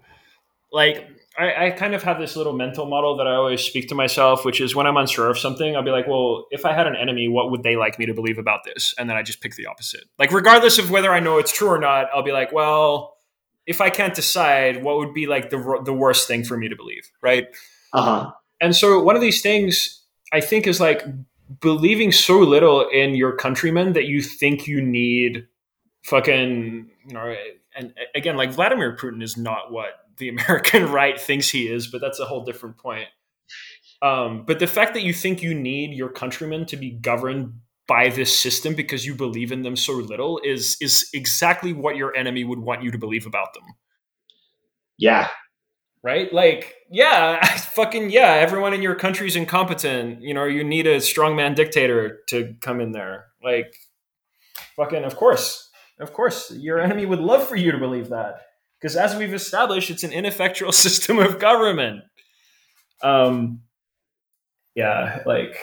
Like 0.72 1.08
I, 1.38 1.68
I, 1.68 1.72
kind 1.72 1.94
of 1.94 2.02
have 2.04 2.18
this 2.18 2.36
little 2.36 2.54
mental 2.54 2.86
model 2.86 3.18
that 3.18 3.28
I 3.28 3.36
always 3.36 3.62
speak 3.62 3.90
to 3.90 3.96
myself, 3.96 4.46
which 4.46 4.62
is 4.62 4.74
when 4.74 4.88
I'm 4.88 4.96
unsure 4.96 5.30
of 5.30 5.38
something, 5.38 5.76
I'll 5.76 5.84
be 5.84 5.92
like, 5.92 6.08
well, 6.08 6.48
if 6.50 6.66
I 6.66 6.74
had 6.74 6.88
an 6.88 6.96
enemy, 6.96 7.28
what 7.28 7.52
would 7.52 7.64
they 7.64 7.76
like 7.76 8.00
me 8.00 8.06
to 8.06 8.14
believe 8.14 8.38
about 8.38 8.64
this? 8.64 8.94
And 8.98 9.10
then 9.10 9.18
I 9.18 9.22
just 9.22 9.42
pick 9.42 9.56
the 9.56 9.66
opposite. 9.66 10.06
Like, 10.18 10.32
regardless 10.32 10.78
of 10.78 10.92
whether 10.92 11.12
I 11.12 11.20
know 11.20 11.38
it's 11.38 11.52
true 11.52 11.68
or 11.68 11.78
not, 11.78 12.08
I'll 12.14 12.24
be 12.24 12.32
like, 12.32 12.54
well, 12.54 13.18
if 13.66 13.82
I 13.82 13.90
can't 13.90 14.14
decide, 14.14 14.84
what 14.84 14.98
would 14.98 15.14
be 15.14 15.28
like 15.28 15.50
the 15.50 15.82
the 15.84 15.94
worst 15.94 16.28
thing 16.28 16.44
for 16.44 16.56
me 16.56 16.70
to 16.70 16.76
believe, 16.76 17.10
right? 17.22 17.48
Uh 17.94 18.02
huh. 18.02 18.32
And 18.62 18.76
so 18.76 19.02
one 19.02 19.16
of 19.16 19.22
these 19.22 19.42
things 19.42 20.04
I 20.32 20.40
think 20.40 20.68
is 20.68 20.80
like 20.80 21.04
believing 21.60 22.12
so 22.12 22.40
little 22.40 22.88
in 22.90 23.16
your 23.16 23.36
countrymen 23.36 23.94
that 23.94 24.06
you 24.06 24.22
think 24.22 24.68
you 24.68 24.82
need 24.82 25.48
fucking 26.04 26.90
you 27.08 27.14
know 27.14 27.36
and 27.76 27.94
again 28.14 28.38
like 28.38 28.52
Vladimir 28.52 28.96
Putin 28.96 29.24
is 29.24 29.38
not 29.38 29.72
what 29.72 30.05
the 30.18 30.30
American 30.30 30.92
right 30.92 31.20
thinks 31.20 31.50
he 31.50 31.68
is, 31.68 31.88
but 31.88 32.02
that's 32.02 32.20
a 32.20 32.26
whole 32.26 32.44
different 32.44 32.78
point. 32.78 33.08
Um, 34.02 34.44
but 34.46 34.60
the 34.60 34.68
fact 34.68 34.94
that 34.94 35.04
you 35.04 35.14
think 35.14 35.42
you 35.42 35.54
need 35.54 35.96
your 35.96 36.10
countrymen 36.10 36.66
to 36.68 36.78
be 36.78 36.92
governed 36.92 37.54
by 37.88 38.10
this 38.10 38.38
system 38.38 38.74
because 38.76 39.06
you 39.06 39.16
believe 39.16 39.52
in 39.52 39.62
them 39.62 39.76
so 39.76 39.94
little 39.94 40.40
is 40.44 40.78
is 40.82 41.08
exactly 41.14 41.72
what 41.72 41.96
your 41.96 42.16
enemy 42.16 42.44
would 42.44 42.60
want 42.60 42.84
you 42.84 42.92
to 42.92 42.98
believe 42.98 43.26
about 43.26 43.54
them. 43.54 43.64
Yeah. 44.98 45.30
Right? 46.04 46.32
Like, 46.32 46.76
yeah, 46.90 47.44
fucking 47.58 48.12
yeah, 48.12 48.34
everyone 48.34 48.74
in 48.74 48.82
your 48.82 48.96
country's 48.96 49.36
incompetent. 49.36 50.22
You 50.22 50.34
know, 50.34 50.46
you 50.46 50.64
need 50.64 50.88
a 50.88 50.98
strongman 50.98 51.56
dictator 51.56 52.20
to 52.30 52.56
come 52.62 52.80
in 52.80 52.92
there. 52.92 53.26
Like 53.44 53.76
fucking 54.76 55.04
of 55.04 55.16
course. 55.16 55.70
Of 55.98 56.12
course, 56.12 56.52
your 56.52 56.80
enemy 56.80 57.06
would 57.06 57.22
love 57.22 57.48
for 57.48 57.56
you 57.56 57.72
to 57.72 57.78
believe 57.78 58.10
that. 58.10 58.42
Because 58.80 58.96
as 58.96 59.16
we've 59.16 59.34
established, 59.34 59.90
it's 59.90 60.04
an 60.04 60.12
ineffectual 60.12 60.72
system 60.86 61.20
of 61.20 61.40
government. 61.40 62.04
Um 63.02 63.62
yeah, 64.76 65.22
like 65.26 65.58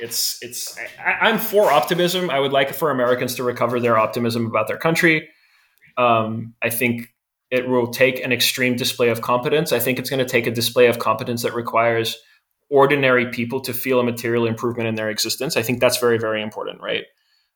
it's 0.00 0.38
it's 0.42 0.76
I, 0.98 1.30
am 1.30 1.38
for 1.38 1.70
optimism. 1.70 2.30
I 2.30 2.40
would 2.40 2.52
like 2.52 2.74
for 2.74 2.90
Americans 2.90 3.34
to 3.36 3.44
recover 3.44 3.80
their 3.80 3.96
optimism 3.96 4.46
about 4.46 4.68
their 4.68 4.76
country. 4.76 5.28
Um, 5.96 6.54
I 6.62 6.70
think 6.70 7.14
it 7.50 7.68
will 7.68 7.88
take 7.88 8.22
an 8.22 8.32
extreme 8.32 8.76
display 8.76 9.08
of 9.08 9.20
competence. 9.20 9.72
I 9.72 9.78
think 9.78 9.98
it's 9.98 10.10
going 10.10 10.18
to 10.18 10.30
take 10.30 10.46
a 10.46 10.50
display 10.50 10.86
of 10.86 10.98
competence 10.98 11.42
that 11.42 11.54
requires 11.54 12.16
ordinary 12.68 13.30
people 13.30 13.60
to 13.60 13.72
feel 13.72 14.00
a 14.00 14.04
material 14.04 14.46
improvement 14.46 14.88
in 14.88 14.96
their 14.96 15.08
existence. 15.08 15.56
I 15.56 15.62
think 15.62 15.80
that's 15.80 15.98
very 15.98 16.18
very 16.18 16.42
important, 16.42 16.80
right? 16.80 17.04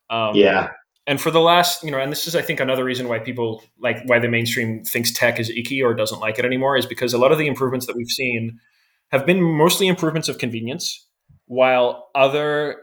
Um, 0.08 0.34
yeah. 0.34 0.70
And 1.06 1.20
for 1.20 1.30
the 1.30 1.40
last, 1.40 1.82
you 1.82 1.90
know, 1.90 1.98
and 1.98 2.12
this 2.12 2.26
is, 2.26 2.36
I 2.36 2.42
think, 2.42 2.60
another 2.60 2.84
reason 2.84 3.08
why 3.08 3.18
people 3.18 3.62
like 3.78 3.98
why 4.04 4.18
the 4.18 4.28
mainstream 4.28 4.84
thinks 4.84 5.10
tech 5.10 5.40
is 5.40 5.50
icky 5.50 5.82
or 5.82 5.94
doesn't 5.94 6.20
like 6.20 6.38
it 6.38 6.44
anymore 6.44 6.76
is 6.76 6.86
because 6.86 7.12
a 7.12 7.18
lot 7.18 7.32
of 7.32 7.38
the 7.38 7.46
improvements 7.46 7.86
that 7.86 7.96
we've 7.96 8.10
seen 8.10 8.60
have 9.10 9.26
been 9.26 9.42
mostly 9.42 9.88
improvements 9.88 10.28
of 10.28 10.38
convenience 10.38 11.06
while 11.46 12.08
other 12.14 12.76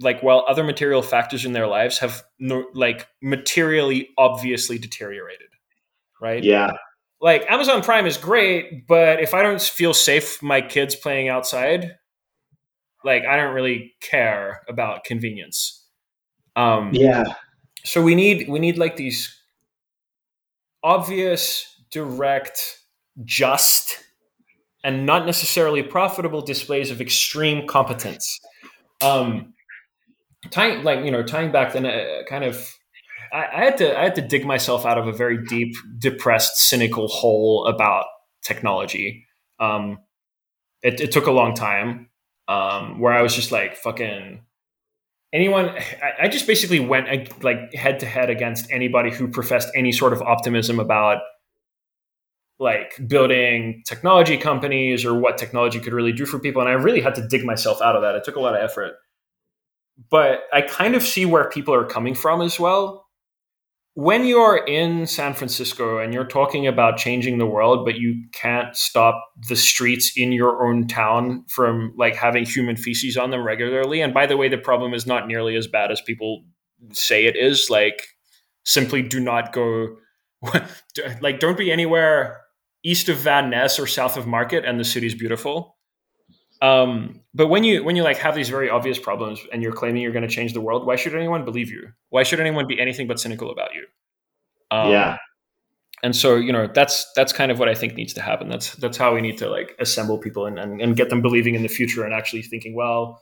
like 0.00 0.22
while 0.22 0.44
other 0.48 0.64
material 0.64 1.02
factors 1.02 1.44
in 1.44 1.52
their 1.52 1.68
lives 1.68 1.98
have 1.98 2.22
no, 2.38 2.64
like 2.74 3.06
materially 3.22 4.08
obviously 4.18 4.78
deteriorated 4.78 5.48
right? 6.20 6.44
Yeah. 6.44 6.72
Like 7.20 7.48
amazon 7.50 7.82
prime 7.82 8.06
is 8.06 8.16
great 8.16 8.86
but 8.88 9.20
if 9.20 9.34
i 9.34 9.42
don't 9.42 9.62
feel 9.62 9.94
safe 9.94 10.42
my 10.42 10.60
kids 10.60 10.96
playing 10.96 11.28
outside 11.28 11.96
like 13.04 13.24
i 13.24 13.36
don't 13.36 13.54
really 13.54 13.94
care 14.00 14.62
about 14.68 15.04
convenience 15.04 15.81
um 16.56 16.90
yeah 16.92 17.24
so 17.84 18.02
we 18.02 18.14
need 18.14 18.48
we 18.48 18.58
need 18.58 18.78
like 18.78 18.96
these 18.96 19.38
obvious 20.82 21.80
direct 21.90 22.80
just 23.24 24.02
and 24.84 25.06
not 25.06 25.26
necessarily 25.26 25.82
profitable 25.82 26.40
displays 26.40 26.90
of 26.90 27.00
extreme 27.00 27.66
competence. 27.66 28.40
Um, 29.00 29.54
tying 30.50 30.82
like 30.82 31.04
you 31.04 31.10
know 31.10 31.22
tying 31.22 31.52
back 31.52 31.72
then 31.72 31.86
uh, 31.86 32.22
kind 32.28 32.44
of 32.44 32.68
I, 33.32 33.46
I, 33.52 33.64
had 33.64 33.78
to 33.78 33.98
I 33.98 34.04
had 34.04 34.14
to 34.16 34.22
dig 34.22 34.44
myself 34.44 34.84
out 34.84 34.98
of 34.98 35.06
a 35.06 35.12
very 35.12 35.44
deep, 35.44 35.74
depressed, 35.98 36.56
cynical 36.56 37.08
hole 37.08 37.66
about 37.66 38.06
technology. 38.44 39.26
Um, 39.60 39.98
it, 40.82 41.00
it 41.00 41.12
took 41.12 41.26
a 41.26 41.30
long 41.30 41.54
time 41.54 42.08
um, 42.48 42.98
where 43.00 43.12
I 43.12 43.22
was 43.22 43.34
just 43.34 43.52
like 43.52 43.76
fucking 43.76 44.42
anyone 45.32 45.74
I, 46.20 46.28
just 46.28 46.46
basically 46.46 46.80
went 46.80 47.42
like 47.42 47.72
head 47.74 48.00
to 48.00 48.06
head 48.06 48.30
against 48.30 48.70
anybody 48.70 49.10
who 49.10 49.28
professed 49.28 49.70
any 49.74 49.92
sort 49.92 50.12
of 50.12 50.22
optimism 50.22 50.78
about 50.78 51.22
like 52.58 52.92
building 53.08 53.82
technology 53.86 54.36
companies 54.36 55.04
or 55.04 55.18
what 55.18 55.38
technology 55.38 55.80
could 55.80 55.92
really 55.92 56.12
do 56.12 56.26
for 56.26 56.38
people 56.38 56.60
and 56.60 56.68
i 56.68 56.74
really 56.74 57.00
had 57.00 57.14
to 57.14 57.26
dig 57.26 57.44
myself 57.44 57.80
out 57.82 57.96
of 57.96 58.02
that. 58.02 58.14
It 58.14 58.24
took 58.24 58.36
a 58.36 58.40
lot 58.40 58.54
of 58.54 58.62
effort. 58.62 58.94
But 60.10 60.40
i 60.52 60.62
kind 60.62 60.94
of 60.94 61.02
see 61.02 61.24
where 61.24 61.48
people 61.48 61.74
are 61.74 61.84
coming 61.84 62.14
from 62.14 62.42
as 62.42 62.60
well 62.60 63.01
when 63.94 64.24
you're 64.24 64.64
in 64.66 65.06
San 65.06 65.34
Francisco 65.34 65.98
and 65.98 66.14
you're 66.14 66.24
talking 66.24 66.66
about 66.66 66.96
changing 66.96 67.38
the 67.38 67.46
world, 67.46 67.84
but 67.84 67.96
you 67.96 68.24
can't 68.32 68.74
stop 68.74 69.22
the 69.48 69.56
streets 69.56 70.12
in 70.16 70.32
your 70.32 70.66
own 70.66 70.86
town 70.86 71.44
from 71.48 71.92
like 71.98 72.16
having 72.16 72.46
human 72.46 72.76
feces 72.76 73.18
on 73.18 73.30
them 73.30 73.42
regularly. 73.42 74.00
And 74.00 74.14
by 74.14 74.26
the 74.26 74.36
way, 74.36 74.48
the 74.48 74.56
problem 74.56 74.94
is 74.94 75.06
not 75.06 75.26
nearly 75.26 75.56
as 75.56 75.66
bad 75.66 75.90
as 75.90 76.00
people 76.00 76.42
say 76.92 77.26
it 77.26 77.36
is. 77.36 77.68
Like, 77.68 78.06
simply 78.64 79.02
do 79.02 79.20
not 79.20 79.52
go, 79.52 79.96
like, 81.20 81.38
don't 81.38 81.58
be 81.58 81.70
anywhere 81.70 82.40
east 82.82 83.08
of 83.08 83.18
Van 83.18 83.50
Ness 83.50 83.78
or 83.78 83.86
south 83.86 84.16
of 84.16 84.26
Market, 84.26 84.64
and 84.64 84.80
the 84.80 84.84
city's 84.84 85.14
beautiful. 85.14 85.76
Um, 86.62 87.20
but 87.34 87.48
when 87.48 87.64
you 87.64 87.82
when 87.82 87.96
you 87.96 88.04
like 88.04 88.18
have 88.18 88.36
these 88.36 88.48
very 88.48 88.70
obvious 88.70 88.98
problems 88.98 89.40
and 89.52 89.62
you're 89.62 89.72
claiming 89.72 90.00
you're 90.00 90.12
going 90.12 90.26
to 90.26 90.34
change 90.34 90.52
the 90.52 90.60
world, 90.60 90.86
why 90.86 90.94
should 90.94 91.14
anyone 91.14 91.44
believe 91.44 91.70
you? 91.70 91.88
Why 92.10 92.22
should 92.22 92.38
anyone 92.38 92.68
be 92.68 92.80
anything 92.80 93.08
but 93.08 93.18
cynical 93.18 93.50
about 93.50 93.74
you? 93.74 93.84
Um, 94.70 94.90
yeah. 94.92 95.18
And 96.04 96.14
so 96.14 96.36
you 96.36 96.52
know 96.52 96.68
that's 96.72 97.10
that's 97.16 97.32
kind 97.32 97.50
of 97.50 97.58
what 97.58 97.68
I 97.68 97.74
think 97.74 97.94
needs 97.94 98.14
to 98.14 98.22
happen. 98.22 98.48
That's 98.48 98.74
that's 98.76 98.96
how 98.96 99.12
we 99.12 99.20
need 99.20 99.38
to 99.38 99.50
like 99.50 99.74
assemble 99.80 100.18
people 100.18 100.46
and, 100.46 100.58
and, 100.58 100.80
and 100.80 100.96
get 100.96 101.10
them 101.10 101.20
believing 101.20 101.56
in 101.56 101.62
the 101.62 101.68
future 101.68 102.04
and 102.04 102.14
actually 102.14 102.42
thinking, 102.42 102.76
well, 102.76 103.20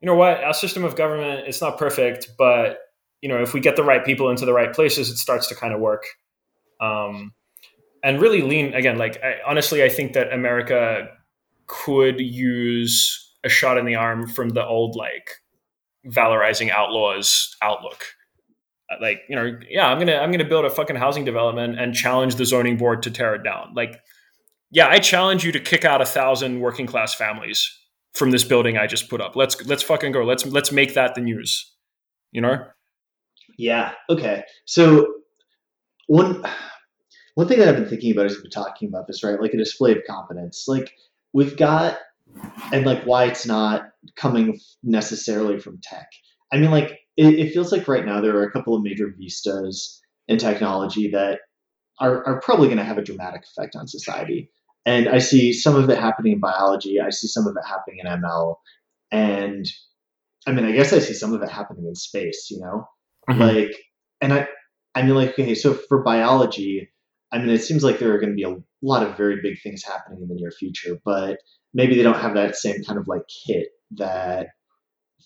you 0.00 0.06
know 0.06 0.14
what, 0.14 0.42
our 0.44 0.54
system 0.54 0.84
of 0.84 0.94
government 0.94 1.48
it's 1.48 1.60
not 1.60 1.78
perfect, 1.78 2.30
but 2.38 2.78
you 3.20 3.28
know 3.28 3.42
if 3.42 3.54
we 3.54 3.60
get 3.60 3.74
the 3.74 3.84
right 3.84 4.04
people 4.04 4.30
into 4.30 4.46
the 4.46 4.52
right 4.52 4.72
places, 4.72 5.10
it 5.10 5.16
starts 5.16 5.48
to 5.48 5.56
kind 5.56 5.74
of 5.74 5.80
work. 5.80 6.04
Um, 6.80 7.34
and 8.04 8.20
really 8.20 8.42
lean 8.42 8.74
again. 8.74 8.98
Like 8.98 9.20
I, 9.22 9.38
honestly, 9.44 9.82
I 9.82 9.88
think 9.88 10.12
that 10.12 10.32
America 10.32 11.08
could 11.68 12.18
use 12.18 13.28
a 13.44 13.48
shot 13.48 13.78
in 13.78 13.86
the 13.86 13.94
arm 13.94 14.26
from 14.26 14.50
the 14.50 14.64
old 14.64 14.96
like 14.96 15.30
valorizing 16.06 16.70
outlaws 16.70 17.56
outlook. 17.62 18.04
Uh, 18.90 18.96
like 19.02 19.20
you 19.28 19.36
know 19.36 19.58
yeah 19.68 19.86
i'm 19.86 19.98
gonna 19.98 20.16
i'm 20.16 20.30
gonna 20.30 20.48
build 20.48 20.64
a 20.64 20.70
fucking 20.70 20.96
housing 20.96 21.24
development 21.24 21.78
and 21.78 21.94
challenge 21.94 22.36
the 22.36 22.46
zoning 22.46 22.76
board 22.76 23.02
to 23.02 23.10
tear 23.10 23.34
it 23.34 23.44
down. 23.44 23.72
Like 23.74 24.00
yeah 24.70 24.88
i 24.88 24.98
challenge 24.98 25.44
you 25.44 25.52
to 25.52 25.60
kick 25.60 25.84
out 25.84 26.00
a 26.00 26.06
thousand 26.06 26.60
working 26.60 26.86
class 26.86 27.14
families 27.14 27.70
from 28.14 28.30
this 28.30 28.44
building 28.44 28.78
i 28.78 28.86
just 28.86 29.08
put 29.08 29.20
up. 29.20 29.36
Let's 29.36 29.64
let's 29.66 29.82
fucking 29.82 30.12
go. 30.12 30.24
Let's 30.24 30.46
let's 30.46 30.72
make 30.72 30.94
that 30.94 31.14
the 31.14 31.20
news. 31.20 31.70
You 32.32 32.40
know? 32.40 32.64
Yeah 33.58 33.92
okay. 34.08 34.44
So 34.64 35.06
one 36.06 36.42
one 37.34 37.46
thing 37.46 37.58
that 37.58 37.68
i've 37.68 37.76
been 37.76 37.88
thinking 37.88 38.12
about 38.12 38.26
as 38.26 38.36
we're 38.36 38.50
talking 38.50 38.88
about 38.88 39.06
this 39.06 39.22
right 39.22 39.40
like 39.40 39.52
a 39.52 39.58
display 39.58 39.92
of 39.92 39.98
competence. 40.08 40.64
Like 40.66 40.92
we've 41.32 41.56
got 41.56 41.98
and 42.72 42.86
like 42.86 43.04
why 43.04 43.24
it's 43.24 43.46
not 43.46 43.82
coming 44.16 44.58
necessarily 44.82 45.58
from 45.58 45.80
tech. 45.82 46.08
I 46.52 46.58
mean, 46.58 46.70
like 46.70 46.98
it, 47.16 47.38
it, 47.38 47.52
feels 47.52 47.72
like 47.72 47.88
right 47.88 48.04
now 48.04 48.20
there 48.20 48.36
are 48.36 48.44
a 48.44 48.50
couple 48.50 48.74
of 48.74 48.82
major 48.82 49.12
vistas 49.18 50.00
in 50.28 50.38
technology 50.38 51.10
that 51.10 51.40
are, 52.00 52.24
are 52.26 52.40
probably 52.40 52.68
going 52.68 52.78
to 52.78 52.84
have 52.84 52.98
a 52.98 53.02
dramatic 53.02 53.42
effect 53.44 53.76
on 53.76 53.88
society. 53.88 54.50
And 54.86 55.08
I 55.08 55.18
see 55.18 55.52
some 55.52 55.74
of 55.74 55.90
it 55.90 55.98
happening 55.98 56.32
in 56.32 56.40
biology. 56.40 57.00
I 57.00 57.10
see 57.10 57.26
some 57.26 57.46
of 57.46 57.54
it 57.56 57.68
happening 57.68 57.98
in 58.02 58.06
ML, 58.06 58.56
and 59.10 59.66
I 60.46 60.52
mean, 60.52 60.64
I 60.64 60.72
guess 60.72 60.92
I 60.92 60.98
see 60.98 61.12
some 61.12 61.34
of 61.34 61.42
it 61.42 61.50
happening 61.50 61.86
in 61.86 61.94
space. 61.94 62.48
You 62.50 62.60
know, 62.60 62.88
mm-hmm. 63.28 63.40
like, 63.40 63.76
and 64.22 64.32
I, 64.32 64.48
I 64.94 65.02
mean, 65.02 65.14
like, 65.14 65.30
okay, 65.30 65.54
so 65.54 65.74
for 65.74 66.02
biology, 66.02 66.90
I 67.32 67.38
mean, 67.38 67.50
it 67.50 67.62
seems 67.62 67.84
like 67.84 67.98
there 67.98 68.14
are 68.14 68.18
going 68.18 68.30
to 68.30 68.36
be 68.36 68.44
a 68.44 68.56
lot 68.82 69.06
of 69.06 69.16
very 69.16 69.40
big 69.42 69.60
things 69.60 69.82
happening 69.84 70.22
in 70.22 70.28
the 70.28 70.34
near 70.34 70.50
future, 70.50 70.98
but 71.04 71.38
maybe 71.74 71.94
they 71.94 72.02
don't 72.02 72.18
have 72.18 72.34
that 72.34 72.56
same 72.56 72.82
kind 72.84 72.98
of 72.98 73.06
like 73.06 73.22
hit 73.46 73.68
that 73.92 74.48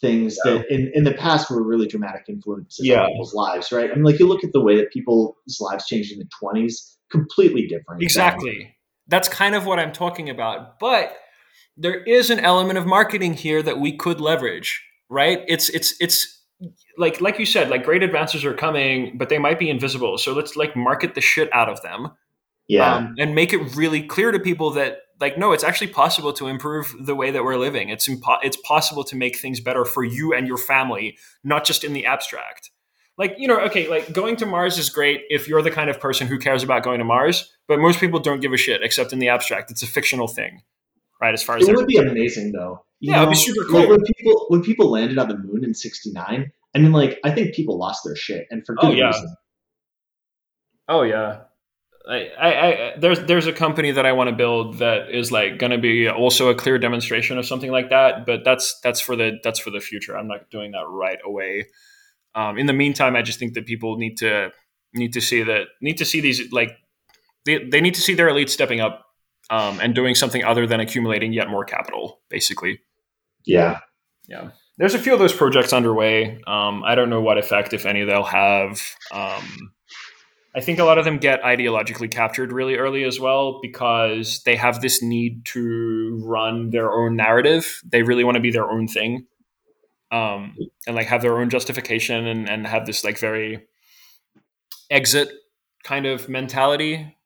things 0.01 0.37
yeah. 0.45 0.55
that 0.55 0.71
in, 0.71 0.91
in 0.95 1.05
the 1.05 1.15
past 1.15 1.51
were 1.51 1.63
really 1.63 1.87
dramatic 1.87 2.25
influences 2.29 2.85
yeah. 2.85 3.03
on 3.03 3.09
people's 3.09 3.35
lives, 3.35 3.73
right? 3.73 3.91
I 3.91 3.95
mean, 3.95 4.05
like 4.05 4.19
you 4.19 4.27
look 4.27 4.45
at 4.45 4.53
the 4.53 4.61
way 4.61 4.77
that 4.77 4.93
people's 4.93 5.37
lives 5.61 5.87
changed 5.87 6.13
in 6.13 6.19
the 6.19 6.29
20s, 6.43 6.97
completely 7.11 7.67
different. 7.67 8.03
Exactly. 8.03 8.59
Than- 8.59 8.73
That's 9.09 9.29
kind 9.29 9.55
of 9.55 9.65
what 9.65 9.79
I'm 9.79 9.93
talking 9.93 10.29
about. 10.29 10.81
But 10.81 11.17
there 11.77 12.03
is 12.03 12.31
an 12.31 12.41
element 12.41 12.79
of 12.79 12.87
marketing 12.87 13.35
here 13.35 13.63
that 13.63 13.79
we 13.79 13.97
could 13.97 14.21
leverage, 14.21 14.83
right? 15.09 15.41
It's 15.47 15.69
it's 15.71 15.95
it's 16.01 16.42
like 16.99 17.21
like 17.21 17.39
you 17.39 17.47
said, 17.47 17.71
like 17.71 17.85
great 17.85 18.03
advances 18.03 18.45
are 18.45 18.55
coming, 18.55 19.17
but 19.17 19.29
they 19.29 19.39
might 19.39 19.59
be 19.59 19.71
invisible. 19.71 20.19
So 20.19 20.33
let's 20.33 20.57
like 20.57 20.77
market 20.77 21.15
the 21.15 21.21
shit 21.21 21.53
out 21.53 21.69
of 21.69 21.83
them. 21.83 22.11
Yeah. 22.69 22.95
Um, 22.95 23.15
and 23.19 23.35
make 23.35 23.53
it 23.53 23.77
really 23.77 24.03
clear 24.03 24.31
to 24.31 24.39
people 24.39 24.71
that 24.73 24.99
like 25.21 25.39
no, 25.39 25.53
it's 25.53 25.65
actually 25.65 25.89
possible 25.89 26.33
to 26.35 26.47
improve 26.47 26.95
the 27.01 27.15
way 27.15 27.31
that 27.31 27.45
we're 27.45 27.57
living. 27.57 27.89
It's 27.89 28.09
impo- 28.09 28.41
it's 28.43 28.57
possible 28.57 29.05
to 29.05 29.17
make 29.17 29.39
things 29.39 29.61
better 29.61 29.85
for 29.85 30.05
you 30.05 30.33
and 30.33 30.47
your 30.47 30.59
family, 30.59 31.19
not 31.45 31.65
just 31.65 31.85
in 31.85 31.93
the 31.93 32.07
abstract. 32.07 32.71
Like, 33.19 33.35
you 33.37 33.47
know, 33.47 33.61
okay, 33.61 33.89
like 33.89 34.13
going 34.13 34.37
to 34.37 34.47
Mars 34.47 34.79
is 34.79 34.89
great 34.89 35.23
if 35.29 35.47
you're 35.47 35.63
the 35.63 35.71
kind 35.71 35.91
of 35.91 36.01
person 36.01 36.27
who 36.27 36.39
cares 36.39 36.63
about 36.63 36.83
going 36.83 36.99
to 36.99 37.05
Mars, 37.05 37.53
but 37.69 37.79
most 37.79 38.01
people 38.01 38.21
don't 38.21 38.41
give 38.41 38.53
a 38.53 38.57
shit 38.57 38.83
except 38.83 39.13
in 39.13 39.19
the 39.19 39.29
abstract. 39.29 39.71
It's 39.71 39.83
a 39.83 39.87
fictional 39.87 40.29
thing. 40.29 40.63
Right, 41.23 41.35
as 41.35 41.43
far 41.45 41.57
as 41.57 41.69
it 41.69 41.77
would 41.77 41.87
be 41.87 41.99
amazing 41.99 42.51
though. 42.51 42.85
You 42.99 43.13
yeah, 43.13 43.19
know, 43.19 43.23
it'd 43.23 43.35
be 43.35 43.37
super 43.37 43.65
cool. 43.71 43.81
Like 43.81 43.89
when 43.91 44.03
people 44.17 44.47
when 44.49 44.63
people 44.63 44.91
landed 44.91 45.19
on 45.19 45.29
the 45.29 45.39
moon 45.39 45.63
in 45.63 45.73
'69, 45.73 46.51
I 46.75 46.79
mean, 46.79 46.91
like 46.91 47.21
I 47.23 47.31
think 47.31 47.55
people 47.55 47.79
lost 47.79 48.03
their 48.05 48.17
shit, 48.17 48.49
and 48.51 48.67
for 48.67 48.75
good 48.75 48.91
oh, 48.91 48.93
yeah. 48.93 49.07
reason. 49.07 49.37
Oh 50.89 51.03
yeah, 51.03 51.43
I, 52.09 52.31
I, 52.37 52.49
I, 52.49 52.99
there's 52.99 53.21
there's 53.21 53.47
a 53.47 53.53
company 53.53 53.93
that 53.93 54.05
I 54.05 54.11
want 54.11 54.31
to 54.31 54.37
build 54.37 54.79
that 54.79 55.11
is 55.15 55.31
like 55.31 55.59
going 55.59 55.71
to 55.71 55.79
be 55.79 56.09
also 56.09 56.49
a 56.49 56.57
clear 56.57 56.77
demonstration 56.77 57.39
of 57.39 57.47
something 57.47 57.71
like 57.71 57.91
that. 57.91 58.27
But 58.27 58.43
that's 58.45 58.81
that's 58.83 59.01
for 59.01 59.15
the 59.15 59.39
that's 59.45 59.61
for 59.61 59.71
the 59.71 59.79
future. 59.79 60.19
I'm 60.19 60.27
not 60.27 60.51
doing 60.51 60.73
that 60.73 60.87
right 60.89 61.19
away. 61.25 61.67
Um, 62.35 62.59
in 62.59 62.67
the 62.67 62.73
meantime, 62.73 63.15
I 63.15 63.23
just 63.23 63.39
think 63.39 63.55
that 63.55 63.67
people 63.67 63.97
need 63.97 64.17
to 64.19 64.51
need 64.93 65.13
to 65.13 65.21
see 65.21 65.45
that 65.45 65.69
need 65.81 65.99
to 65.99 66.05
see 66.05 66.21
these 66.21 66.51
like 66.51 66.77
they, 67.45 67.65
they 67.65 67.81
need 67.81 67.95
to 67.95 68.01
see 68.01 68.15
their 68.15 68.29
elites 68.29 68.51
stepping 68.51 68.81
up 68.81 69.07
um, 69.53 69.79
and 69.81 69.95
doing 69.95 70.15
something 70.15 70.43
other 70.43 70.67
than 70.67 70.81
accumulating 70.81 71.35
yet 71.35 71.51
more 71.51 71.65
capital, 71.65 72.21
basically. 72.31 72.81
Yeah, 73.45 73.81
yeah. 74.27 74.51
There's 74.79 74.95
a 74.95 74.99
few 74.99 75.13
of 75.13 75.19
those 75.19 75.35
projects 75.35 75.75
underway. 75.75 76.41
Um, 76.47 76.83
I 76.83 76.95
don't 76.95 77.11
know 77.11 77.21
what 77.21 77.37
effect, 77.37 77.75
if 77.75 77.85
any, 77.85 78.03
they'll 78.05 78.25
have. 78.25 78.81
Um, 79.13 79.75
I 80.57 80.61
think 80.61 80.79
a 80.79 80.85
lot 80.85 80.97
of 80.97 81.05
them 81.05 81.19
get 81.19 81.43
ideologically 81.43 82.11
captured 82.11 82.51
really 82.51 82.77
early 82.77 83.05
as 83.05 83.21
well 83.21 83.61
because 83.61 84.43
they 84.45 84.57
have 84.57 84.81
this 84.81 85.03
need 85.03 85.45
to 85.47 86.19
run 86.25 86.71
their 86.71 86.91
own 86.91 87.15
narrative. 87.15 87.83
They 87.85 88.03
really 88.03 88.25
want 88.25 88.37
to 88.37 88.41
be 88.41 88.51
their 88.51 88.71
own 88.71 88.89
thing. 88.89 89.27
Um, 90.11 90.57
and 90.87 90.97
like 90.97 91.09
have 91.09 91.21
their 91.21 91.39
own 91.39 91.51
justification 91.51 92.27
and, 92.27 92.49
and 92.49 92.67
have 92.67 92.87
this 92.87 93.05
like 93.05 93.19
very 93.19 93.67
exit 94.91 95.31
kind 95.85 96.07
of 96.07 96.29
mentality 96.29 97.17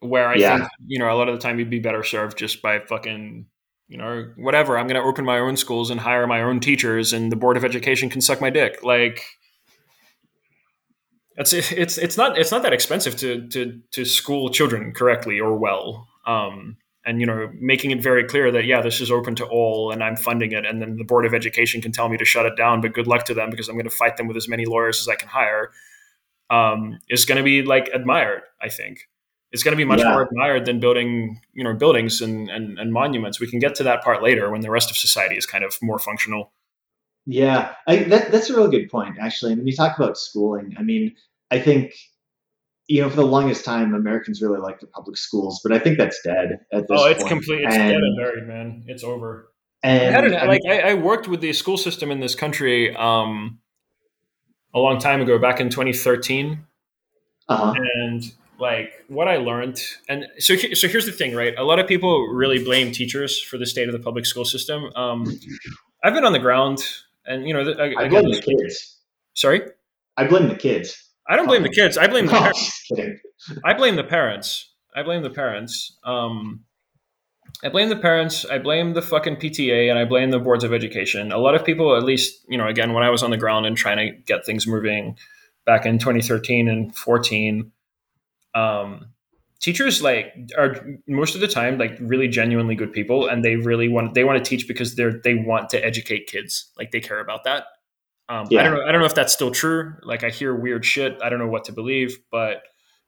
where 0.00 0.28
I 0.28 0.34
yeah. 0.34 0.58
think, 0.58 0.70
you 0.86 0.98
know, 0.98 1.10
a 1.10 1.14
lot 1.14 1.28
of 1.28 1.34
the 1.34 1.40
time 1.40 1.58
you'd 1.58 1.70
be 1.70 1.80
better 1.80 2.02
served 2.02 2.38
just 2.38 2.62
by 2.62 2.80
fucking, 2.80 3.46
you 3.88 3.98
know, 3.98 4.32
whatever. 4.36 4.78
I'm 4.78 4.86
going 4.86 5.00
to 5.00 5.06
open 5.06 5.24
my 5.24 5.38
own 5.38 5.56
schools 5.56 5.90
and 5.90 6.00
hire 6.00 6.26
my 6.26 6.42
own 6.42 6.60
teachers 6.60 7.12
and 7.12 7.32
the 7.32 7.36
board 7.36 7.56
of 7.56 7.64
education 7.64 8.10
can 8.10 8.20
suck 8.20 8.40
my 8.40 8.50
dick. 8.50 8.82
Like, 8.82 9.24
it's 11.36 11.52
it's 11.52 11.98
it's 11.98 12.16
not 12.16 12.38
it's 12.38 12.50
not 12.50 12.62
that 12.62 12.72
expensive 12.72 13.16
to 13.16 13.46
to 13.48 13.80
to 13.92 14.04
school 14.04 14.48
children 14.48 14.92
correctly 14.92 15.38
or 15.38 15.56
well. 15.56 16.08
Um, 16.26 16.78
and 17.04 17.20
you 17.20 17.26
know, 17.26 17.50
making 17.60 17.92
it 17.92 18.02
very 18.02 18.24
clear 18.24 18.50
that 18.50 18.64
yeah, 18.64 18.80
this 18.80 19.00
is 19.00 19.10
open 19.10 19.34
to 19.36 19.46
all, 19.46 19.92
and 19.92 20.02
I'm 20.02 20.16
funding 20.16 20.52
it, 20.52 20.66
and 20.66 20.82
then 20.82 20.96
the 20.96 21.04
board 21.04 21.24
of 21.24 21.34
education 21.34 21.80
can 21.80 21.92
tell 21.92 22.08
me 22.08 22.16
to 22.16 22.24
shut 22.24 22.46
it 22.46 22.56
down, 22.56 22.80
but 22.80 22.94
good 22.94 23.06
luck 23.06 23.24
to 23.26 23.34
them 23.34 23.50
because 23.50 23.68
I'm 23.68 23.76
going 23.76 23.88
to 23.88 23.94
fight 23.94 24.16
them 24.16 24.26
with 24.26 24.36
as 24.36 24.48
many 24.48 24.64
lawyers 24.64 25.00
as 25.00 25.08
I 25.08 25.14
can 25.14 25.28
hire. 25.28 25.70
Um, 26.48 27.00
is 27.08 27.24
going 27.24 27.38
to 27.38 27.44
be 27.44 27.62
like 27.62 27.90
admired. 27.92 28.42
I 28.62 28.68
think 28.68 29.00
it's 29.52 29.62
going 29.62 29.72
to 29.72 29.76
be 29.76 29.84
much 29.84 30.00
yeah. 30.00 30.10
more 30.10 30.22
admired 30.22 30.66
than 30.66 30.80
building 30.80 31.40
you 31.52 31.64
know 31.64 31.74
buildings 31.74 32.20
and, 32.20 32.48
and 32.50 32.78
and 32.78 32.92
monuments. 32.92 33.40
We 33.40 33.50
can 33.50 33.58
get 33.58 33.74
to 33.76 33.82
that 33.84 34.02
part 34.02 34.22
later 34.22 34.50
when 34.50 34.60
the 34.60 34.70
rest 34.70 34.90
of 34.90 34.96
society 34.96 35.36
is 35.36 35.46
kind 35.46 35.64
of 35.64 35.78
more 35.82 35.98
functional. 35.98 36.52
Yeah, 37.26 37.74
I, 37.88 38.04
that, 38.04 38.30
that's 38.30 38.50
a 38.50 38.54
really 38.54 38.70
good 38.70 38.88
point, 38.88 39.16
actually. 39.20 39.52
And 39.52 39.60
when 39.60 39.66
you 39.66 39.74
talk 39.74 39.98
about 39.98 40.16
schooling, 40.16 40.76
I 40.78 40.82
mean, 40.82 41.16
I 41.50 41.58
think, 41.58 41.92
you 42.86 43.02
know, 43.02 43.10
for 43.10 43.16
the 43.16 43.26
longest 43.26 43.64
time, 43.64 43.94
Americans 43.94 44.40
really 44.40 44.60
liked 44.60 44.80
the 44.80 44.86
public 44.86 45.16
schools, 45.16 45.60
but 45.62 45.72
I 45.72 45.80
think 45.80 45.98
that's 45.98 46.20
dead 46.22 46.60
at 46.72 46.86
this 46.86 47.00
Oh, 47.00 47.06
it's 47.06 47.24
point. 47.24 47.32
complete. 47.32 47.64
It's 47.64 47.74
and, 47.74 47.90
dead 47.90 48.00
and 48.00 48.16
buried, 48.16 48.46
man. 48.46 48.84
It's 48.86 49.02
over. 49.02 49.50
And 49.82 50.34
I, 50.34 50.38
I 50.38 50.46
like 50.46 50.62
I, 50.68 50.80
I, 50.80 50.94
worked 50.94 51.28
with 51.28 51.40
the 51.40 51.52
school 51.52 51.76
system 51.76 52.10
in 52.10 52.20
this 52.20 52.34
country 52.34 52.94
um, 52.96 53.58
a 54.74 54.78
long 54.78 54.98
time 54.98 55.20
ago, 55.20 55.38
back 55.38 55.60
in 55.60 55.68
2013, 55.68 56.64
uh-huh. 57.48 57.74
and 57.76 58.32
like 58.58 58.92
what 59.08 59.28
I 59.28 59.36
learned, 59.36 59.80
and 60.08 60.26
so 60.38 60.56
so 60.56 60.88
here's 60.88 61.06
the 61.06 61.12
thing, 61.12 61.34
right? 61.34 61.54
A 61.58 61.64
lot 61.64 61.78
of 61.78 61.86
people 61.86 62.28
really 62.28 62.62
blame 62.62 62.92
teachers 62.92 63.40
for 63.42 63.58
the 63.58 63.66
state 63.66 63.88
of 63.88 63.92
the 63.92 63.98
public 63.98 64.26
school 64.26 64.44
system. 64.44 64.90
Um, 64.96 65.26
I've 66.02 66.14
been 66.14 66.24
on 66.24 66.32
the 66.32 66.38
ground 66.38 66.80
And 67.26 67.46
you 67.46 67.54
know, 67.54 67.64
th- 67.64 67.76
I 67.78 67.86
again, 68.04 68.22
blame 68.22 68.30
the 68.30 68.40
kids. 68.40 68.98
sorry, 69.34 69.62
I 70.16 70.26
blame 70.26 70.48
the 70.48 70.54
kids. 70.56 71.02
I 71.28 71.36
don't 71.36 71.46
blame 71.46 71.62
the 71.64 71.68
kids. 71.70 71.98
I 71.98 72.06
blame 72.06 72.26
the 72.26 72.32
parents. 72.32 72.82
I 73.64 73.74
blame 73.74 73.96
the 73.96 74.04
parents. 74.04 74.72
I 74.94 75.02
blame 75.02 75.22
the 75.22 75.30
parents. 75.30 75.96
Um, 76.04 76.64
I 77.64 77.68
blame 77.68 77.88
the 77.88 77.96
parents. 77.96 78.44
I 78.44 78.58
blame 78.58 78.94
the 78.94 79.02
fucking 79.02 79.36
PTA, 79.36 79.90
and 79.90 79.98
I 79.98 80.04
blame 80.04 80.30
the 80.30 80.38
boards 80.38 80.62
of 80.64 80.72
education. 80.72 81.32
A 81.32 81.38
lot 81.38 81.54
of 81.54 81.64
people, 81.64 81.96
at 81.96 82.02
least, 82.04 82.44
you 82.48 82.58
know, 82.58 82.66
again, 82.68 82.92
when 82.92 83.02
I 83.02 83.10
was 83.10 83.22
on 83.22 83.30
the 83.30 83.36
ground 83.36 83.66
and 83.66 83.76
trying 83.76 83.96
to 83.98 84.16
get 84.24 84.44
things 84.46 84.66
moving 84.66 85.16
back 85.64 85.84
in 85.86 85.98
2013 85.98 86.68
and 86.68 86.94
14, 86.94 87.72
um, 88.56 89.06
teachers 89.60 90.02
like 90.02 90.34
are 90.56 90.86
most 91.06 91.34
of 91.34 91.40
the 91.40 91.48
time 91.48 91.78
like 91.78 91.96
really 92.00 92.28
genuinely 92.28 92.74
good 92.74 92.92
people, 92.92 93.28
and 93.28 93.44
they 93.44 93.56
really 93.56 93.88
want 93.88 94.14
they 94.14 94.24
want 94.24 94.42
to 94.42 94.48
teach 94.48 94.66
because 94.66 94.96
they're 94.96 95.20
they 95.22 95.34
want 95.34 95.70
to 95.70 95.84
educate 95.84 96.26
kids. 96.26 96.70
Like 96.78 96.90
they 96.90 97.00
care 97.00 97.20
about 97.20 97.44
that. 97.44 97.64
Um, 98.28 98.48
I 98.50 98.62
don't 98.62 98.74
know. 98.74 98.84
I 98.84 98.92
don't 98.92 99.00
know 99.00 99.06
if 99.06 99.14
that's 99.14 99.32
still 99.32 99.50
true. 99.50 99.94
Like 100.02 100.24
I 100.24 100.30
hear 100.30 100.54
weird 100.54 100.84
shit. 100.84 101.18
I 101.22 101.28
don't 101.28 101.38
know 101.38 101.46
what 101.46 101.64
to 101.64 101.72
believe, 101.72 102.18
but 102.30 102.62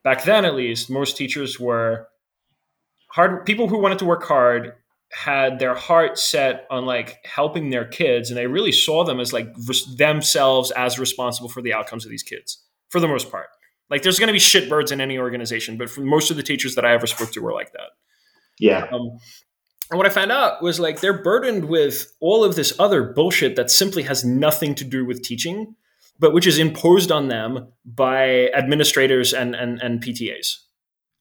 back 0.05 0.25
then 0.25 0.45
at 0.45 0.55
least 0.55 0.91
most 0.91 1.16
teachers 1.16 1.59
were 1.59 2.09
hard 3.11 3.45
people 3.45 3.69
who 3.69 3.79
wanted 3.79 3.99
to 3.99 4.05
work 4.05 4.25
hard 4.25 4.75
had 5.11 5.59
their 5.59 5.75
heart 5.75 6.19
set 6.19 6.66
on 6.70 6.85
like 6.85 7.16
helping 7.25 7.70
their 7.70 7.87
kids 7.87 8.31
and 8.31 8.37
they 8.37 8.47
really 8.47 8.73
saw 8.73 9.05
them 9.05 9.20
as 9.20 9.33
like 9.33 9.49
res- 9.66 9.97
themselves 9.97 10.70
as 10.73 10.99
responsible 10.99 11.49
for 11.49 11.62
the 11.62 11.73
outcomes 11.73 12.05
of 12.05 12.11
these 12.11 12.23
kids 12.23 12.62
for 12.91 13.01
the 13.01 13.09
most 13.09 13.31
part 13.31 13.47
like 13.90 14.02
there's 14.02 14.19
going 14.19 14.27
to 14.28 14.32
be 14.32 14.39
shitbirds 14.39 14.93
in 14.93 15.01
any 15.01 15.19
organization 15.19 15.77
but 15.78 15.89
for 15.90 16.01
most 16.02 16.31
of 16.31 16.36
the 16.36 16.43
teachers 16.43 16.74
that 16.74 16.85
i 16.85 16.93
ever 16.93 17.06
spoke 17.06 17.31
to 17.32 17.40
were 17.40 17.52
like 17.52 17.73
that 17.73 17.90
Yeah. 18.59 18.86
um, 18.93 19.19
and 19.90 19.97
what 19.97 20.06
I 20.06 20.10
found 20.10 20.31
out 20.31 20.62
was 20.62 20.78
like 20.78 21.01
they're 21.01 21.23
burdened 21.23 21.65
with 21.65 22.12
all 22.20 22.44
of 22.44 22.56
this 22.56 22.74
other 22.78 23.02
bullshit 23.05 23.56
that 23.56 23.70
simply 23.70 24.02
has 24.02 24.23
nothing 24.23 24.74
to 24.74 24.85
do 24.85 25.06
with 25.06 25.23
teaching, 25.23 25.74
but 26.19 26.35
which 26.35 26.47
is 26.47 26.59
imposed 26.59 27.10
on 27.10 27.28
them 27.28 27.69
by 27.86 28.48
administrators 28.51 29.32
and 29.32 29.55
and, 29.55 29.81
and 29.81 30.02
PTAs. 30.02 30.56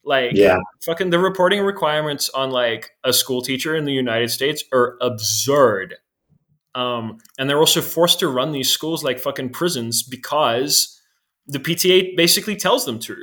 Like 0.04 0.32
Yeah. 0.36 0.58
fucking 0.86 1.12
the 1.12 1.20
reporting 1.20 1.62
requirements 1.62 2.28
on 2.30 2.52
like 2.52 2.90
a 3.06 3.14
school 3.14 3.42
teacher 3.42 3.74
in 3.74 3.86
the 3.86 3.94
United 3.94 4.32
States 4.32 4.66
are 4.74 4.98
absurd. 5.00 5.96
Um, 6.76 7.20
and 7.40 7.50
they're 7.50 7.60
also 7.60 7.80
forced 7.82 8.20
to 8.20 8.28
run 8.28 8.52
these 8.52 8.70
schools 8.70 9.02
like 9.02 9.18
fucking 9.18 9.52
prisons 9.52 10.04
because 10.04 10.97
the 11.48 11.60
PTA 11.60 12.16
basically 12.16 12.56
tells 12.56 12.86
them 12.86 13.00
to 13.00 13.16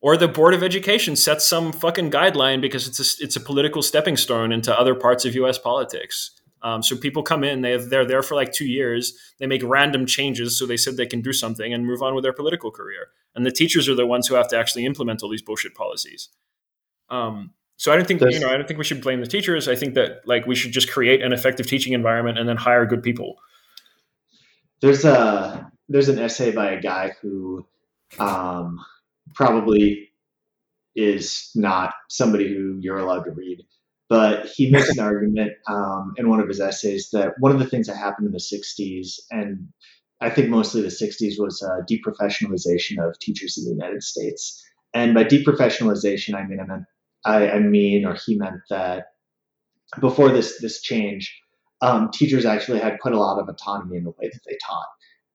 or 0.00 0.16
the 0.16 0.28
board 0.28 0.52
of 0.52 0.62
education 0.62 1.14
sets 1.14 1.46
some 1.46 1.72
fucking 1.72 2.10
guideline 2.10 2.60
because 2.60 2.88
it's 2.88 2.98
a, 3.20 3.24
it's 3.24 3.36
a 3.36 3.40
political 3.40 3.82
stepping 3.82 4.16
stone 4.16 4.50
into 4.52 4.76
other 4.76 4.94
parts 4.96 5.24
of 5.24 5.34
U.S. 5.36 5.58
politics. 5.58 6.32
Um, 6.62 6.82
so 6.82 6.96
people 6.96 7.22
come 7.22 7.42
in, 7.44 7.60
they 7.62 7.76
they're 7.76 8.04
there 8.04 8.22
for 8.22 8.34
like 8.36 8.52
two 8.52 8.66
years, 8.66 9.14
they 9.40 9.46
make 9.46 9.62
random 9.64 10.06
changes, 10.06 10.56
so 10.58 10.66
they 10.66 10.76
said 10.76 10.96
they 10.96 11.06
can 11.06 11.20
do 11.20 11.32
something 11.32 11.72
and 11.72 11.84
move 11.86 12.02
on 12.02 12.14
with 12.14 12.22
their 12.22 12.32
political 12.32 12.70
career. 12.70 13.08
And 13.34 13.44
the 13.44 13.50
teachers 13.50 13.88
are 13.88 13.94
the 13.96 14.06
ones 14.06 14.28
who 14.28 14.34
have 14.36 14.46
to 14.48 14.58
actually 14.58 14.86
implement 14.86 15.22
all 15.22 15.28
these 15.30 15.42
bullshit 15.42 15.74
policies. 15.74 16.28
Um, 17.10 17.52
so 17.76 17.92
I 17.92 17.96
don't 17.96 18.06
think 18.06 18.20
There's- 18.20 18.34
you 18.34 18.40
know 18.40 18.48
I 18.52 18.56
don't 18.56 18.68
think 18.68 18.78
we 18.78 18.84
should 18.84 19.02
blame 19.02 19.20
the 19.20 19.26
teachers. 19.26 19.66
I 19.66 19.74
think 19.74 19.94
that 19.94 20.20
like 20.24 20.46
we 20.46 20.54
should 20.54 20.70
just 20.72 20.90
create 20.90 21.20
an 21.22 21.32
effective 21.32 21.66
teaching 21.66 21.94
environment 21.94 22.38
and 22.38 22.48
then 22.48 22.56
hire 22.56 22.86
good 22.86 23.02
people. 23.02 23.38
There's 24.80 25.04
a 25.04 25.71
there's 25.92 26.08
an 26.08 26.18
essay 26.18 26.52
by 26.52 26.72
a 26.72 26.80
guy 26.80 27.12
who 27.20 27.66
um, 28.18 28.78
probably 29.34 30.08
is 30.94 31.50
not 31.54 31.94
somebody 32.08 32.48
who 32.48 32.78
you're 32.80 32.98
allowed 32.98 33.24
to 33.24 33.30
read, 33.30 33.62
but 34.08 34.46
he 34.46 34.70
makes 34.70 34.88
an 34.90 35.00
argument 35.04 35.52
um, 35.68 36.14
in 36.16 36.28
one 36.28 36.40
of 36.40 36.48
his 36.48 36.60
essays 36.60 37.10
that 37.12 37.34
one 37.38 37.52
of 37.52 37.58
the 37.58 37.66
things 37.66 37.86
that 37.86 37.96
happened 37.96 38.26
in 38.26 38.32
the 38.32 38.38
'60s 38.38 39.20
and 39.30 39.68
I 40.20 40.30
think 40.30 40.48
mostly 40.48 40.82
the 40.82 40.88
'60s 40.88 41.34
was 41.38 41.62
uh, 41.62 41.82
deprofessionalization 41.90 43.04
of 43.04 43.18
teachers 43.18 43.58
in 43.58 43.64
the 43.64 43.70
United 43.70 44.02
States. 44.02 44.62
And 44.94 45.14
by 45.14 45.24
deprofessionalization, 45.24 46.34
I 46.34 46.46
mean 46.46 46.60
I 46.60 46.66
meant 46.66 46.84
I, 47.24 47.50
I 47.50 47.58
mean 47.60 48.04
or 48.04 48.14
he 48.14 48.36
meant 48.36 48.60
that 48.70 49.06
before 50.00 50.30
this 50.30 50.60
this 50.60 50.80
change, 50.80 51.38
um, 51.80 52.10
teachers 52.12 52.44
actually 52.44 52.78
had 52.78 53.00
quite 53.00 53.14
a 53.14 53.18
lot 53.18 53.40
of 53.40 53.48
autonomy 53.48 53.96
in 53.96 54.04
the 54.04 54.10
way 54.10 54.28
that 54.32 54.40
they 54.46 54.56
taught, 54.66 54.86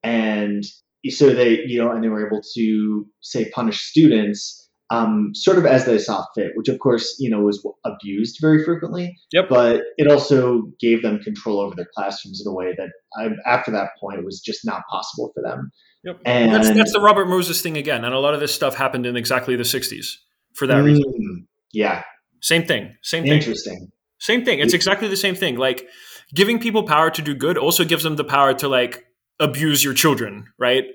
and 0.07 0.63
so 1.09 1.29
they 1.29 1.59
you 1.65 1.77
know 1.79 1.91
and 1.91 2.03
they 2.03 2.09
were 2.09 2.25
able 2.25 2.41
to 2.55 3.07
say 3.21 3.49
punish 3.51 3.81
students 3.81 4.63
um, 4.89 5.31
sort 5.35 5.57
of 5.57 5.65
as 5.65 5.85
they 5.85 5.97
saw 5.97 6.25
fit, 6.33 6.51
which 6.55 6.69
of 6.69 6.79
course 6.79 7.17
you 7.19 7.29
know 7.29 7.41
was 7.41 7.65
abused 7.85 8.37
very 8.39 8.63
frequently. 8.63 9.17
Yep. 9.33 9.49
But 9.49 9.81
it 9.97 10.09
also 10.09 10.63
gave 10.79 11.01
them 11.01 11.19
control 11.19 11.59
over 11.59 11.75
their 11.75 11.89
classrooms 11.95 12.41
in 12.45 12.49
a 12.49 12.55
way 12.55 12.73
that 12.77 12.89
I, 13.17 13.29
after 13.45 13.71
that 13.71 13.89
point 13.99 14.23
was 14.23 14.39
just 14.39 14.65
not 14.65 14.83
possible 14.89 15.31
for 15.35 15.43
them. 15.43 15.71
Yep. 16.03 16.21
And 16.25 16.53
That's 16.53 16.69
that's 16.71 16.93
the 16.93 17.01
Robert 17.01 17.27
Moses 17.27 17.61
thing 17.61 17.75
again, 17.75 18.05
and 18.05 18.13
a 18.13 18.19
lot 18.19 18.33
of 18.33 18.39
this 18.39 18.53
stuff 18.53 18.75
happened 18.75 19.05
in 19.05 19.17
exactly 19.17 19.55
the 19.55 19.63
'60s 19.63 20.05
for 20.53 20.67
that 20.67 20.77
reason. 20.77 21.03
Mm, 21.03 21.45
yeah, 21.73 22.03
Same 22.41 22.65
thing. 22.65 22.95
Same 23.01 23.23
thing. 23.23 23.33
interesting. 23.33 23.91
Same 24.19 24.45
thing. 24.45 24.59
It's 24.59 24.73
exactly 24.73 25.07
the 25.09 25.17
same 25.17 25.35
thing. 25.35 25.57
Like 25.57 25.85
giving 26.33 26.59
people 26.59 26.83
power 26.83 27.09
to 27.09 27.21
do 27.21 27.35
good 27.35 27.57
also 27.57 27.83
gives 27.83 28.03
them 28.03 28.15
the 28.15 28.23
power 28.23 28.53
to 28.53 28.67
like 28.67 29.03
abuse 29.39 29.83
your 29.83 29.93
children, 29.93 30.47
right? 30.57 30.85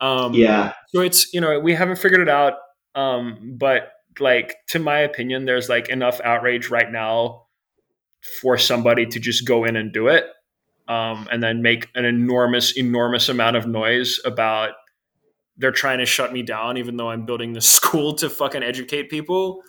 Um, 0.00 0.34
Yeah, 0.34 0.72
So 0.88 1.00
it's 1.00 1.32
you 1.32 1.40
know 1.40 1.58
we 1.60 1.74
haven't 1.74 1.96
figured 1.96 2.20
it 2.20 2.28
out, 2.28 2.54
um, 2.94 3.56
but 3.58 3.92
like 4.20 4.56
to 4.68 4.78
my 4.78 4.98
opinion, 4.98 5.44
there's 5.44 5.68
like 5.68 5.88
enough 5.88 6.20
outrage 6.22 6.70
right 6.70 6.90
now 6.90 7.46
for 8.40 8.58
somebody 8.58 9.06
to 9.06 9.20
just 9.20 9.46
go 9.46 9.64
in 9.64 9.76
and 9.76 9.92
do 9.92 10.08
it, 10.08 10.26
um, 10.88 11.28
and 11.30 11.42
then 11.42 11.62
make 11.62 11.88
an 11.94 12.04
enormous, 12.04 12.76
enormous 12.76 13.28
amount 13.28 13.56
of 13.56 13.66
noise 13.66 14.20
about 14.24 14.72
they're 15.56 15.70
trying 15.70 15.98
to 15.98 16.06
shut 16.06 16.32
me 16.32 16.42
down, 16.42 16.76
even 16.76 16.96
though 16.96 17.10
I'm 17.10 17.26
building 17.26 17.52
this 17.52 17.68
school 17.68 18.14
to 18.14 18.28
fucking 18.28 18.62
educate 18.62 19.08
people. 19.08 19.62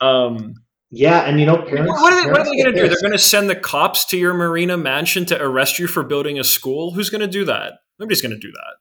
Um, 0.00 0.54
yeah, 0.90 1.22
and 1.22 1.40
you 1.40 1.46
know, 1.46 1.62
parents. 1.62 1.90
what, 2.00 2.12
are 2.12 2.24
they, 2.24 2.30
what 2.30 2.40
are 2.40 2.44
they 2.44 2.56
going 2.56 2.72
to 2.72 2.80
do? 2.80 2.88
They're 2.88 3.00
going 3.00 3.12
to 3.12 3.18
send 3.18 3.50
the 3.50 3.56
cops 3.56 4.04
to 4.06 4.16
your 4.16 4.34
marina 4.34 4.76
mansion 4.76 5.26
to 5.26 5.42
arrest 5.42 5.78
you 5.78 5.86
for 5.86 6.02
building 6.02 6.38
a 6.38 6.44
school? 6.44 6.92
Who's 6.92 7.10
going 7.10 7.22
to 7.22 7.26
do 7.26 7.44
that? 7.44 7.80
Nobody's 7.98 8.22
going 8.22 8.32
to 8.32 8.38
do 8.38 8.52
that. 8.52 8.74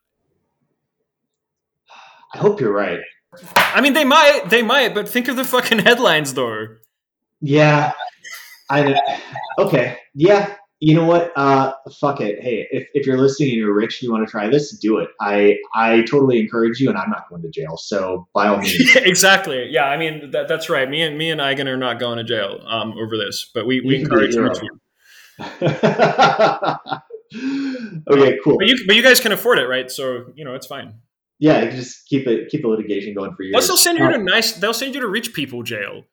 I 2.33 2.37
hope 2.37 2.59
you're 2.59 2.73
right. 2.73 2.99
I 3.55 3.81
mean, 3.81 3.93
they 3.93 4.05
might, 4.05 4.49
they 4.49 4.61
might, 4.61 4.93
but 4.93 5.09
think 5.09 5.27
of 5.27 5.35
the 5.35 5.43
fucking 5.43 5.79
headlines, 5.79 6.33
though. 6.33 6.67
Yeah, 7.41 7.93
I 8.69 8.99
okay. 9.59 9.97
Yeah, 10.13 10.55
you 10.79 10.93
know 10.93 11.05
what? 11.05 11.31
Uh, 11.35 11.73
fuck 11.99 12.21
it. 12.21 12.43
Hey, 12.43 12.67
if, 12.69 12.87
if 12.93 13.07
you're 13.07 13.17
listening 13.17 13.49
and 13.49 13.57
you're 13.59 13.73
rich 13.73 14.01
and 14.01 14.07
you 14.07 14.11
want 14.11 14.27
to 14.27 14.31
try 14.31 14.49
this, 14.49 14.77
do 14.77 14.97
it. 14.97 15.09
I 15.21 15.57
I 15.73 16.01
totally 16.01 16.39
encourage 16.39 16.79
you, 16.79 16.89
and 16.89 16.97
I'm 16.97 17.09
not 17.09 17.29
going 17.29 17.41
to 17.43 17.49
jail. 17.49 17.77
So 17.77 18.27
by 18.33 18.47
all 18.47 18.57
means, 18.57 18.91
exactly. 18.95 19.67
Yeah, 19.69 19.85
I 19.85 19.97
mean 19.97 20.31
that, 20.31 20.47
that's 20.47 20.69
right. 20.69 20.89
Me 20.89 21.01
and 21.01 21.17
me 21.17 21.31
and 21.31 21.39
Eigen 21.39 21.67
are 21.67 21.77
not 21.77 21.99
going 21.99 22.17
to 22.17 22.23
jail 22.23 22.61
um, 22.67 22.93
over 22.97 23.17
this, 23.17 23.49
but 23.53 23.65
we, 23.65 23.81
we 23.81 23.97
You 23.97 24.07
can 24.07 24.17
be 24.19 24.25
a 24.25 24.27
encourage 24.27 24.61
you 24.61 24.69
okay, 28.09 28.37
cool. 28.43 28.57
But 28.57 28.67
you 28.67 28.75
but 28.87 28.95
you 28.95 29.03
guys 29.03 29.19
can 29.19 29.31
afford 29.31 29.59
it, 29.59 29.67
right? 29.67 29.89
So 29.91 30.25
you 30.35 30.45
know 30.45 30.55
it's 30.55 30.67
fine. 30.67 30.95
Yeah, 31.39 31.61
you 31.61 31.67
can 31.69 31.77
just 31.77 32.07
keep 32.07 32.27
it 32.27 32.49
keep 32.49 32.61
the 32.61 32.67
litigation 32.67 33.13
going 33.13 33.33
for 33.35 33.43
years. 33.43 33.53
Plus, 33.53 33.67
they'll 33.67 33.77
send 33.77 33.99
you 33.99 34.09
to 34.09 34.17
nice. 34.17 34.53
They'll 34.53 34.73
send 34.73 34.95
you 34.95 35.01
to 35.01 35.07
rich 35.07 35.33
people 35.33 35.63
jail. 35.63 36.03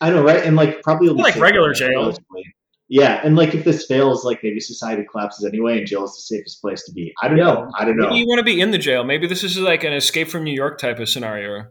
I 0.00 0.10
know, 0.10 0.22
right? 0.22 0.44
And 0.44 0.56
like 0.56 0.82
probably 0.82 1.08
Like 1.08 1.36
regular 1.36 1.72
jail. 1.72 2.00
relatively. 2.00 2.54
Yeah, 2.88 3.20
and 3.24 3.34
like 3.34 3.54
if 3.54 3.64
this 3.64 3.86
fails, 3.86 4.24
like 4.24 4.40
maybe 4.42 4.60
society 4.60 5.04
collapses 5.10 5.44
anyway, 5.44 5.78
and 5.78 5.86
jail 5.86 6.04
is 6.04 6.14
the 6.14 6.20
safest 6.20 6.60
place 6.60 6.84
to 6.84 6.92
be. 6.92 7.12
I 7.22 7.28
don't 7.28 7.38
know. 7.38 7.70
I 7.76 7.84
don't 7.84 7.96
know. 7.96 8.08
Maybe 8.08 8.18
you 8.18 8.26
want 8.26 8.40
to 8.40 8.44
be 8.44 8.60
in 8.60 8.72
the 8.72 8.78
jail. 8.78 9.04
Maybe 9.04 9.26
this 9.26 9.42
is 9.42 9.58
like 9.58 9.84
an 9.84 9.92
escape 9.94 10.28
from 10.28 10.44
New 10.44 10.52
York 10.52 10.78
type 10.78 10.98
of 10.98 11.08
scenario. 11.08 11.66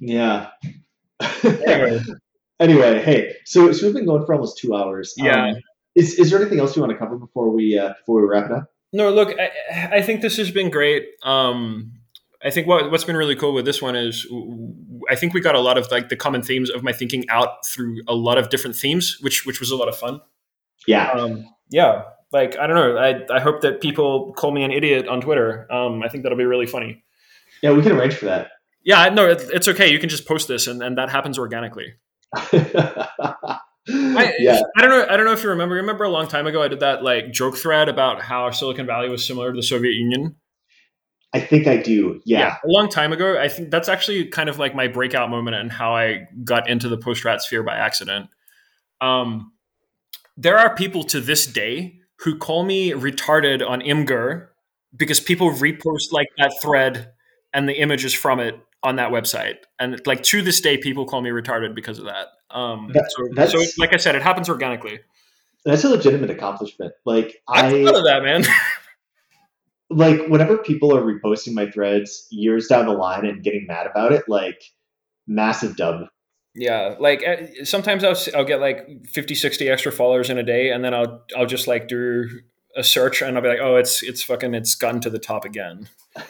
Yeah. 0.00 0.48
Anyway. 1.44 2.00
anyway, 2.60 3.02
hey, 3.02 3.34
so 3.44 3.72
so 3.72 3.86
we've 3.86 3.94
been 3.94 4.06
going 4.06 4.24
for 4.26 4.34
almost 4.34 4.58
two 4.58 4.74
hours. 4.74 5.14
Yeah. 5.16 5.48
Um, 5.48 5.56
is 5.96 6.18
is 6.18 6.30
there 6.30 6.40
anything 6.40 6.60
else 6.60 6.76
you 6.76 6.82
want 6.82 6.92
to 6.92 6.98
cover 6.98 7.16
before 7.16 7.50
we 7.50 7.78
uh, 7.78 7.94
before 7.98 8.20
we 8.20 8.28
wrap 8.28 8.46
it 8.46 8.52
up? 8.52 8.72
No, 8.92 9.10
look, 9.10 9.34
I, 9.38 9.98
I 9.98 10.02
think 10.02 10.20
this 10.20 10.36
has 10.36 10.50
been 10.50 10.70
great. 10.70 11.06
Um, 11.22 11.92
I 12.44 12.50
think 12.50 12.66
what 12.66 12.90
what's 12.90 13.04
been 13.04 13.16
really 13.16 13.36
cool 13.36 13.52
with 13.52 13.64
this 13.64 13.82
one 13.82 13.96
is 13.96 14.26
I 15.10 15.14
think 15.14 15.34
we 15.34 15.40
got 15.40 15.54
a 15.54 15.60
lot 15.60 15.78
of 15.78 15.90
like 15.90 16.08
the 16.08 16.16
common 16.16 16.42
themes 16.42 16.70
of 16.70 16.82
my 16.82 16.92
thinking 16.92 17.28
out 17.28 17.66
through 17.66 18.02
a 18.08 18.14
lot 18.14 18.38
of 18.38 18.50
different 18.50 18.76
themes, 18.76 19.18
which 19.20 19.44
which 19.46 19.60
was 19.60 19.70
a 19.70 19.76
lot 19.76 19.88
of 19.88 19.96
fun. 19.96 20.20
Yeah. 20.86 21.10
Um, 21.10 21.44
yeah, 21.70 22.02
like 22.32 22.56
I 22.58 22.66
don't 22.66 22.76
know. 22.76 22.96
I 22.96 23.36
I 23.36 23.40
hope 23.40 23.60
that 23.62 23.80
people 23.80 24.32
call 24.34 24.50
me 24.50 24.64
an 24.64 24.70
idiot 24.70 25.08
on 25.08 25.20
Twitter. 25.20 25.70
Um, 25.72 26.02
I 26.02 26.08
think 26.08 26.22
that'll 26.22 26.38
be 26.38 26.44
really 26.44 26.66
funny. 26.66 27.04
Yeah, 27.62 27.72
we 27.72 27.82
can 27.82 27.92
arrange 27.92 28.14
for 28.14 28.26
that. 28.26 28.48
Yeah, 28.84 29.08
no, 29.10 29.28
it, 29.28 29.42
it's 29.52 29.68
okay. 29.68 29.92
You 29.92 29.98
can 29.98 30.08
just 30.08 30.26
post 30.26 30.48
this, 30.48 30.66
and, 30.66 30.82
and 30.82 30.96
that 30.96 31.10
happens 31.10 31.38
organically. 31.38 31.94
I, 33.88 34.34
yeah. 34.38 34.60
I 34.76 34.82
don't 34.82 34.90
know. 34.90 35.06
I 35.08 35.16
don't 35.16 35.26
know 35.26 35.32
if 35.32 35.42
you 35.42 35.50
remember. 35.50 35.74
Remember 35.76 36.04
a 36.04 36.08
long 36.08 36.28
time 36.28 36.46
ago, 36.46 36.62
I 36.62 36.68
did 36.68 36.80
that 36.80 37.02
like 37.02 37.32
joke 37.32 37.56
thread 37.56 37.88
about 37.88 38.22
how 38.22 38.50
Silicon 38.50 38.86
Valley 38.86 39.08
was 39.08 39.26
similar 39.26 39.52
to 39.52 39.56
the 39.56 39.62
Soviet 39.62 39.92
Union. 39.92 40.36
I 41.32 41.40
think 41.40 41.66
I 41.66 41.76
do. 41.76 42.20
Yeah. 42.24 42.56
a 42.64 42.68
long 42.68 42.88
time 42.88 43.12
ago. 43.12 43.38
I 43.38 43.48
think 43.48 43.70
that's 43.70 43.88
actually 43.88 44.26
kind 44.26 44.48
of 44.48 44.58
like 44.58 44.74
my 44.74 44.88
breakout 44.88 45.30
moment 45.30 45.56
and 45.56 45.70
how 45.70 45.94
I 45.94 46.26
got 46.42 46.68
into 46.68 46.88
the 46.88 46.96
post 46.96 47.24
rat 47.24 47.40
sphere 47.40 47.62
by 47.62 47.76
accident. 47.76 48.28
Um, 49.00 49.52
there 50.36 50.58
are 50.58 50.74
people 50.74 51.04
to 51.04 51.20
this 51.20 51.46
day 51.46 52.00
who 52.20 52.36
call 52.36 52.64
me 52.64 52.90
retarded 52.92 53.66
on 53.66 53.80
Imgur 53.80 54.48
because 54.96 55.20
people 55.20 55.50
repost 55.50 56.12
like 56.12 56.28
that 56.38 56.52
thread 56.62 57.12
and 57.52 57.68
the 57.68 57.74
images 57.74 58.12
from 58.12 58.40
it 58.40 58.58
on 58.82 58.96
that 58.96 59.10
website. 59.10 59.56
And 59.78 60.00
like 60.06 60.22
to 60.24 60.42
this 60.42 60.60
day, 60.60 60.76
people 60.76 61.04
call 61.04 61.20
me 61.20 61.30
retarded 61.30 61.74
because 61.74 61.98
of 61.98 62.06
that. 62.06 62.28
Um, 62.50 62.90
That- 62.92 63.10
so, 63.16 63.28
that's- 63.34 63.52
so, 63.52 63.80
like 63.80 63.92
I 63.92 63.96
said, 63.96 64.14
it 64.14 64.22
happens 64.22 64.48
organically. 64.48 65.00
That's 65.64 65.84
a 65.84 65.90
legitimate 65.90 66.30
accomplishment. 66.30 66.94
Like 67.04 67.42
I'm 67.46 67.66
I 67.66 67.82
proud 67.82 67.96
of 67.96 68.04
that, 68.04 68.22
man. 68.22 68.44
like 69.90 70.26
whenever 70.28 70.56
people 70.58 70.96
are 70.96 71.02
reposting 71.02 71.52
my 71.52 71.70
threads 71.70 72.26
years 72.30 72.66
down 72.66 72.86
the 72.86 72.92
line 72.92 73.26
and 73.26 73.42
getting 73.42 73.66
mad 73.66 73.86
about 73.86 74.12
it, 74.12 74.24
like 74.28 74.62
massive 75.26 75.76
dub. 75.76 76.06
Yeah, 76.60 76.94
like 76.98 77.26
uh, 77.26 77.64
sometimes 77.64 78.04
I'll 78.04 78.16
I'll 78.38 78.44
get 78.44 78.60
like 78.60 79.06
50, 79.06 79.34
60 79.34 79.66
extra 79.70 79.90
followers 79.90 80.28
in 80.28 80.36
a 80.36 80.42
day, 80.42 80.70
and 80.70 80.84
then 80.84 80.92
I'll 80.92 81.22
I'll 81.34 81.46
just 81.46 81.66
like 81.66 81.88
do 81.88 82.28
a 82.76 82.84
search, 82.84 83.22
and 83.22 83.34
I'll 83.34 83.42
be 83.42 83.48
like, 83.48 83.60
oh, 83.62 83.76
it's 83.76 84.02
it's 84.02 84.22
fucking 84.22 84.52
it's 84.52 84.74
gotten 84.74 85.00
to 85.00 85.10
the 85.10 85.18
top 85.18 85.44
again. 85.46 85.88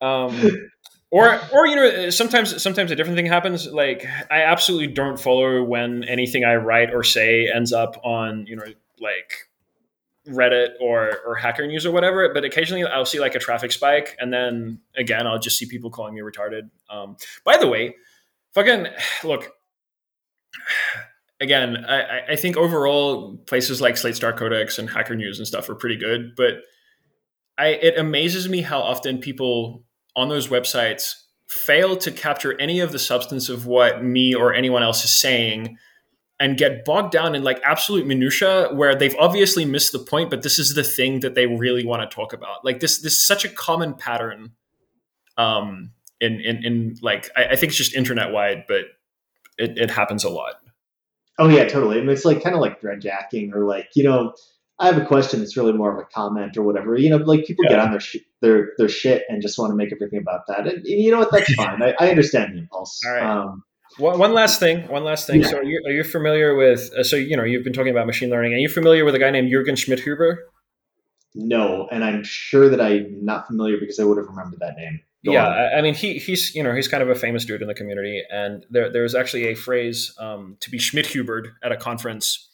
Um, 0.00 0.70
or 1.10 1.40
or 1.52 1.66
you 1.66 1.74
know 1.74 2.10
sometimes 2.10 2.62
sometimes 2.62 2.92
a 2.92 2.94
different 2.94 3.16
thing 3.16 3.26
happens. 3.26 3.66
Like 3.66 4.06
I 4.30 4.42
absolutely 4.42 4.86
don't 4.86 5.18
follow 5.18 5.60
when 5.64 6.04
anything 6.04 6.44
I 6.44 6.54
write 6.54 6.94
or 6.94 7.02
say 7.02 7.50
ends 7.52 7.72
up 7.72 7.96
on 8.04 8.46
you 8.46 8.54
know 8.54 8.62
like 9.00 9.48
Reddit 10.28 10.74
or 10.80 11.18
or 11.26 11.34
Hacker 11.34 11.66
News 11.66 11.84
or 11.84 11.90
whatever. 11.90 12.32
But 12.32 12.44
occasionally 12.44 12.84
I'll 12.84 13.04
see 13.04 13.18
like 13.18 13.34
a 13.34 13.40
traffic 13.40 13.72
spike, 13.72 14.14
and 14.20 14.32
then 14.32 14.78
again 14.96 15.26
I'll 15.26 15.40
just 15.40 15.58
see 15.58 15.66
people 15.66 15.90
calling 15.90 16.14
me 16.14 16.20
retarded. 16.20 16.70
Um, 16.88 17.16
by 17.44 17.56
the 17.56 17.66
way, 17.66 17.96
fucking 18.66 18.86
look. 19.24 19.50
Again, 21.40 21.84
I, 21.86 22.32
I- 22.32 22.36
think 22.36 22.56
overall 22.56 23.36
places 23.46 23.80
like 23.80 23.96
Slate 23.96 24.16
Star 24.16 24.32
Codex 24.32 24.78
and 24.78 24.90
Hacker 24.90 25.14
News 25.14 25.38
and 25.38 25.46
stuff 25.46 25.68
are 25.68 25.74
pretty 25.74 25.96
good, 25.96 26.34
but 26.36 26.54
I 27.56 27.68
it 27.68 27.98
amazes 27.98 28.48
me 28.48 28.62
how 28.62 28.80
often 28.80 29.18
people 29.18 29.84
on 30.16 30.28
those 30.28 30.48
websites 30.48 31.14
fail 31.48 31.96
to 31.96 32.10
capture 32.10 32.60
any 32.60 32.80
of 32.80 32.92
the 32.92 32.98
substance 32.98 33.48
of 33.48 33.66
what 33.66 34.02
me 34.04 34.34
or 34.34 34.52
anyone 34.52 34.82
else 34.82 35.04
is 35.04 35.10
saying 35.10 35.76
and 36.40 36.56
get 36.58 36.84
bogged 36.84 37.10
down 37.12 37.34
in 37.34 37.42
like 37.42 37.60
absolute 37.64 38.06
minutia 38.06 38.68
where 38.74 38.94
they've 38.94 39.16
obviously 39.18 39.64
missed 39.64 39.92
the 39.92 39.98
point 39.98 40.28
but 40.28 40.42
this 40.42 40.58
is 40.58 40.74
the 40.74 40.84
thing 40.84 41.20
that 41.20 41.34
they 41.34 41.46
really 41.46 41.86
want 41.86 42.02
to 42.02 42.14
talk 42.14 42.32
about 42.34 42.64
like 42.64 42.80
this 42.80 43.00
this 43.00 43.14
is 43.14 43.26
such 43.26 43.46
a 43.46 43.48
common 43.48 43.94
pattern 43.94 44.50
um 45.38 45.90
in 46.20 46.40
in, 46.40 46.64
in 46.64 46.96
like 47.02 47.30
I, 47.36 47.46
I 47.46 47.56
think 47.56 47.70
it's 47.70 47.76
just 47.76 47.94
internet 47.94 48.32
wide 48.32 48.64
but 48.68 48.84
it, 49.58 49.78
it 49.78 49.90
happens 49.90 50.24
a 50.24 50.30
lot 50.30 50.54
Oh 51.38 51.48
yeah, 51.48 51.68
totally. 51.68 51.98
I 51.98 52.00
mean, 52.00 52.10
it's 52.10 52.24
like 52.24 52.42
kind 52.42 52.54
of 52.54 52.60
like 52.60 52.80
thread 52.80 53.00
jacking 53.00 53.52
or 53.54 53.64
like 53.64 53.88
you 53.94 54.02
know, 54.02 54.34
I 54.80 54.86
have 54.86 54.98
a 54.98 55.04
question 55.04 55.38
that's 55.38 55.56
really 55.56 55.72
more 55.72 55.92
of 55.92 55.98
a 55.98 56.04
comment 56.12 56.56
or 56.56 56.62
whatever. 56.64 56.96
You 56.96 57.10
know, 57.10 57.16
like 57.18 57.46
people 57.46 57.64
get 57.68 57.78
on 57.78 57.92
their 57.92 58.00
sh- 58.00 58.16
their 58.40 58.72
their 58.76 58.88
shit 58.88 59.22
and 59.28 59.40
just 59.40 59.56
want 59.58 59.70
to 59.70 59.76
make 59.76 59.92
everything 59.92 60.18
about 60.18 60.48
that. 60.48 60.66
And, 60.66 60.78
and 60.78 60.86
you 60.86 61.12
know 61.12 61.18
what? 61.18 61.30
That's 61.30 61.52
fine. 61.54 61.80
I, 61.82 61.94
I 62.00 62.10
understand 62.10 62.54
the 62.54 62.58
impulse. 62.58 63.00
All 63.06 63.12
right. 63.12 63.22
Um, 63.22 63.62
one, 63.98 64.18
one 64.18 64.34
last 64.34 64.60
thing 64.60 64.86
one 64.88 65.02
last 65.02 65.26
thing 65.26 65.40
Yeah. 65.40 65.48
so 65.48 65.56
are 65.58 65.64
you, 65.64 65.80
are 65.86 65.90
you 65.92 66.04
familiar 66.04 66.54
with 66.54 66.92
uh, 66.92 67.02
so 67.02 67.16
you 67.16 67.38
know 67.38 67.42
you've 67.42 67.64
been 67.64 67.72
talking 67.72 67.90
about 67.90 68.06
machine 68.06 68.28
learning 68.28 68.52
are 68.52 68.58
you 68.58 68.68
familiar 68.68 69.02
with 69.02 69.14
a 69.14 69.18
guy 69.18 69.30
named 69.30 69.50
jürgen 69.50 69.76
schmidhuber 69.76 70.36
no, 71.34 71.86
and 71.90 72.04
I'm 72.04 72.24
sure 72.24 72.68
that 72.68 72.80
I'm 72.80 73.24
not 73.24 73.46
familiar 73.46 73.76
because 73.78 74.00
I 74.00 74.04
would 74.04 74.18
have 74.18 74.26
remembered 74.26 74.60
that 74.60 74.76
name. 74.76 75.00
Go 75.24 75.32
yeah, 75.32 75.46
on. 75.46 75.78
I, 75.78 75.82
mean, 75.82 75.94
he 75.94 76.14
he's 76.18 76.54
you 76.54 76.62
know 76.62 76.74
he's 76.74 76.86
kind 76.86 77.02
of 77.02 77.08
a 77.08 77.14
famous 77.14 77.44
dude 77.44 77.60
in 77.60 77.68
the 77.68 77.74
community, 77.74 78.22
and 78.30 78.64
there 78.70 78.90
there's 78.90 79.14
actually 79.14 79.48
a 79.48 79.54
phrase 79.54 80.14
um, 80.18 80.56
to 80.60 80.70
be 80.70 80.78
Schmidhubered 80.78 81.48
at 81.62 81.72
a 81.72 81.76
conference, 81.76 82.48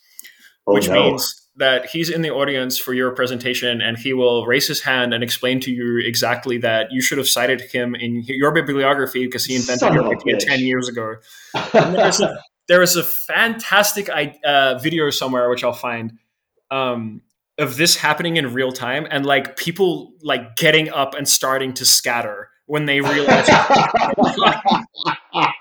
Oh, 0.66 0.73
which 0.73 0.89
no. 0.89 0.95
means 0.95 1.43
that 1.57 1.86
he's 1.86 2.09
in 2.09 2.23
the 2.23 2.31
audience 2.31 2.78
for 2.78 2.95
your 2.95 3.11
presentation, 3.12 3.82
and 3.82 3.99
he 3.99 4.15
will 4.15 4.47
raise 4.47 4.66
his 4.66 4.81
hand 4.81 5.12
and 5.12 5.23
explain 5.23 5.61
to 5.61 5.70
you 5.70 5.99
exactly 5.99 6.57
that 6.59 6.91
you 6.91 7.03
should 7.03 7.19
have 7.19 7.28
cited 7.28 7.61
him 7.61 7.95
in 7.95 8.23
your 8.27 8.51
bibliography 8.51 9.27
because 9.27 9.45
he 9.45 9.55
invented 9.55 9.81
Son 9.81 9.95
your 9.95 10.07
idea 10.07 10.36
bitch. 10.36 10.47
ten 10.47 10.61
years 10.61 10.89
ago. 10.89 11.16
There's 11.73 12.20
a, 12.20 12.41
there 12.66 12.81
is 12.81 12.97
a 12.97 13.05
fantastic 13.05 14.09
uh, 14.43 14.78
video 14.78 15.11
somewhere 15.11 15.51
which 15.51 15.62
I'll 15.62 15.74
find 15.74 16.19
um, 16.70 17.20
of 17.59 17.77
this 17.77 17.97
happening 17.97 18.39
in 18.39 18.55
real 18.55 18.73
time 18.73 19.07
and 19.11 19.27
like 19.27 19.57
people 19.57 20.15
like 20.23 20.57
getting 20.57 20.89
up 20.89 21.15
and 21.15 21.28
starting 21.28 21.74
to 21.74 21.85
scatter 21.85 22.49
when 22.66 22.86
they 22.86 23.01
realize 23.01 23.49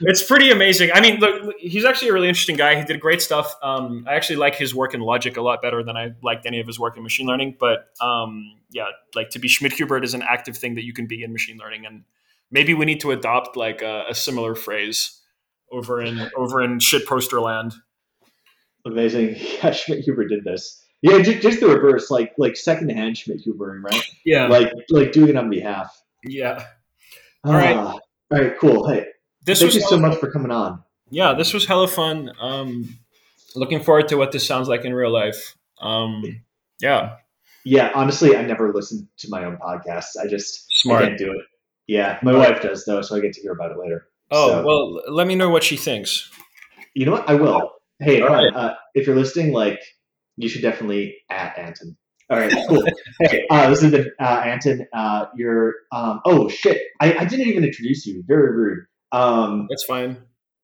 it's 0.00 0.22
pretty 0.22 0.50
amazing. 0.50 0.90
I 0.92 1.00
mean, 1.00 1.20
look, 1.20 1.54
he's 1.58 1.84
actually 1.84 2.08
a 2.08 2.12
really 2.12 2.28
interesting 2.28 2.56
guy. 2.56 2.76
He 2.76 2.84
did 2.84 3.00
great 3.00 3.22
stuff. 3.22 3.54
Um, 3.62 4.04
I 4.08 4.14
actually 4.14 4.36
like 4.36 4.54
his 4.54 4.74
work 4.74 4.94
in 4.94 5.00
logic 5.00 5.36
a 5.36 5.42
lot 5.42 5.62
better 5.62 5.82
than 5.82 5.96
I 5.96 6.12
liked 6.22 6.46
any 6.46 6.60
of 6.60 6.66
his 6.66 6.78
work 6.78 6.96
in 6.96 7.02
machine 7.02 7.26
learning. 7.26 7.56
But 7.58 7.88
um, 8.00 8.56
yeah, 8.70 8.86
like 9.14 9.30
to 9.30 9.38
be 9.38 9.48
Schmidhubered 9.48 10.04
is 10.04 10.14
an 10.14 10.22
active 10.22 10.56
thing 10.56 10.74
that 10.74 10.84
you 10.84 10.92
can 10.92 11.06
be 11.06 11.22
in 11.22 11.32
machine 11.32 11.58
learning, 11.58 11.86
and 11.86 12.04
maybe 12.50 12.74
we 12.74 12.84
need 12.84 13.00
to 13.00 13.12
adopt 13.12 13.56
like 13.56 13.82
a, 13.82 14.06
a 14.10 14.14
similar 14.14 14.54
phrase 14.54 15.20
over 15.72 16.02
in 16.02 16.30
over 16.36 16.62
in 16.62 16.80
shit 16.80 17.06
poster 17.06 17.40
land. 17.40 17.74
Amazing. 18.84 19.36
Yeah, 19.64 19.70
Schmidhuber 19.70 20.28
did 20.28 20.44
this. 20.44 20.83
Yeah, 21.06 21.20
just, 21.20 21.42
just 21.42 21.60
the 21.60 21.66
reverse, 21.68 22.10
like 22.10 22.32
like 22.38 22.56
secondhand 22.56 23.16
Schmidhubering, 23.16 23.82
right? 23.84 24.02
Yeah, 24.24 24.46
Like 24.46 24.72
like 24.88 25.12
doing 25.12 25.28
it 25.30 25.36
on 25.36 25.50
behalf. 25.50 26.02
yeah. 26.24 26.64
All 27.44 27.52
right. 27.52 27.76
Ah, 27.76 27.98
all 28.32 28.38
right, 28.40 28.58
cool. 28.58 28.88
Hey, 28.88 29.08
This 29.44 29.58
thank 29.58 29.68
was 29.68 29.74
you 29.74 29.82
so 29.82 29.98
much 29.98 30.18
for 30.18 30.30
coming 30.30 30.50
on. 30.50 30.82
yeah, 31.10 31.34
this 31.34 31.52
was 31.52 31.66
hella 31.66 31.88
fun. 31.88 32.32
Um, 32.40 32.96
looking 33.54 33.82
forward 33.82 34.08
to 34.08 34.16
what 34.16 34.32
this 34.32 34.46
sounds 34.46 34.66
like 34.66 34.86
in 34.86 34.94
real 34.94 35.12
life. 35.12 35.54
Um, 35.78 36.40
yeah, 36.80 37.16
Yeah, 37.64 37.90
honestly, 37.94 38.34
I 38.34 38.40
never 38.42 38.72
listen 38.72 39.06
to 39.18 39.28
my 39.28 39.44
own 39.44 39.58
podcasts. 39.58 40.16
I 40.18 40.26
just 40.26 40.64
smart. 40.80 41.02
I 41.02 41.06
can't 41.08 41.18
do 41.18 41.32
it. 41.32 41.44
Yeah, 41.86 42.18
my 42.22 42.32
wife 42.32 42.62
does 42.62 42.86
though, 42.86 43.02
so 43.02 43.14
I 43.14 43.20
get 43.20 43.34
to 43.34 43.42
hear 43.42 43.52
about 43.52 43.72
it 43.72 43.78
later. 43.78 44.06
Oh 44.30 44.48
So- 44.48 44.64
well, 44.64 45.14
let 45.14 45.26
me 45.26 45.34
know 45.34 45.50
what 45.50 45.62
she 45.64 45.76
thinks. 45.76 46.30
You 46.94 47.04
know 47.04 47.12
what? 47.12 47.28
I 47.28 47.34
will. 47.34 47.72
Hey, 48.00 48.22
All 48.22 48.34
uh, 48.56 48.74
if 48.94 49.06
you're 49.06 49.16
listening, 49.16 49.52
like, 49.52 49.80
you 50.36 50.48
should 50.48 50.62
definitely 50.62 51.16
at 51.30 51.58
Anton. 51.58 51.96
All 52.30 52.38
right, 52.38 52.52
cool. 52.68 52.82
hey, 53.20 53.44
uh, 53.50 53.68
this 53.68 53.82
is 53.82 53.90
the 53.90 54.10
uh, 54.18 54.42
Anton. 54.44 54.86
Uh, 54.94 55.26
you're. 55.36 55.74
Um, 55.92 56.20
oh 56.24 56.48
shit! 56.48 56.80
I, 57.00 57.14
I 57.18 57.24
didn't 57.26 57.48
even 57.48 57.64
introduce 57.64 58.06
you. 58.06 58.22
Very 58.26 58.50
rude. 58.56 58.86
Um, 59.12 59.66
That's 59.68 59.84
fine. 59.84 60.16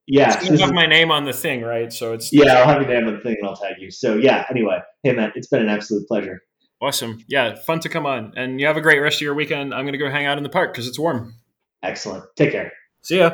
yeah. 0.07 0.39
You 0.41 0.47
so 0.47 0.51
this 0.53 0.61
have 0.61 0.71
is- 0.71 0.75
my 0.75 0.87
name 0.87 1.11
on 1.11 1.25
the 1.25 1.33
thing, 1.33 1.63
right? 1.63 1.93
So 1.93 2.15
it's 2.15 2.33
yeah, 2.33 2.55
I'll 2.61 2.67
have 2.67 2.81
your 2.83 2.91
name 2.91 3.07
on 3.07 3.15
the 3.15 3.21
thing 3.21 3.37
and 3.41 3.47
I'll 3.49 3.57
tag 3.57 3.75
you. 3.79 3.91
So 3.91 4.17
yeah. 4.17 4.47
Anyway, 4.51 4.79
hey 5.03 5.13
man, 5.13 5.33
it's 5.35 5.49
been 5.49 5.61
an 5.63 5.69
absolute 5.69 6.09
pleasure. 6.09 6.41
awesome. 6.81 7.19
Yeah, 7.29 7.55
fun 7.57 7.81
to 7.81 7.89
come 7.91 8.07
on, 8.07 8.33
and 8.37 8.59
you 8.61 8.67
have 8.67 8.77
a 8.79 8.81
great 8.81 8.99
rest 9.01 9.19
of 9.19 9.21
your 9.23 9.35
weekend. 9.35 9.75
I'm 9.75 9.85
gonna 9.85 9.99
go 9.99 10.11
hang 10.11 10.25
out 10.27 10.39
in 10.39 10.43
the 10.45 10.49
park 10.51 10.73
because 10.73 10.89
it's 10.89 10.99
warm. 10.99 11.35
Excellent. 11.83 12.25
Take 12.37 12.53
care. 12.53 12.73
See 13.03 13.19
ya. 13.19 13.33